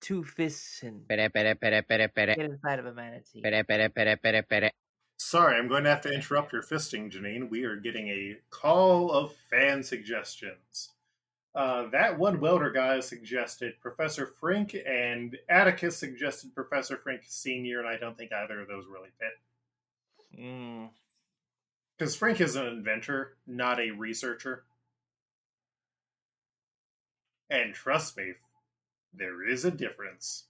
two 0.00 0.24
fists 0.24 0.82
and 0.82 1.06
Pere, 1.06 1.28
pere, 1.28 1.54
pere, 1.54 1.82
pere, 1.82 2.08
pere. 2.08 2.34
get 2.34 2.38
inside 2.38 2.78
of 2.78 2.86
a 2.86 2.94
manatee. 2.94 3.42
Pere, 3.42 3.62
pere, 3.62 3.90
pere, 3.90 4.16
pere, 4.16 4.42
pere. 4.42 4.70
Sorry, 5.18 5.58
I'm 5.58 5.68
going 5.68 5.84
to 5.84 5.90
have 5.90 6.00
to 6.00 6.10
interrupt 6.10 6.54
your 6.54 6.62
fisting, 6.62 7.12
Janine. 7.12 7.50
We 7.50 7.64
are 7.64 7.76
getting 7.76 8.08
a 8.08 8.38
call 8.48 9.12
of 9.12 9.34
fan 9.50 9.82
suggestions. 9.82 10.92
Uh, 11.54 11.90
that 11.90 12.18
one 12.18 12.40
welder 12.40 12.70
guy 12.70 13.00
suggested 13.00 13.74
Professor 13.82 14.32
Frink, 14.40 14.74
and 14.86 15.36
Atticus 15.50 15.98
suggested 15.98 16.54
Professor 16.54 16.96
Frink 16.96 17.20
Sr., 17.28 17.80
and 17.80 17.88
I 17.88 17.98
don't 17.98 18.16
think 18.16 18.32
either 18.32 18.62
of 18.62 18.68
those 18.68 18.86
really 18.90 19.10
fit. 19.20 20.40
Mm. 20.40 20.88
Because 21.98 22.14
Frank 22.14 22.40
is 22.40 22.54
an 22.54 22.66
inventor, 22.66 23.36
not 23.46 23.80
a 23.80 23.90
researcher. 23.90 24.64
And 27.50 27.74
trust 27.74 28.16
me, 28.16 28.34
there 29.12 29.48
is 29.48 29.64
a 29.64 29.70
difference. 29.70 30.44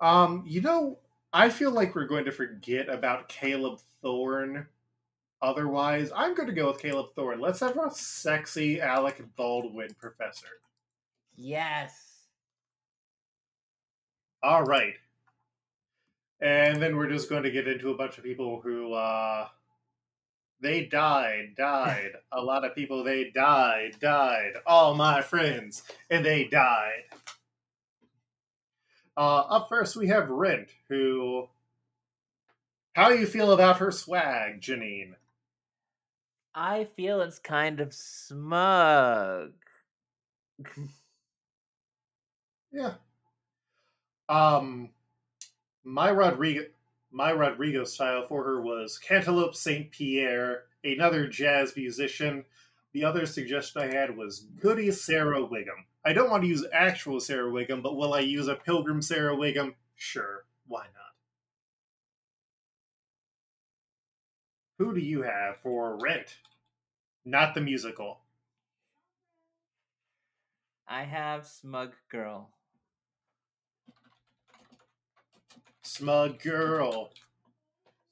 Um, 0.00 0.42
you 0.46 0.60
know, 0.60 0.98
I 1.32 1.50
feel 1.50 1.70
like 1.70 1.94
we're 1.94 2.06
going 2.06 2.24
to 2.24 2.32
forget 2.32 2.88
about 2.88 3.28
Caleb 3.28 3.78
Thorne. 4.02 4.66
Otherwise, 5.40 6.10
I'm 6.14 6.34
going 6.34 6.48
to 6.48 6.54
go 6.54 6.68
with 6.68 6.80
Caleb 6.80 7.14
Thorne. 7.14 7.40
Let's 7.40 7.60
have 7.60 7.76
a 7.76 7.90
sexy 7.90 8.80
Alec 8.80 9.22
Baldwin 9.36 9.94
professor. 10.00 10.48
Yes. 11.36 12.26
All 14.42 14.64
right. 14.64 14.94
And 16.44 16.80
then 16.80 16.94
we're 16.94 17.08
just 17.08 17.30
going 17.30 17.42
to 17.44 17.50
get 17.50 17.66
into 17.66 17.90
a 17.90 17.96
bunch 17.96 18.18
of 18.18 18.24
people 18.24 18.60
who, 18.62 18.92
uh, 18.92 19.48
they 20.60 20.84
died, 20.84 21.54
died. 21.56 22.12
a 22.32 22.40
lot 22.40 22.66
of 22.66 22.74
people, 22.74 23.02
they 23.02 23.30
died, 23.34 23.96
died. 23.98 24.52
All 24.66 24.94
my 24.94 25.22
friends, 25.22 25.82
and 26.10 26.24
they 26.24 26.44
died. 26.44 27.04
Uh, 29.16 29.40
up 29.40 29.68
first, 29.70 29.96
we 29.96 30.08
have 30.08 30.28
Rent, 30.28 30.68
who. 30.88 31.48
How 32.94 33.08
you 33.08 33.26
feel 33.26 33.52
about 33.52 33.78
her 33.78 33.90
swag, 33.90 34.60
Janine? 34.60 35.14
I 36.54 36.88
feel 36.94 37.22
it's 37.22 37.38
kind 37.38 37.80
of 37.80 37.94
smug. 37.94 39.52
Yeah. 42.76 42.94
Um, 44.28 44.90
my 45.84 46.10
Rodrigo, 46.10 46.62
my 47.10 47.30
Rodrigo 47.30 47.84
style 47.84 48.26
for 48.26 48.42
her 48.42 48.60
was 48.60 48.98
Cantaloupe 48.98 49.54
Saint 49.54 49.90
Pierre, 49.90 50.64
another 50.82 51.28
jazz 51.28 51.76
musician. 51.76 52.44
The 52.92 53.04
other 53.04 53.26
suggestion 53.26 53.82
I 53.82 53.94
had 53.94 54.16
was 54.16 54.46
Goody 54.60 54.90
Sarah 54.90 55.40
Wiggum. 55.40 55.84
I 56.04 56.12
don't 56.12 56.30
want 56.30 56.42
to 56.42 56.48
use 56.48 56.66
actual 56.72 57.20
Sarah 57.20 57.50
Wiggum, 57.50 57.82
but 57.82 57.96
will 57.96 58.14
I 58.14 58.20
use 58.20 58.48
a 58.48 58.54
Pilgrim 58.54 59.02
Sarah 59.02 59.36
Wiggum? 59.36 59.74
Sure, 59.94 60.44
why 60.66 60.84
not? 60.84 61.14
Who 64.78 64.94
do 64.94 65.00
you 65.00 65.22
have 65.22 65.58
for 65.62 65.98
Rent? 66.02 66.38
Not 67.24 67.54
the 67.54 67.60
musical. 67.60 68.20
I 70.86 71.04
have 71.04 71.46
smug 71.46 71.92
girl. 72.10 72.50
Smug 75.84 76.40
girl. 76.40 77.10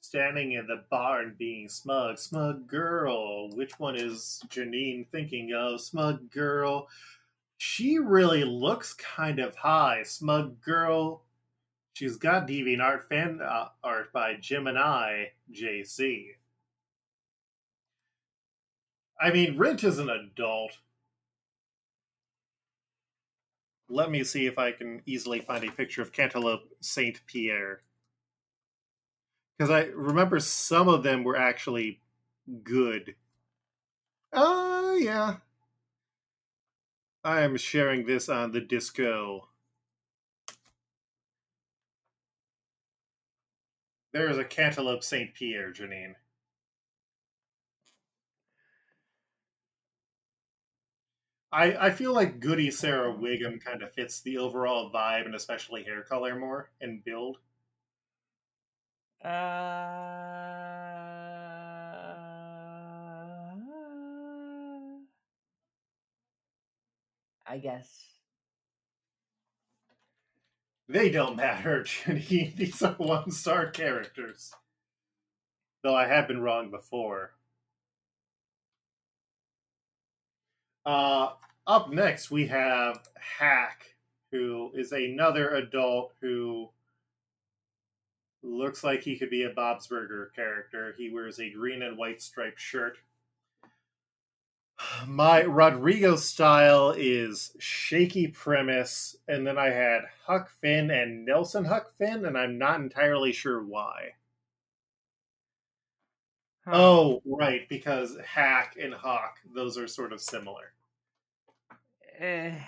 Standing 0.02 0.52
in 0.52 0.66
the 0.66 0.84
barn 0.90 1.34
being 1.38 1.68
smug. 1.68 2.18
Smug 2.18 2.68
girl. 2.68 3.50
Which 3.50 3.78
one 3.78 3.96
is 3.96 4.42
Janine 4.48 5.08
thinking 5.08 5.54
of? 5.54 5.80
Smug 5.80 6.30
girl. 6.30 6.88
She 7.56 7.98
really 7.98 8.44
looks 8.44 8.92
kind 8.94 9.38
of 9.38 9.56
high. 9.56 10.02
Smug 10.02 10.60
girl. 10.60 11.22
She's 11.94 12.16
got 12.16 12.46
DeviantArt 12.46 13.08
fan 13.08 13.40
uh, 13.42 13.68
art 13.82 14.12
by 14.12 14.34
Gemini 14.34 15.26
JC. 15.50 16.26
I 19.20 19.30
mean, 19.32 19.56
Rent 19.56 19.82
is 19.84 19.98
an 19.98 20.10
adult. 20.10 20.72
Let 23.92 24.10
me 24.10 24.24
see 24.24 24.46
if 24.46 24.58
I 24.58 24.72
can 24.72 25.02
easily 25.04 25.40
find 25.40 25.62
a 25.62 25.70
picture 25.70 26.00
of 26.00 26.12
Cantaloupe 26.12 26.62
Saint 26.80 27.20
Pierre. 27.26 27.82
Because 29.58 29.70
I 29.70 29.82
remember 29.94 30.40
some 30.40 30.88
of 30.88 31.02
them 31.02 31.24
were 31.24 31.36
actually 31.36 32.00
good. 32.64 33.16
Oh, 34.32 34.96
yeah. 34.96 35.36
I 37.22 37.42
am 37.42 37.58
sharing 37.58 38.06
this 38.06 38.30
on 38.30 38.52
the 38.52 38.62
disco. 38.62 39.48
There 44.14 44.30
is 44.30 44.38
a 44.38 44.44
Cantaloupe 44.44 45.04
Saint 45.04 45.34
Pierre, 45.34 45.70
Janine. 45.70 46.14
I, 51.52 51.88
I 51.88 51.90
feel 51.90 52.14
like 52.14 52.40
Goody 52.40 52.70
Sarah 52.70 53.12
Wiggum 53.12 53.62
kind 53.62 53.82
of 53.82 53.92
fits 53.92 54.20
the 54.22 54.38
overall 54.38 54.90
vibe 54.90 55.26
and 55.26 55.34
especially 55.34 55.84
hair 55.84 56.02
color 56.02 56.34
more 56.34 56.70
and 56.80 57.04
build. 57.04 57.38
Uh, 59.24 59.28
I 67.46 67.58
guess. 67.60 68.06
They 70.88 71.10
don't 71.10 71.36
matter, 71.36 71.82
Janine. 71.84 72.56
These 72.56 72.82
are 72.82 72.94
one 72.94 73.30
star 73.30 73.66
characters. 73.70 74.52
Though 75.82 75.94
I 75.94 76.06
have 76.06 76.28
been 76.28 76.40
wrong 76.40 76.70
before. 76.70 77.32
Uh, 80.84 81.30
up 81.66 81.90
next, 81.90 82.30
we 82.30 82.46
have 82.48 83.00
Hack, 83.38 83.94
who 84.30 84.70
is 84.74 84.92
another 84.92 85.50
adult 85.50 86.12
who 86.20 86.70
looks 88.42 88.82
like 88.82 89.02
he 89.02 89.16
could 89.16 89.30
be 89.30 89.44
a 89.44 89.50
Bob's 89.50 89.86
Burger 89.86 90.32
character. 90.34 90.94
He 90.96 91.10
wears 91.10 91.38
a 91.38 91.50
green 91.50 91.82
and 91.82 91.96
white 91.96 92.20
striped 92.20 92.60
shirt. 92.60 92.98
My 95.06 95.42
Rodrigo 95.42 96.16
style 96.16 96.90
is 96.96 97.54
shaky 97.58 98.28
premise, 98.28 99.16
and 99.28 99.46
then 99.46 99.58
I 99.58 99.70
had 99.70 100.02
Huck 100.26 100.50
Finn 100.60 100.90
and 100.90 101.24
Nelson 101.24 101.64
Huck 101.64 101.92
Finn, 101.96 102.24
and 102.24 102.36
I'm 102.36 102.58
not 102.58 102.80
entirely 102.80 103.32
sure 103.32 103.62
why. 103.62 104.14
Huh. 106.64 106.70
Oh, 106.74 107.22
right, 107.24 107.68
because 107.68 108.16
Hack 108.24 108.76
and 108.80 108.94
Hawk, 108.94 109.38
those 109.54 109.76
are 109.78 109.88
sort 109.88 110.12
of 110.12 110.20
similar. 110.20 110.72
Eh. 112.18 112.58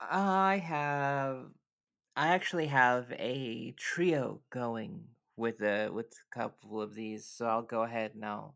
I 0.00 0.58
have 0.58 1.50
I 2.16 2.28
actually 2.28 2.66
have 2.66 3.12
a 3.12 3.72
trio 3.72 4.42
going 4.50 5.08
with 5.36 5.62
a 5.62 5.90
with 5.90 6.12
a 6.32 6.34
couple 6.34 6.82
of 6.82 6.94
these, 6.94 7.24
so 7.24 7.46
I'll 7.46 7.62
go 7.62 7.82
ahead 7.84 8.16
now. 8.16 8.54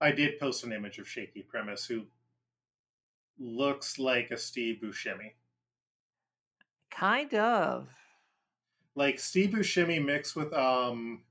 I 0.00 0.10
did 0.12 0.40
post 0.40 0.64
an 0.64 0.72
image 0.72 0.98
of 0.98 1.08
Shaky 1.08 1.42
Premise 1.42 1.86
who 1.86 2.06
looks 3.38 3.98
like 3.98 4.30
a 4.30 4.36
Steve 4.36 4.80
Buscemi. 4.82 5.32
Kind 6.90 7.34
of. 7.34 7.88
Like 8.94 9.18
Steve 9.18 9.50
Buscemi 9.50 10.04
mixed 10.04 10.34
with 10.34 10.52
um 10.52 11.22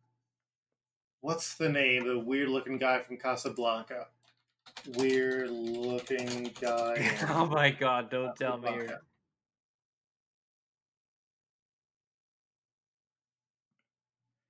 what's 1.22 1.56
the 1.56 1.70
name? 1.70 2.08
The 2.08 2.20
weird 2.20 2.50
looking 2.50 2.78
guy 2.78 3.02
from 3.02 3.18
Casablanca. 3.18 4.08
Weird 4.96 5.50
looking 5.50 6.52
guy. 6.62 7.18
oh 7.30 7.46
my 7.46 7.72
god, 7.72 8.10
don't 8.10 8.36
tell 8.36 8.58
me. 8.58 8.70
Casablanca. 8.70 9.02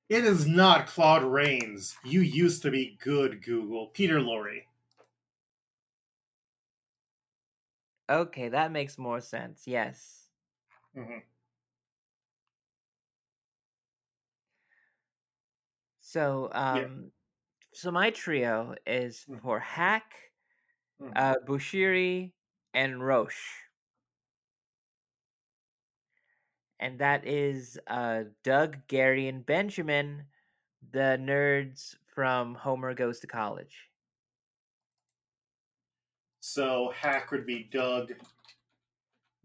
It 0.09 0.23
is 0.23 0.47
not 0.47 0.87
Claude 0.87 1.23
Rains. 1.23 1.97
You 2.05 2.21
used 2.21 2.61
to 2.61 2.71
be 2.71 2.97
good, 3.03 3.43
Google. 3.43 3.87
Peter 3.87 4.21
Lorre. 4.21 4.63
Okay, 8.09 8.47
that 8.47 8.71
makes 8.71 8.97
more 8.97 9.19
sense. 9.19 9.63
Yes. 9.65 10.26
Mhm. 10.97 11.23
So, 16.01 16.49
um, 16.53 17.11
so 17.73 17.91
my 17.91 18.11
trio 18.11 18.75
is 18.85 19.27
Mhm. 19.27 19.39
for 19.41 19.59
Hack, 19.59 20.13
Mhm. 20.99 21.13
uh, 21.15 21.35
Bushiri, 21.47 22.33
and 22.73 23.03
Roche. 23.05 23.65
And 26.79 26.99
that 26.99 27.25
is 27.25 27.79
uh, 27.87 28.23
Doug, 28.43 28.87
Gary, 28.87 29.27
and 29.27 29.45
Benjamin, 29.45 30.27
the 30.81 31.17
nerds 31.19 31.95
from 32.07 32.55
Homer 32.55 32.93
Goes 32.95 33.19
to 33.21 33.27
College. 33.27 33.91
So 36.39 36.89
Hack 36.89 37.29
would 37.31 37.45
be 37.45 37.63
Doug. 37.63 38.13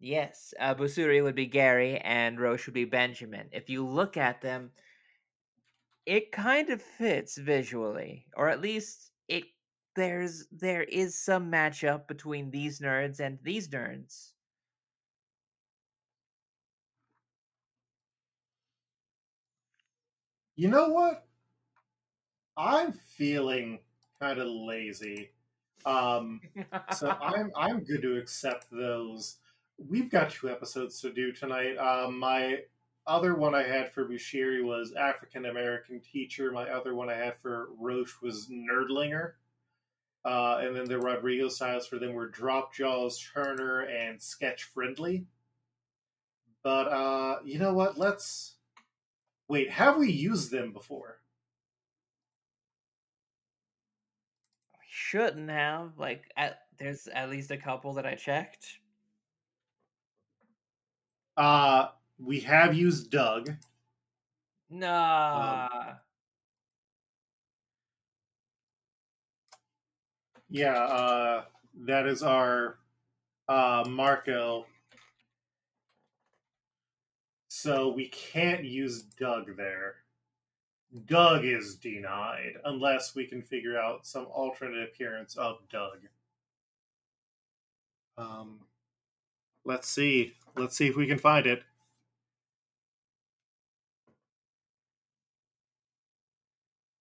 Yes, 0.02 0.52
uh, 0.60 0.74
Busuri 0.74 1.22
would 1.22 1.34
be 1.34 1.46
Gary, 1.46 1.96
and 1.96 2.38
Roche 2.38 2.66
would 2.66 2.74
be 2.74 2.84
Benjamin. 2.84 3.48
If 3.52 3.70
you 3.70 3.86
look 3.86 4.18
at 4.18 4.42
them, 4.42 4.72
it 6.06 6.30
kind 6.30 6.70
of 6.70 6.80
fits 6.80 7.36
visually, 7.36 8.26
or 8.36 8.48
at 8.48 8.60
least 8.60 9.10
it. 9.28 9.44
There's 9.96 10.46
there 10.52 10.84
is 10.84 11.18
some 11.18 11.50
matchup 11.50 12.06
between 12.06 12.50
these 12.52 12.78
nerds 12.80 13.18
and 13.20 13.38
these 13.42 13.68
nerds. 13.68 14.32
You 20.56 20.68
know 20.68 20.88
what? 20.88 21.26
I'm 22.56 22.92
feeling 22.92 23.80
kind 24.20 24.38
of 24.38 24.46
lazy. 24.48 25.30
Um, 25.84 26.40
so 26.88 27.16
I'm 27.20 27.50
I'm 27.56 27.84
good 27.84 28.02
to 28.02 28.16
accept 28.18 28.66
those. 28.70 29.38
We've 29.78 30.10
got 30.10 30.30
two 30.30 30.48
episodes 30.50 31.00
to 31.00 31.12
do 31.12 31.32
tonight. 31.32 31.76
Um, 31.76 32.18
my 32.18 32.60
other 33.06 33.34
one 33.34 33.54
I 33.54 33.64
had 33.64 33.92
for 33.92 34.08
Bushiri 34.08 34.64
was 34.64 34.92
African 34.92 35.46
American 35.46 36.00
teacher. 36.00 36.52
My 36.52 36.68
other 36.70 36.94
one 36.94 37.10
I 37.10 37.14
had 37.14 37.34
for 37.42 37.68
Roche 37.78 38.20
was 38.22 38.48
Nerdlinger. 38.48 39.32
Uh, 40.24 40.60
and 40.62 40.76
then 40.76 40.84
the 40.84 40.98
Rodrigo 40.98 41.48
styles 41.48 41.86
for 41.86 41.98
them 41.98 42.12
were 42.12 42.28
Drop 42.28 42.72
Jaws, 42.72 43.18
Turner, 43.34 43.80
and 43.80 44.22
Sketch 44.22 44.64
Friendly. 44.64 45.26
But 46.62 46.88
uh, 46.88 47.38
you 47.44 47.58
know 47.58 47.74
what? 47.74 47.98
Let's 47.98 48.54
wait. 49.48 49.68
Have 49.70 49.96
we 49.96 50.12
used 50.12 50.52
them 50.52 50.72
before? 50.72 51.18
We 54.74 54.86
shouldn't 54.88 55.50
have 55.50 55.98
like 55.98 56.30
at, 56.36 56.60
there's 56.78 57.08
at 57.08 57.30
least 57.30 57.50
a 57.50 57.56
couple 57.56 57.94
that 57.94 58.06
I 58.06 58.14
checked. 58.14 58.78
Uh, 61.36 61.88
we 62.18 62.40
have 62.40 62.74
used 62.74 63.10
Doug. 63.10 63.50
Nah. 64.70 65.68
Yeah, 70.48 70.76
uh, 70.76 71.44
that 71.86 72.06
is 72.06 72.22
our 72.22 72.78
uh, 73.48 73.84
Marco. 73.88 74.66
So 77.48 77.88
we 77.90 78.08
can't 78.08 78.64
use 78.64 79.02
Doug 79.02 79.56
there. 79.56 79.96
Doug 81.06 81.44
is 81.44 81.76
denied 81.76 82.54
unless 82.66 83.14
we 83.14 83.26
can 83.26 83.40
figure 83.40 83.78
out 83.78 84.06
some 84.06 84.26
alternate 84.26 84.82
appearance 84.82 85.36
of 85.36 85.56
Doug. 85.70 86.00
Um, 88.18 88.58
let's 89.64 89.88
see. 89.88 90.34
Let's 90.56 90.76
see 90.76 90.88
if 90.88 90.96
we 90.96 91.06
can 91.06 91.18
find 91.18 91.46
it. 91.46 91.64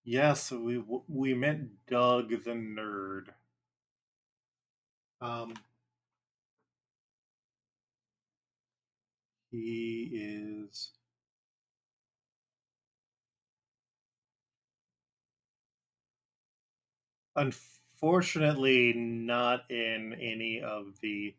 Yes, 0.04 0.52
we 0.52 0.84
we 1.08 1.34
meant 1.34 1.86
Doug 1.88 2.30
the 2.30 2.52
nerd. 2.52 3.28
Um, 5.22 5.54
he 9.52 10.10
is. 10.14 10.92
Unfortunately, 17.36 18.94
not 18.94 19.70
in 19.70 20.14
any 20.14 20.62
of 20.62 21.00
the 21.02 21.36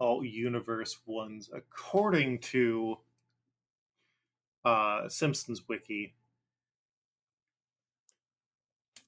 alt 0.00 0.24
universe 0.24 0.98
ones, 1.06 1.50
according 1.52 2.38
to 2.40 2.98
uh, 4.64 5.08
Simpsons 5.08 5.62
Wiki. 5.68 6.14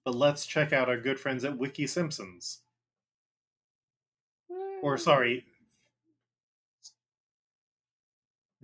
But 0.04 0.14
let's 0.14 0.46
check 0.46 0.72
out 0.72 0.88
our 0.88 1.00
good 1.00 1.18
friends 1.18 1.44
at 1.44 1.58
Wiki 1.58 1.86
Simpsons. 1.86 2.60
Or, 4.82 4.96
sorry. 4.98 5.44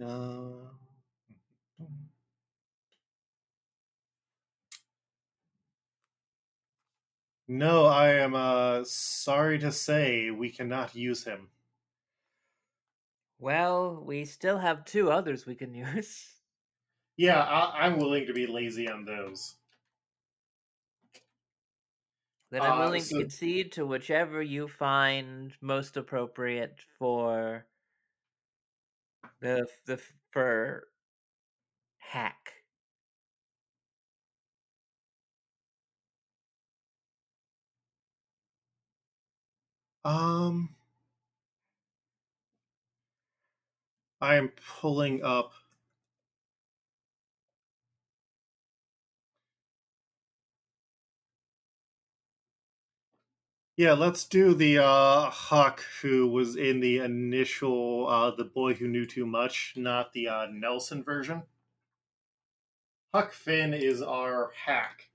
Uh, 0.01 0.69
no, 7.49 7.87
I 7.87 8.11
am 8.15 8.35
uh, 8.35 8.85
sorry 8.85 9.59
to 9.59 9.73
say 9.73 10.31
we 10.31 10.51
cannot 10.51 10.95
use 10.95 11.25
him. 11.25 11.49
Well, 13.43 14.03
we 14.03 14.25
still 14.25 14.57
have 14.61 14.87
two 14.87 15.11
others 15.11 15.45
we 15.45 15.55
can 15.55 15.75
use. 15.75 16.41
Yeah, 17.17 17.41
I- 17.41 17.87
I'm 17.87 17.99
willing 17.99 18.27
to 18.27 18.35
be 18.35 18.47
lazy 18.47 18.89
on 18.89 19.05
those. 19.05 19.57
Then 22.51 22.63
I'm 22.63 22.79
Uh, 22.79 22.85
willing 22.85 23.03
so- 23.03 23.17
to 23.19 23.23
concede 23.25 23.73
to 23.73 23.85
whichever 23.85 24.41
you 24.41 24.69
find 24.69 25.57
most 25.61 25.97
appropriate 25.97 26.81
for 26.97 27.67
the 29.41 29.67
the 29.85 29.99
for 30.31 30.89
hack. 31.97 32.65
Um, 40.05 40.75
I 44.23 44.37
am 44.37 44.51
pulling 44.51 45.25
up. 45.25 45.53
Yeah, 53.77 53.95
let's 53.95 54.25
do 54.25 54.55
the 54.55 54.79
uh, 54.79 55.29
Huck 55.29 55.83
who 56.03 56.29
was 56.29 56.55
in 56.55 56.79
the 56.79 56.99
initial 56.99 58.07
uh, 58.07 58.31
"The 58.31 58.45
Boy 58.45 58.75
Who 58.75 58.87
Knew 58.87 59.07
Too 59.07 59.27
Much," 59.27 59.73
not 59.77 60.13
the 60.13 60.29
uh, 60.29 60.47
Nelson 60.53 61.03
version. 61.03 61.43
Huck 63.13 63.33
Finn 63.33 63.75
is 63.75 64.01
our 64.03 64.53
hack. 64.55 65.11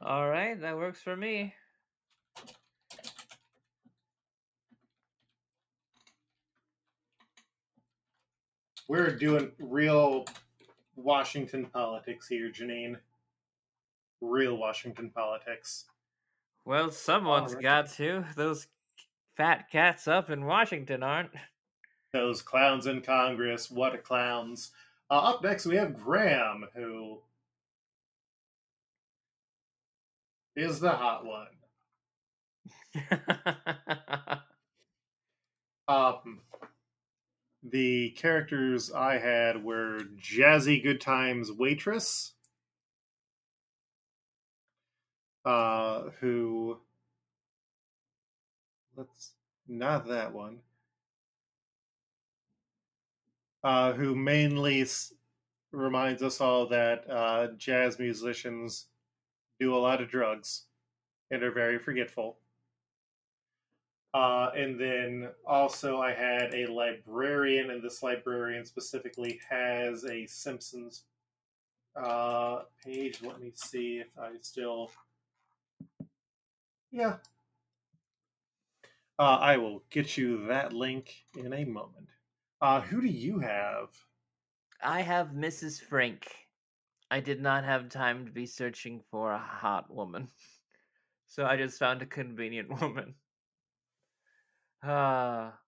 All 0.00 0.30
right, 0.30 0.60
that 0.60 0.76
works 0.76 1.02
for 1.02 1.16
me. 1.16 1.54
We're 8.90 9.14
doing 9.14 9.52
real 9.60 10.24
Washington 10.96 11.66
politics 11.66 12.26
here, 12.26 12.50
Janine. 12.50 12.96
Real 14.20 14.56
Washington 14.56 15.10
politics. 15.14 15.84
Well, 16.64 16.90
someone's 16.90 17.50
Alright. 17.50 17.62
got 17.62 17.92
to. 17.92 18.24
Those 18.34 18.66
fat 19.36 19.70
cats 19.70 20.08
up 20.08 20.28
in 20.28 20.44
Washington 20.44 21.04
aren't. 21.04 21.30
Those 22.12 22.42
clowns 22.42 22.88
in 22.88 23.00
Congress, 23.00 23.70
what 23.70 23.94
a 23.94 23.98
clowns. 23.98 24.72
Uh, 25.08 25.18
up 25.18 25.44
next, 25.44 25.66
we 25.66 25.76
have 25.76 25.94
Graham, 25.94 26.64
who 26.74 27.20
is 30.56 30.80
the 30.80 30.90
hot 30.90 31.24
one. 31.24 31.46
Um, 35.88 36.38
the 37.62 38.10
characters 38.10 38.92
I 38.92 39.18
had 39.18 39.62
were 39.64 40.00
Jazzy 40.18 40.82
Good 40.82 41.00
Times 41.00 41.50
Waitress, 41.52 42.34
uh, 45.44 46.10
who. 46.20 46.78
Let's. 48.96 49.32
Not 49.68 50.08
that 50.08 50.32
one. 50.32 50.58
uh, 53.62 53.92
who 53.92 54.14
mainly 54.14 54.82
s- 54.82 55.12
reminds 55.72 56.22
us 56.22 56.40
all 56.40 56.66
that 56.68 57.08
uh, 57.10 57.48
jazz 57.56 57.98
musicians 57.98 58.86
do 59.60 59.74
a 59.74 59.78
lot 59.78 60.02
of 60.02 60.10
drugs 60.10 60.64
and 61.30 61.42
are 61.42 61.52
very 61.52 61.78
forgetful. 61.78 62.38
Uh, 64.12 64.50
and 64.56 64.80
then 64.80 65.28
also, 65.46 66.00
I 66.00 66.12
had 66.12 66.52
a 66.54 66.66
librarian, 66.66 67.70
and 67.70 67.82
this 67.82 68.02
librarian 68.02 68.64
specifically 68.64 69.40
has 69.48 70.04
a 70.04 70.26
Simpsons 70.26 71.04
uh, 71.94 72.62
page. 72.84 73.22
Let 73.22 73.40
me 73.40 73.52
see 73.54 73.98
if 73.98 74.08
I 74.18 74.30
still. 74.40 74.90
Yeah. 76.90 77.16
Uh, 79.18 79.38
I 79.40 79.58
will 79.58 79.84
get 79.90 80.16
you 80.16 80.46
that 80.46 80.72
link 80.72 81.14
in 81.36 81.52
a 81.52 81.64
moment. 81.64 82.08
Uh, 82.60 82.80
who 82.80 83.00
do 83.00 83.08
you 83.08 83.38
have? 83.38 83.88
I 84.82 85.02
have 85.02 85.28
Mrs. 85.28 85.80
Frank. 85.80 86.26
I 87.10 87.20
did 87.20 87.40
not 87.40 87.64
have 87.64 87.88
time 87.88 88.24
to 88.24 88.32
be 88.32 88.46
searching 88.46 89.02
for 89.10 89.32
a 89.32 89.38
hot 89.38 89.92
woman. 89.92 90.28
So 91.26 91.46
I 91.46 91.56
just 91.56 91.78
found 91.78 92.02
a 92.02 92.06
convenient 92.06 92.68
woman. 92.80 93.14
Ah, 94.82 95.60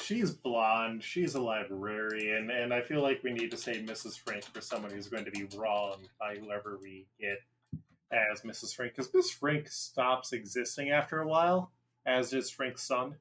She's 0.00 0.30
blonde. 0.30 1.04
She's 1.04 1.34
a 1.34 1.40
librarian, 1.40 2.50
and 2.50 2.72
I 2.72 2.80
feel 2.80 3.02
like 3.02 3.22
we 3.22 3.30
need 3.30 3.50
to 3.50 3.58
say 3.58 3.82
Mrs. 3.82 4.18
Frank 4.18 4.44
for 4.44 4.62
someone 4.62 4.90
who's 4.90 5.08
going 5.08 5.26
to 5.26 5.30
be 5.30 5.44
wronged 5.54 6.08
by 6.18 6.36
whoever 6.36 6.78
we 6.80 7.06
get 7.20 7.42
as 8.10 8.40
Mrs. 8.40 8.74
Frank, 8.74 8.94
because 8.96 9.12
Miss 9.12 9.30
Frank 9.30 9.68
stops 9.68 10.32
existing 10.32 10.90
after 10.90 11.20
a 11.20 11.28
while, 11.28 11.72
as 12.06 12.30
does 12.30 12.48
Frank's 12.50 12.82
son. 12.84 13.16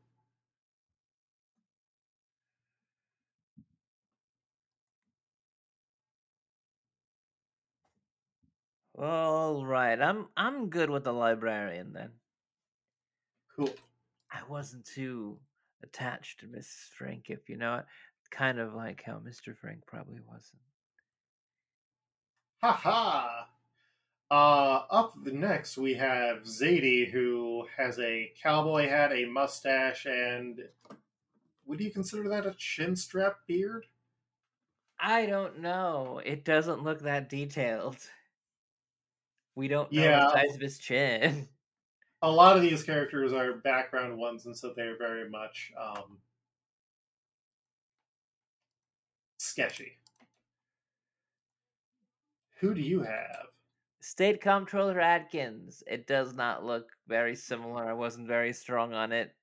all 8.97 9.65
right. 9.65 9.99
I'm 10.01 10.27
I'm 10.37 10.69
good 10.69 10.89
with 10.89 11.03
the 11.03 11.13
librarian 11.13 11.93
then. 11.93 12.11
Cool. 13.57 13.73
I 14.31 14.43
wasn't 14.43 14.85
too 14.85 15.39
attached 15.83 16.39
to 16.41 16.47
Mrs. 16.47 16.89
Frank, 16.97 17.29
if 17.29 17.49
you 17.49 17.57
know 17.57 17.75
it. 17.77 17.85
Kind 18.29 18.59
of 18.59 18.73
like 18.73 19.03
how 19.03 19.19
Mr. 19.19 19.55
Frank 19.55 19.85
probably 19.85 20.19
wasn't. 20.21 20.61
Ha 22.61 22.71
ha! 22.73 23.49
Uh, 24.29 24.85
up 24.93 25.13
the 25.23 25.31
next, 25.31 25.77
we 25.77 25.93
have 25.95 26.43
Zadie, 26.43 27.09
who 27.09 27.67
has 27.77 27.97
a 27.99 28.33
cowboy 28.41 28.89
hat, 28.89 29.13
a 29.13 29.25
mustache, 29.25 30.05
and 30.05 30.67
would 31.65 31.79
you 31.79 31.91
consider 31.91 32.27
that 32.29 32.45
a 32.45 32.53
chin 32.57 32.95
strap 32.95 33.47
beard? 33.47 33.87
I 34.99 35.25
don't 35.25 35.57
know. 35.59 36.19
It 36.23 36.43
doesn't 36.45 36.83
look 36.83 36.99
that 37.01 37.29
detailed. 37.29 37.97
We 39.55 39.67
don't 39.67 39.91
know 39.91 40.03
Yeah. 40.03 40.19
the 40.19 40.29
size 40.31 40.55
of 40.55 40.61
his 40.61 40.77
chin. 40.79 41.49
A 42.21 42.31
lot 42.31 42.55
of 42.55 42.61
these 42.61 42.83
characters 42.83 43.33
are 43.33 43.53
background 43.53 44.17
ones, 44.17 44.45
and 44.45 44.57
so 44.57 44.73
they're 44.75 44.97
very 44.97 45.29
much 45.29 45.71
um, 45.79 46.17
sketchy. 49.37 49.97
Who 52.59 52.73
do 52.73 52.81
you 52.81 53.03
have? 53.03 53.47
State 54.01 54.41
Comptroller 54.41 54.99
Atkins. 54.99 55.83
It 55.85 56.07
does 56.07 56.33
not 56.33 56.63
look 56.63 56.89
very 57.07 57.35
similar. 57.35 57.87
I 57.87 57.93
wasn't 57.93 58.27
very 58.27 58.53
strong 58.53 58.93
on 58.93 59.11
it. 59.11 59.35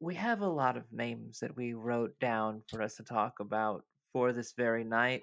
We 0.00 0.14
have 0.14 0.40
a 0.40 0.46
lot 0.46 0.76
of 0.76 0.92
names 0.92 1.40
that 1.40 1.56
we 1.56 1.72
wrote 1.72 2.18
down 2.20 2.62
for 2.68 2.82
us 2.82 2.96
to 2.96 3.04
talk 3.04 3.40
about 3.40 3.84
for 4.12 4.32
this 4.32 4.52
very 4.52 4.84
night. 4.84 5.22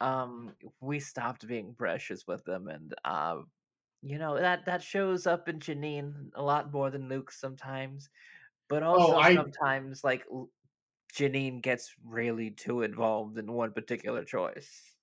Um, 0.00 0.52
we 0.80 0.98
stopped 1.00 1.46
being 1.46 1.74
precious 1.78 2.26
with 2.26 2.44
them, 2.44 2.68
and 2.68 2.92
uh, 3.04 3.36
you 4.02 4.18
know 4.18 4.38
that 4.38 4.64
that 4.66 4.82
shows 4.82 5.26
up 5.26 5.48
in 5.48 5.58
Janine 5.60 6.30
a 6.34 6.42
lot 6.42 6.72
more 6.72 6.90
than 6.90 7.08
Luke 7.08 7.30
sometimes. 7.32 8.10
But 8.68 8.82
also 8.82 9.16
I- 9.16 9.34
sometimes, 9.34 10.04
like 10.04 10.26
Janine 11.12 11.62
gets 11.62 11.94
really 12.04 12.50
too 12.50 12.82
involved 12.82 13.38
in 13.38 13.52
one 13.52 13.72
particular 13.72 14.24
choice. 14.24 14.96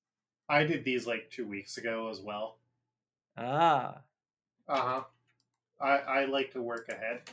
I 0.50 0.64
did 0.66 0.84
these 0.84 1.08
like 1.08 1.30
two 1.30 1.47
weeks 1.47 1.78
ago 1.78 2.10
as 2.10 2.20
well. 2.22 2.60
Ah. 3.38 4.04
Uh 4.68 4.82
huh. 4.82 5.04
I 5.80 5.97
I 6.00 6.26
like 6.26 6.52
to 6.52 6.62
work 6.62 6.89
ahead. 6.89 7.30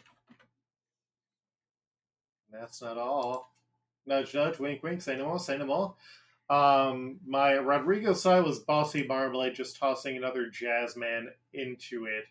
That's 2.51 2.81
not 2.83 2.99
all. 2.99 3.55
Nudge, 4.07 4.35
nudge, 4.35 4.59
wink, 4.59 4.83
wink. 4.83 5.03
Say 5.03 5.17
no 5.17 5.27
more. 5.27 5.39
Say 5.39 5.59
no 5.59 5.67
more. 5.67 5.97
Um, 6.49 7.19
my 7.27 7.55
Rodrigo 7.55 8.13
side 8.13 8.45
was 8.45 8.61
bossy 8.61 9.05
marmalade, 9.07 9.55
just 9.55 9.79
tossing 9.79 10.17
another 10.17 10.49
jazz 10.49 10.97
man 10.97 11.29
into 11.53 12.07
it. 12.07 12.25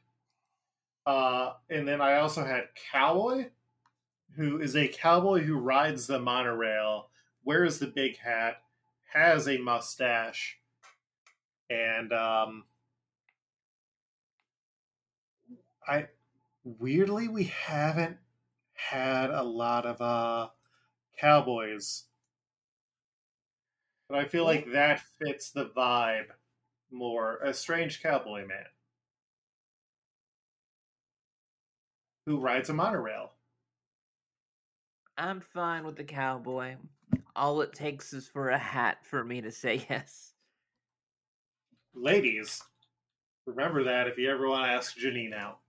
Uh, 1.06 1.54
and 1.70 1.88
then 1.88 2.02
I 2.02 2.18
also 2.18 2.44
had 2.44 2.70
cowboy, 2.92 3.48
who 4.36 4.60
is 4.60 4.76
a 4.76 4.88
cowboy 4.88 5.42
who 5.42 5.58
rides 5.58 6.08
the 6.08 6.20
monorail, 6.20 7.10
wears 7.44 7.80
the 7.80 7.88
big 7.88 8.18
hat, 8.18 8.58
has 9.14 9.48
a 9.48 9.58
mustache, 9.58 10.60
and 11.70 12.12
um, 12.12 12.64
I 15.88 16.08
weirdly 16.64 17.28
we 17.28 17.46
haven't 17.46 18.18
had 18.74 19.30
a 19.30 19.44
lot 19.44 19.86
of 19.86 20.02
uh 20.02 20.50
cowboys. 21.20 22.06
But 24.16 24.24
I 24.24 24.30
feel 24.30 24.46
like 24.46 24.72
that 24.72 25.02
fits 25.20 25.52
the 25.52 25.66
vibe 25.66 26.28
more. 26.90 27.40
A 27.44 27.54
strange 27.54 28.02
cowboy 28.02 28.48
man 28.48 28.64
who 32.26 32.40
rides 32.40 32.70
a 32.70 32.74
monorail. 32.74 33.34
I'm 35.18 35.42
fine 35.42 35.84
with 35.84 35.98
the 35.98 36.06
cowboy. 36.06 36.78
All 37.36 37.60
it 37.60 37.74
takes 37.74 38.14
is 38.14 38.30
for 38.30 38.52
a 38.52 38.58
hat 38.58 39.00
for 39.04 39.22
me 39.22 39.42
to 39.42 39.52
say 39.52 39.86
yes. 39.90 40.32
Ladies, 41.94 42.64
remember 43.46 43.84
that 43.84 44.08
if 44.08 44.18
you 44.18 44.32
ever 44.32 44.48
want 44.48 44.66
to 44.66 44.72
ask 44.72 44.98
Janine 44.98 45.34
out. 45.34 45.60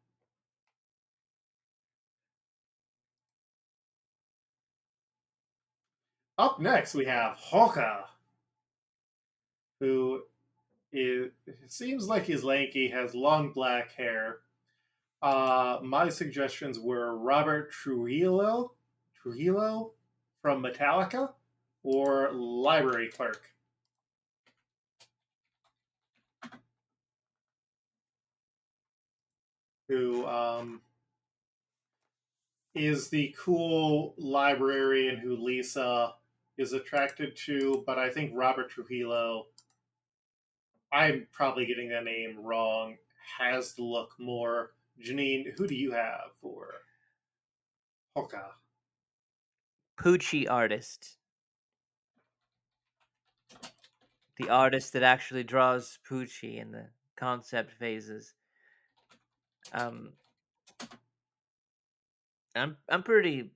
Up 6.38 6.60
next, 6.60 6.94
we 6.94 7.06
have 7.06 7.38
Hoka, 7.38 8.04
who 9.80 10.22
is, 10.92 11.30
seems 11.68 12.06
like 12.06 12.24
he's 12.24 12.44
lanky, 12.44 12.88
has 12.88 13.14
long 13.14 13.52
black 13.52 13.92
hair. 13.92 14.38
Uh, 15.22 15.78
my 15.82 16.08
suggestions 16.08 16.78
were 16.78 17.16
Robert 17.16 17.70
Trujillo, 17.72 18.72
Trujillo 19.14 19.92
from 20.42 20.62
Metallica, 20.62 21.30
or 21.82 22.32
Library 22.32 23.08
Clerk. 23.08 23.42
who 29.88 30.26
um, 30.26 30.80
is 32.74 33.08
the 33.08 33.34
cool 33.38 34.14
librarian 34.18 35.16
who 35.16 35.36
Lisa 35.36 36.14
is 36.58 36.72
attracted 36.72 37.36
to, 37.36 37.82
but 37.86 37.98
I 37.98 38.10
think 38.10 38.32
Robert 38.34 38.70
Trujillo, 38.70 39.46
I'm 40.92 41.26
probably 41.32 41.66
getting 41.66 41.88
that 41.90 42.04
name 42.04 42.38
wrong, 42.42 42.96
has 43.38 43.74
the 43.74 43.82
look 43.82 44.10
more. 44.18 44.72
Janine, 45.04 45.52
who 45.56 45.66
do 45.66 45.74
you 45.74 45.92
have 45.92 46.30
for 46.40 46.68
Hoka? 48.16 48.42
Poochie 49.98 50.50
artist. 50.50 51.18
The 54.38 54.48
artist 54.48 54.92
that 54.92 55.02
actually 55.02 55.44
draws 55.44 55.98
Poochie 56.08 56.60
in 56.60 56.72
the 56.72 56.86
concept 57.16 57.72
phases. 57.72 58.34
Um, 59.72 60.12
I'm 62.54 62.76
I'm 62.88 63.02
pretty 63.02 63.50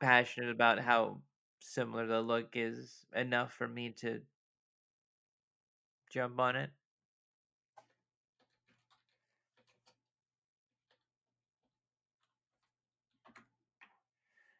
passionate 0.00 0.50
about 0.50 0.78
how 0.78 1.18
similar 1.60 2.06
the 2.06 2.20
look 2.20 2.50
is 2.54 3.06
enough 3.14 3.52
for 3.52 3.66
me 3.66 3.90
to 4.00 4.20
jump 6.10 6.38
on 6.40 6.56
it. 6.56 6.70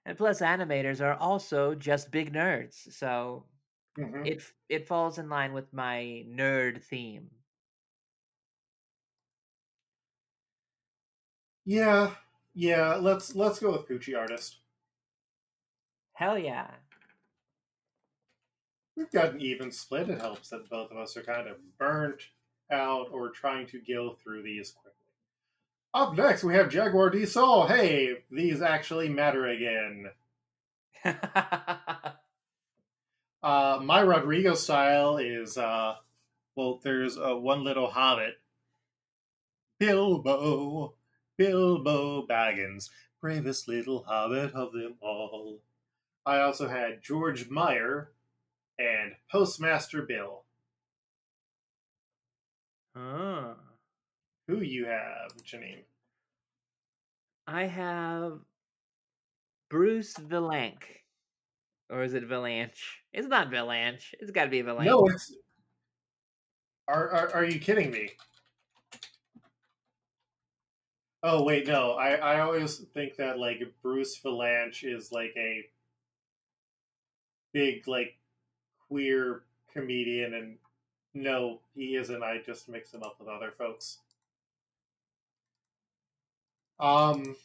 And 0.04 0.16
plus, 0.18 0.40
animators 0.40 1.00
are 1.04 1.14
also 1.14 1.74
just 1.74 2.10
big 2.10 2.32
nerds, 2.32 2.92
so 2.92 3.46
Mhm. 3.98 4.26
it 4.26 4.42
it 4.68 4.86
falls 4.88 5.18
in 5.18 5.28
line 5.28 5.52
with 5.52 5.72
my 5.72 6.24
nerd 6.28 6.82
theme. 6.82 7.30
Yeah, 11.64 12.14
yeah. 12.54 12.96
Let's 12.96 13.34
let's 13.36 13.60
go 13.60 13.72
with 13.72 13.88
Poochie 13.88 14.18
artist. 14.18 14.58
Hell 16.14 16.38
yeah. 16.38 16.74
We've 18.98 19.10
got 19.12 19.34
an 19.34 19.40
even 19.40 19.70
split. 19.70 20.10
It 20.10 20.20
helps 20.20 20.48
that 20.48 20.68
both 20.68 20.90
of 20.90 20.96
us 20.96 21.16
are 21.16 21.22
kind 21.22 21.46
of 21.46 21.56
burnt 21.78 22.20
out 22.68 23.10
or 23.12 23.30
trying 23.30 23.68
to 23.68 23.78
go 23.78 24.16
through 24.20 24.42
these 24.42 24.72
quickly. 24.72 24.92
Up 25.94 26.16
next, 26.16 26.42
we 26.42 26.54
have 26.54 26.68
Jaguar 26.68 27.10
D 27.10 27.24
Saul. 27.24 27.68
Hey, 27.68 28.24
these 28.28 28.60
actually 28.60 29.08
matter 29.08 29.46
again. 29.46 30.10
Uh, 33.40 33.78
my 33.80 34.00
Rodrigo 34.00 34.52
style 34.54 35.18
is, 35.18 35.56
uh, 35.56 35.94
well, 36.56 36.80
there's 36.82 37.16
uh, 37.16 37.36
one 37.36 37.62
little 37.62 37.88
hobbit. 37.88 38.34
Bilbo, 39.78 40.94
Bilbo 41.36 42.26
Baggins, 42.26 42.90
bravest 43.20 43.68
little 43.68 44.02
hobbit 44.02 44.52
of 44.54 44.72
them 44.72 44.96
all. 45.00 45.60
I 46.26 46.40
also 46.40 46.66
had 46.66 47.00
George 47.00 47.48
Meyer 47.48 48.10
and 48.78 49.12
Postmaster 49.30 50.02
Bill. 50.02 50.44
Ah. 52.96 53.54
Who 54.46 54.60
you 54.60 54.86
have, 54.86 55.36
Janine? 55.44 55.84
I 57.46 57.64
have 57.64 58.40
Bruce 59.70 60.14
Vilanch. 60.14 60.82
Or 61.90 62.02
is 62.02 62.14
it 62.14 62.28
Valanche? 62.28 63.00
It's 63.12 63.28
not 63.28 63.50
Valanche. 63.50 64.14
It's 64.20 64.30
got 64.30 64.44
to 64.44 64.50
be 64.50 64.62
Valanche. 64.62 64.84
No, 64.84 65.06
it's. 65.06 65.34
Are, 66.86 67.10
are 67.10 67.34
are 67.34 67.44
you 67.44 67.58
kidding 67.58 67.90
me? 67.90 68.10
Oh 71.22 71.44
wait, 71.44 71.66
no. 71.66 71.92
I 71.92 72.14
I 72.14 72.40
always 72.40 72.78
think 72.94 73.16
that 73.16 73.38
like 73.38 73.62
Bruce 73.82 74.20
Valanche 74.20 74.84
is 74.84 75.10
like 75.12 75.32
a 75.36 75.64
big 77.52 77.88
like 77.88 78.17
queer 78.88 79.42
comedian, 79.72 80.34
and 80.34 80.56
no, 81.14 81.60
he 81.74 81.96
isn't. 81.96 82.22
I 82.22 82.40
just 82.44 82.68
mix 82.68 82.92
him 82.92 83.02
up 83.02 83.16
with 83.18 83.28
other 83.28 83.52
folks. 83.56 83.98
Um. 86.80 87.36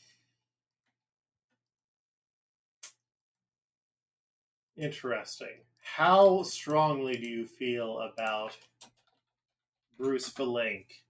Interesting. 4.76 5.60
How 5.82 6.41
strongly 6.44 7.16
do 7.16 7.30
you 7.30 7.46
feel 7.46 8.00
about 8.00 8.58
Bruce 9.98 10.30
Vilanch? 10.32 11.04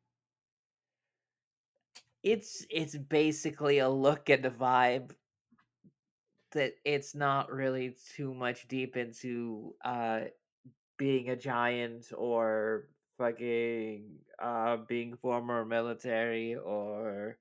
it's 2.24 2.66
it's 2.70 2.96
basically 2.96 3.80
a 3.80 3.90
look 3.90 4.30
and 4.30 4.46
a 4.46 4.50
vibe 4.50 5.12
that 6.54 6.74
it's 6.86 7.16
not 7.16 7.52
really 7.52 7.96
too 8.16 8.34
much 8.34 8.68
deep 8.68 8.98
into 8.98 9.74
uh 9.84 10.22
being 10.98 11.30
a 11.30 11.36
giant 11.36 12.06
or 12.16 12.88
fucking 13.18 14.06
uh 14.42 14.78
being 14.88 15.16
former 15.18 15.66
military 15.66 16.56
or 16.56 17.38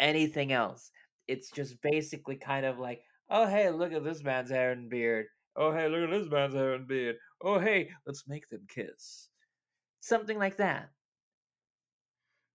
anything 0.00 0.52
else. 0.52 0.90
It's 1.28 1.50
just 1.50 1.80
basically 1.82 2.36
kind 2.36 2.66
of 2.66 2.78
like 2.78 3.02
oh 3.30 3.46
hey 3.46 3.70
look 3.70 3.92
at 3.92 4.04
this 4.04 4.22
man's 4.22 4.50
hair 4.50 4.72
and 4.72 4.90
beard. 4.90 5.26
Oh 5.56 5.72
hey 5.72 5.88
look 5.88 6.02
at 6.02 6.10
this 6.10 6.30
man's 6.30 6.54
hair 6.54 6.74
and 6.74 6.88
beard. 6.88 7.16
Oh 7.42 7.58
hey 7.58 7.90
let's 8.06 8.26
make 8.26 8.48
them 8.48 8.66
kiss. 8.68 9.28
Something 10.00 10.38
like 10.38 10.56
that. 10.58 10.90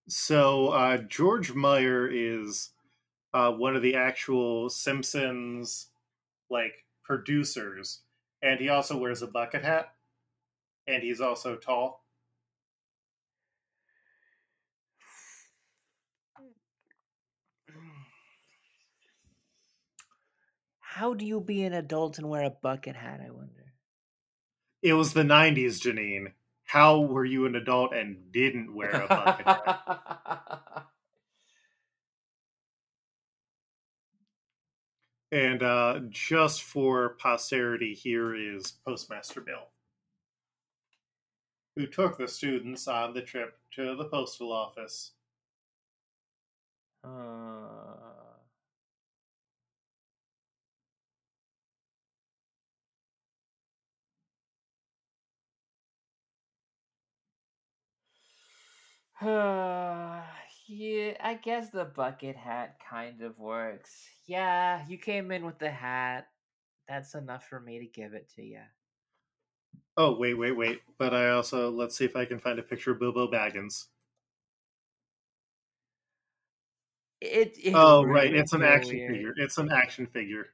So 0.08 0.70
uh, 0.70 0.98
George 1.08 1.54
Meyer 1.54 2.08
is 2.12 2.72
uh, 3.34 3.52
one 3.52 3.76
of 3.76 3.84
the 3.84 3.96
actual 3.96 4.70
Simpsons 4.70 5.89
like 6.50 6.86
producers, 7.04 8.02
and 8.42 8.60
he 8.60 8.70
also 8.70 8.98
wears 8.98 9.22
a 9.22 9.28
bucket 9.28 9.64
hat, 9.64 9.94
and 10.88 11.04
he's 11.04 11.22
also 11.22 11.56
tall. 11.56 12.04
How 20.80 21.14
do 21.14 21.26
you 21.26 21.40
be 21.40 21.64
an 21.64 21.74
adult 21.74 22.18
and 22.18 22.28
wear 22.28 22.44
a 22.44 22.50
bucket 22.50 22.96
hat? 22.96 23.22
I 23.26 23.32
wonder. 23.32 23.74
It 24.82 24.94
was 24.94 25.14
the 25.14 25.24
'90s, 25.24 25.80
Janine. 25.80 26.34
How 26.66 27.00
were 27.00 27.26
you 27.26 27.46
an 27.46 27.56
adult 27.56 27.94
and 27.94 28.32
didn't 28.32 28.76
wear 28.76 28.92
a 28.92 29.08
bucket 29.08 29.46
hat? 29.46 30.02
And 35.32 35.62
uh, 35.62 36.00
just 36.10 36.64
for 36.64 37.10
posterity, 37.20 37.94
here 37.94 38.36
is 38.36 38.74
Postmaster 38.84 39.42
Bill, 39.42 39.68
who 41.76 41.86
took 41.86 42.18
the 42.18 42.28
students 42.28 42.88
on 42.88 43.14
the 43.14 43.22
trip 43.22 43.60
to 43.76 43.96
the 43.96 44.06
postal 44.06 44.52
office. 44.52 45.12
Uh, 47.04 47.10
yeah, 60.70 61.18
I 61.20 61.34
guess 61.34 61.72
the 61.72 61.84
bucket 61.86 62.36
hat 62.36 62.80
kind 62.80 63.22
of 63.24 63.40
works. 63.40 64.08
Yeah, 64.26 64.86
you 64.88 64.98
came 64.98 65.32
in 65.32 65.44
with 65.46 65.60
the 65.60 65.72
hat. 65.72 66.32
That's 66.88 67.16
enough 67.16 67.48
for 67.48 67.60
me 67.60 67.80
to 67.80 67.88
give 67.88 68.14
it 68.14 68.30
to 68.36 68.44
you. 68.44 68.64
Oh, 69.96 70.16
wait, 70.18 70.34
wait, 70.34 70.54
wait. 70.54 70.82
But 70.98 71.14
I 71.14 71.30
also, 71.30 71.70
let's 71.70 71.96
see 71.96 72.06
if 72.06 72.16
I 72.16 72.26
can 72.26 72.40
find 72.40 72.58
a 72.58 72.64
picture 72.64 72.92
of 72.92 73.00
Bilbo 73.00 73.28
Baggins. 73.30 73.90
It. 77.22 77.58
it 77.58 77.74
Oh, 77.74 78.04
would 78.04 78.06
right. 78.06 78.32
It's 78.34 78.54
an 78.54 78.62
action 78.64 79.00
weird. 79.00 79.08
figure. 79.08 79.34
It's 79.38 79.58
an 79.58 79.72
action 79.72 80.06
figure. 80.08 80.54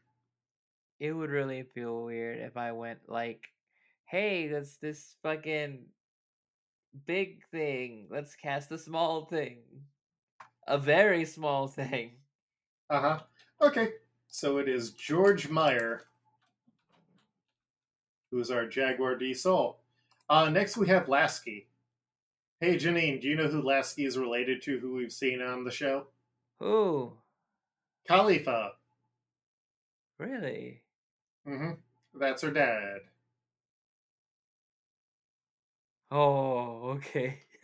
It 0.99 1.13
would 1.13 1.29
really 1.29 1.63
feel 1.63 2.03
weird 2.03 2.39
if 2.39 2.57
I 2.57 2.73
went 2.73 3.07
like, 3.07 3.53
"Hey, 4.03 4.49
that's 4.49 4.75
this 4.75 5.15
fucking 5.23 5.93
big 7.05 7.45
thing. 7.49 8.07
Let's 8.09 8.35
cast 8.35 8.71
a 8.71 8.77
small 8.77 9.25
thing, 9.25 9.87
a 10.67 10.77
very 10.77 11.25
small 11.25 11.67
thing." 11.67 12.11
Uh 12.89 13.01
huh. 13.01 13.19
Okay. 13.61 13.89
So 14.27 14.57
it 14.57 14.67
is 14.67 14.91
George 14.91 15.49
Meyer, 15.49 16.03
who 18.31 18.39
is 18.39 18.51
our 18.51 18.67
Jaguar 18.67 19.15
D 19.15 19.33
Saul. 19.33 19.79
Uh, 20.29 20.49
next 20.49 20.75
we 20.77 20.87
have 20.87 21.07
Lasky. 21.07 21.67
Hey, 22.59 22.75
Janine, 22.75 23.21
do 23.21 23.27
you 23.27 23.35
know 23.35 23.47
who 23.47 23.61
Lasky 23.61 24.05
is 24.05 24.17
related 24.17 24.61
to, 24.63 24.79
who 24.79 24.93
we've 24.95 25.11
seen 25.11 25.41
on 25.41 25.63
the 25.63 25.71
show? 25.71 26.07
Ooh, 26.63 27.13
Kalifa. 28.09 28.71
really? 30.17 30.81
Mm-hmm. 31.47 31.71
That's 32.19 32.41
her 32.41 32.51
dad. 32.51 32.99
Oh, 36.11 36.97
okay. 36.97 37.39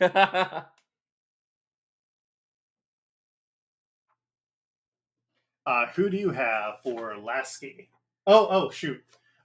Uh, 5.66 5.86
who 5.94 6.10
do 6.10 6.16
you 6.16 6.30
have 6.30 6.80
for 6.82 7.16
Lasky? 7.16 7.88
Oh, 8.26 8.48
oh, 8.50 8.70
shoot. 8.70 9.02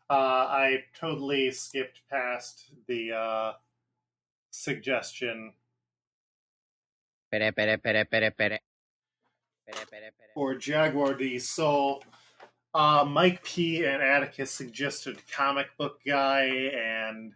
Uh, 0.09 0.13
I 0.13 0.83
totally 0.97 1.51
skipped 1.51 2.01
past 2.09 2.71
the 2.87 3.11
uh, 3.13 3.53
suggestion 4.51 5.53
Pere, 7.29 7.51
pere, 7.51 7.77
pere, 7.77 8.05
pere, 8.05 8.31
pere. 8.31 8.59
Pere, 9.65 9.85
pere, 9.91 10.11
pere. 10.17 10.29
for 10.33 10.55
Jaguar 10.55 11.13
D 11.13 11.37
Saul. 11.39 12.01
Uh, 12.73 13.03
Mike 13.05 13.43
P 13.43 13.83
and 13.83 14.01
Atticus 14.01 14.51
suggested 14.51 15.17
comic 15.29 15.67
book 15.77 15.99
guy, 16.05 16.45
and 16.45 17.33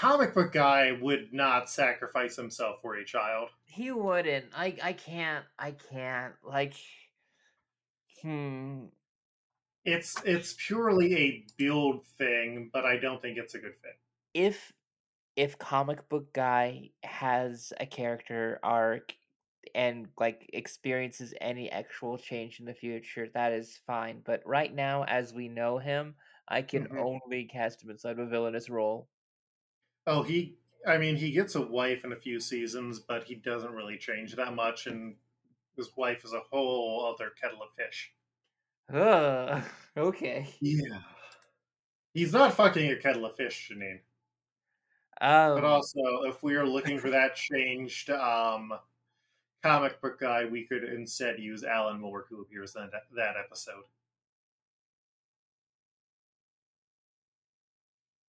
comic 0.00 0.34
book 0.34 0.52
guy 0.52 0.92
would 0.92 1.32
not 1.32 1.68
sacrifice 1.70 2.34
himself 2.36 2.80
for 2.82 2.94
a 2.96 3.04
child. 3.04 3.50
he 3.66 3.90
wouldn't. 3.92 4.46
I. 4.54 4.76
I 4.82 4.92
can't. 4.94 5.44
I 5.58 5.72
can't. 5.72 6.34
Like. 6.42 6.74
Hmm. 8.22 8.86
It's 9.84 10.16
it's 10.24 10.54
purely 10.66 11.14
a 11.16 11.44
build 11.56 12.06
thing, 12.18 12.70
but 12.72 12.84
I 12.84 12.98
don't 12.98 13.20
think 13.22 13.38
it's 13.38 13.54
a 13.54 13.58
good 13.58 13.74
fit. 13.82 13.98
if 14.34 14.72
if 15.36 15.58
comic 15.58 16.08
book 16.08 16.32
guy 16.34 16.90
has 17.04 17.72
a 17.80 17.86
character 17.86 18.60
arc 18.62 19.14
and 19.74 20.08
like 20.18 20.48
experiences 20.54 21.34
any 21.40 21.70
actual 21.70 22.18
change 22.18 22.60
in 22.60 22.66
the 22.66 22.74
future 22.74 23.28
that 23.34 23.52
is 23.52 23.78
fine 23.86 24.22
but 24.24 24.42
right 24.46 24.74
now 24.74 25.04
as 25.04 25.34
we 25.34 25.48
know 25.48 25.78
him 25.78 26.16
i 26.48 26.62
can 26.62 26.86
Mhm. 26.88 26.98
only 26.98 27.44
cast 27.44 27.82
him 27.84 27.90
inside 27.90 28.12
of 28.12 28.20
a 28.20 28.26
villainous 28.26 28.70
role 28.70 29.09
Oh, 30.06 30.22
he. 30.22 30.56
I 30.86 30.96
mean, 30.96 31.16
he 31.16 31.30
gets 31.30 31.54
a 31.56 31.60
wife 31.60 32.04
in 32.04 32.12
a 32.12 32.16
few 32.16 32.40
seasons, 32.40 33.00
but 33.00 33.24
he 33.24 33.34
doesn't 33.34 33.72
really 33.72 33.98
change 33.98 34.34
that 34.36 34.54
much, 34.54 34.86
and 34.86 35.14
his 35.76 35.90
wife 35.96 36.24
is 36.24 36.32
a 36.32 36.40
whole 36.50 37.12
other 37.14 37.30
kettle 37.40 37.62
of 37.62 37.68
fish. 37.76 38.12
Ugh, 38.92 39.62
okay. 39.96 40.48
Yeah. 40.60 41.00
He's 42.14 42.32
not 42.32 42.54
fucking 42.54 42.90
a 42.90 42.96
kettle 42.96 43.26
of 43.26 43.36
fish, 43.36 43.70
Janine. 43.70 44.00
Um, 45.20 45.54
But 45.54 45.64
also, 45.64 46.00
if 46.24 46.42
we 46.42 46.56
are 46.56 46.66
looking 46.66 46.98
for 46.98 47.10
that 47.10 47.36
changed 47.36 48.10
um, 48.10 48.72
comic 49.62 50.00
book 50.00 50.18
guy, 50.18 50.44
we 50.46 50.64
could 50.64 50.82
instead 50.84 51.38
use 51.38 51.62
Alan 51.62 52.00
Moore, 52.00 52.26
who 52.28 52.40
appears 52.40 52.74
in 52.74 52.88
that, 52.90 53.02
that 53.14 53.36
episode. 53.36 53.84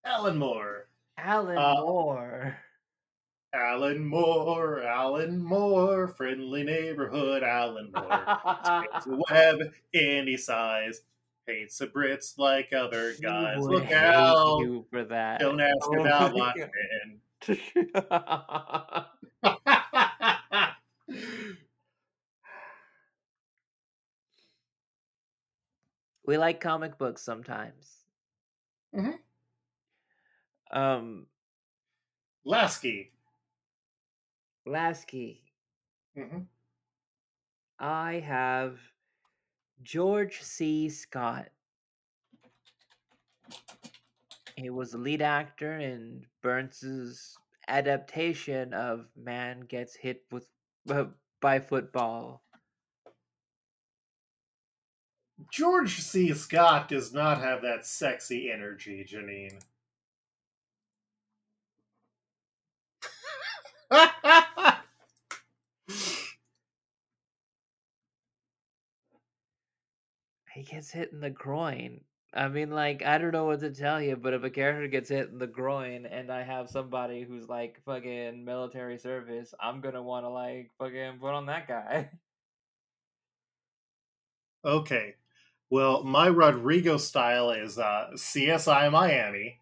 Alan 0.04 0.38
Moore. 0.38 0.88
Alan 1.24 1.58
uh, 1.58 1.76
Moore. 1.82 2.58
Alan 3.54 4.06
Moore, 4.06 4.82
Alan 4.82 5.44
Moore, 5.44 6.08
friendly 6.08 6.64
neighborhood 6.64 7.44
Alan 7.44 7.92
Moore. 7.92 8.26
Spins 8.64 9.08
a 9.08 9.22
web 9.34 9.60
any 9.94 10.38
size, 10.38 11.02
paints 11.48 11.78
the 11.78 11.88
Brits 11.88 12.38
like 12.38 12.72
other 12.74 13.12
He 13.12 13.22
guys. 13.22 13.58
Look 13.60 13.92
out! 13.92 14.60
you 14.60 14.86
for 14.90 15.04
that. 15.04 15.42
Don't 15.42 15.60
ask 15.60 15.76
Oh 15.84 16.06
about 16.06 16.34
my 16.34 16.54
my 16.56 16.68
we 26.26 26.38
like 26.38 26.62
comic 26.62 26.98
books 26.98 27.22
sometimes. 27.22 28.06
Mhm. 28.96 29.18
Um, 30.72 31.28
Lasky. 32.46 33.12
Lasky, 34.66 35.42
hmm 36.16 36.40
I 37.80 38.24
have 38.26 38.78
George 39.82 40.42
C. 40.44 40.88
Scott. 40.88 41.48
He 44.56 44.70
was 44.70 44.92
the 44.92 45.00
lead 45.00 45.24
actor 45.24 45.80
in 45.80 46.28
Burns's 46.44 47.36
adaptation 47.68 48.74
of 48.76 49.08
Man 49.16 49.62
Gets 49.62 49.96
Hit 49.96 50.24
with 50.32 50.46
uh, 50.90 51.06
by 51.40 51.60
Football. 51.60 52.44
George 55.52 56.02
C. 56.02 56.32
Scott 56.36 56.88
does 56.88 57.12
not 57.12 57.40
have 57.40 57.64
that 57.64 57.88
sexy 57.88 58.52
energy, 58.52 59.04
Janine. 59.10 59.60
He 70.54 70.64
gets 70.64 70.92
hit 70.92 71.12
in 71.14 71.22
the 71.22 71.30
groin. 71.30 72.02
I 72.34 72.48
mean, 72.48 72.72
like, 72.72 73.04
I 73.04 73.18
don't 73.18 73.32
know 73.32 73.46
what 73.46 73.62
to 73.62 73.72
tell 73.72 74.02
you, 74.02 74.16
but 74.16 74.34
if 74.34 74.44
a 74.44 74.50
character 74.50 74.88
gets 74.88 75.10
hit 75.10 75.30
in 75.30 75.38
the 75.38 75.48
groin 75.48 76.06
and 76.06 76.32
I 76.32 76.44
have 76.44 76.70
somebody 76.70 77.24
who's 77.24 77.48
like 77.48 77.82
fucking 77.86 78.44
military 78.44 78.98
service, 78.98 79.54
I'm 79.60 79.82
gonna 79.82 80.04
want 80.04 80.26
to 80.26 80.30
like 80.30 80.72
fucking 80.78 81.20
put 81.20 81.34
on 81.34 81.46
that 81.46 81.68
guy. 81.68 82.10
okay. 84.66 85.16
Well, 85.70 86.04
my 86.04 86.28
Rodrigo 86.28 86.98
style 86.98 87.52
is 87.52 87.80
uh, 87.80 88.12
CSI 88.16 88.92
Miami. 88.92 89.61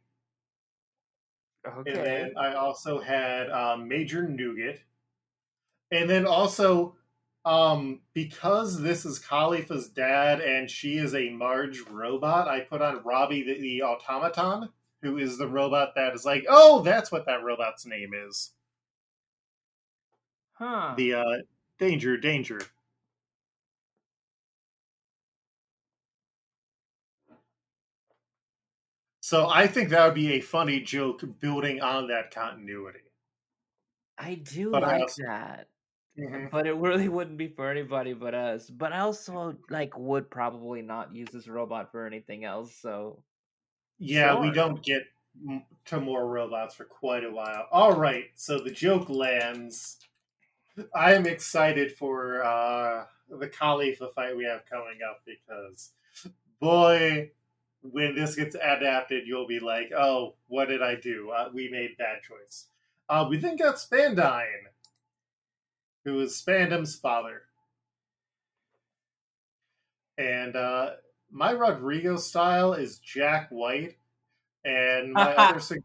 And 1.66 1.86
then 1.86 2.34
I 2.38 2.54
also 2.54 3.00
had 3.00 3.50
um, 3.50 3.88
Major 3.88 4.28
Nougat. 4.28 4.80
And 5.92 6.10
then 6.10 6.26
also, 6.26 6.96
um, 7.46 8.02
because 8.14 8.82
this 8.82 9.06
is 9.06 9.20
Kalifa's 9.20 9.90
dad 9.90 10.40
and 10.40 10.70
she 10.70 10.98
is 10.98 11.16
a 11.16 11.30
Marge 11.30 11.82
robot, 11.90 12.48
I 12.48 12.62
put 12.62 12.82
on 12.82 13.04
Robbie 13.04 13.44
the, 13.44 13.60
the 13.60 13.84
automaton, 13.84 14.70
who 15.02 15.18
is 15.18 15.38
the 15.38 15.48
robot 15.48 15.94
that 15.96 16.14
is 16.14 16.26
like, 16.26 16.46
oh, 16.48 16.82
that's 16.82 17.12
what 17.12 17.26
that 17.26 17.44
robot's 17.44 17.86
name 17.86 18.12
is. 18.14 18.52
Huh. 20.54 20.94
The 20.98 21.14
uh, 21.16 21.38
danger, 21.80 22.18
danger. 22.18 22.62
So 29.30 29.48
I 29.48 29.68
think 29.68 29.90
that 29.90 30.04
would 30.04 30.16
be 30.16 30.34
a 30.34 30.42
funny 30.42 30.80
joke 30.80 31.22
building 31.40 31.82
on 31.82 32.08
that 32.08 32.34
continuity. 32.34 33.02
I 34.18 34.34
do 34.34 34.72
But 34.72 34.84
I 34.84 34.94
like 34.94 35.02
also- 35.04 35.22
that. 35.22 35.68
Mhm. 36.18 36.50
But 36.50 36.66
it 36.66 36.74
really 36.74 37.08
wouldn't 37.16 37.38
be 37.38 37.48
for 37.48 37.70
anybody 37.70 38.14
but 38.14 38.34
us. 38.34 38.72
But 38.72 38.92
I 38.92 39.02
also 39.02 39.56
like 39.70 39.96
would 40.00 40.32
probably 40.32 40.82
not 40.82 41.14
use 41.14 41.30
this 41.32 41.48
robot 41.48 41.92
for 41.92 42.08
anything 42.08 42.44
else. 42.44 42.76
So 42.76 43.22
Yeah, 44.00 44.40
we 44.40 44.50
don't 44.50 44.82
get 44.82 45.04
to 45.86 46.02
more 46.02 46.28
robots 46.28 46.74
for 46.74 46.86
quite 46.86 47.24
a 47.24 47.30
while. 47.30 47.68
All 47.72 47.94
right, 47.96 48.32
so 48.34 48.58
the 48.58 48.72
joke 48.72 49.10
lands. 49.10 50.08
I 50.96 51.14
am 51.14 51.28
excited 51.28 51.96
for 51.96 52.44
uh, 52.44 53.06
the 53.30 53.48
Kalifa 53.48 54.12
fight 54.16 54.36
we 54.36 54.46
have 54.46 54.66
coming 54.66 55.00
up 55.08 55.22
because, 55.24 55.92
boy, 56.60 57.30
when 57.82 58.16
this 58.16 58.36
gets 58.36 58.56
adapted, 58.56 59.28
you'll 59.28 59.48
be 59.48 59.60
like, 59.60 59.92
"Oh, 59.92 60.36
what 60.48 60.68
did 60.68 60.82
I 60.82 60.96
do? 60.96 61.32
Uh, 61.32 61.50
we 61.54 61.70
made 61.70 61.98
bad 61.98 62.22
choice." 62.22 62.68
Uh, 63.08 63.26
we 63.30 63.38
then 63.38 63.56
got 63.56 63.76
Spandine, 63.76 64.68
who 66.06 66.20
is 66.20 66.36
Spandam's 66.36 66.96
father, 66.96 67.44
and 70.18 70.56
uh, 70.56 70.92
my 71.32 71.52
Rodrigo 71.52 72.18
style 72.18 72.74
is 72.74 73.00
Jack 73.00 73.48
White, 73.50 73.98
and 74.66 75.14
my 75.14 75.34
other 75.36 75.60
sug- 75.60 75.80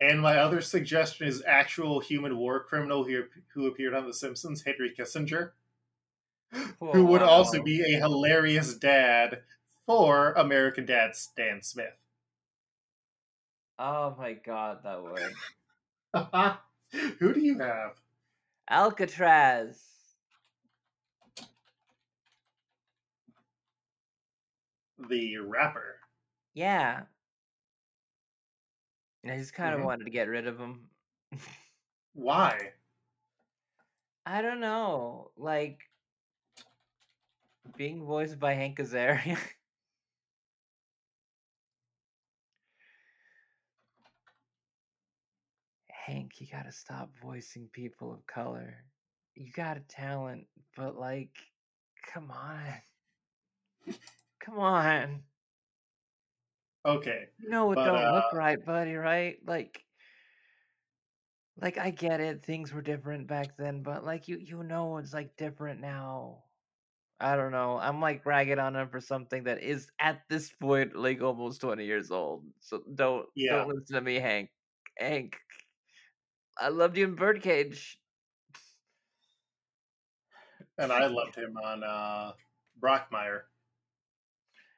and 0.00 0.20
my 0.20 0.38
other 0.38 0.60
suggestion 0.60 1.26
is 1.26 1.42
actual 1.46 2.00
human 2.00 2.36
war 2.36 2.60
criminal 2.64 3.04
who 3.04 3.24
who 3.54 3.66
appeared 3.66 3.94
on 3.94 4.06
The 4.06 4.14
Simpsons, 4.14 4.62
Henry 4.62 4.94
Kissinger, 4.98 5.52
who 6.80 7.04
would 7.06 7.22
also 7.22 7.62
be 7.62 7.82
a 7.82 7.98
hilarious 7.98 8.74
dad 8.74 9.42
for 9.88 10.34
American 10.34 10.86
Dad 10.86 11.16
Stan 11.16 11.62
Smith. 11.62 11.96
Oh 13.76 14.14
my 14.16 14.34
god, 14.34 14.84
that 14.84 15.02
would. 15.02 15.42
who 17.18 17.34
do 17.34 17.40
you 17.40 17.58
have? 17.58 18.00
Alcatraz. 18.70 20.16
The 24.98 25.38
rapper. 25.38 26.02
Yeah. 26.54 27.06
I 29.24 29.36
just 29.36 29.54
kind 29.54 29.74
of 29.76 29.80
Mhm. 29.80 29.84
wanted 29.84 30.04
to 30.06 30.10
get 30.10 30.26
rid 30.28 30.48
of 30.48 30.58
him. 30.58 30.90
Why? 32.12 32.74
I 34.24 34.42
don't 34.42 34.60
know. 34.60 35.32
Like 35.36 35.90
being 37.76 38.04
voiced 38.04 38.38
by 38.38 38.52
Hank 38.54 38.78
Azaria. 38.78 39.38
Hank, 46.08 46.40
you 46.40 46.46
gotta 46.50 46.72
stop 46.72 47.10
voicing 47.22 47.68
people 47.70 48.14
of 48.14 48.26
color. 48.26 48.74
You 49.34 49.52
got 49.52 49.76
a 49.76 49.80
talent, 49.80 50.46
but 50.74 50.96
like, 50.96 51.36
come 52.02 52.30
on. 52.30 52.64
Come 54.40 54.58
on. 54.58 55.22
Okay. 56.86 57.28
You 57.38 57.50
know 57.50 57.70
it 57.72 57.74
But, 57.76 57.84
don't 57.84 58.14
look 58.14 58.24
uh, 58.32 58.36
right, 58.36 58.64
buddy, 58.64 58.94
right? 58.94 59.36
Like 59.46 59.84
like 61.60 61.76
I 61.76 61.90
get 61.90 62.20
it, 62.20 62.42
things 62.42 62.72
were 62.72 62.80
different 62.80 63.26
back 63.26 63.56
then, 63.58 63.82
but 63.82 64.02
like 64.02 64.28
you 64.28 64.38
you 64.38 64.62
know 64.62 64.96
it's 64.96 65.12
like 65.12 65.36
different 65.36 65.80
now. 65.80 66.44
I 67.20 67.36
don't 67.36 67.50
know. 67.52 67.78
I'm 67.78 68.00
like 68.00 68.24
ragging 68.24 68.58
on 68.60 68.76
him 68.76 68.88
for 68.88 69.00
something 69.00 69.44
that 69.44 69.60
is 69.62 69.90
at 69.98 70.22
this 70.30 70.50
point 70.52 70.94
like 70.96 71.20
almost 71.20 71.60
20 71.60 71.84
years 71.84 72.10
old. 72.10 72.44
So 72.60 72.82
don't 72.94 73.26
Yeah. 73.34 73.64
don't 73.64 73.68
listen 73.68 73.96
to 73.96 74.00
me, 74.00 74.14
Hank. 74.16 74.50
Hank. 74.98 75.36
I 76.58 76.68
loved 76.68 76.96
you 76.96 77.04
in 77.04 77.14
Birdcage. 77.14 77.98
And 80.76 80.92
I 80.92 81.06
loved 81.06 81.34
him 81.34 81.56
on 81.56 81.82
uh, 81.82 82.32
Brockmire. 82.80 83.42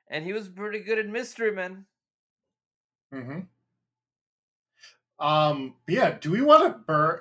And 0.09 0.25
he 0.25 0.33
was 0.33 0.49
pretty 0.49 0.81
good 0.81 0.99
at 0.99 1.07
Mystery 1.07 1.53
Men. 1.53 1.85
Mm-hmm. 3.15 3.41
Um. 5.25 5.75
Yeah. 5.87 6.17
Do 6.19 6.31
we 6.31 6.41
want 6.41 6.73
to 6.73 6.79
burn? 6.79 7.21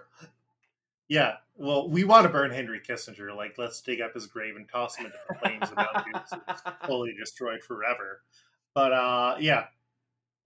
Yeah. 1.09 1.33
Well, 1.57 1.89
we 1.89 2.05
want 2.05 2.23
to 2.23 2.29
burn 2.29 2.51
Henry 2.51 2.79
Kissinger. 2.79 3.35
Like, 3.35 3.57
let's 3.57 3.81
dig 3.81 3.99
up 3.99 4.13
his 4.13 4.27
grave 4.27 4.55
and 4.55 4.69
toss 4.69 4.95
him 4.95 5.07
into 5.07 5.17
the 5.27 5.35
flames 5.35 5.69
about 5.71 6.05
Dukes, 6.05 6.31
fully 6.85 7.13
destroyed 7.19 7.61
forever. 7.61 8.21
But 8.73 8.93
uh, 8.93 9.35
yeah. 9.39 9.65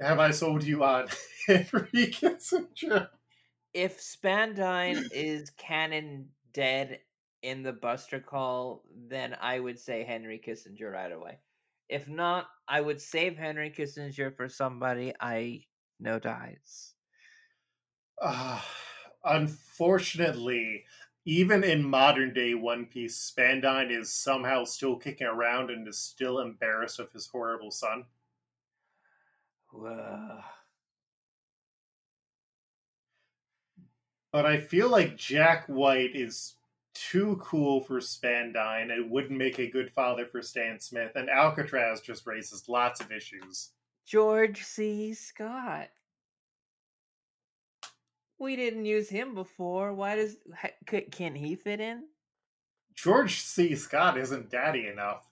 Have 0.02 0.19
I 0.19 0.31
sold 0.31 0.64
you 0.64 0.84
on 0.84 1.07
Henry 1.48 1.90
Kissinger? 1.94 3.10
If 3.74 4.00
Spandine 4.00 5.06
is 5.12 5.50
canon 5.52 6.30
dead 6.54 7.02
in 7.41 7.64
the 7.64 7.74
Buster 7.74 8.20
call, 8.20 8.86
then 8.95 9.36
I 9.40 9.60
would 9.60 9.80
say 9.80 10.04
Henry 10.04 10.40
Kissinger 10.40 10.91
right 10.91 11.12
away. 11.12 11.40
If 11.90 12.08
not, 12.08 12.48
I 12.68 12.82
would 12.82 13.02
save 13.02 13.38
Henry 13.38 13.70
Kissinger 13.70 14.36
for 14.36 14.48
somebody 14.48 15.14
I 15.20 15.66
know 16.00 16.20
dies. 16.20 16.94
Uh, 18.22 18.62
unfortunately, 19.24 20.86
even 21.26 21.64
in 21.64 21.84
modern 21.84 22.34
day 22.34 22.54
One 22.54 22.86
Piece, 22.86 23.18
Spandine 23.18 23.91
is 23.91 24.12
somehow 24.14 24.64
still 24.64 24.98
kicking 24.98 25.28
around 25.28 25.70
and 25.70 25.88
is 25.88 25.98
still 26.00 26.40
embarrassed 26.40 27.00
of 27.00 27.12
his 27.12 27.28
horrible 27.28 27.72
son. 27.72 28.06
Ugh. 29.74 30.44
But 34.34 34.48
I 34.48 34.58
feel 34.58 34.90
like 34.90 35.16
Jack 35.16 35.68
White 35.68 36.16
is 36.16 36.56
too 36.96 37.40
cool 37.42 37.82
for 37.82 38.00
Spandine 38.00 38.92
and 38.92 39.10
wouldn't 39.10 39.38
make 39.38 39.60
a 39.60 39.70
good 39.70 39.92
father 39.92 40.26
for 40.26 40.42
Stan 40.42 40.80
Smith, 40.80 41.12
and 41.16 41.30
Alcatraz 41.30 42.02
just 42.02 42.26
raises 42.26 42.68
lots 42.68 43.00
of 43.00 43.12
issues. 43.12 43.70
George 44.08 44.64
C. 44.64 45.14
Scott. 45.14 45.90
We 48.40 48.56
didn't 48.56 48.86
use 48.86 49.08
him 49.08 49.36
before. 49.36 49.94
Why 49.94 50.16
does 50.16 50.36
can 51.12 51.36
he 51.36 51.56
fit 51.56 51.80
in? 51.80 52.04
George 52.96 53.40
C. 53.40 53.76
Scott 53.76 54.18
isn't 54.18 54.50
daddy 54.50 54.88
enough. 54.88 55.28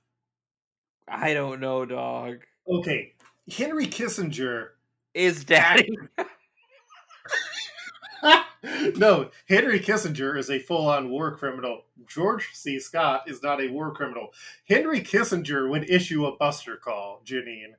I 1.08 1.34
don't 1.34 1.60
know, 1.60 1.86
dog. 1.86 2.46
Okay, 2.68 3.14
Henry 3.52 3.88
Kissinger. 3.88 4.70
Is 5.16 5.44
daddy? 5.44 5.90
no, 8.64 9.32
Henry 9.48 9.80
Kissinger 9.80 10.38
is 10.38 10.50
a 10.50 10.60
full 10.60 10.88
on 10.88 11.10
war 11.10 11.36
criminal. 11.36 11.86
George 12.08 12.50
C. 12.54 12.80
Scott 12.80 13.24
is 13.28 13.42
not 13.42 13.62
a 13.62 13.70
war 13.70 13.92
criminal. 13.92 14.34
Henry 14.68 15.02
Kissinger 15.02 15.70
would 15.70 15.90
issue 15.90 16.26
a 16.26 16.36
buster 16.36 16.78
call, 16.78 17.22
Janine. 17.26 17.76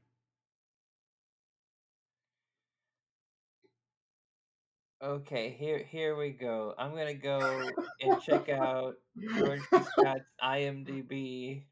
Okay, 5.02 5.50
here 5.58 5.82
here 5.82 6.16
we 6.16 6.30
go. 6.30 6.74
I'm 6.78 6.92
gonna 6.92 7.14
go 7.14 7.68
and 8.00 8.22
check 8.22 8.48
out 8.48 8.94
George 9.36 9.60
C. 9.60 9.78
Scott's 9.98 10.30
IMDb 10.42 11.64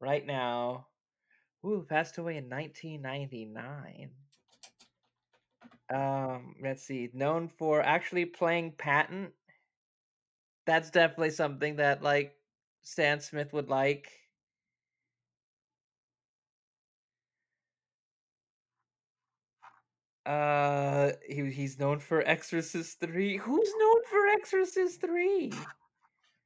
right 0.00 0.24
now. 0.24 0.86
Ooh, 1.64 1.84
passed 1.88 2.18
away 2.18 2.36
in 2.36 2.48
1999. 2.48 4.10
Um, 5.90 6.54
let's 6.62 6.82
see. 6.82 7.10
Known 7.12 7.48
for 7.48 7.82
actually 7.82 8.24
playing 8.24 8.72
Patton. 8.78 9.32
That's 10.66 10.90
definitely 10.90 11.30
something 11.30 11.76
that 11.76 12.02
like 12.02 12.36
Stan 12.82 13.20
Smith 13.20 13.52
would 13.52 13.68
like. 13.68 14.10
Uh, 20.26 21.12
he 21.28 21.50
he's 21.50 21.78
known 21.78 21.98
for 21.98 22.22
Exorcist 22.26 23.00
3. 23.00 23.36
Who's 23.38 23.72
known 23.78 24.04
for 24.08 24.26
Exorcist 24.28 25.00
3? 25.00 25.52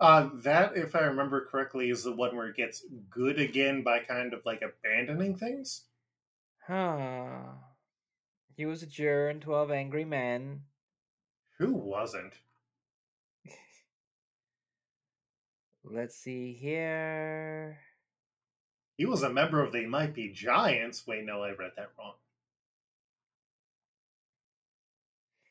Uh, 0.00 0.30
that, 0.42 0.76
if 0.76 0.94
I 0.96 1.00
remember 1.00 1.46
correctly, 1.50 1.90
is 1.90 2.04
the 2.04 2.12
one 2.12 2.36
where 2.36 2.48
it 2.48 2.56
gets 2.56 2.84
good 3.10 3.38
again 3.38 3.82
by 3.82 3.98
kind 4.00 4.32
of 4.32 4.40
like 4.46 4.62
abandoning 4.62 5.36
things. 5.36 5.84
Huh. 6.66 7.42
He 8.56 8.66
was 8.66 8.82
a 8.82 8.86
juror 8.86 9.30
in 9.30 9.40
12 9.40 9.70
Angry 9.70 10.04
Men. 10.04 10.62
Who 11.58 11.72
wasn't? 11.72 12.34
Let's 15.82 16.16
see 16.16 16.52
here. 16.52 17.78
He 18.96 19.06
was 19.06 19.22
a 19.22 19.32
member 19.32 19.62
of 19.62 19.72
the 19.72 19.86
Might 19.86 20.14
Be 20.14 20.28
Giants. 20.28 21.06
Wait, 21.06 21.24
no, 21.24 21.42
I 21.42 21.50
read 21.50 21.72
that 21.76 21.90
wrong. 21.98 22.14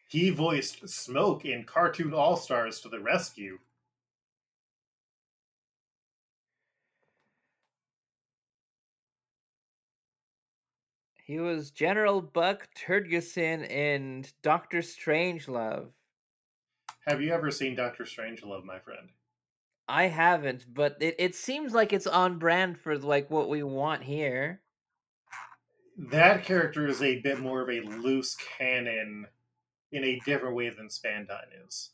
He 0.08 0.30
voiced 0.30 0.88
Smoke 0.88 1.44
in 1.44 1.66
Cartoon 1.66 2.14
All 2.14 2.38
Stars 2.38 2.80
to 2.82 2.90
the 2.90 3.00
Rescue. 3.00 3.60
He 11.26 11.40
was 11.40 11.72
General 11.72 12.22
Buck 12.22 12.68
Turgidson 12.76 13.70
in 13.70 14.26
Doctor 14.42 14.80
Strangelove. 14.80 15.88
Have 17.08 17.22
you 17.22 17.32
ever 17.32 17.50
seen 17.50 17.76
Doctor 17.76 18.04
Strangelove, 18.04 18.66
my 18.66 18.80
friend? 18.80 19.10
I 19.88 20.08
haven't, 20.08 20.66
but 20.74 20.98
it, 21.00 21.16
it 21.20 21.36
seems 21.36 21.74
like 21.74 21.94
it's 21.94 22.08
on 22.08 22.40
brand 22.40 22.78
for 22.78 22.98
like 22.98 23.30
what 23.30 23.50
we 23.50 23.64
want 23.64 24.04
here. 24.04 24.62
That 25.98 26.44
character 26.44 26.88
is 26.88 27.02
a 27.02 27.22
bit 27.22 27.40
more 27.40 27.62
of 27.62 27.70
a 27.70 27.82
loose 27.82 28.36
cannon 28.58 29.28
in 29.94 30.04
a 30.04 30.20
different 30.26 30.56
way 30.56 30.70
than 30.72 30.90
Spandine 30.90 31.66
is. 31.66 31.92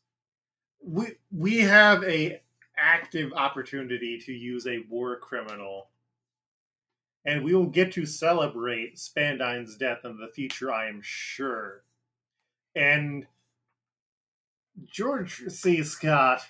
We 0.82 1.18
we 1.32 1.60
have 1.60 2.04
a 2.04 2.42
active 2.78 3.32
opportunity 3.34 4.18
to 4.26 4.32
use 4.32 4.66
a 4.66 4.86
war 4.90 5.20
criminal 5.20 5.90
and 7.26 7.44
we 7.44 7.54
will 7.54 7.68
get 7.68 7.92
to 7.94 8.06
celebrate 8.06 8.98
Spandine's 8.98 9.78
death 9.78 10.00
in 10.04 10.18
the 10.18 10.32
future, 10.34 10.72
I 10.72 10.88
am 10.88 11.02
sure. 11.02 11.84
And 12.76 13.28
George 14.86 15.44
C. 15.50 15.84
Scott 15.84 16.42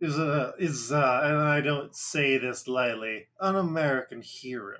is 0.00 0.18
a 0.18 0.54
is 0.58 0.92
uh, 0.92 1.20
and 1.24 1.36
I 1.36 1.60
don't 1.60 1.94
say 1.94 2.36
this 2.38 2.66
lightly, 2.68 3.28
an 3.40 3.56
American 3.56 4.20
hero. 4.22 4.78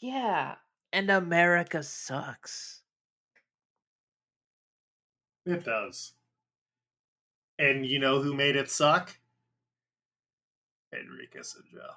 Yeah, 0.00 0.56
and 0.92 1.10
America 1.10 1.82
sucks. 1.82 2.82
It 5.44 5.64
does. 5.64 6.14
And 7.58 7.84
you 7.86 7.98
know 7.98 8.22
who 8.22 8.34
made 8.34 8.56
it 8.56 8.70
suck? 8.70 9.18
Henry 10.92 11.28
Kissinger. 11.34 11.96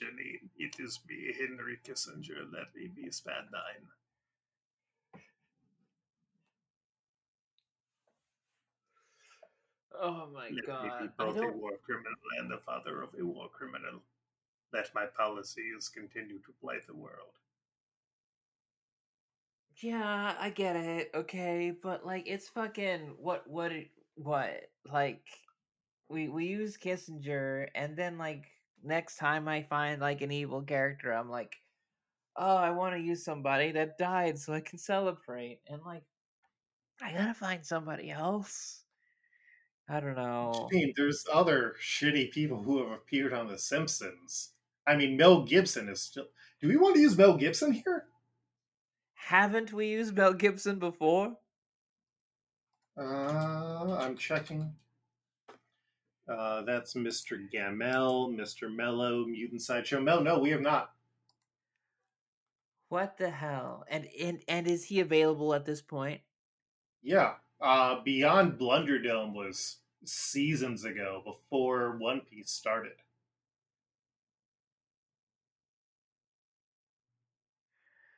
Janine, 0.00 0.50
it 0.56 0.78
is 0.78 1.00
me, 1.08 1.32
Henry 1.38 1.78
Kissinger. 1.82 2.52
Let 2.52 2.74
me 2.76 2.86
be 2.88 3.10
Spandine. 3.10 3.88
oh 10.00 10.26
my 10.32 10.50
Let 10.50 10.66
god. 10.66 10.84
me 10.84 11.06
be 11.06 11.12
both 11.18 11.36
a 11.36 11.48
war 11.52 11.72
criminal 11.84 12.12
and 12.38 12.50
the 12.50 12.58
father 12.58 13.02
of 13.02 13.10
a 13.18 13.24
war 13.24 13.48
criminal. 13.48 14.00
Let 14.74 14.94
my 14.94 15.06
policies 15.06 15.88
continue 15.88 16.40
to 16.40 16.52
plague 16.60 16.86
the 16.86 16.94
world. 16.94 17.38
Yeah, 19.80 20.34
I 20.38 20.50
get 20.50 20.76
it. 20.76 21.10
Okay, 21.14 21.72
but 21.82 22.04
like 22.04 22.24
it's 22.26 22.48
fucking 22.48 23.14
what 23.18 23.48
what 23.48 23.72
what 24.16 24.68
like 24.92 25.22
we 26.08 26.28
we 26.28 26.46
use 26.46 26.76
Kissinger 26.76 27.68
and 27.74 27.96
then 27.96 28.18
like 28.18 28.44
next 28.82 29.16
time 29.16 29.48
I 29.48 29.62
find 29.62 30.00
like 30.00 30.20
an 30.20 30.30
evil 30.30 30.62
character 30.62 31.12
I'm 31.12 31.30
like 31.30 31.56
oh, 32.36 32.56
I 32.56 32.70
want 32.70 32.94
to 32.94 33.00
use 33.00 33.24
somebody 33.24 33.72
that 33.72 33.98
died 33.98 34.38
so 34.38 34.54
I 34.54 34.60
can 34.60 34.78
celebrate 34.78 35.60
and 35.68 35.80
like 35.84 36.02
I 37.02 37.12
got 37.12 37.26
to 37.26 37.34
find 37.34 37.64
somebody 37.64 38.10
else. 38.10 38.82
I 39.88 40.00
don't 40.00 40.16
know. 40.16 40.68
I 40.72 40.74
mean, 40.74 40.94
there's 40.96 41.26
other 41.32 41.74
shitty 41.80 42.30
people 42.30 42.62
who 42.62 42.78
have 42.78 42.92
appeared 42.92 43.34
on 43.34 43.48
The 43.48 43.58
Simpsons. 43.58 44.53
I 44.86 44.96
mean, 44.96 45.16
Mel 45.16 45.42
Gibson 45.42 45.88
is 45.88 46.00
still. 46.00 46.26
Do 46.60 46.68
we 46.68 46.76
want 46.76 46.96
to 46.96 47.00
use 47.00 47.16
Mel 47.16 47.36
Gibson 47.36 47.72
here? 47.72 48.06
Haven't 49.14 49.72
we 49.72 49.88
used 49.88 50.14
Mel 50.16 50.34
Gibson 50.34 50.78
before? 50.78 51.36
Uh, 52.96 53.96
I'm 53.98 54.16
checking. 54.16 54.72
Uh, 56.28 56.62
that's 56.62 56.94
Mr. 56.94 57.50
Gamel, 57.50 58.30
Mr. 58.30 58.74
Mello, 58.74 59.24
Mutant 59.24 59.62
Sideshow. 59.62 60.00
Mel, 60.00 60.22
no, 60.22 60.38
we 60.38 60.50
have 60.50 60.60
not. 60.60 60.90
What 62.88 63.18
the 63.18 63.30
hell? 63.30 63.84
And 63.88 64.06
and 64.20 64.42
and 64.46 64.66
is 64.66 64.84
he 64.84 65.00
available 65.00 65.54
at 65.54 65.64
this 65.64 65.82
point? 65.82 66.20
Yeah. 67.02 67.34
Uh, 67.60 68.02
Beyond 68.02 68.58
Blunderdome 68.58 69.32
was 69.34 69.78
seasons 70.04 70.84
ago 70.84 71.22
before 71.24 71.96
One 71.98 72.20
Piece 72.20 72.50
started. 72.50 72.92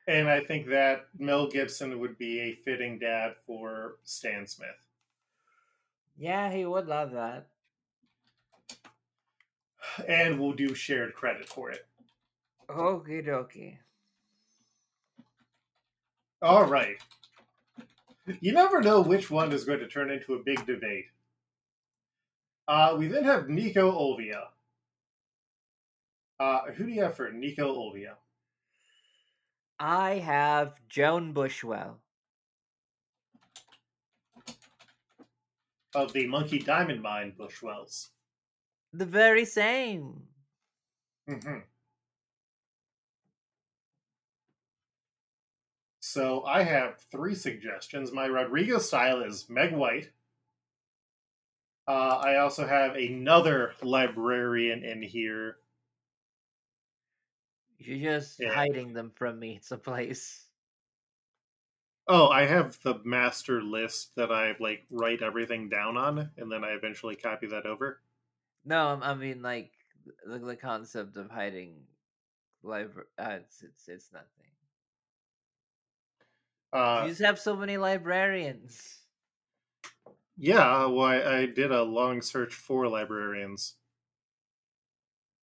And 0.07 0.29
I 0.29 0.39
think 0.39 0.67
that 0.67 1.07
Mel 1.19 1.47
Gibson 1.49 1.99
would 1.99 2.17
be 2.17 2.39
a 2.39 2.55
fitting 2.63 2.97
dad 2.97 3.33
for 3.45 3.97
Stan 4.05 4.47
Smith. 4.47 4.69
Yeah, 6.17 6.49
he 6.51 6.65
would 6.65 6.87
love 6.87 7.11
that. 7.11 7.47
and 10.07 10.39
we'll 10.39 10.53
do 10.53 10.73
shared 10.73 11.13
credit 11.13 11.47
for 11.47 11.71
it. 11.71 11.85
Okie 12.69 13.25
dokie. 13.25 13.77
All 16.41 16.65
right. 16.65 16.97
You 18.41 18.51
never 18.51 18.81
know 18.81 19.01
which 19.01 19.31
one 19.31 19.51
is 19.51 19.63
going 19.63 19.79
to 19.79 19.87
turn 19.87 20.11
into 20.11 20.33
a 20.33 20.43
big 20.43 20.65
debate. 20.65 21.05
Uh, 22.67 22.95
we 22.97 23.07
then 23.07 23.23
have 23.23 23.47
Nico 23.49 23.91
Olvia. 23.91 24.47
Uh, 26.39 26.71
who 26.75 26.85
do 26.85 26.91
you 26.91 27.01
have 27.01 27.15
for 27.15 27.31
Nico 27.31 27.73
Olvia? 27.73 28.15
I 29.79 30.15
have 30.15 30.75
Joan 30.89 31.33
Bushwell. 31.33 31.99
Of 35.95 36.13
the 36.13 36.27
Monkey 36.27 36.59
Diamond 36.59 37.01
Mine 37.01 37.33
Bushwells. 37.37 38.09
The 38.93 39.05
very 39.05 39.45
same. 39.45 40.23
hmm 41.27 41.59
So 45.99 46.45
I 46.45 46.63
have 46.63 46.99
three 47.11 47.35
suggestions. 47.35 48.11
My 48.13 48.27
Rodrigo 48.27 48.79
style 48.79 49.21
is 49.21 49.49
Meg 49.49 49.73
White. 49.73 50.09
Uh, 51.87 52.17
I 52.21 52.37
also 52.37 52.65
have 52.65 52.95
another 52.95 53.73
librarian 53.81 54.83
in 54.83 55.01
here. 55.01 55.57
You're 57.77 58.13
just 58.17 58.39
Yeah. 58.39 58.53
hiding 58.53 58.93
them 58.93 59.11
from 59.11 59.39
me 59.39 59.59
someplace. 59.61 60.49
Oh, 62.05 62.27
I 62.27 62.41
have 62.47 62.81
the 62.81 62.99
master 63.05 63.61
list 63.61 64.15
that 64.15 64.29
I 64.29 64.57
like 64.59 64.85
write 64.89 65.21
everything 65.21 65.69
down 65.69 65.95
on, 65.95 66.33
and 66.35 66.51
then 66.51 66.65
I 66.65 66.71
eventually 66.71 67.15
copy 67.15 67.47
that 67.47 67.65
over. 67.65 68.01
No, 68.63 68.89
I'm- 69.01 69.19
mean 69.19 69.41
like 69.41 69.73
the, 70.23 70.37
the 70.39 70.55
concept 70.57 71.17
of 71.17 71.31
hiding 71.31 71.87
live. 72.63 72.97
Uh, 73.17 73.39
it's 73.41 73.63
it's 73.63 73.87
it's 73.89 74.13
nothing. 74.13 74.51
Uh, 76.71 77.01
you 77.03 77.09
just 77.09 77.21
have 77.21 77.39
so 77.39 77.55
many 77.55 77.77
librarians. 77.77 79.05
yeah, 80.37 80.85
well, 80.85 81.01
I, 81.05 81.39
I 81.39 81.45
did 81.47 81.71
a 81.71 81.83
long 81.83 82.21
search 82.21 82.53
for 82.53 82.87
librarians. 82.87 83.75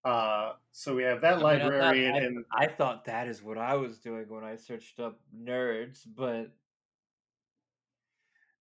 Uh, 0.04 0.52
so 0.70 0.94
we 0.94 1.02
have 1.02 1.20
that 1.22 1.34
I 1.34 1.36
mean, 1.36 1.46
I'm 1.46 1.58
not- 1.58 1.64
librarian, 1.64 2.14
I, 2.14 2.18
and 2.18 2.44
I 2.52 2.66
thought 2.66 3.06
that 3.06 3.26
is 3.26 3.42
what 3.42 3.56
I 3.56 3.74
was 3.74 3.98
doing 3.98 4.28
when 4.28 4.44
I 4.44 4.56
searched 4.56 5.00
up 5.00 5.18
nerds, 5.34 6.06
but 6.06 6.52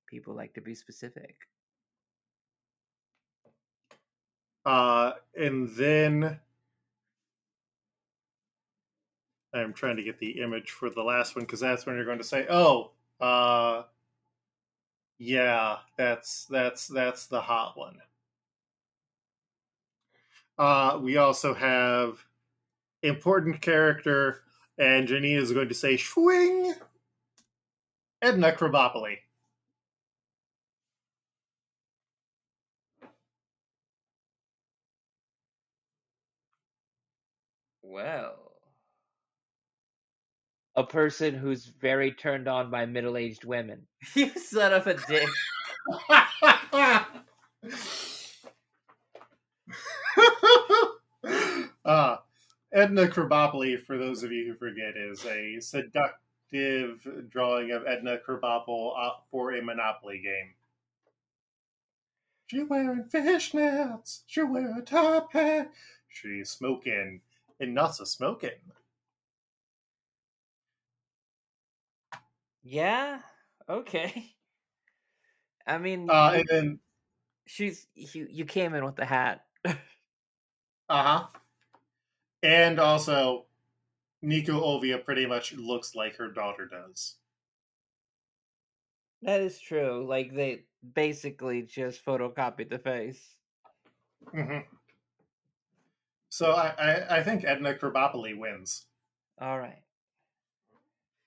people 0.07 0.33
like 0.33 0.53
to 0.53 0.61
be 0.61 0.75
specific. 0.75 1.35
uh, 4.65 5.13
and 5.35 5.67
then 5.75 6.39
I'm 9.53 9.73
trying 9.73 9.97
to 9.97 10.03
get 10.03 10.19
the 10.19 10.41
image 10.41 10.71
for 10.71 10.89
the 10.89 11.03
last 11.03 11.35
one 11.35 11.43
because 11.45 11.59
that's 11.59 11.85
when 11.85 11.95
you're 11.97 12.05
going 12.05 12.17
to 12.19 12.23
say, 12.23 12.45
"Oh, 12.49 12.91
uh, 13.19 13.83
yeah, 15.17 15.79
that's 15.97 16.45
that's 16.45 16.87
that's 16.87 17.27
the 17.27 17.41
hot 17.41 17.77
one." 17.77 17.99
Uh, 20.63 20.97
we 20.97 21.17
also 21.17 21.53
have 21.53 22.25
important 23.01 23.59
character, 23.59 24.43
and 24.77 25.09
Janine 25.09 25.37
is 25.37 25.51
going 25.51 25.67
to 25.67 25.75
say 25.75 25.97
"swing." 25.97 26.73
Edna 28.21 28.53
Krabopoli. 28.53 29.17
Well, 37.81 38.53
a 40.77 40.85
person 40.85 41.35
who's 41.35 41.65
very 41.65 42.13
turned 42.13 42.47
on 42.47 42.71
by 42.71 42.85
middle-aged 42.85 43.43
women. 43.43 43.85
you 44.15 44.29
son 44.29 44.71
of 44.71 44.87
a 44.87 44.93
dick. 45.09 45.27
uh, 51.85 52.17
Edna 52.71 53.07
Krabappel, 53.07 53.81
for 53.83 53.97
those 53.97 54.23
of 54.23 54.31
you 54.31 54.47
who 54.47 54.55
forget, 54.55 54.95
is 54.97 55.25
a 55.25 55.59
seductive 55.59 57.29
drawing 57.29 57.71
of 57.71 57.85
Edna 57.87 58.17
Krabappel 58.19 58.93
uh, 58.97 59.11
for 59.31 59.53
a 59.53 59.61
Monopoly 59.61 60.19
game. 60.19 60.55
She 62.47 62.63
wearing 62.63 63.03
fishnets. 63.03 64.23
She 64.27 64.43
wear 64.43 64.77
a 64.77 64.81
top 64.81 65.33
hat. 65.33 65.73
She's 66.07 66.49
smoking 66.51 67.21
and 67.59 67.73
not 67.73 67.95
so 67.95 68.05
smoking. 68.05 68.71
Yeah. 72.63 73.21
Okay. 73.69 74.35
I 75.67 75.77
mean, 75.77 76.09
Uh, 76.09 76.31
and 76.35 76.45
then, 76.49 76.79
she's 77.47 77.87
you. 77.95 78.27
You 78.29 78.45
came 78.45 78.73
in 78.73 78.85
with 78.85 78.95
the 78.95 79.05
hat. 79.05 79.45
uh 79.65 79.73
huh. 80.89 81.27
And 82.43 82.79
also, 82.79 83.47
Nico 84.21 84.61
Olvia 84.61 85.03
pretty 85.03 85.25
much 85.25 85.53
looks 85.53 85.95
like 85.95 86.17
her 86.17 86.31
daughter 86.31 86.67
does. 86.67 87.15
that 89.23 89.41
is 89.41 89.59
true. 89.59 90.05
Like 90.07 90.33
they 90.33 90.63
basically 90.93 91.63
just 91.63 92.05
photocopied 92.05 92.69
the 92.69 92.79
face. 92.79 93.37
hmm 94.33 94.63
So 96.29 96.51
I, 96.51 96.67
I, 96.77 97.17
I 97.17 97.23
think 97.23 97.45
Edna 97.45 97.75
Krabappel 97.75 98.37
wins. 98.37 98.87
All 99.39 99.59
right. 99.59 99.83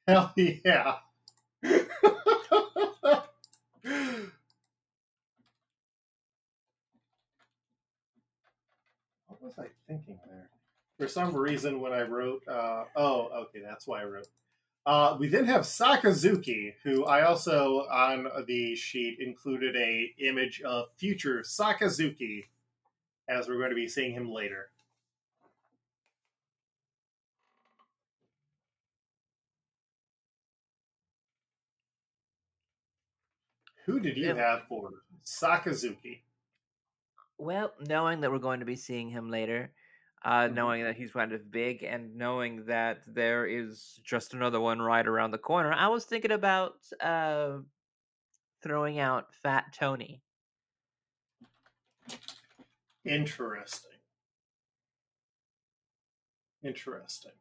Hell 0.07 0.33
yeah. 0.37 0.97
what 1.63 1.83
was 9.41 9.55
I 9.59 9.67
thinking 9.87 10.19
there? 10.27 10.36
For 10.99 11.09
some 11.09 11.37
reason, 11.37 11.81
when 11.81 11.93
I 11.93 12.03
wrote, 12.03 12.43
uh, 12.49 12.85
oh, 12.97 13.29
okay, 13.45 13.61
that's 13.61 13.87
why 13.87 14.01
I 14.01 14.05
wrote. 14.05 14.29
Uh, 14.87 15.17
we 15.19 15.27
then 15.29 15.45
have 15.45 15.63
Sakazuki, 15.63 16.73
who 16.85 17.05
I 17.05 17.23
also 17.23 17.81
on 17.91 18.29
the 18.47 18.75
sheet 18.77 19.19
included 19.21 19.77
a 19.77 20.15
image 20.19 20.63
of 20.63 20.87
future 20.97 21.41
Sakazuki, 21.41 22.45
as 23.29 23.49
we're 23.49 23.59
going 23.59 23.71
to 23.71 23.75
be 23.77 23.89
seeing 23.89 24.13
him 24.13 24.31
later. 24.33 24.71
Who 33.85 34.01
did 34.01 34.17
you 34.17 34.29
Yeah. 34.29 34.35
have 34.35 34.67
for 34.69 34.91
Sakazuki? 35.25 36.23
Well, 37.39 37.75
knowing 37.81 38.21
that 38.21 38.31
we're 38.31 38.39
going 38.39 38.61
to 38.61 38.67
be 38.67 38.77
seeing 38.77 39.11
him 39.11 39.29
later, 39.31 39.73
uh, 40.25 40.49
Mhm. 40.49 40.55
knowing 40.55 40.85
that 40.85 40.97
he's 40.97 41.13
kind 41.13 41.33
of 41.33 41.51
big, 41.51 41.83
and 41.85 42.17
knowing 42.17 42.67
that 42.67 43.03
there 43.07 43.47
is 43.47 44.01
just 44.05 44.35
another 44.35 44.61
one 44.61 44.81
right 44.81 45.07
around 45.07 45.31
the 45.31 45.39
corner, 45.39 45.73
I 45.73 45.89
was 45.89 46.05
thinking 46.05 46.33
about 46.33 46.77
uh, 47.01 47.59
throwing 48.63 48.99
out 48.99 49.35
Fat 49.35 49.73
Tony. 49.73 50.23
Interesting. 53.05 53.93
Interesting. 56.63 57.33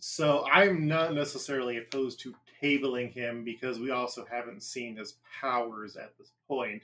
So 0.00 0.46
I'm 0.46 0.86
not 0.86 1.14
necessarily 1.14 1.78
opposed 1.78 2.20
to 2.20 2.34
tabling 2.62 3.12
him 3.12 3.44
because 3.44 3.78
we 3.78 3.90
also 3.90 4.24
haven't 4.30 4.62
seen 4.62 4.96
his 4.96 5.14
powers 5.40 5.96
at 5.96 6.16
this 6.18 6.32
point. 6.46 6.82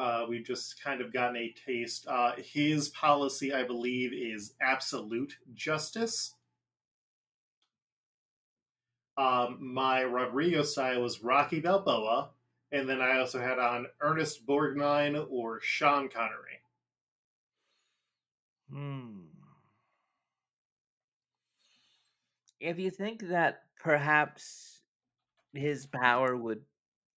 Uh, 0.00 0.24
we've 0.26 0.46
just 0.46 0.82
kind 0.82 1.02
of 1.02 1.12
gotten 1.12 1.36
a 1.36 1.54
taste. 1.66 2.06
Uh, 2.08 2.32
his 2.38 2.88
policy, 2.88 3.52
I 3.52 3.64
believe, 3.64 4.14
is 4.14 4.54
absolute 4.62 5.36
justice. 5.52 6.36
Um, 9.18 9.58
my 9.60 10.00
Rodrigo 10.00 10.62
style 10.62 11.02
was 11.02 11.22
Rocky 11.22 11.60
Balboa, 11.60 12.30
and 12.72 12.88
then 12.88 13.02
I 13.02 13.18
also 13.18 13.40
had 13.40 13.58
on 13.58 13.88
Ernest 14.00 14.46
Borgnine 14.46 15.26
or 15.28 15.60
Sean 15.60 16.08
Connery. 16.08 16.62
Hmm. 18.72 19.18
If 22.58 22.78
you 22.78 22.90
think 22.90 23.28
that 23.28 23.64
perhaps 23.78 24.80
his 25.52 25.84
power 25.84 26.34
would 26.34 26.62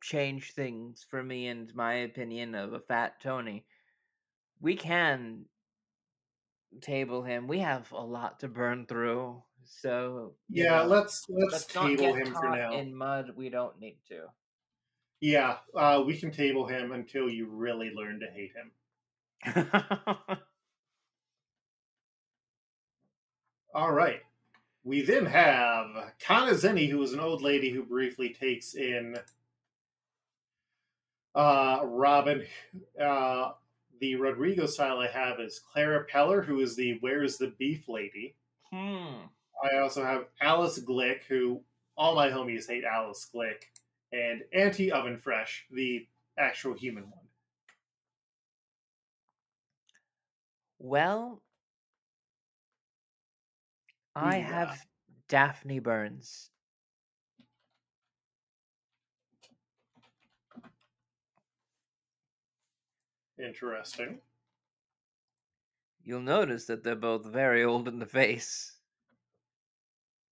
change 0.04 0.52
things 0.52 1.06
for 1.10 1.24
me 1.24 1.48
and 1.48 1.74
my 1.74 1.94
opinion 1.94 2.54
of 2.56 2.74
a 2.74 2.80
fat 2.80 3.22
Tony, 3.22 3.66
we 4.60 4.76
can 4.76 5.46
table 6.82 7.24
him. 7.24 7.48
We 7.48 7.60
have 7.60 7.90
a 7.94 8.04
lot 8.04 8.42
to 8.42 8.50
burn 8.50 8.86
through. 8.86 9.42
So 9.66 10.34
Yeah, 10.50 10.84
know, 10.84 10.88
let's 10.88 11.26
let's, 11.30 11.54
let's 11.54 11.66
table 11.66 12.14
him 12.14 12.34
for 12.34 12.50
now. 12.50 12.74
in 12.74 12.94
mud. 12.94 13.32
We 13.36 13.50
don't 13.50 13.80
need 13.80 13.98
to. 14.10 14.26
Yeah, 15.22 15.58
uh, 15.74 16.04
we 16.06 16.18
can 16.18 16.32
table 16.32 16.68
him 16.68 16.92
until 16.92 17.30
you 17.30 17.48
really 17.48 17.94
learn 17.96 18.20
to 18.20 18.28
hate 18.28 18.52
him. 19.56 19.70
All 23.74 23.92
right. 23.92 24.20
We 24.84 25.02
then 25.02 25.26
have 25.28 26.12
Kanazeni, 26.22 26.90
who 26.90 27.02
is 27.02 27.14
an 27.14 27.22
old 27.22 27.42
lady 27.42 27.70
who 27.70 27.84
briefly 27.84 28.36
takes 28.38 28.76
in 28.76 29.16
uh, 31.36 31.82
Robin. 31.84 32.46
Uh, 33.00 33.52
the 34.00 34.16
Rodrigo 34.16 34.66
style 34.66 35.00
I 35.00 35.08
have 35.08 35.40
is 35.40 35.60
Clara 35.60 36.06
Peller, 36.06 36.44
who 36.46 36.60
is 36.60 36.76
the 36.76 36.98
Where's 37.00 37.38
the 37.38 37.54
Beef 37.58 37.88
lady. 37.88 38.36
hmm. 38.72 39.26
I 39.64 39.78
also 39.78 40.04
have 40.04 40.26
Alice 40.42 40.80
Glick, 40.80 41.24
who 41.28 41.62
all 41.96 42.16
my 42.16 42.30
homies 42.30 42.68
hate 42.68 42.84
Alice 42.84 43.30
Glick, 43.34 43.64
and 44.12 44.44
Auntie 44.52 44.92
Oven 44.92 45.18
Fresh, 45.18 45.66
the 45.72 46.06
actual 46.38 46.74
human 46.74 47.04
one. 47.04 47.20
Well, 50.80 51.42
I 54.16 54.40
you 54.40 54.44
got? 54.48 54.70
have 54.70 54.86
Daphne 55.28 55.80
Burns. 55.80 56.50
Interesting. 63.38 64.22
You'll 66.04 66.22
notice 66.22 66.68
that 66.68 66.84
they're 66.84 66.96
both 66.96 67.26
very 67.26 67.64
old 67.64 67.88
in 67.88 67.98
the 67.98 68.06
face. 68.06 68.78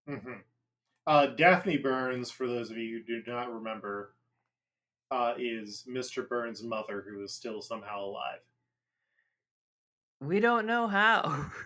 hmm 0.07 0.33
Uh, 1.07 1.27
Daphne 1.27 1.77
Burns, 1.77 2.31
for 2.31 2.47
those 2.47 2.71
of 2.71 2.77
you 2.77 2.99
who 3.07 3.23
do 3.23 3.31
not 3.31 3.51
remember, 3.53 4.15
uh, 5.11 5.35
is 5.37 5.85
Mr. 5.87 6.23
Burns' 6.23 6.63
mother, 6.63 7.01
who 7.03 7.23
is 7.23 7.33
still 7.33 7.61
somehow 7.61 8.05
alive. 8.05 8.41
We 10.21 10.39
don't 10.39 10.65
know 10.67 10.87
how. 10.87 11.51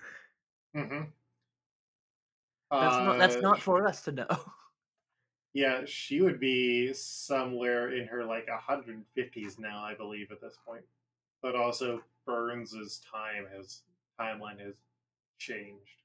hmm 0.74 1.14
That's 2.80 3.00
not 3.00 3.18
that's 3.18 3.38
Uh, 3.38 3.42
not 3.42 3.62
for 3.62 3.86
us 3.88 4.04
to 4.04 4.12
know. 4.14 4.28
Yeah, 5.54 5.86
she 5.86 6.22
would 6.22 6.40
be 6.40 6.94
somewhere 6.94 7.90
in 7.96 8.08
her 8.08 8.24
like 8.26 8.48
150s 8.48 9.58
now, 9.58 9.84
I 9.84 9.96
believe, 9.96 10.32
at 10.32 10.40
this 10.42 10.58
point. 10.58 10.86
But 11.46 11.56
also, 11.56 12.02
Burns's 12.26 13.02
time 13.14 13.46
has 13.56 13.84
timeline 14.20 14.60
has 14.62 14.74
changed. 15.38 16.02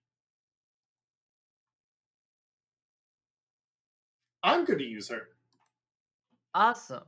I'm 4.42 4.66
going 4.66 4.80
to 4.80 4.84
use 4.84 5.08
her. 5.08 5.28
Awesome. 6.54 7.04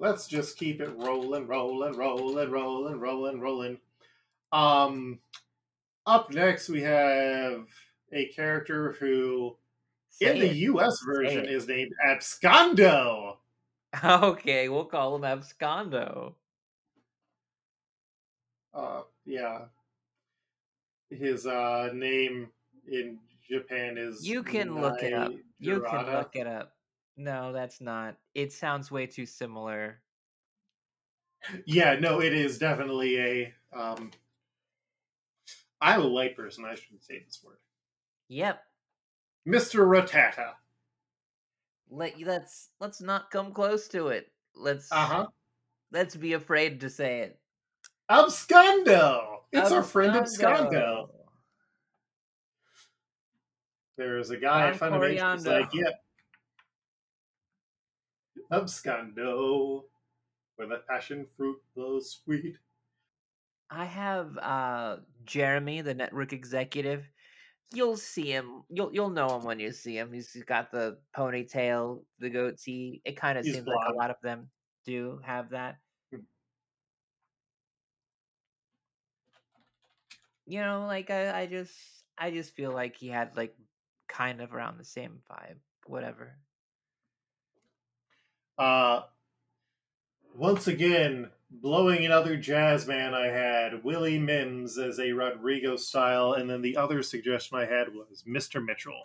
Let's 0.00 0.26
just 0.26 0.58
keep 0.58 0.80
it 0.80 0.90
rolling, 0.96 1.46
rolling, 1.46 1.96
rolling, 1.96 2.50
rolling, 2.50 2.98
rolling, 2.98 3.40
rolling. 3.40 3.78
Um, 4.50 5.20
up 6.06 6.32
next 6.32 6.68
we 6.68 6.82
have 6.82 7.68
a 8.12 8.26
character 8.34 8.96
who, 8.98 9.56
Say 10.08 10.32
in 10.32 10.40
the 10.40 10.50
it. 10.50 10.56
U.S. 10.56 10.98
Say 10.98 11.06
version, 11.06 11.44
is 11.44 11.68
named 11.68 11.92
Abscondo. 12.04 13.37
Okay, 14.04 14.68
we'll 14.68 14.84
call 14.84 15.16
him 15.16 15.22
Abscondo. 15.22 16.34
Uh, 18.74 19.02
yeah. 19.24 19.66
His 21.10 21.46
uh 21.46 21.90
name 21.94 22.48
in 22.86 23.18
Japan 23.48 23.96
is 23.96 24.26
You 24.26 24.42
can 24.42 24.78
look 24.80 25.02
it 25.02 25.14
up. 25.14 25.32
You 25.58 25.80
can 25.80 26.06
look 26.12 26.36
it 26.36 26.46
up. 26.46 26.74
No, 27.16 27.52
that's 27.52 27.80
not. 27.80 28.16
It 28.34 28.52
sounds 28.52 28.90
way 28.90 29.06
too 29.06 29.26
similar. 29.26 30.00
Yeah, 31.66 31.98
no, 31.98 32.20
it 32.20 32.34
is 32.34 32.58
definitely 32.58 33.18
a 33.18 33.54
um 33.72 34.10
I'm 35.80 36.02
a 36.02 36.08
white 36.08 36.36
person, 36.36 36.64
I 36.64 36.74
shouldn't 36.74 37.04
say 37.04 37.22
this 37.24 37.40
word. 37.44 37.58
Yep. 38.28 38.62
Mr. 39.46 39.86
Ratata. 39.86 40.54
Let 41.90 42.20
let's 42.20 42.70
let's 42.80 43.00
not 43.00 43.30
come 43.30 43.52
close 43.52 43.88
to 43.88 44.08
it. 44.08 44.30
Let's 44.54 44.90
Uh-huh. 44.92 45.26
let's 45.92 46.16
be 46.16 46.34
afraid 46.34 46.80
to 46.80 46.90
say 46.90 47.20
it. 47.20 47.40
Abscondo! 48.10 49.40
It's 49.52 49.70
our 49.70 49.82
friend 49.82 50.12
Abscondo. 50.14 50.70
Abscondo. 50.70 51.08
There's 53.96 54.30
a 54.30 54.36
guy 54.36 54.68
at 54.68 54.78
Don 54.78 54.92
Funimation 54.92 55.32
who's 55.32 55.46
like, 55.46 55.74
yep. 55.74 55.94
Abscondo, 58.52 59.82
where 60.56 60.68
the 60.68 60.82
passion 60.88 61.26
fruit 61.36 61.58
blows 61.74 62.20
sweet. 62.24 62.56
I 63.70 63.84
have 63.84 64.38
uh 64.38 64.98
Jeremy, 65.24 65.82
the 65.82 65.94
network 65.94 66.32
executive. 66.32 67.06
You'll 67.72 67.98
see 67.98 68.30
him. 68.30 68.62
You'll 68.70 68.92
you'll 68.94 69.10
know 69.10 69.36
him 69.36 69.44
when 69.44 69.60
you 69.60 69.72
see 69.72 69.98
him. 69.98 70.12
He's 70.12 70.32
got 70.44 70.72
the 70.72 70.98
ponytail, 71.14 72.04
the 72.18 72.30
goatee. 72.30 73.02
It 73.04 73.16
kind 73.16 73.36
of 73.36 73.44
seems 73.44 73.66
like 73.66 73.88
a 73.88 73.92
lot 73.92 74.10
of 74.10 74.16
them 74.22 74.50
do 74.86 75.20
have 75.22 75.50
that. 75.50 75.76
Hmm. 76.10 76.20
You 80.46 80.60
know, 80.60 80.86
like 80.86 81.10
I, 81.10 81.42
I 81.42 81.46
just 81.46 81.76
I 82.16 82.30
just 82.30 82.54
feel 82.54 82.72
like 82.72 82.96
he 82.96 83.08
had 83.08 83.36
like 83.36 83.54
kind 84.08 84.40
of 84.40 84.54
around 84.54 84.78
the 84.78 84.84
same 84.84 85.20
vibe. 85.30 85.58
Whatever. 85.86 86.38
Uh, 88.56 89.02
once 90.34 90.66
again, 90.66 91.30
blowing 91.50 92.04
another 92.04 92.36
jazz 92.36 92.86
man 92.86 93.14
I 93.14 93.26
had, 93.26 93.82
Willie 93.84 94.18
Mims 94.18 94.78
as 94.78 94.98
a 94.98 95.12
Rodrigo 95.12 95.76
style, 95.76 96.34
and 96.34 96.48
then 96.48 96.62
the 96.62 96.76
other 96.76 97.02
suggestion 97.02 97.58
I 97.58 97.64
had 97.64 97.94
was 97.94 98.24
Mr. 98.26 98.64
Mitchell. 98.64 99.04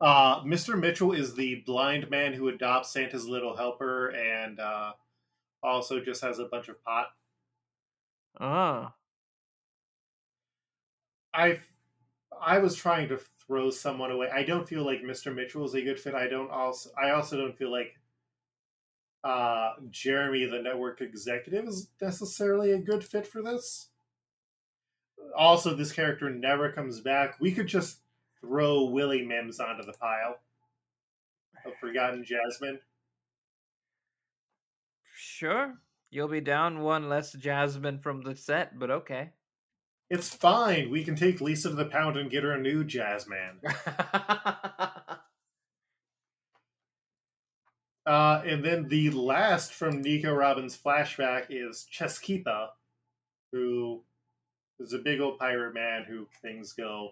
Uh, 0.00 0.42
Mr. 0.42 0.78
Mitchell 0.78 1.12
is 1.12 1.34
the 1.34 1.56
blind 1.66 2.08
man 2.10 2.32
who 2.32 2.48
adopts 2.48 2.92
Santa's 2.92 3.26
little 3.26 3.56
helper 3.56 4.08
and 4.10 4.60
uh, 4.60 4.92
also 5.62 6.00
just 6.00 6.22
has 6.22 6.38
a 6.38 6.44
bunch 6.44 6.68
of 6.68 6.82
pot. 6.84 7.08
Oh. 8.40 8.92
I 11.34 11.60
I 12.40 12.58
was 12.58 12.76
trying 12.76 13.08
to 13.08 13.20
throw 13.44 13.70
someone 13.70 14.12
away. 14.12 14.28
I 14.32 14.44
don't 14.44 14.68
feel 14.68 14.84
like 14.84 15.02
Mr. 15.02 15.34
Mitchell 15.34 15.64
is 15.64 15.74
a 15.74 15.82
good 15.82 15.98
fit. 15.98 16.14
I 16.14 16.28
don't 16.28 16.50
also 16.50 16.90
I 17.00 17.10
also 17.10 17.36
don't 17.36 17.56
feel 17.56 17.72
like 17.72 17.97
uh 19.24 19.72
Jeremy 19.90 20.46
the 20.46 20.62
network 20.62 21.00
executive 21.00 21.66
is 21.66 21.88
necessarily 22.00 22.72
a 22.72 22.78
good 22.78 23.04
fit 23.04 23.26
for 23.26 23.42
this. 23.42 23.88
Also 25.36 25.74
this 25.74 25.92
character 25.92 26.30
never 26.30 26.72
comes 26.72 27.00
back. 27.00 27.36
We 27.40 27.52
could 27.52 27.66
just 27.66 27.98
throw 28.40 28.84
Willie 28.84 29.24
Mims 29.24 29.60
onto 29.60 29.84
the 29.84 29.92
pile 29.92 30.38
of 31.66 31.72
Forgotten 31.80 32.24
Jasmine. 32.24 32.78
Sure. 35.16 35.74
You'll 36.10 36.28
be 36.28 36.40
down 36.40 36.80
one 36.80 37.08
less 37.08 37.32
Jasmine 37.32 37.98
from 37.98 38.22
the 38.22 38.34
set, 38.34 38.78
but 38.78 38.90
okay. 38.90 39.30
It's 40.10 40.34
fine. 40.34 40.90
We 40.90 41.04
can 41.04 41.16
take 41.16 41.40
Lisa 41.40 41.68
to 41.68 41.74
the 41.74 41.84
pound 41.84 42.16
and 42.16 42.30
get 42.30 42.44
her 42.44 42.52
a 42.52 42.60
new 42.60 42.82
Jasmine. 42.82 43.60
Uh, 48.08 48.40
and 48.46 48.64
then 48.64 48.88
the 48.88 49.10
last 49.10 49.74
from 49.74 50.00
Nico 50.00 50.32
Robin's 50.32 50.74
flashback 50.74 51.48
is 51.50 51.86
Chesquipa, 51.90 52.70
who 53.52 54.00
is 54.80 54.94
a 54.94 54.98
big 54.98 55.20
old 55.20 55.38
pirate 55.38 55.74
man 55.74 56.04
who 56.08 56.26
things 56.40 56.72
go 56.72 57.10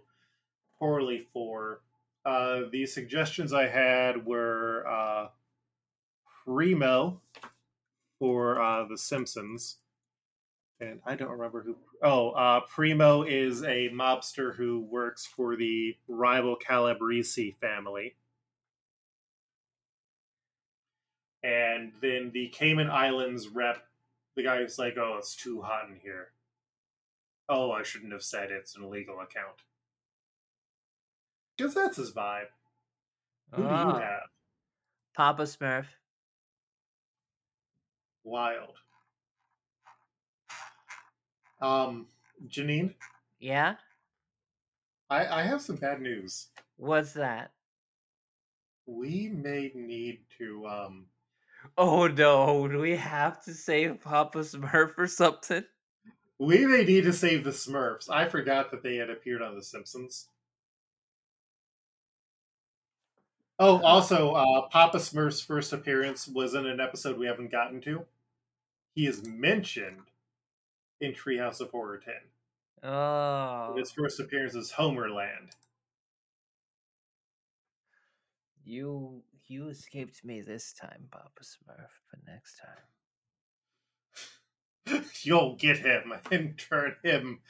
poorly 0.79 1.27
for. 1.35 1.83
Uh, 2.25 2.63
the 2.73 2.87
suggestions 2.87 3.53
I 3.53 3.67
had 3.67 4.25
were 4.25 4.87
uh, 4.89 5.27
Primo 6.47 7.21
for 8.19 8.59
uh, 8.59 8.87
The 8.89 8.97
Simpsons. 8.97 9.77
And 10.81 11.01
I 11.05 11.15
don't 11.15 11.31
remember 11.31 11.61
who. 11.61 11.77
Oh, 12.03 12.31
uh, 12.31 12.61
Primo 12.61 13.23
is 13.23 13.63
a 13.63 13.91
mobster 13.91 14.57
who 14.57 14.81
works 14.81 15.27
for 15.27 15.57
the 15.57 15.95
rival 16.09 16.57
Calabrese 16.57 17.55
family. 17.61 18.15
And 21.47 21.93
then 22.03 22.33
the 22.35 22.49
Cayman 22.49 22.91
Islands 22.91 23.47
rep, 23.47 23.87
the 24.35 24.43
guy 24.43 24.59
who's 24.59 24.81
like, 24.81 24.97
oh, 24.99 25.15
it's 25.17 25.37
too 25.37 25.63
hot 25.63 25.89
in 25.89 25.95
here. 26.03 26.33
Oh, 27.49 27.71
I 27.71 27.85
shouldn't 27.85 28.13
have 28.13 28.25
said 28.25 28.51
it's 28.51 28.77
an 28.77 28.83
illegal 28.83 29.21
account. 29.21 29.63
Because 31.57 31.73
that's 31.73 31.99
his 31.99 32.11
vibe. 32.11 32.47
Who 33.53 33.63
do 33.63 33.69
you 33.69 33.75
Ah, 33.75 34.01
have? 34.01 34.23
Papa 35.15 35.43
Smurf. 35.43 35.87
Wild. 38.25 38.75
Um, 41.63 42.09
Janine, 42.49 42.95
Yeah? 43.39 43.77
I, 45.09 45.27
I 45.27 45.43
have 45.45 45.63
some 45.63 45.77
bad 45.77 46.01
news. 46.01 46.49
What's 46.77 47.13
that? 47.13 47.53
We 48.87 49.29
may 49.29 49.71
need 49.75 50.21
to 50.39 50.67
um 50.67 51.07
Oh 51.79 52.07
no, 52.07 52.67
do 52.69 52.81
we 52.81 52.97
have 52.97 53.43
to 53.45 53.53
save 53.53 54.01
Papa 54.01 54.39
Smurf 54.39 54.97
or 54.97 55.07
something? 55.07 55.65
We 56.39 56.65
may 56.67 56.85
need 56.85 57.05
to 57.05 57.13
save 57.13 57.45
the 57.45 57.51
Smurfs. 57.51 58.11
I 58.11 58.29
forgot 58.29 58.71
that 58.71 58.83
they 58.83 58.97
had 58.97 59.11
appeared 59.11 59.43
on 59.43 59.55
The 59.55 59.63
Simpsons. 59.63 60.29
Oh, 63.59 63.83
also, 63.83 64.33
uh, 64.33 64.69
Papa 64.69 64.99
Smurf's 64.99 65.41
first 65.41 65.73
appearance 65.73 66.29
was 66.29 66.55
in 66.55 66.67
an 66.67 66.79
episode 66.79 67.19
we 67.19 67.27
haven't 67.27 67.51
gotten 67.51 67.81
to. 67.83 68.05
He 68.95 69.07
is 69.07 69.27
mentioned 69.27 70.03
in 71.01 71.13
Treehouse 71.13 71.61
of 71.61 71.71
Horror 71.71 71.99
10. 71.99 72.91
Oh. 72.91 73.75
His 73.77 73.91
first 73.91 74.21
appearance 74.21 74.55
is 74.55 74.73
Homerland. 74.73 75.53
You 78.65 79.23
you 79.49 79.69
escaped 79.69 80.25
me 80.25 80.41
this 80.41 80.73
time, 80.73 81.09
Papa 81.11 81.43
Smurf, 81.43 81.91
but 82.11 82.21
next 82.27 82.61
time. 82.61 82.85
You'll 85.23 85.57
get 85.57 85.79
him 85.79 86.13
and 86.31 86.57
turn 86.59 86.97
him 87.03 87.41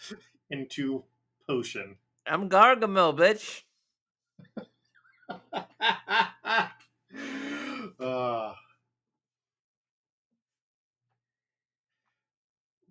into 0.50 1.04
potion. 1.46 1.96
I'm 2.26 2.48
Gargamel, 2.48 3.16
bitch. 3.16 3.62
uh, 8.00 8.52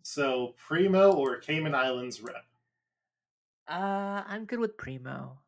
so, 0.04 0.54
Primo 0.58 1.12
or 1.12 1.38
Cayman 1.38 1.76
Islands 1.76 2.22
rep? 2.22 2.46
Uh, 3.68 4.24
I'm 4.28 4.46
good 4.46 4.60
with 4.60 4.78
Primo. 4.78 5.40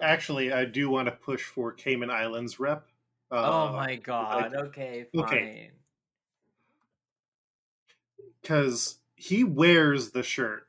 Actually, 0.00 0.52
I 0.52 0.64
do 0.64 0.88
want 0.90 1.06
to 1.06 1.12
push 1.12 1.44
for 1.44 1.72
Cayman 1.72 2.10
Islands 2.10 2.58
rep. 2.58 2.88
oh 3.30 3.68
Uh, 3.68 3.72
my 3.72 3.96
god. 3.96 4.54
Okay, 4.54 5.04
fine. 5.14 5.24
okay. 5.24 5.72
Because 8.42 9.00
he 9.16 9.44
wears 9.44 10.10
the 10.10 10.22
shirt. 10.22 10.68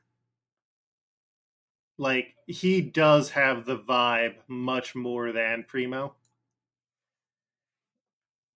Like, 1.96 2.36
he 2.46 2.82
does 2.82 3.30
have 3.30 3.64
the 3.64 3.78
vibe 3.78 4.46
much 4.46 4.94
more 4.94 5.32
than 5.32 5.64
Primo. 5.64 6.16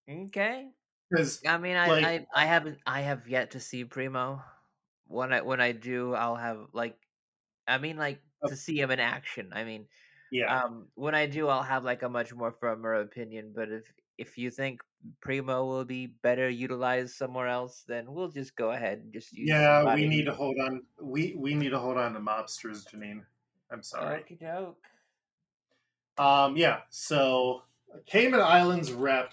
Okay. 0.08 0.72
Because 1.10 1.44
I 1.46 1.58
mean, 1.58 1.76
I, 1.76 1.88
Like- 1.88 2.04
I 2.04 2.26
I 2.34 2.46
haven't 2.46 2.80
I 2.86 3.02
have 3.02 3.28
yet 3.28 3.52
to 3.52 3.60
see 3.60 3.84
Primo. 3.84 4.42
When 5.06 5.32
I 5.32 5.40
when 5.42 5.60
I 5.60 5.72
do, 5.72 6.14
I'll 6.14 6.36
have 6.36 6.68
like, 6.72 7.06
I 7.66 7.78
mean, 7.78 7.96
like 7.96 8.22
Uh, 8.42 8.48
to 8.48 8.56
see 8.56 8.80
him 8.80 8.90
in 8.90 9.00
action. 9.00 9.52
I 9.54 9.64
mean, 9.64 9.88
yeah, 10.30 10.62
um, 10.62 10.86
when 10.94 11.14
I 11.14 11.26
do, 11.26 11.48
I'll 11.48 11.62
have 11.62 11.84
like 11.84 12.02
a 12.02 12.08
much 12.08 12.34
more 12.34 12.52
firmer 12.52 12.94
opinion. 12.94 13.52
But 13.54 13.70
if 13.70 13.84
if 14.18 14.38
you 14.38 14.50
think 14.50 14.80
Primo 15.20 15.64
will 15.64 15.84
be 15.84 16.06
better 16.06 16.48
utilized 16.48 17.14
somewhere 17.14 17.48
else, 17.48 17.84
then 17.86 18.12
we'll 18.12 18.28
just 18.28 18.56
go 18.56 18.72
ahead 18.72 18.98
and 18.98 19.12
just 19.12 19.32
use. 19.32 19.48
yeah, 19.48 19.94
we 19.94 20.06
need 20.08 20.24
to 20.24 20.32
hold 20.34 20.56
on. 20.58 20.82
We 21.00 21.34
we 21.38 21.54
need 21.54 21.70
to 21.70 21.78
hold 21.78 21.96
on 21.96 22.14
to 22.14 22.20
mobsters, 22.20 22.84
Janine. 22.90 23.22
I'm 23.70 23.82
sorry. 23.82 24.24
Doke. 24.40 24.76
Um, 26.18 26.56
yeah. 26.56 26.80
So 26.90 27.62
Cayman 28.06 28.40
Islands 28.40 28.92
rep, 28.92 29.32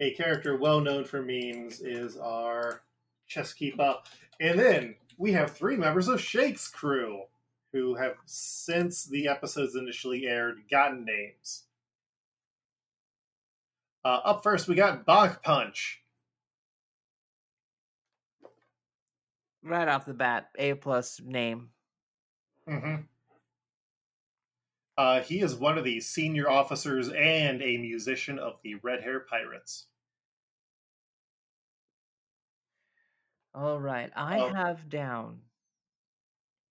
a 0.00 0.12
character 0.14 0.56
well 0.56 0.80
known 0.80 1.04
for 1.04 1.22
memes, 1.22 1.80
is 1.80 2.16
our 2.16 2.82
chess 3.26 3.52
keeper, 3.52 3.96
and 4.40 4.58
then 4.58 4.94
we 5.18 5.32
have 5.32 5.50
three 5.50 5.76
members 5.76 6.08
of 6.08 6.20
Shanks' 6.20 6.68
crew 6.68 7.22
who 7.72 7.94
have 7.96 8.16
since 8.26 9.04
the 9.04 9.28
episodes 9.28 9.74
initially 9.76 10.26
aired 10.26 10.68
gotten 10.70 11.04
names. 11.04 11.64
Uh, 14.04 14.20
up 14.24 14.42
first, 14.42 14.68
we 14.68 14.74
got 14.74 15.04
Bonk 15.06 15.42
Punch. 15.42 16.02
Right 19.62 19.88
off 19.88 20.04
the 20.04 20.12
bat, 20.14 20.50
A 20.56 20.74
plus 20.74 21.18
name. 21.20 21.72
hmm 22.66 23.06
Uh, 24.96 25.20
he 25.22 25.40
is 25.40 25.54
one 25.54 25.76
of 25.76 25.84
the 25.84 26.00
senior 26.00 26.48
officers 26.48 27.10
and 27.10 27.60
a 27.62 27.76
musician 27.76 28.38
of 28.38 28.60
the 28.62 28.76
Red 28.76 29.02
Hair 29.02 29.20
Pirates. 29.20 29.88
All 33.54 33.80
right, 33.80 34.12
I 34.14 34.40
Oh. 34.40 34.52
have 34.54 34.90
down 34.90 35.48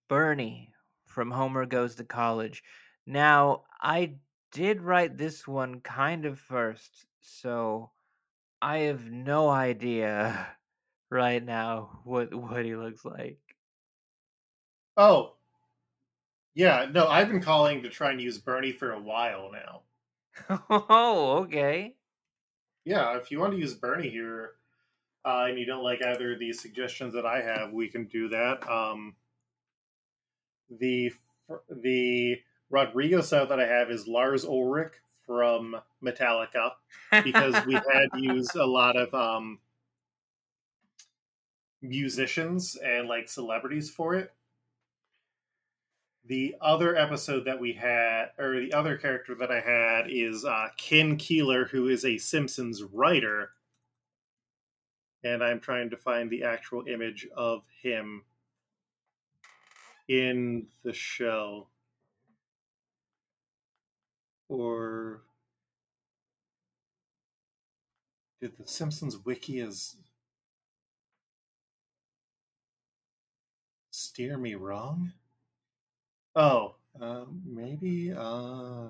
Bernie 0.07 0.70
from 1.11 1.31
Homer 1.31 1.65
Goes 1.65 1.95
to 1.95 2.03
College. 2.03 2.63
Now, 3.05 3.63
I 3.81 4.15
did 4.51 4.81
write 4.81 5.17
this 5.17 5.47
one 5.47 5.81
kind 5.81 6.25
of 6.25 6.39
first, 6.39 7.05
so 7.21 7.91
I 8.61 8.79
have 8.79 9.05
no 9.05 9.49
idea 9.49 10.47
right 11.09 11.43
now 11.43 12.01
what 12.03 12.33
what 12.33 12.65
he 12.65 12.75
looks 12.75 13.03
like. 13.05 13.39
Oh, 14.97 15.35
yeah. 16.53 16.87
No, 16.91 17.07
I've 17.07 17.29
been 17.29 17.41
calling 17.41 17.83
to 17.83 17.89
try 17.89 18.11
and 18.11 18.21
use 18.21 18.37
Bernie 18.37 18.71
for 18.71 18.91
a 18.91 19.01
while 19.01 19.51
now. 19.51 19.81
oh, 20.69 21.43
okay. 21.43 21.95
Yeah, 22.83 23.17
if 23.17 23.31
you 23.31 23.39
want 23.39 23.53
to 23.53 23.59
use 23.59 23.75
Bernie 23.75 24.09
here, 24.09 24.53
uh, 25.23 25.45
and 25.47 25.59
you 25.59 25.65
don't 25.65 25.83
like 25.83 26.03
either 26.03 26.33
of 26.33 26.39
these 26.39 26.59
suggestions 26.59 27.13
that 27.13 27.25
I 27.25 27.41
have, 27.41 27.71
we 27.71 27.87
can 27.87 28.05
do 28.07 28.27
that. 28.29 28.67
Um, 28.69 29.15
the 30.79 31.11
the 31.69 32.39
Rodrigo 32.69 33.21
sound 33.21 33.49
that 33.51 33.59
I 33.59 33.67
have 33.67 33.91
is 33.91 34.07
Lars 34.07 34.45
Ulrich 34.45 34.93
from 35.25 35.75
Metallica 36.03 36.71
because 37.23 37.65
we've 37.65 37.81
had 37.93 38.09
used 38.15 38.55
a 38.55 38.65
lot 38.65 38.95
of 38.95 39.13
um, 39.13 39.59
musicians 41.81 42.77
and 42.83 43.07
like 43.07 43.27
celebrities 43.27 43.89
for 43.89 44.15
it. 44.15 44.31
The 46.25 46.55
other 46.61 46.95
episode 46.95 47.45
that 47.45 47.59
we 47.59 47.73
had, 47.73 48.27
or 48.37 48.59
the 48.59 48.73
other 48.73 48.95
character 48.95 49.35
that 49.35 49.51
I 49.51 49.59
had, 49.59 50.05
is 50.09 50.45
uh, 50.45 50.67
Ken 50.77 51.17
Keeler, 51.17 51.65
who 51.65 51.87
is 51.87 52.05
a 52.05 52.17
Simpsons 52.17 52.83
writer. 52.83 53.49
And 55.23 55.43
I'm 55.43 55.59
trying 55.59 55.89
to 55.89 55.97
find 55.97 56.29
the 56.29 56.43
actual 56.43 56.85
image 56.87 57.27
of 57.35 57.63
him 57.81 58.23
in 60.07 60.67
the 60.83 60.93
shell 60.93 61.71
Or 64.51 65.21
did 68.41 68.51
the 68.57 68.67
Simpsons 68.67 69.17
wiki 69.23 69.61
is 69.61 69.95
steer 73.91 74.37
me 74.37 74.55
wrong? 74.55 75.13
Oh, 76.35 76.75
uh, 76.99 77.23
maybe. 77.45 78.11
Uh... 78.11 78.89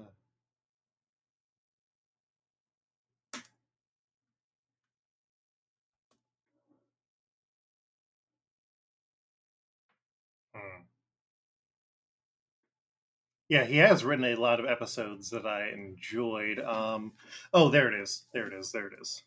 Yeah, 13.52 13.66
he 13.66 13.78
has 13.80 14.06
written 14.06 14.24
a 14.24 14.36
lot 14.36 14.62
of 14.62 14.66
episodes 14.66 15.30
that 15.32 15.46
I 15.46 15.72
enjoyed. 15.72 16.58
Um, 16.58 17.12
oh, 17.54 17.68
there 17.68 17.94
it 17.94 18.02
is. 18.02 18.24
There 18.34 18.48
it 18.48 18.54
is. 18.54 18.72
There 18.72 18.88
it 18.88 18.94
is. 19.02 19.24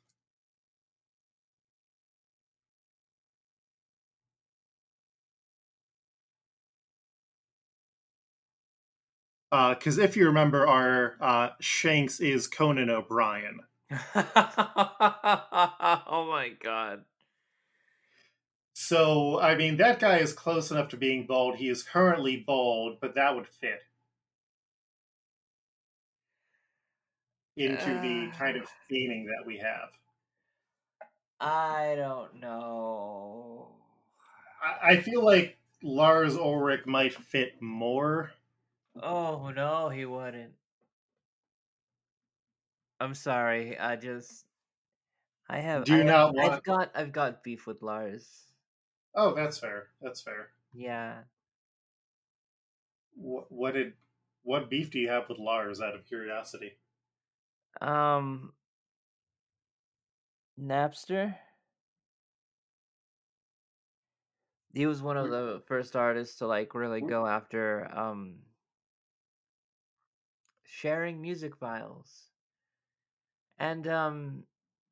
Because 9.51 9.99
if 9.99 10.17
you 10.17 10.25
remember, 10.25 10.67
our 10.67 11.17
uh, 11.21 11.51
Shanks 11.61 12.19
is 12.19 12.47
Conan 12.47 12.89
O'Brien. 12.89 13.61
oh 13.91 14.25
my 16.31 16.51
god. 16.63 17.05
So, 18.73 19.39
I 19.39 19.55
mean, 19.55 19.77
that 19.77 20.01
guy 20.01 20.17
is 20.17 20.33
close 20.33 20.71
enough 20.71 20.89
to 20.89 20.97
being 20.97 21.27
bald. 21.27 21.57
He 21.57 21.69
is 21.69 21.83
currently 21.83 22.39
bald, 22.39 23.03
but 23.03 23.17
that 23.17 23.37
would 23.37 23.47
fit 23.47 23.83
into 27.56 27.86
the 28.01 28.31
uh. 28.32 28.36
kind 28.39 28.56
of 28.56 28.64
theming 28.90 29.26
that 29.26 29.44
we 29.47 29.59
have. 29.59 29.90
I 31.40 31.94
don't 31.97 32.40
know. 32.40 33.68
I, 34.62 34.93
I 34.93 34.97
feel 35.01 35.24
like 35.24 35.56
Lars 35.82 36.36
Ulrich 36.36 36.86
might 36.86 37.14
fit 37.14 37.60
more. 37.60 38.32
Oh 39.01 39.51
no, 39.55 39.89
he 39.89 40.05
wouldn't. 40.05 40.52
I'm 43.01 43.14
sorry. 43.14 43.78
I 43.78 43.97
just 43.97 44.47
I 45.48 45.59
have 45.60 45.85
Do 45.85 45.94
I 45.94 45.98
have- 45.98 46.06
not 46.06 46.39
I've 46.39 46.62
got 46.62 46.90
I've 46.94 47.12
got 47.12 47.43
beef 47.43 47.66
with 47.66 47.82
Lars. 47.82 48.44
Oh, 49.14 49.35
that's 49.35 49.59
fair. 49.59 49.89
That's 50.01 50.20
fair. 50.20 50.51
Yeah. 50.72 51.22
What, 53.16 53.51
what 53.51 53.74
did 53.74 53.94
what 54.43 54.70
beef 54.70 54.90
do 54.90 54.98
you 54.98 55.09
have 55.09 55.28
with 55.28 55.39
Lars 55.39 55.81
out 55.81 55.94
of 55.94 56.06
curiosity? 56.06 56.76
Um, 57.81 58.53
Napster. 60.59 61.39
He 64.75 64.87
was 64.87 65.01
one 65.03 65.17
of 65.17 65.31
the 65.31 65.63
first 65.67 65.97
artists 65.97 66.39
to 66.39 66.47
like 66.47 66.75
really 66.75 67.01
go 67.01 67.27
after 67.27 67.87
um 67.97 68.43
sharing 70.65 71.21
music 71.23 71.57
files. 71.57 72.33
And 73.59 73.87
um 73.89 74.45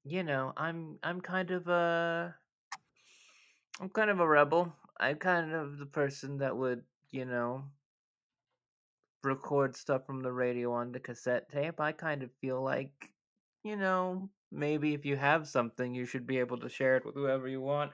you 0.05 0.23
know, 0.23 0.53
I'm 0.57 0.99
I'm 1.03 1.21
kind 1.21 1.51
of 1.51 1.69
a 1.69 2.37
I'm 3.81 3.89
kind 3.91 4.11
of 4.11 4.21
a 4.21 4.27
rebel. 4.27 4.75
I'm 4.99 5.19
kind 5.19 5.53
of 5.53 5.79
the 5.79 5.87
person 5.87 6.39
that 6.39 6.57
would, 6.57 6.85
you 7.11 7.25
know, 7.25 7.65
record 9.25 9.77
stuff 9.77 10.07
from 10.07 10.23
the 10.23 10.33
radio 10.33 10.73
on 10.73 10.93
the 10.93 11.01
cassette 11.01 11.51
tape. 11.51 11.81
I 11.81 11.93
kind 11.93 12.23
of 12.23 12.31
feel 12.41 12.63
like, 12.63 13.11
you 13.65 13.77
know, 13.77 14.31
maybe 14.51 14.95
if 14.95 15.05
you 15.05 15.17
have 15.17 15.49
something, 15.49 15.95
you 15.95 16.05
should 16.05 16.27
be 16.27 16.39
able 16.39 16.59
to 16.59 16.69
share 16.69 16.97
it 16.97 17.05
with 17.05 17.15
whoever 17.15 17.49
you 17.49 17.61
want. 17.61 17.93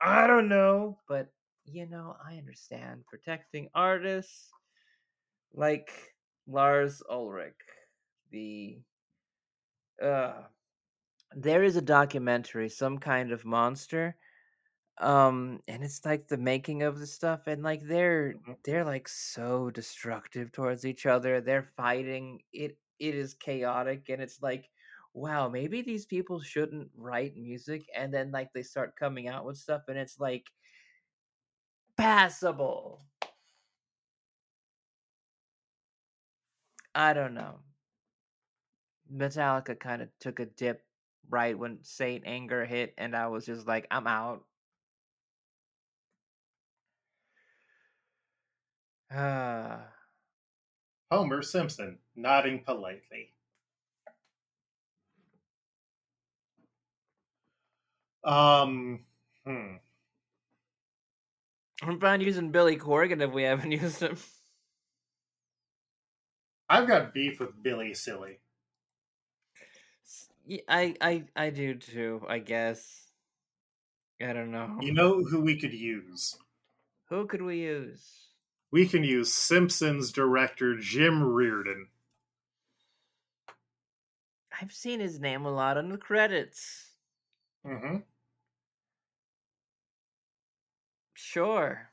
I 0.00 0.26
don't 0.26 0.48
know, 0.48 0.98
but 1.08 1.28
you 1.66 1.86
know, 1.86 2.16
I 2.24 2.36
understand 2.36 3.04
protecting 3.06 3.68
artists 3.74 4.50
like 5.52 5.90
Lars 6.46 7.02
Ulrich. 7.08 7.54
The 8.30 8.78
uh 10.02 10.42
there 11.36 11.62
is 11.62 11.76
a 11.76 11.82
documentary, 11.82 12.68
some 12.68 12.98
kind 12.98 13.30
of 13.30 13.44
monster. 13.44 14.16
Um 15.00 15.62
and 15.68 15.82
it's 15.84 16.04
like 16.04 16.28
the 16.28 16.36
making 16.38 16.82
of 16.82 16.98
the 16.98 17.06
stuff 17.06 17.46
and 17.46 17.62
like 17.62 17.82
they're 17.82 18.34
Mhm. 18.34 18.56
they're 18.64 18.84
like 18.84 19.08
so 19.08 19.70
destructive 19.70 20.52
towards 20.52 20.84
each 20.84 21.06
other. 21.06 21.40
They're 21.40 21.62
fighting. 21.64 22.42
It 22.52 22.78
it 22.98 23.14
is 23.14 23.34
chaotic 23.34 24.08
and 24.10 24.22
it's 24.22 24.42
like 24.42 24.70
wow, 25.14 25.48
maybe 25.48 25.82
these 25.82 26.06
people 26.06 26.40
shouldn't 26.40 26.92
write 26.96 27.36
music 27.36 27.88
and 27.96 28.14
then 28.14 28.30
like 28.30 28.52
they 28.52 28.62
start 28.62 28.94
coming 28.96 29.26
out 29.28 29.44
with 29.44 29.56
stuff 29.58 29.82
and 29.88 29.98
it's 29.98 30.20
like 30.20 30.52
passable. 31.96 33.06
I 36.94 37.14
don't 37.14 37.34
know. 37.34 37.64
Metallica 39.12 39.78
kind 39.78 40.00
of 40.02 40.10
took 40.18 40.40
a 40.40 40.46
dip 40.46 40.86
right 41.28 41.58
when 41.58 41.82
Saint 41.84 42.24
Anger 42.26 42.64
hit, 42.64 42.94
and 42.96 43.14
I 43.14 43.26
was 43.28 43.44
just 43.46 43.66
like, 43.66 43.86
I'm 43.90 44.06
out. 44.06 44.46
Ah, 49.10 49.92
Homer 51.10 51.42
Simpson, 51.42 52.00
nodding 52.16 52.64
politely. 52.64 53.34
Um, 58.24 59.06
hmm. 59.44 59.76
I'm 61.82 62.00
fine 62.00 62.20
using 62.20 62.50
Billy 62.52 62.76
Corgan 62.76 63.22
if 63.22 63.32
we 63.32 63.42
haven't 63.42 63.72
used 63.72 64.00
him. 64.00 64.16
I've 66.70 66.88
got 66.88 67.12
beef 67.12 67.38
with 67.40 67.62
Billy 67.62 67.92
Silly. 67.94 68.40
I 70.68 70.96
I 71.00 71.24
I 71.36 71.50
do 71.50 71.74
too. 71.74 72.24
I 72.28 72.38
guess. 72.38 73.10
I 74.20 74.32
don't 74.32 74.50
know. 74.50 74.78
You 74.80 74.92
know 74.92 75.24
who 75.24 75.40
we 75.40 75.58
could 75.58 75.72
use? 75.72 76.38
Who 77.08 77.26
could 77.26 77.42
we 77.42 77.62
use? 77.62 78.29
We 78.72 78.86
can 78.86 79.02
use 79.02 79.32
Simpsons 79.32 80.12
director 80.12 80.76
Jim 80.76 81.22
Reardon. 81.22 81.88
I've 84.60 84.72
seen 84.72 85.00
his 85.00 85.18
name 85.18 85.44
a 85.44 85.50
lot 85.50 85.76
on 85.76 85.88
the 85.88 85.98
credits. 85.98 86.90
Mm-hmm. 87.66 87.96
Sure. 91.14 91.90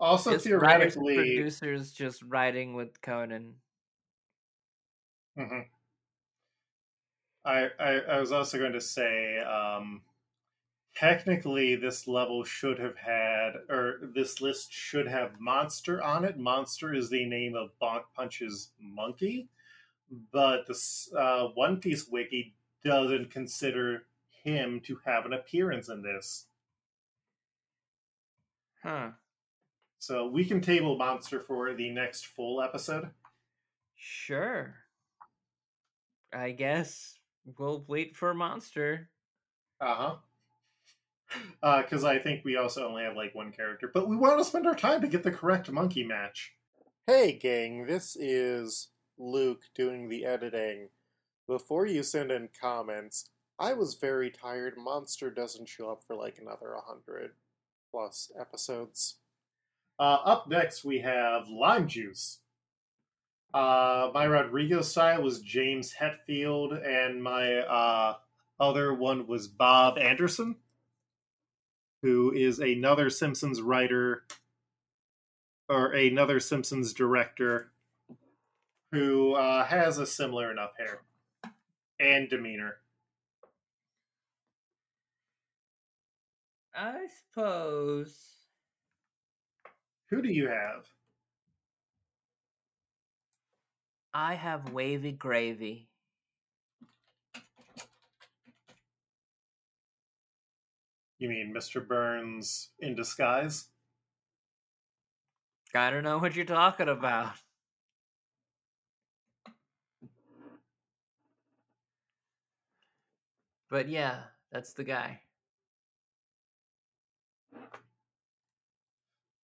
Also, 0.00 0.32
just 0.32 0.44
theoretically, 0.44 1.16
producers 1.16 1.92
just 1.92 2.22
writing 2.24 2.74
with 2.74 3.00
Conan. 3.00 3.54
Mhm. 5.38 5.66
I, 7.44 7.68
I 7.78 7.90
I 8.00 8.20
was 8.20 8.32
also 8.32 8.58
going 8.58 8.72
to 8.72 8.80
say, 8.80 9.38
um, 9.38 10.02
technically, 10.94 11.76
this 11.76 12.08
level 12.08 12.44
should 12.44 12.78
have 12.78 12.96
had, 12.96 13.52
or 13.68 14.00
this 14.14 14.40
list 14.40 14.72
should 14.72 15.06
have 15.06 15.40
Monster 15.40 16.02
on 16.02 16.24
it. 16.24 16.38
Monster 16.38 16.94
is 16.94 17.10
the 17.10 17.26
name 17.26 17.54
of 17.54 17.70
Bonk 17.80 18.04
Punch's 18.16 18.70
monkey, 18.80 19.48
but 20.32 20.66
this 20.66 21.12
uh, 21.16 21.48
One 21.54 21.78
Piece 21.78 22.08
wiki 22.08 22.54
doesn't 22.82 23.30
consider 23.30 24.04
him 24.42 24.80
to 24.86 24.98
have 25.04 25.26
an 25.26 25.32
appearance 25.32 25.88
in 25.88 26.02
this. 26.02 26.46
Huh. 28.82 29.10
So 29.98 30.26
we 30.28 30.44
can 30.44 30.60
table 30.60 30.98
Monster 30.98 31.40
for 31.40 31.72
the 31.74 31.90
next 31.90 32.26
full 32.26 32.60
episode. 32.60 33.10
Sure. 33.96 34.74
I 36.30 36.50
guess 36.50 37.18
we'll 37.58 37.84
wait 37.88 38.16
for 38.16 38.34
Monster. 38.34 39.08
Uh-huh. 39.80 40.16
Uh, 41.62 41.82
because 41.82 42.04
I 42.04 42.18
think 42.18 42.44
we 42.44 42.56
also 42.56 42.86
only 42.86 43.02
have 43.02 43.16
like 43.16 43.34
one 43.34 43.50
character, 43.50 43.90
but 43.92 44.08
we 44.08 44.16
want 44.16 44.38
to 44.38 44.44
spend 44.44 44.66
our 44.66 44.74
time 44.74 45.00
to 45.00 45.08
get 45.08 45.22
the 45.22 45.30
correct 45.30 45.70
monkey 45.70 46.04
match. 46.04 46.52
Hey, 47.06 47.32
gang, 47.32 47.86
this 47.86 48.16
is 48.16 48.88
Luke 49.18 49.62
doing 49.74 50.08
the 50.08 50.24
editing. 50.24 50.88
Before 51.46 51.86
you 51.86 52.02
send 52.02 52.30
in 52.30 52.48
comments, 52.58 53.30
I 53.58 53.72
was 53.72 53.94
very 53.94 54.30
tired. 54.30 54.74
Monster 54.76 55.30
doesn't 55.30 55.68
show 55.68 55.90
up 55.90 56.02
for 56.06 56.16
like 56.16 56.38
another 56.38 56.74
100 56.74 57.32
plus 57.90 58.30
episodes. 58.40 59.18
Uh, 59.98 60.18
up 60.24 60.48
next, 60.48 60.84
we 60.84 60.98
have 61.00 61.48
Lime 61.48 61.86
Juice. 61.86 62.40
Uh, 63.54 64.10
my 64.12 64.24
Rodrigo 64.24 64.82
style 64.82 65.22
was 65.22 65.40
James 65.40 65.94
Hetfield, 65.94 66.84
and 66.84 67.22
my 67.22 67.58
uh, 67.58 68.16
other 68.58 68.92
one 68.92 69.28
was 69.28 69.46
Bob 69.46 69.96
Anderson, 69.96 70.56
who 72.02 72.32
is 72.32 72.58
another 72.58 73.08
Simpsons 73.10 73.62
writer 73.62 74.24
or 75.68 75.92
another 75.92 76.40
Simpsons 76.40 76.92
director 76.92 77.70
who 78.90 79.34
uh, 79.34 79.64
has 79.64 79.98
a 79.98 80.06
similar 80.06 80.50
enough 80.50 80.72
hair 80.76 81.02
and 82.00 82.28
demeanor. 82.28 82.78
I 86.74 87.06
suppose. 87.06 88.16
Who 90.10 90.22
do 90.22 90.28
you 90.28 90.48
have? 90.48 90.86
I 94.16 94.36
have 94.36 94.72
wavy 94.72 95.10
gravy. 95.10 95.88
You 101.18 101.28
mean 101.28 101.52
Mr. 101.52 101.86
Burns 101.86 102.70
in 102.78 102.94
disguise? 102.94 103.70
I 105.74 105.90
don't 105.90 106.04
know 106.04 106.18
what 106.18 106.36
you're 106.36 106.44
talking 106.44 106.88
about. 106.88 107.32
But 113.68 113.88
yeah, 113.88 114.20
that's 114.52 114.74
the 114.74 114.84
guy. 114.84 115.22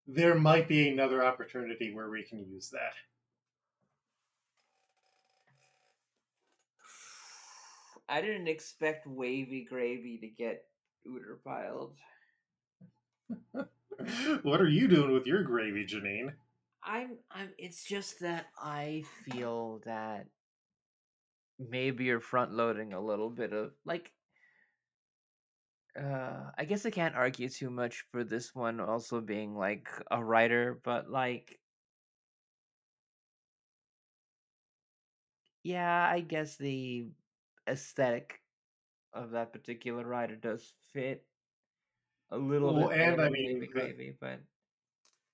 There 0.07 0.37
might 0.37 0.69
be 0.69 0.89
another 0.89 1.25
opportunity 1.25 1.93
where 1.93 2.09
we 2.09 2.23
can 2.23 2.47
use 2.49 2.71
that. 2.71 2.95
I 8.11 8.21
didn't 8.21 8.49
expect 8.49 9.07
wavy 9.07 9.65
gravy 9.69 10.19
to 10.19 10.27
get 10.27 10.65
Ooter 11.07 11.41
piled. 11.45 11.95
what 14.43 14.61
are 14.61 14.69
you 14.69 14.89
doing 14.89 15.13
with 15.13 15.27
your 15.27 15.45
gravy, 15.45 15.87
Janine? 15.87 16.33
I'm 16.83 17.19
I'm 17.31 17.51
it's 17.57 17.85
just 17.85 18.21
that 18.21 18.47
I 18.61 19.05
feel 19.25 19.81
that 19.85 20.27
maybe 21.59 22.05
you're 22.05 22.21
front 22.21 22.53
loading 22.53 22.95
a 22.95 23.01
little 23.01 23.31
bit 23.31 23.53
of 23.53 23.73
like 23.85 24.11
uh 26.01 26.51
I 26.57 26.65
guess 26.65 26.87
I 26.87 26.91
can't 26.91 27.15
argue 27.15 27.49
too 27.49 27.71
much 27.71 28.05
for 28.11 28.25
this 28.25 28.55
one 28.55 28.81
also 28.81 29.21
being 29.21 29.55
like 29.55 29.89
a 30.11 30.25
writer, 30.25 30.81
but 30.83 31.11
like 31.11 31.61
yeah, 35.63 36.09
I 36.11 36.21
guess 36.21 36.57
the 36.57 37.09
aesthetic 37.69 38.41
of 39.13 39.31
that 39.33 39.53
particular 39.53 40.05
writer 40.07 40.37
does 40.37 40.73
fit 40.93 41.25
a 42.31 42.39
little 42.39 42.75
Well, 42.75 42.89
bit 42.89 42.99
and 43.01 43.21
I 43.21 43.29
mean, 43.29 43.67
Gravy, 43.73 44.15
but 44.21 44.41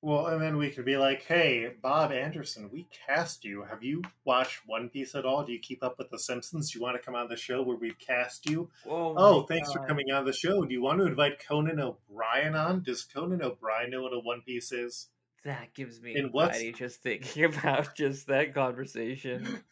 Well, 0.03 0.27
and 0.29 0.41
then 0.41 0.57
we 0.57 0.71
could 0.71 0.85
be 0.85 0.97
like, 0.97 1.23
"Hey, 1.25 1.69
Bob 1.83 2.13
Anderson, 2.13 2.71
we 2.71 2.87
cast 3.07 3.45
you. 3.45 3.63
Have 3.65 3.83
you 3.83 4.03
watched 4.25 4.61
One 4.67 4.89
Piece 4.89 5.15
at 5.15 5.25
all? 5.27 5.45
Do 5.45 5.53
you 5.53 5.59
keep 5.59 5.83
up 5.83 5.99
with 5.99 6.11
The 6.11 6.19
Simpsons? 6.19 6.71
Do 6.71 6.79
you 6.79 6.83
want 6.83 6.97
to 6.97 7.03
come 7.03 7.15
on 7.15 7.29
the 7.29 7.37
show 7.37 7.63
where 7.63 7.77
we've 7.77 7.99
cast 7.99 8.49
you? 8.49 8.71
oh, 8.87 9.15
Oh, 9.17 9.43
thanks 9.43 9.73
for 9.73 9.85
coming 9.87 10.11
on 10.13 10.25
the 10.25 10.33
show. 10.33 10.65
Do 10.65 10.73
you 10.73 10.81
want 10.83 11.01
to 11.01 11.07
invite 11.07 11.45
Conan 11.47 11.81
O'Brien 11.81 12.55
on? 12.55 12.83
Does 12.83 13.05
Conan 13.05 13.43
O'Brien 13.43 13.91
know 13.91 14.03
what 14.03 14.13
a 14.15 14.21
One 14.21 14.43
Piece 14.43 14.73
is? 14.73 15.09
That 15.45 15.75
gives 15.75 16.01
me 16.01 16.15
And 16.17 16.33
what's- 16.33 16.57
anxiety 16.57 16.73
just 16.73 17.03
thinking 17.03 17.45
about 17.57 17.95
just 17.95 18.27
that 18.29 18.55
conversation. 18.55 19.63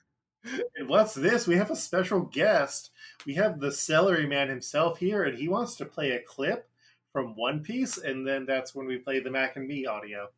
And 0.77 0.89
what's 0.89 1.15
this? 1.15 1.47
We 1.47 1.57
have 1.57 1.71
a 1.71 1.77
special 1.77 2.21
guest. 2.21 2.91
We 3.27 3.35
have 3.35 3.61
the 3.61 3.73
Celery 3.73 4.27
Man 4.27 4.49
himself 4.49 4.99
here, 4.99 5.25
and 5.25 5.39
he 5.39 5.49
wants 5.49 5.75
to 5.77 5.87
play 5.87 6.13
a 6.13 6.23
clip 6.23 6.69
from 7.13 7.37
One 7.37 7.63
Piece, 7.63 7.97
and 7.99 8.27
then 8.27 8.45
that's 8.47 8.75
when 8.75 8.87
we 8.87 8.99
play 8.99 9.21
the 9.21 9.31
Mac 9.31 9.57
and 9.57 9.67
Me 9.67 9.87
audio. 9.87 10.31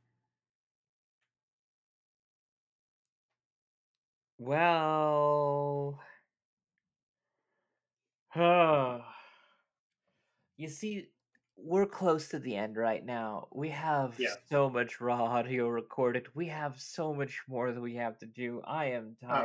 Well, 4.39 6.01
you 10.57 10.69
see, 10.69 11.09
we're 11.57 11.87
close 11.87 12.29
to 12.29 12.39
the 12.39 12.55
end 12.57 12.77
right 12.77 13.05
now. 13.05 13.49
We 13.53 13.71
have 13.71 14.19
Yeah. 14.19 14.35
so 14.49 14.69
much 14.71 15.01
raw 15.01 15.25
audio 15.25 15.69
recorded. 15.69 16.35
We 16.35 16.47
have 16.49 16.81
so 16.81 17.15
much 17.15 17.43
more 17.49 17.73
that 17.73 17.81
we 17.81 17.95
have 17.95 18.19
to 18.19 18.27
do. 18.27 18.61
I 18.63 18.87
am 18.87 19.17
Uh-huh. 19.23 19.45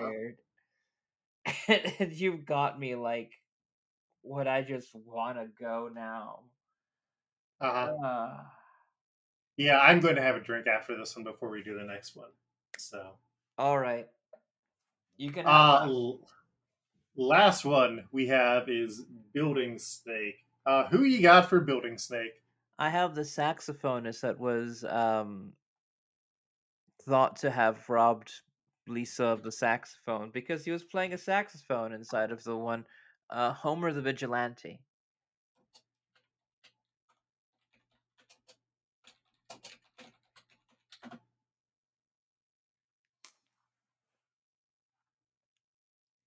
And, 1.68 1.94
and 2.00 2.14
you've 2.14 2.46
got 2.46 2.80
me 2.80 2.96
like, 2.96 3.32
what 4.22 4.48
I 4.48 4.62
just 4.62 4.90
want 4.94 5.38
to 5.38 5.48
go 5.60 5.90
now. 5.94 6.42
Uh-huh. 7.60 8.06
Uh, 8.06 8.44
Yeah, 9.58 9.80
I'm 9.80 10.00
going 10.00 10.16
to 10.16 10.22
have 10.22 10.36
a 10.36 10.40
drink 10.40 10.68
after 10.68 10.98
this 10.98 11.16
one 11.16 11.24
before 11.24 11.50
we 11.50 11.64
do 11.64 11.78
the 11.78 11.84
next 11.84 12.16
one. 12.16 12.30
So, 12.78 13.12
all 13.58 13.78
right. 13.80 14.08
You 15.18 15.32
can 15.32 15.46
uh, 15.46 15.82
have 15.82 15.90
l- 15.90 16.28
last 17.16 17.66
one 17.66 18.06
we 18.12 18.28
have 18.28 18.70
is 18.70 19.06
Building 19.34 19.78
Snake. 19.78 20.46
Uh, 20.66 20.88
who 20.88 21.04
you 21.04 21.22
got 21.22 21.50
for 21.50 21.60
Building 21.60 21.98
Snake? 21.98 22.42
I 22.80 22.90
have 22.90 23.14
the 23.14 23.22
saxophonist 23.22 24.22
that 24.22 24.40
was 24.40 24.84
um, 24.84 25.54
thought 27.04 27.36
to 27.38 27.52
have 27.52 27.88
robbed 27.90 28.32
Lisa 28.92 29.26
of 29.26 29.44
the 29.44 29.52
saxophone 29.52 30.32
because 30.32 30.66
he 30.66 30.72
was 30.72 30.84
playing 30.84 31.14
a 31.14 31.18
saxophone 31.18 31.94
inside 31.94 32.32
of 32.32 32.44
the 32.44 32.58
one 32.58 32.86
uh, 33.30 33.54
Homer 33.54 33.94
the 33.94 34.02
Vigilante. 34.02 34.82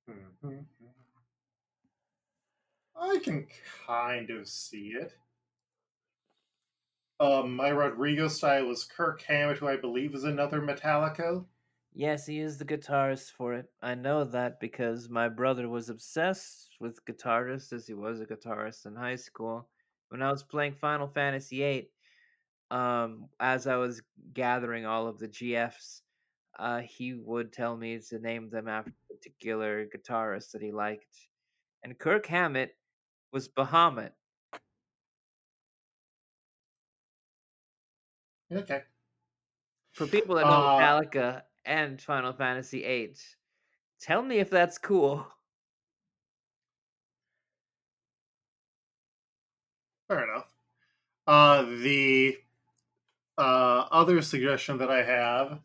Mhm. 0.08 0.66
I 2.96 3.18
can 3.22 3.46
kind 3.86 4.30
of 4.30 4.48
see 4.48 4.94
it. 4.94 5.16
Um, 7.20 7.54
my 7.56 7.70
Rodrigo 7.70 8.28
style 8.28 8.70
is 8.70 8.84
Kirk 8.84 9.22
Hammett, 9.22 9.58
who 9.58 9.68
I 9.68 9.76
believe 9.76 10.14
is 10.14 10.24
another 10.24 10.60
Metallica. 10.60 11.44
Yes, 11.94 12.26
he 12.26 12.40
is 12.40 12.58
the 12.58 12.64
guitarist 12.64 13.30
for 13.30 13.54
it. 13.54 13.72
I 13.80 13.94
know 13.94 14.24
that 14.24 14.58
because 14.58 15.08
my 15.08 15.28
brother 15.28 15.68
was 15.68 15.88
obsessed 15.90 16.70
with 16.80 17.04
guitarists 17.04 17.72
as 17.72 17.86
he 17.86 17.94
was 17.94 18.20
a 18.20 18.26
guitarist 18.26 18.86
in 18.86 18.96
high 18.96 19.14
school. 19.16 19.70
When 20.08 20.20
I 20.20 20.30
was 20.30 20.42
playing 20.42 20.74
Final 20.74 21.06
Fantasy 21.06 21.58
VIII, 21.58 21.90
um, 22.70 23.28
as 23.38 23.66
I 23.68 23.76
was 23.76 24.02
gathering 24.32 24.86
all 24.86 25.06
of 25.06 25.18
the 25.18 25.28
GFs, 25.28 26.02
uh, 26.58 26.80
he 26.80 27.14
would 27.14 27.52
tell 27.52 27.76
me 27.76 28.00
to 28.00 28.18
name 28.18 28.50
them 28.50 28.66
after 28.66 28.92
particular 29.08 29.86
guitarists 29.86 30.50
that 30.52 30.62
he 30.62 30.72
liked. 30.72 31.28
And 31.84 31.98
Kirk 31.98 32.26
Hammett 32.26 32.76
was 33.32 33.48
Bahamut. 33.48 34.12
Okay. 38.52 38.82
For 39.92 40.06
people 40.06 40.34
that 40.36 40.46
know 40.46 40.50
Uh, 40.50 40.80
Metallica 40.80 41.42
and 41.64 42.00
Final 42.00 42.32
Fantasy 42.32 42.82
VIII, 42.82 43.14
tell 44.00 44.22
me 44.22 44.38
if 44.38 44.50
that's 44.50 44.78
cool. 44.78 45.26
Fair 50.08 50.24
enough. 50.24 50.52
Uh, 51.26 51.62
the 51.62 52.36
uh, 53.38 53.86
other 53.90 54.20
suggestion 54.22 54.78
that 54.78 54.90
I 54.90 55.02
have 55.02 55.60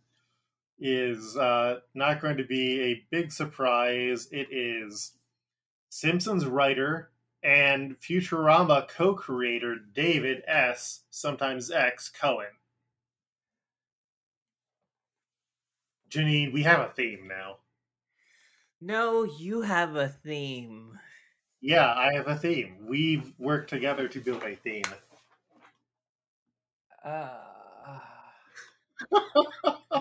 is 0.80 1.36
uh, 1.36 1.80
not 1.94 2.22
going 2.22 2.38
to 2.38 2.46
be 2.46 2.82
a 2.82 3.06
big 3.12 3.32
surprise. 3.32 4.30
It 4.32 4.48
is 4.52 5.14
Simpsons 5.90 6.46
writer 6.46 7.12
and 7.44 8.00
Futurama 8.00 8.88
co 8.88 9.14
creator 9.14 9.76
David 9.94 10.44
S., 10.48 11.02
sometimes 11.10 11.72
X, 11.72 12.10
Cohen. 12.10 12.48
Janine, 16.10 16.52
we 16.52 16.64
have 16.64 16.80
a 16.80 16.92
theme 16.94 17.28
now. 17.28 17.58
No, 18.82 19.24
you 19.24 19.62
have 19.62 19.96
a 19.96 20.10
theme. 20.10 21.00
Yeah, 21.62 21.94
I 21.94 22.14
have 22.14 22.28
a 22.28 22.36
theme. 22.36 22.78
We've 22.88 23.34
worked 23.38 23.70
together 23.70 24.08
to 24.08 24.22
build 24.22 24.44
a 24.44 24.56
theme. 24.56 24.86
Uh, 27.04 27.50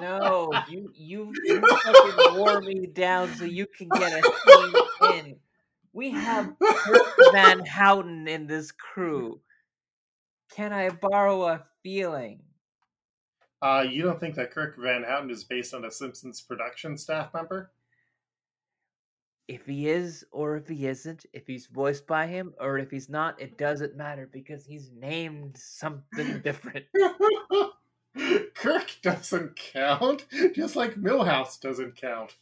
no, 0.01 0.51
you 0.69 0.93
you 0.95 1.33
you 1.45 1.61
fucking 1.61 2.39
wore 2.39 2.61
me 2.61 2.87
down 2.87 3.35
so 3.35 3.45
you 3.45 3.67
can 3.67 3.89
get 3.89 4.13
a 4.13 4.33
theme 4.47 5.15
in. 5.15 5.41
We 5.93 6.11
have 6.11 6.55
Kirk 6.61 7.03
Van 7.33 7.65
Houten 7.65 8.29
in 8.29 8.47
this 8.47 8.73
crew. 8.73 9.41
Can 10.51 10.73
I 10.73 10.91
borrow 10.91 11.43
a 11.49 11.67
feeling? 11.83 12.43
Uh, 13.61 13.85
you 13.89 14.03
don't 14.03 14.21
think 14.21 14.37
that 14.37 14.53
Kirk 14.53 14.77
Van 14.79 15.03
Houten 15.03 15.31
is 15.31 15.45
based 15.45 15.75
on 15.75 15.85
a 15.85 15.91
Simpsons 15.91 16.41
production 16.41 16.97
staff 16.97 17.35
member? 17.35 17.73
If 19.49 19.67
he 19.67 19.89
is 19.89 20.25
or 20.31 20.57
if 20.57 20.69
he 20.69 20.87
isn't, 20.87 21.25
if 21.33 21.47
he's 21.47 21.67
voiced 21.67 22.07
by 22.07 22.27
him 22.27 22.53
or 22.61 22.79
if 22.79 22.91
he's 22.91 23.09
not, 23.09 23.41
it 23.41 23.57
doesn't 23.59 23.97
matter 23.97 24.29
because 24.31 24.65
he's 24.65 24.91
named 24.93 25.57
something 25.57 26.41
different. 26.45 26.85
Kirk 28.55 28.97
doesn't 29.03 29.57
count, 29.57 30.27
just 30.55 30.77
like 30.77 30.95
Millhouse 30.95 31.61
doesn't 31.61 31.97
count. 31.97 32.37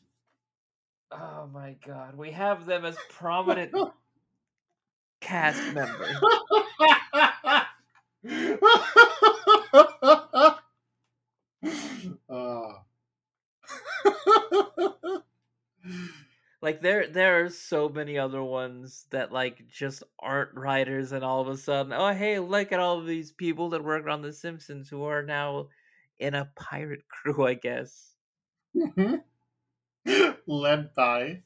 Oh 1.12 1.48
my 1.52 1.76
god, 1.86 2.16
we 2.16 2.32
have 2.32 2.66
them 2.66 2.84
as 2.84 2.96
prominent 3.10 3.72
cast 5.20 5.62
members. 5.72 6.16
Like 16.66 16.80
there 16.80 17.06
there 17.06 17.44
are 17.44 17.48
so 17.48 17.88
many 17.88 18.18
other 18.18 18.42
ones 18.42 19.06
that 19.10 19.30
like 19.30 19.68
just 19.68 20.02
aren't 20.18 20.52
writers 20.52 21.12
and 21.12 21.22
all 21.22 21.40
of 21.40 21.46
a 21.46 21.56
sudden, 21.56 21.92
oh 21.92 22.12
hey, 22.12 22.40
look 22.40 22.72
at 22.72 22.80
all 22.80 22.98
of 22.98 23.06
these 23.06 23.30
people 23.30 23.70
that 23.70 23.84
worked 23.84 24.08
on 24.08 24.20
The 24.20 24.32
Simpsons 24.32 24.88
who 24.88 25.04
are 25.04 25.22
now 25.22 25.68
in 26.18 26.34
a 26.34 26.50
pirate 26.56 27.04
crew, 27.08 27.46
I 27.46 27.54
guess. 27.54 28.16
Led 30.48 30.92
by 30.96 31.42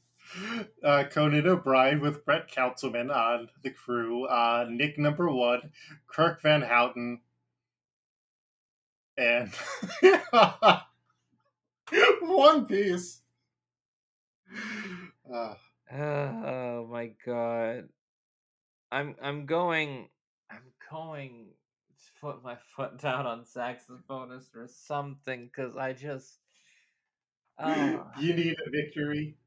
uh, 0.83 1.05
Conan 1.11 1.47
O'Brien 1.47 2.01
with 2.01 2.25
Brett 2.25 2.51
Councilman 2.51 3.11
on 3.11 3.51
the 3.63 3.69
crew, 3.69 4.25
uh, 4.25 4.65
Nick 4.71 4.99
Number 4.99 5.31
One, 5.31 5.71
Kirk 6.07 6.41
Van 6.41 6.63
Houten, 6.63 7.21
and 9.19 9.53
One 12.23 12.65
Piece. 12.65 13.21
Uh, 15.33 15.55
Oh 15.91 16.87
my 16.87 17.09
god. 17.25 17.91
I'm 18.93 19.17
I'm 19.21 19.47
going 19.47 20.11
I'm 20.51 20.73
going 20.91 21.55
to 21.99 22.13
put 22.21 22.43
my 22.43 22.57
foot 22.77 22.99
down 22.99 23.27
on 23.27 23.43
saxophonist 23.45 24.55
or 24.57 24.67
something 24.69 25.47
because 25.47 25.77
I 25.77 25.93
just 25.93 26.41
oh, 27.59 28.11
you 28.17 28.35
need 28.35 28.57
a 28.67 28.71
victory. 28.71 29.39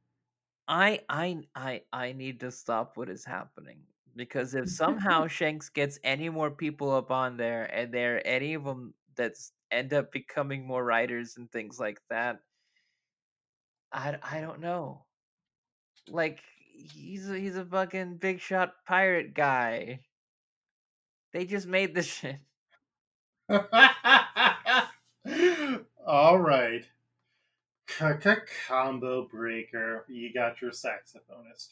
I 0.68 1.04
I 1.10 1.48
I 1.56 1.86
I 1.92 2.14
need 2.14 2.40
to 2.42 2.52
stop 2.52 2.98
what 2.98 3.10
is 3.10 3.26
happening 3.26 3.88
because 4.16 4.54
if 4.56 4.70
somehow 4.70 5.28
Shanks 5.28 5.70
gets 5.70 6.00
any 6.04 6.30
more 6.30 6.52
people 6.52 6.92
up 6.92 7.12
on 7.12 7.38
there 7.38 7.66
and 7.66 7.94
there 7.94 8.26
any 8.26 8.54
of 8.54 8.64
them 8.64 8.96
that 9.16 9.34
end 9.72 9.94
up 9.94 10.12
becoming 10.12 10.66
more 10.66 10.84
writers 10.84 11.38
and 11.38 11.52
things 11.52 11.80
like 11.80 12.02
that, 12.10 12.42
I 13.94 14.20
I 14.22 14.42
don't 14.42 14.60
know. 14.60 15.06
Like 16.10 16.40
he's 16.74 17.30
a, 17.30 17.38
he's 17.38 17.56
a 17.56 17.66
fucking 17.66 18.18
big 18.18 18.40
shot 18.40 18.74
pirate 18.86 19.34
guy. 19.34 20.02
They 21.32 21.46
just 21.46 21.68
made 21.68 21.96
this 21.96 22.06
shit. 22.06 22.38
All 26.06 26.40
right. 26.40 26.86
Combo 28.68 29.28
breaker. 29.28 30.06
You 30.08 30.34
got 30.34 30.62
your 30.62 30.72
saxophonist. 30.72 31.70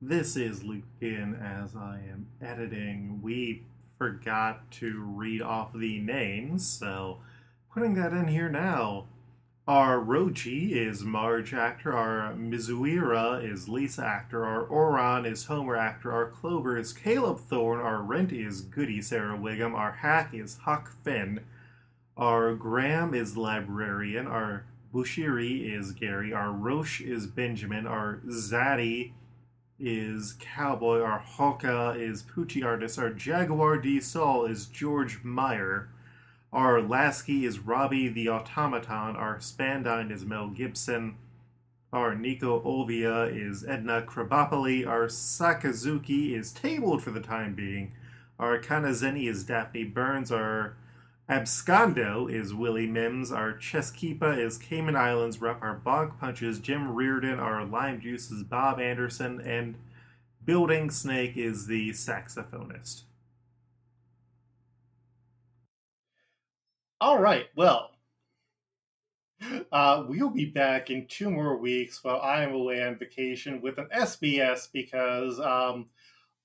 This 0.00 0.36
is 0.36 0.62
Lucan 0.62 1.34
as 1.34 1.74
I 1.74 2.00
am 2.10 2.26
editing. 2.42 3.20
We 3.22 3.64
forgot 3.98 4.70
to 4.72 5.02
read 5.02 5.40
off 5.40 5.72
the 5.72 5.98
names, 6.00 6.66
so 6.66 7.20
putting 7.72 7.94
that 7.94 8.12
in 8.12 8.28
here 8.28 8.48
now. 8.48 9.06
Our 9.66 9.98
Roji 9.98 10.72
is 10.72 11.04
Marge 11.04 11.54
actor, 11.54 11.96
our 11.96 12.34
Mizuira 12.34 13.42
is 13.42 13.66
Lisa 13.66 14.04
actor, 14.04 14.44
our 14.44 14.60
Oran 14.60 15.24
is 15.24 15.46
Homer 15.46 15.74
actor, 15.74 16.12
our 16.12 16.26
Clover 16.26 16.76
is 16.76 16.92
Caleb 16.92 17.38
Thorne, 17.38 17.80
our 17.80 18.02
Rent 18.02 18.30
is 18.30 18.60
Goody 18.60 19.00
Sarah 19.00 19.38
Wiggum, 19.38 19.72
our 19.72 19.92
Hack 19.92 20.34
is 20.34 20.58
Huck 20.64 20.90
Finn, 21.02 21.40
our 22.14 22.54
Graham 22.54 23.14
is 23.14 23.38
Librarian, 23.38 24.26
our 24.26 24.66
Bushiri 24.92 25.74
is 25.74 25.92
Gary, 25.92 26.30
our 26.30 26.52
Roche 26.52 27.00
is 27.00 27.26
Benjamin, 27.26 27.86
our 27.86 28.20
Zaddy 28.26 29.12
is 29.80 30.34
Cowboy, 30.40 31.00
our 31.00 31.24
Hoka 31.26 31.98
is 31.98 32.22
Poochie 32.22 32.66
Artist, 32.66 32.98
our 32.98 33.08
Jaguar 33.08 33.78
D 33.78 33.98
Saul 33.98 34.44
is 34.44 34.66
George 34.66 35.20
Meyer, 35.24 35.88
our 36.54 36.80
Lasky 36.80 37.44
is 37.44 37.58
Robbie 37.58 38.08
the 38.08 38.28
Automaton. 38.28 39.16
Our 39.16 39.38
Spandine 39.38 40.12
is 40.12 40.24
Mel 40.24 40.48
Gibson. 40.48 41.16
Our 41.92 42.14
Nico 42.14 42.60
Olvia 42.62 43.26
is 43.26 43.66
Edna 43.66 44.02
Krabappel. 44.02 44.86
Our 44.86 45.06
Sakazuki 45.08 46.32
is 46.32 46.52
tabled 46.52 47.02
for 47.02 47.10
the 47.10 47.20
time 47.20 47.54
being. 47.54 47.92
Our 48.38 48.60
Kanazeni 48.60 49.28
is 49.28 49.42
Daphne 49.42 49.84
Burns. 49.84 50.30
Our 50.30 50.76
Abscondo 51.28 52.32
is 52.32 52.54
Willie 52.54 52.86
Mims. 52.86 53.32
Our 53.32 53.54
Cheskeepa 53.54 54.38
is 54.38 54.56
Cayman 54.56 54.96
Islands 54.96 55.40
rep. 55.40 55.60
Our 55.60 55.80
Bonk 55.84 56.20
Punch 56.20 56.40
is 56.40 56.60
Jim 56.60 56.94
Reardon. 56.94 57.40
Our 57.40 57.64
Lime 57.64 58.00
Juice 58.00 58.30
is 58.30 58.44
Bob 58.44 58.78
Anderson. 58.78 59.40
And 59.40 59.76
Building 60.44 60.90
Snake 60.90 61.36
is 61.36 61.66
the 61.66 61.90
saxophonist. 61.90 63.02
All 67.00 67.18
right. 67.18 67.46
Well, 67.56 67.90
uh, 69.72 70.04
we'll 70.08 70.30
be 70.30 70.46
back 70.46 70.90
in 70.90 71.06
two 71.06 71.30
more 71.30 71.56
weeks 71.56 72.02
while 72.02 72.20
I 72.20 72.42
am 72.44 72.54
away 72.54 72.82
on 72.82 72.98
vacation 72.98 73.60
with 73.60 73.78
an 73.78 73.88
SBS 73.94 74.70
because 74.72 75.40
um, 75.40 75.86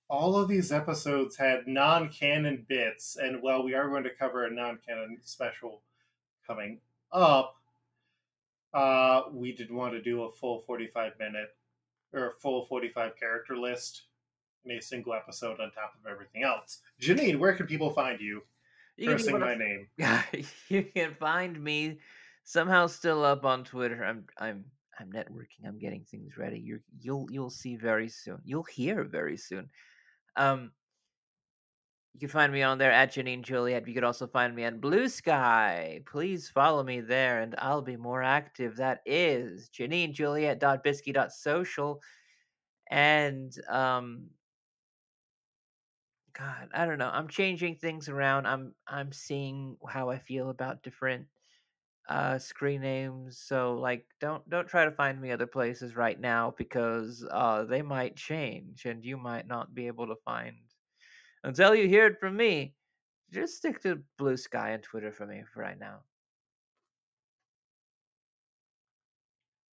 all 0.09 0.35
of 0.35 0.49
these 0.49 0.71
episodes 0.71 1.35
had 1.37 1.67
non 1.67 2.09
canon 2.09 2.65
bits. 2.67 3.15
And 3.15 3.41
while 3.41 3.63
we 3.63 3.75
are 3.75 3.89
going 3.89 4.03
to 4.03 4.09
cover 4.09 4.45
a 4.45 4.51
non 4.51 4.79
canon 4.85 5.17
special 5.21 5.81
coming 6.45 6.79
up, 7.11 7.55
uh, 8.73 9.23
we 9.31 9.51
did 9.53 9.71
want 9.71 9.93
to 9.93 10.01
do 10.01 10.23
a 10.23 10.31
full 10.31 10.61
45 10.61 11.13
minute 11.19 11.55
or 12.13 12.29
a 12.29 12.33
full 12.33 12.65
45 12.65 13.15
character 13.15 13.55
list 13.55 14.03
in 14.65 14.71
a 14.71 14.81
single 14.81 15.13
episode 15.13 15.59
on 15.59 15.71
top 15.71 15.93
of 16.03 16.11
everything 16.11 16.43
else. 16.43 16.81
Janine, 16.99 17.37
where 17.37 17.53
can 17.53 17.67
people 17.67 17.91
find 17.91 18.19
you? 18.19 18.41
You 18.99 19.11
cursing 19.11 19.39
my 19.39 19.55
name. 19.55 19.87
you 20.69 20.83
can 20.83 21.15
find 21.15 21.61
me 21.61 21.99
somehow 22.43 22.87
still 22.87 23.23
up 23.23 23.45
on 23.45 23.63
Twitter. 23.63 24.03
I'm 24.03 24.25
I'm 24.37 24.65
I'm 24.99 25.11
networking. 25.11 25.65
I'm 25.65 25.79
getting 25.79 26.03
things 26.03 26.37
ready. 26.37 26.59
You 26.59 26.79
you'll 26.99 27.27
you'll 27.31 27.49
see 27.49 27.77
very 27.77 28.09
soon. 28.09 28.39
You'll 28.43 28.63
hear 28.63 29.05
very 29.05 29.37
soon. 29.37 29.69
Um, 30.35 30.71
you 32.13 32.19
can 32.19 32.29
find 32.29 32.51
me 32.51 32.63
on 32.63 32.77
there 32.77 32.91
at 32.91 33.13
Janine 33.13 33.43
Juliet. 33.43 33.87
You 33.87 33.93
could 33.93 34.03
also 34.03 34.27
find 34.27 34.53
me 34.53 34.65
on 34.65 34.81
Bluesky. 34.81 36.05
Please 36.05 36.49
follow 36.49 36.83
me 36.83 36.99
there, 36.99 37.41
and 37.41 37.55
I'll 37.59 37.81
be 37.81 37.95
more 37.95 38.21
active. 38.21 38.75
That 38.75 38.99
is 39.05 39.69
Janine 39.69 40.13
Juliet.bisky.social. 40.13 42.01
And 42.91 43.53
um, 43.69 44.25
God, 46.39 46.69
I 46.73 46.85
don't 46.85 46.97
know. 46.99 47.09
I'm 47.09 47.27
changing 47.27 47.75
things 47.77 48.09
around. 48.09 48.47
I'm 48.47 48.75
I'm 48.87 49.11
seeing 49.11 49.77
how 49.87 50.09
I 50.09 50.19
feel 50.19 50.49
about 50.49 50.83
different 50.83 51.27
uh 52.09 52.39
screen 52.39 52.81
names. 52.81 53.39
So 53.39 53.75
like 53.75 54.07
don't 54.21 54.49
don't 54.49 54.67
try 54.67 54.85
to 54.85 54.91
find 54.91 55.21
me 55.21 55.31
other 55.31 55.47
places 55.47 55.95
right 55.97 56.19
now 56.19 56.53
because 56.57 57.25
uh 57.31 57.65
they 57.65 57.81
might 57.83 58.15
change 58.17 58.85
and 58.85 59.05
you 59.05 59.17
might 59.17 59.47
not 59.47 59.75
be 59.75 59.87
able 59.87 60.07
to 60.07 60.15
find 60.25 60.57
until 61.43 61.75
you 61.75 61.87
hear 61.89 62.07
it 62.07 62.19
from 62.19 62.37
me. 62.37 62.75
Just 63.31 63.57
stick 63.57 63.81
to 63.83 64.03
Bluesky 64.19 64.75
and 64.75 64.83
Twitter 64.83 65.11
for 65.13 65.27
me 65.27 65.43
for 65.53 65.61
right 65.61 65.79
now. 65.79 66.03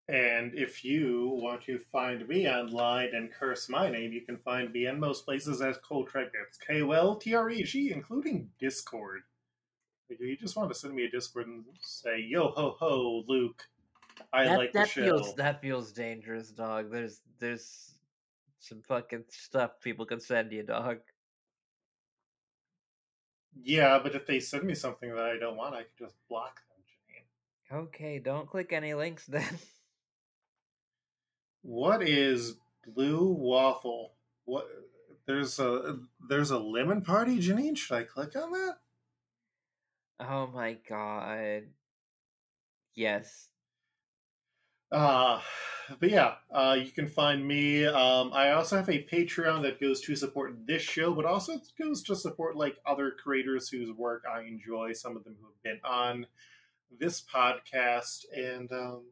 And 0.08 0.54
if 0.54 0.84
you 0.84 1.30
want 1.42 1.62
to 1.64 1.80
find 1.90 2.28
me 2.28 2.48
online 2.48 3.10
and 3.12 3.32
curse 3.32 3.68
my 3.68 3.90
name, 3.90 4.12
you 4.12 4.20
can 4.20 4.36
find 4.36 4.72
me 4.72 4.86
in 4.86 5.00
most 5.00 5.24
places 5.24 5.60
as 5.60 5.78
Cole 5.78 6.06
It's 6.14 6.58
K 6.58 6.82
O 6.82 6.92
L 6.92 7.16
T 7.16 7.34
R 7.34 7.50
E 7.50 7.64
G, 7.64 7.90
including 7.92 8.48
Discord. 8.60 9.22
If 10.08 10.20
you 10.20 10.36
just 10.36 10.54
want 10.54 10.70
to 10.72 10.78
send 10.78 10.94
me 10.94 11.04
a 11.06 11.10
Discord 11.10 11.48
and 11.48 11.64
say, 11.80 12.20
yo 12.20 12.50
ho 12.50 12.76
ho, 12.78 13.24
Luke, 13.26 13.60
I 14.32 14.44
that, 14.44 14.58
like 14.58 14.72
that 14.74 14.84
the 14.84 14.92
show. 14.92 15.02
Feels, 15.02 15.34
that 15.34 15.60
feels 15.60 15.90
dangerous, 15.90 16.50
dog. 16.50 16.92
There's 16.92 17.22
there's 17.40 17.94
some 18.60 18.82
fucking 18.82 19.24
stuff 19.28 19.80
people 19.80 20.06
can 20.06 20.20
send 20.20 20.52
you, 20.52 20.62
dog. 20.62 20.98
Yeah, 23.60 23.98
but 24.00 24.14
if 24.14 24.24
they 24.24 24.38
send 24.38 24.64
me 24.64 24.74
something 24.74 25.12
that 25.14 25.24
I 25.24 25.38
don't 25.38 25.56
want, 25.56 25.74
I 25.74 25.78
can 25.78 25.88
just 25.98 26.14
block 26.28 26.60
them, 26.68 27.78
Janine. 27.80 27.84
Okay, 27.86 28.18
don't 28.20 28.48
click 28.48 28.72
any 28.72 28.94
links 28.94 29.26
then. 29.26 29.58
What 31.66 32.00
is 32.00 32.54
blue 32.86 33.32
waffle? 33.32 34.12
What 34.44 34.68
there's 35.26 35.58
a 35.58 35.98
there's 36.28 36.52
a 36.52 36.58
lemon 36.58 37.02
party, 37.02 37.40
Janine. 37.40 37.76
Should 37.76 37.96
I 37.96 38.04
click 38.04 38.36
on 38.36 38.52
that? 38.52 38.76
Oh 40.20 40.46
my 40.46 40.78
god. 40.88 41.64
Yes. 42.94 43.48
Uh 44.92 45.40
but 45.98 46.10
yeah, 46.10 46.34
uh, 46.52 46.76
you 46.78 46.90
can 46.90 47.08
find 47.08 47.46
me. 47.46 47.84
Um, 47.84 48.32
I 48.32 48.52
also 48.52 48.76
have 48.76 48.88
a 48.88 49.04
Patreon 49.04 49.62
that 49.62 49.80
goes 49.80 50.00
to 50.02 50.16
support 50.16 50.66
this 50.66 50.82
show, 50.82 51.14
but 51.14 51.24
also 51.24 51.60
goes 51.80 52.02
to 52.04 52.16
support 52.16 52.56
like 52.56 52.76
other 52.86 53.10
creators 53.10 53.68
whose 53.68 53.90
work 53.92 54.24
I 54.32 54.42
enjoy. 54.42 54.92
Some 54.92 55.16
of 55.16 55.24
them 55.24 55.36
who 55.40 55.46
have 55.46 55.62
been 55.62 55.80
on 55.84 56.26
this 56.98 57.22
podcast, 57.22 58.24
and 58.36 58.70
um, 58.72 59.04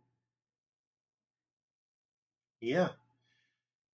yeah, 2.64 2.88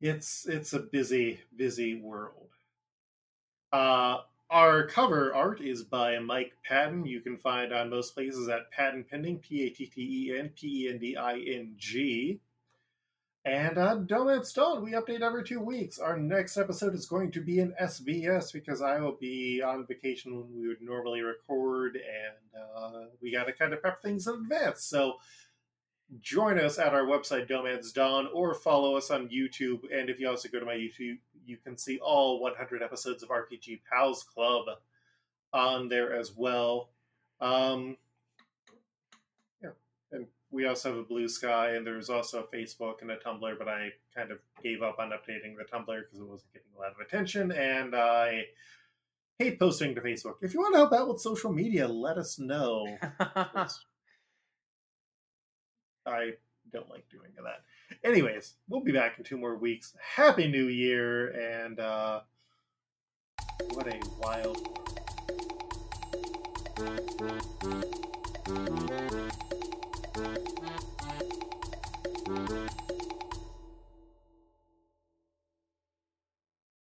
it's 0.01 0.47
it's 0.47 0.73
a 0.73 0.79
busy 0.79 1.41
busy 1.57 2.01
world. 2.01 2.49
Uh, 3.73 4.19
our 4.49 4.87
cover 4.87 5.35
art 5.35 5.61
is 5.61 5.83
by 5.83 6.19
Mike 6.19 6.53
Patten. 6.65 7.05
You 7.05 7.21
can 7.21 7.37
find 7.37 7.73
on 7.73 7.91
most 7.91 8.15
places 8.15 8.49
at 8.49 8.71
Patten 8.71 9.05
Pending, 9.05 9.39
P 9.39 9.67
A 9.67 9.71
T 9.71 9.87
T 9.87 10.29
E 10.29 10.39
N 10.39 10.51
P 10.55 10.87
E 10.87 10.89
N 10.89 10.99
D 10.99 11.17
I 11.17 11.39
N 11.39 11.75
G. 11.77 12.41
And 13.45 13.79
uh, 13.79 13.97
Dohmance 13.97 14.53
Dawn, 14.53 14.85
we 14.85 14.93
update 14.93 15.23
every 15.23 15.43
two 15.45 15.61
weeks. 15.61 15.99
Our 15.99 16.19
next 16.19 16.59
episode 16.59 16.95
is 16.95 17.07
going 17.07 17.31
to 17.33 17.41
be 17.41 17.61
an 17.61 17.75
SBS 17.81 18.53
because 18.53 18.83
I 18.83 19.01
will 19.01 19.17
be 19.19 19.63
on 19.63 19.87
vacation 19.87 20.37
when 20.37 20.55
we 20.55 20.69
would 20.69 20.83
normally 20.83 21.23
record, 21.23 21.97
and 21.97 22.63
uh, 22.77 23.07
we 23.23 23.33
got 23.33 23.45
to 23.45 23.55
kind 23.55 23.73
of 23.73 23.81
prep 23.81 24.03
things 24.03 24.27
in 24.27 24.35
advance. 24.35 24.85
So 24.85 25.15
join 26.21 26.59
us 26.59 26.79
at 26.79 26.95
our 26.95 27.05
website, 27.05 27.49
Dohmance 27.49 27.93
Dawn, 27.93 28.29
or 28.33 28.55
follow 28.55 28.97
us 28.97 29.11
on 29.11 29.29
YouTube. 29.29 29.81
And 29.93 30.11
if 30.11 30.19
you 30.19 30.29
also 30.29 30.49
go 30.49 30.59
to 30.59 30.67
my 30.67 30.75
YouTube, 30.75 31.19
you 31.47 31.57
can 31.57 31.77
see 31.77 31.99
all 31.99 32.41
100 32.41 32.83
episodes 32.83 33.23
of 33.23 33.29
RPG 33.29 33.81
Pals 33.91 34.25
Club 34.25 34.67
on 35.53 35.89
there 35.89 36.15
as 36.15 36.33
well. 36.37 36.91
Um, 37.41 37.97
yeah, 39.63 39.71
and 40.13 40.27
we 40.51 40.67
also 40.67 40.91
have 40.91 40.99
a 40.99 41.05
Bluesky, 41.05 41.77
and 41.77 41.87
there's 41.87 42.11
also 42.11 42.45
a 42.45 42.57
Facebook 42.57 43.03
and 43.03 43.11
a 43.11 43.17
Tumblr, 43.17 43.59
but 43.59 43.69
I 43.69 43.91
kind 44.15 44.31
of 44.31 44.39
gave 44.63 44.83
up 44.83 44.99
on 44.99 45.11
updating 45.11 45.57
the 45.57 45.65
Tumblr 45.65 45.87
because 45.87 46.21
it 46.21 46.27
wasn't 46.27 46.53
getting 46.53 46.69
a 46.77 46.81
lot 46.81 46.93
of 46.93 47.01
attention, 47.05 47.53
and 47.53 47.95
I 47.95 48.45
hate 49.39 49.59
posting 49.59 49.95
to 49.95 50.01
Facebook. 50.01 50.35
If 50.43 50.55
you 50.55 50.61
want 50.61 50.75
to 50.75 50.79
help 50.79 50.93
out 50.93 51.09
with 51.09 51.21
social 51.21 51.53
media, 51.53 51.89
let 51.89 52.19
us 52.19 52.39
know. 52.39 52.99
I 56.07 56.33
don't 56.73 56.89
like 56.91 57.09
doing 57.09 57.31
that. 57.37 57.63
Anyways, 58.05 58.55
we'll 58.69 58.83
be 58.83 58.93
back 58.93 59.19
in 59.19 59.25
two 59.25 59.37
more 59.37 59.57
weeks. 59.57 59.95
Happy 60.01 60.49
New 60.49 60.69
Year, 60.69 61.29
and 61.29 61.81
uh, 61.81 62.21
what 63.73 63.87
a 63.87 64.01
wild. 64.21 64.57